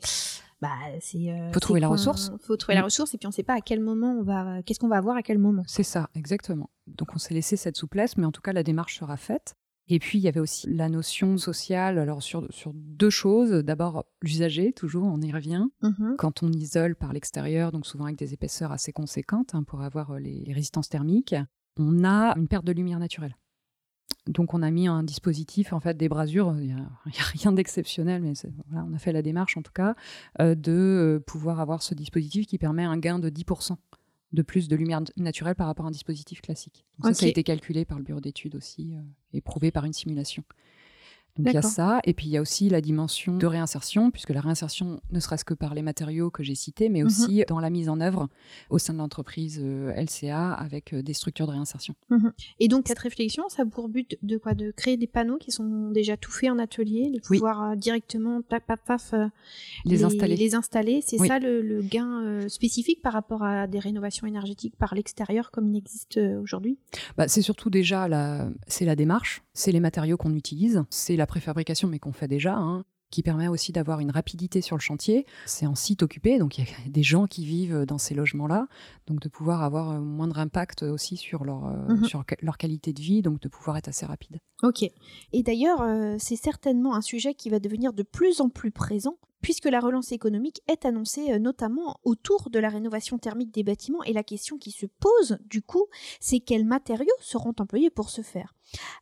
bah, 0.62 0.70
c'est 1.02 1.28
faut 1.54 1.60
trouver 1.60 1.80
la 1.80 1.88
ressource 1.88 2.32
faut 2.42 2.58
trouver 2.58 2.76
la 2.76 2.82
mm. 2.82 2.86
ressource 2.86 3.14
et 3.14 3.18
puis 3.18 3.28
on 3.28 3.30
ne 3.30 3.34
sait 3.34 3.44
pas 3.44 3.54
à 3.54 3.62
quel 3.62 3.80
moment 3.80 4.18
on 4.20 4.24
va 4.24 4.64
qu'est-ce 4.64 4.80
qu'on 4.80 4.88
va 4.88 4.98
avoir 4.98 5.16
à 5.16 5.22
quel 5.22 5.38
moment 5.38 5.64
c'est 5.68 5.84
ça 5.84 6.10
exactement 6.16 6.72
donc 6.88 7.14
on 7.14 7.20
s'est 7.20 7.36
laissé 7.36 7.58
cette 7.58 7.78
souplesse 7.78 8.18
mais 8.18 8.26
en 8.26 8.32
tout 8.32 8.42
cas 8.42 8.54
la 8.54 8.64
démarche 8.64 8.98
sera 8.98 9.18
faite 9.18 9.56
et 9.90 10.00
puis, 10.00 10.18
il 10.18 10.22
y 10.22 10.28
avait 10.28 10.40
aussi 10.40 10.68
la 10.70 10.90
notion 10.90 11.38
sociale, 11.38 11.98
alors 11.98 12.22
sur, 12.22 12.46
sur 12.54 12.74
deux 12.74 13.10
choses. 13.10 13.52
D'abord, 13.52 14.06
l'usager, 14.22 14.74
toujours, 14.74 15.06
on 15.06 15.22
y 15.22 15.32
revient. 15.32 15.66
Mm-hmm. 15.82 16.16
Quand 16.18 16.44
on 16.44 16.52
isole 16.52 16.96
par 16.96 17.14
l'extérieur, 17.14 17.72
donc 17.72 17.86
souvent 17.86 18.06
avec 18.06 18.18
des 18.18 18.34
épaisseurs 18.34 18.74
assez 18.74 18.92
conséquentes 18.92 19.56
hein, 19.56 19.64
pour 19.64 19.82
avoir 19.82 20.12
euh, 20.12 20.20
les, 20.20 20.52
résistances 20.54 20.90
thermiques, 20.90 21.36
on 21.78 22.04
a 22.04 22.38
une 22.38 22.50
perte 22.50 22.66
de 22.66 22.74
lumière 22.74 23.00
naturelle. 23.00 23.38
Donc, 24.26 24.54
on 24.54 24.62
a 24.62 24.72
mis 24.72 24.90
un 24.90 25.04
dispositif, 25.04 25.72
en 25.72 25.80
fait, 25.80 25.96
des 25.96 26.10
brasures. 26.10 26.54
Il 26.60 26.68
n'y 26.68 26.74
a, 26.74 27.24
rien 27.32 27.54
d'exceptionnel, 27.54 28.22
mais 28.22 28.34
voilà, 28.68 28.86
on 28.90 28.94
a 28.94 29.00
fait 29.00 29.14
la 29.14 29.22
démarche, 29.22 29.56
en 29.56 29.62
tout 29.62 29.72
cas, 29.72 29.96
euh, 30.42 30.54
de 30.54 30.72
euh, 30.72 31.20
pouvoir 31.22 31.62
avoir 31.62 31.82
ce 31.82 31.96
dispositif 31.96 32.46
qui 32.46 32.58
permet 32.58 32.84
un 32.84 32.98
gain 32.98 33.20
de 33.20 33.30
10% 33.30 33.78
de 34.34 34.42
plus 34.42 34.68
de 34.68 34.76
lumière 34.76 35.02
naturelle 35.16 35.56
par 35.56 35.68
rapport 35.68 35.86
à 35.86 35.90
un 35.90 35.92
dispositif 35.92 36.42
classique. 36.42 36.86
ça, 37.04 37.14
ça 37.14 37.26
a 37.26 37.30
été 37.30 37.44
calculé 37.44 37.86
par 37.86 37.98
le 37.98 38.04
bureau 38.04 38.20
d'études 38.20 38.56
aussi 38.56 38.94
euh, 38.94 39.02
et 39.34 39.42
prouvé 39.42 39.72
par 39.72 39.86
une 39.86 39.94
simulation. 39.94 40.44
Donc 41.38 41.48
il 41.48 41.54
y 41.54 41.58
a 41.58 41.62
ça, 41.62 42.00
et 42.04 42.14
puis 42.14 42.28
il 42.28 42.32
y 42.32 42.38
a 42.38 42.42
aussi 42.42 42.70
la 42.70 42.82
dimension 42.82 43.38
de 43.38 43.46
réinsertion, 43.46 44.12
puisque 44.12 44.30
la 44.30 44.42
réinsertion, 44.42 45.02
ne 45.12 45.20
serait-ce 45.20 45.46
que 45.46 45.54
par 45.54 45.74
les 45.74 45.82
matériaux 45.82 46.30
que 46.30 46.44
j'ai 46.44 46.56
cités, 46.56 46.90
mais 46.90 47.02
mhm. 47.02 47.08
aussi 47.08 47.44
dans 47.48 47.60
la 47.60 47.70
mise 47.70 47.90
en 47.90 48.00
œuvre 48.02 48.28
au 48.70 48.80
sein 48.80 48.94
de 48.94 49.00
l'entreprise 49.00 49.60
euh, 49.62 49.94
LCA 49.94 50.54
avec 50.54 50.94
euh, 50.94 51.02
des 51.02 51.14
structures 51.14 51.48
de 51.48 51.52
réinsertion. 51.52 51.96
Mhm. 52.10 52.34
Et 52.60 52.68
donc 52.68 52.88
cette 52.88 53.00
réflexion, 53.00 53.44
ça 53.50 53.64
a 53.64 53.66
pour 53.66 53.90
but 53.90 54.18
de 54.22 54.38
quoi? 54.38 54.54
De 54.54 54.72
créer 54.72 54.98
des 54.98 55.08
panneaux 55.08 55.38
qui 55.38 55.52
sont 55.52 55.92
déjà 55.92 56.18
tout 56.18 56.32
faits 56.32 56.50
en 56.50 56.60
atelier, 56.60 57.12
de 57.12 57.20
pouvoir 57.20 57.72
euh, 57.72 57.76
directement 57.76 58.42
paf, 58.42 58.64
paf, 58.64 58.80
paf, 58.86 59.14
les, 59.86 60.04
installer. 60.04 60.36
Les 60.36 60.56
installer, 60.56 61.02
c'est 61.06 61.18
ça 61.18 61.40
le, 61.40 61.82
gain 61.82 62.48
spécifique 62.50 63.02
par 63.02 63.14
rapport 63.14 63.44
à 63.44 63.68
des 63.68 63.80
rénovations 63.80 64.26
énergétiques 64.28 64.76
par 64.78 64.96
l'extérieur 64.96 65.52
comme 65.52 65.68
il 65.68 65.78
existe 65.78 66.20
aujourd'hui? 66.42 66.78
Bah, 67.18 67.28
C'est 67.28 67.42
surtout 67.42 67.70
déjà 67.70 68.08
la, 68.08 68.50
c'est 68.68 68.86
la 68.86 68.96
démarche, 68.96 69.44
c'est 69.58 69.72
les 69.72 69.80
matériaux 69.80 70.18
qu'on 70.18 70.36
utilise, 70.36 70.84
c'est 70.92 71.16
la 71.16 71.26
préfabrication, 71.26 71.88
mais 71.88 71.98
qu'on 71.98 72.12
fait 72.12 72.28
déjà, 72.28 72.56
hein, 72.56 72.86
qui 73.10 73.24
permet 73.24 73.48
aussi 73.48 73.72
d'avoir 73.72 74.00
une 74.00 74.12
rapidité 74.12 74.62
sur 74.62 74.76
le 74.76 74.82
chantier. 74.82 75.26
C'est 75.48 75.66
en 75.66 75.74
site 75.74 76.04
occupé, 76.04 76.38
donc 76.38 76.58
il 76.58 76.66
y 76.66 76.68
a 76.68 76.70
des 76.88 77.02
gens 77.02 77.26
qui 77.26 77.44
vivent 77.44 77.86
dans 77.86 77.98
ces 77.98 78.14
logements-là, 78.14 78.68
donc 79.08 79.20
de 79.20 79.30
pouvoir 79.30 79.64
avoir 79.64 79.90
un 79.90 80.00
moindre 80.00 80.38
impact 80.38 80.84
aussi 80.84 81.18
sur 81.18 81.44
leur, 81.44 81.66
euh, 81.66 81.96
mhm. 81.96 82.06
sur 82.06 82.24
leur 82.42 82.58
qualité 82.60 82.94
de 82.94 83.02
vie, 83.02 83.24
donc 83.24 83.40
de 83.42 83.48
pouvoir 83.48 83.78
être 83.78 83.88
assez 83.88 84.06
rapide. 84.06 84.38
Ok. 84.62 84.84
Et 85.34 85.42
d'ailleurs, 85.42 85.82
euh, 85.82 86.18
c'est 86.20 86.36
certainement 86.36 86.94
un 86.94 87.02
sujet 87.02 87.34
qui 87.34 87.50
va 87.50 87.60
devenir 87.60 87.94
de 87.94 88.04
plus 88.04 88.42
en 88.42 88.50
plus 88.50 88.70
présent 88.70 89.18
puisque 89.42 89.66
la 89.66 89.80
relance 89.80 90.12
économique 90.12 90.62
est 90.68 90.86
annoncée 90.86 91.32
euh, 91.32 91.40
notamment 91.40 92.00
autour 92.04 92.50
de 92.50 92.60
la 92.60 92.70
rénovation 92.70 93.18
thermique 93.18 93.54
des 93.54 93.64
bâtiments 93.64 94.04
et 94.04 94.14
la 94.14 94.24
question 94.24 94.58
qui 94.58 94.72
se 94.72 94.86
pose 94.86 95.38
du 95.46 95.62
coup, 95.62 95.88
c'est 96.20 96.40
quels 96.40 96.66
matériaux 96.66 97.08
seront 97.20 97.54
employés 97.60 97.90
pour 97.90 98.10
ce 98.10 98.22
faire. 98.22 98.54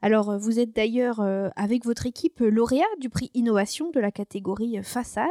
Alors 0.01 0.29
euh, 0.29 0.37
vous 0.37 0.59
êtes 0.59 0.75
d'ailleurs 0.75 1.19
euh, 1.19 1.49
avec 1.55 1.85
votre 1.85 2.05
équipe 2.05 2.39
lauréat 2.39 2.85
du 2.99 3.09
prix 3.09 3.31
innovation 3.33 3.91
de 3.91 3.99
la 3.99 4.11
catégorie 4.11 4.81
façade. 4.83 5.29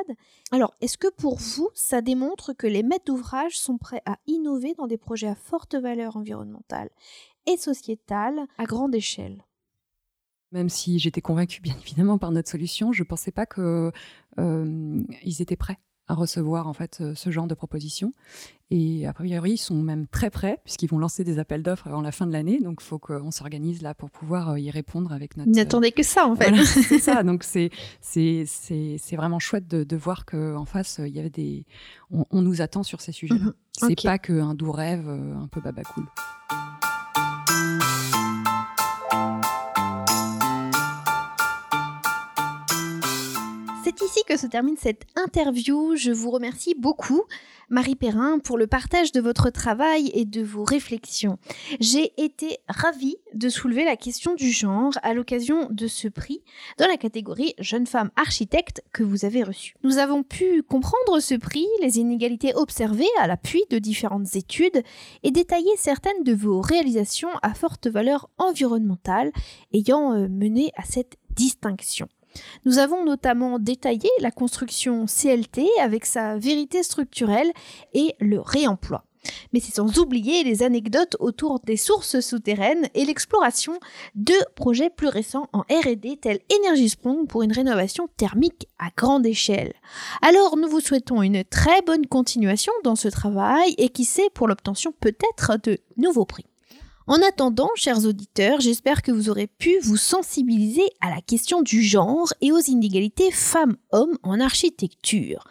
Alors 0.51 0.75
est-ce 0.81 0.99
que 0.99 1.11
pour 1.11 1.37
vous 1.39 1.71
ça 1.75 2.01
démontre 2.01 2.53
que 2.53 2.67
les 2.67 2.83
maîtres 2.83 3.07
d'ouvrage 3.07 3.59
sont 3.59 3.79
prêts 3.79 4.03
à 4.07 4.19
innover 4.27 4.75
dans 4.75 4.87
des 4.87 4.99
projets 4.99 5.29
à 5.29 5.35
forte 5.35 5.75
valeur 5.75 6.17
environnementale 6.17 6.91
et 7.47 7.57
sociétale 7.57 8.47
à 8.59 8.65
grande 8.65 8.95
échelle? 8.95 9.45
Même 10.55 10.71
si 10.71 10.99
j'étais 10.99 11.21
convaincue 11.21 11.61
bien 11.61 11.75
évidemment 11.83 12.17
par 12.17 12.31
notre 12.31 12.49
solution, 12.49 12.93
je 12.93 13.03
ne 13.03 13.07
pensais 13.07 13.33
pas 13.33 13.45
qu'ils 13.45 13.93
euh, 14.39 15.03
étaient 15.23 15.57
prêts 15.57 15.79
à 16.07 16.15
recevoir 16.15 16.69
en 16.69 16.75
fait 16.75 17.03
ce 17.15 17.31
genre 17.31 17.47
de 17.47 17.55
propositions. 17.55 18.13
Et 18.71 19.07
a 19.07 19.13
priori, 19.15 19.53
ils 19.53 19.59
sont 19.59 19.83
même 19.83 20.07
très 20.07 20.29
prêts 20.29 20.59
puisqu'ils 20.65 20.89
vont 20.89 20.99
lancer 20.99 21.25
des 21.25 21.39
appels 21.39 21.63
d'offres 21.63 21.87
avant 21.87 22.03
la 22.03 22.13
fin 22.13 22.27
de 22.27 22.33
l'année. 22.33 22.61
Donc, 22.61 22.81
il 22.83 22.85
faut 22.85 22.99
qu'on 22.99 23.31
s'organise 23.31 23.81
là 23.81 23.95
pour 23.95 24.11
pouvoir 24.11 24.59
y 24.59 24.71
répondre 24.71 25.13
avec 25.13 25.37
notre. 25.39 25.51
N'attendez 25.51 25.93
que 25.93 26.03
ça 26.03 26.27
en 26.27 26.37
fait. 26.37 26.55
c'est 26.65 26.99
ça. 26.99 27.23
Donc, 27.23 27.43
c'est 27.43 27.71
c'est 28.03 28.45
c'est 28.47 29.17
vraiment 29.17 29.39
chouette 29.39 29.67
de, 29.67 29.83
de 29.83 29.97
voir 29.97 30.27
qu'en 30.27 30.67
face, 30.67 31.01
il 31.03 31.15
y 31.15 31.21
avait 31.21 31.31
des. 31.31 31.65
On, 32.11 32.43
nous 32.43 32.61
attend 32.61 32.83
sur 32.83 33.01
ces 33.01 33.13
sujets-là. 33.13 33.45
Mhm. 33.45 33.55
C'est 33.73 34.03
pas 34.03 34.19
qu'un 34.19 34.55
doux 34.55 34.73
rêve 34.73 35.09
un 35.09 35.49
peu 35.49 35.63
babacool. 35.63 36.05
C'est 43.97 44.07
ici 44.07 44.21
que 44.27 44.37
se 44.37 44.47
termine 44.47 44.77
cette 44.77 45.05
interview. 45.15 45.95
Je 45.95 46.11
vous 46.11 46.31
remercie 46.31 46.75
beaucoup, 46.77 47.23
Marie 47.69 47.95
Perrin, 47.95 48.39
pour 48.41 48.59
le 48.59 48.67
partage 48.67 49.13
de 49.13 49.21
votre 49.21 49.51
travail 49.51 50.11
et 50.15 50.25
de 50.25 50.43
vos 50.43 50.65
réflexions. 50.65 51.39
J'ai 51.79 52.13
été 52.17 52.59
ravie 52.69 53.17
de 53.35 53.49
soulever 53.49 53.85
la 53.85 53.97
question 53.97 54.35
du 54.35 54.51
genre 54.51 54.93
à 55.03 55.15
l'occasion 55.15 55.69
de 55.71 55.87
ce 55.87 56.09
prix 56.09 56.43
dans 56.79 56.89
la 56.89 56.97
catégorie 56.97 57.55
Jeune 57.61 57.87
femme 57.87 58.11
architecte 58.17 58.83
que 58.93 59.05
vous 59.05 59.25
avez 59.25 59.45
reçu. 59.45 59.77
Nous 59.85 59.99
avons 59.99 60.25
pu 60.25 60.63
comprendre 60.63 61.21
ce 61.21 61.35
prix, 61.35 61.67
les 61.81 61.99
inégalités 61.99 62.53
observées 62.55 63.05
à 63.21 63.29
l'appui 63.29 63.63
de 63.71 63.79
différentes 63.79 64.35
études 64.35 64.83
et 65.23 65.31
détailler 65.31 65.77
certaines 65.77 66.25
de 66.25 66.35
vos 66.35 66.61
réalisations 66.61 67.31
à 67.43 67.55
forte 67.55 67.87
valeur 67.87 68.29
environnementale 68.39 69.31
ayant 69.73 70.15
euh, 70.15 70.29
mené 70.29 70.73
à 70.77 70.83
cette 70.83 71.17
distinction. 71.37 72.09
Nous 72.65 72.79
avons 72.79 73.05
notamment 73.05 73.59
détaillé 73.59 74.11
la 74.21 74.31
construction 74.31 75.07
CLT 75.07 75.67
avec 75.81 76.07
sa 76.07 76.37
vérité 76.37 76.83
structurelle 76.83 77.53
et 77.93 78.15
le 78.21 78.41
réemploi. 78.41 79.05
Mais 79.53 79.61
c'est 79.61 79.75
sans 79.75 79.99
oublier 79.99 80.45
les 80.45 80.63
anecdotes 80.63 81.17
autour 81.19 81.61
des 81.61 81.77
sources 81.77 82.21
souterraines 82.21 82.89
et 82.95 83.05
l'exploration 83.05 83.79
de 84.15 84.35
projets 84.55 84.91
plus 84.91 85.09
récents 85.09 85.49
en 85.53 85.61
R&D 85.61 86.19
tels 86.21 86.41
Sprong 86.89 87.27
pour 87.27 87.43
une 87.43 87.53
rénovation 87.53 88.09
thermique 88.17 88.69
à 88.79 88.89
grande 88.97 89.27
échelle. 89.27 89.73
Alors 90.23 90.57
nous 90.57 90.69
vous 90.69 90.81
souhaitons 90.81 91.23
une 91.23 91.45
très 91.45 91.83
bonne 91.83 92.07
continuation 92.07 92.73
dans 92.83 92.97
ce 92.97 93.09
travail 93.09 93.75
et 93.79 93.89
qui 93.89 94.05
sait 94.05 94.31
pour 94.35 94.49
l'obtention 94.49 94.93
peut-être 95.01 95.59
de 95.63 95.79
nouveaux 95.97 96.27
prix. 96.27 96.47
En 97.07 97.21
attendant, 97.21 97.69
chers 97.75 98.07
auditeurs, 98.07 98.61
j'espère 98.61 99.03
que 99.03 99.13
vous 99.13 99.29
aurez 99.29 99.47
pu 99.47 99.79
vous 99.83 99.99
sensibiliser 99.99 100.85
à 101.03 101.11
la 101.11 101.21
question 101.21 101.61
du 101.61 101.83
genre 101.83 102.33
et 102.41 102.51
aux 102.51 102.61
inégalités 102.61 103.31
femmes-hommes 103.31 104.17
en 104.23 104.41
architecture. 104.41 105.45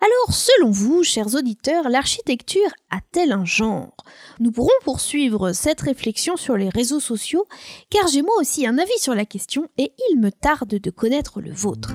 Alors, 0.00 0.36
selon 0.36 0.70
vous, 0.70 1.02
chers 1.02 1.34
auditeurs, 1.34 1.88
l'architecture 1.88 2.70
a-t-elle 2.90 3.32
un 3.32 3.44
genre? 3.44 3.96
Nous 4.38 4.52
pourrons 4.52 4.68
poursuivre 4.84 5.52
cette 5.52 5.80
réflexion 5.80 6.36
sur 6.36 6.56
les 6.56 6.68
réseaux 6.68 7.00
sociaux, 7.00 7.46
car 7.90 8.06
j'ai 8.06 8.22
moi 8.22 8.34
aussi 8.38 8.64
un 8.64 8.78
avis 8.78 8.98
sur 8.98 9.16
la 9.16 9.24
question 9.24 9.66
et 9.78 9.92
il 10.10 10.20
me 10.20 10.30
tarde 10.30 10.68
de 10.68 10.90
connaître 10.90 11.40
le 11.40 11.52
vôtre. 11.52 11.90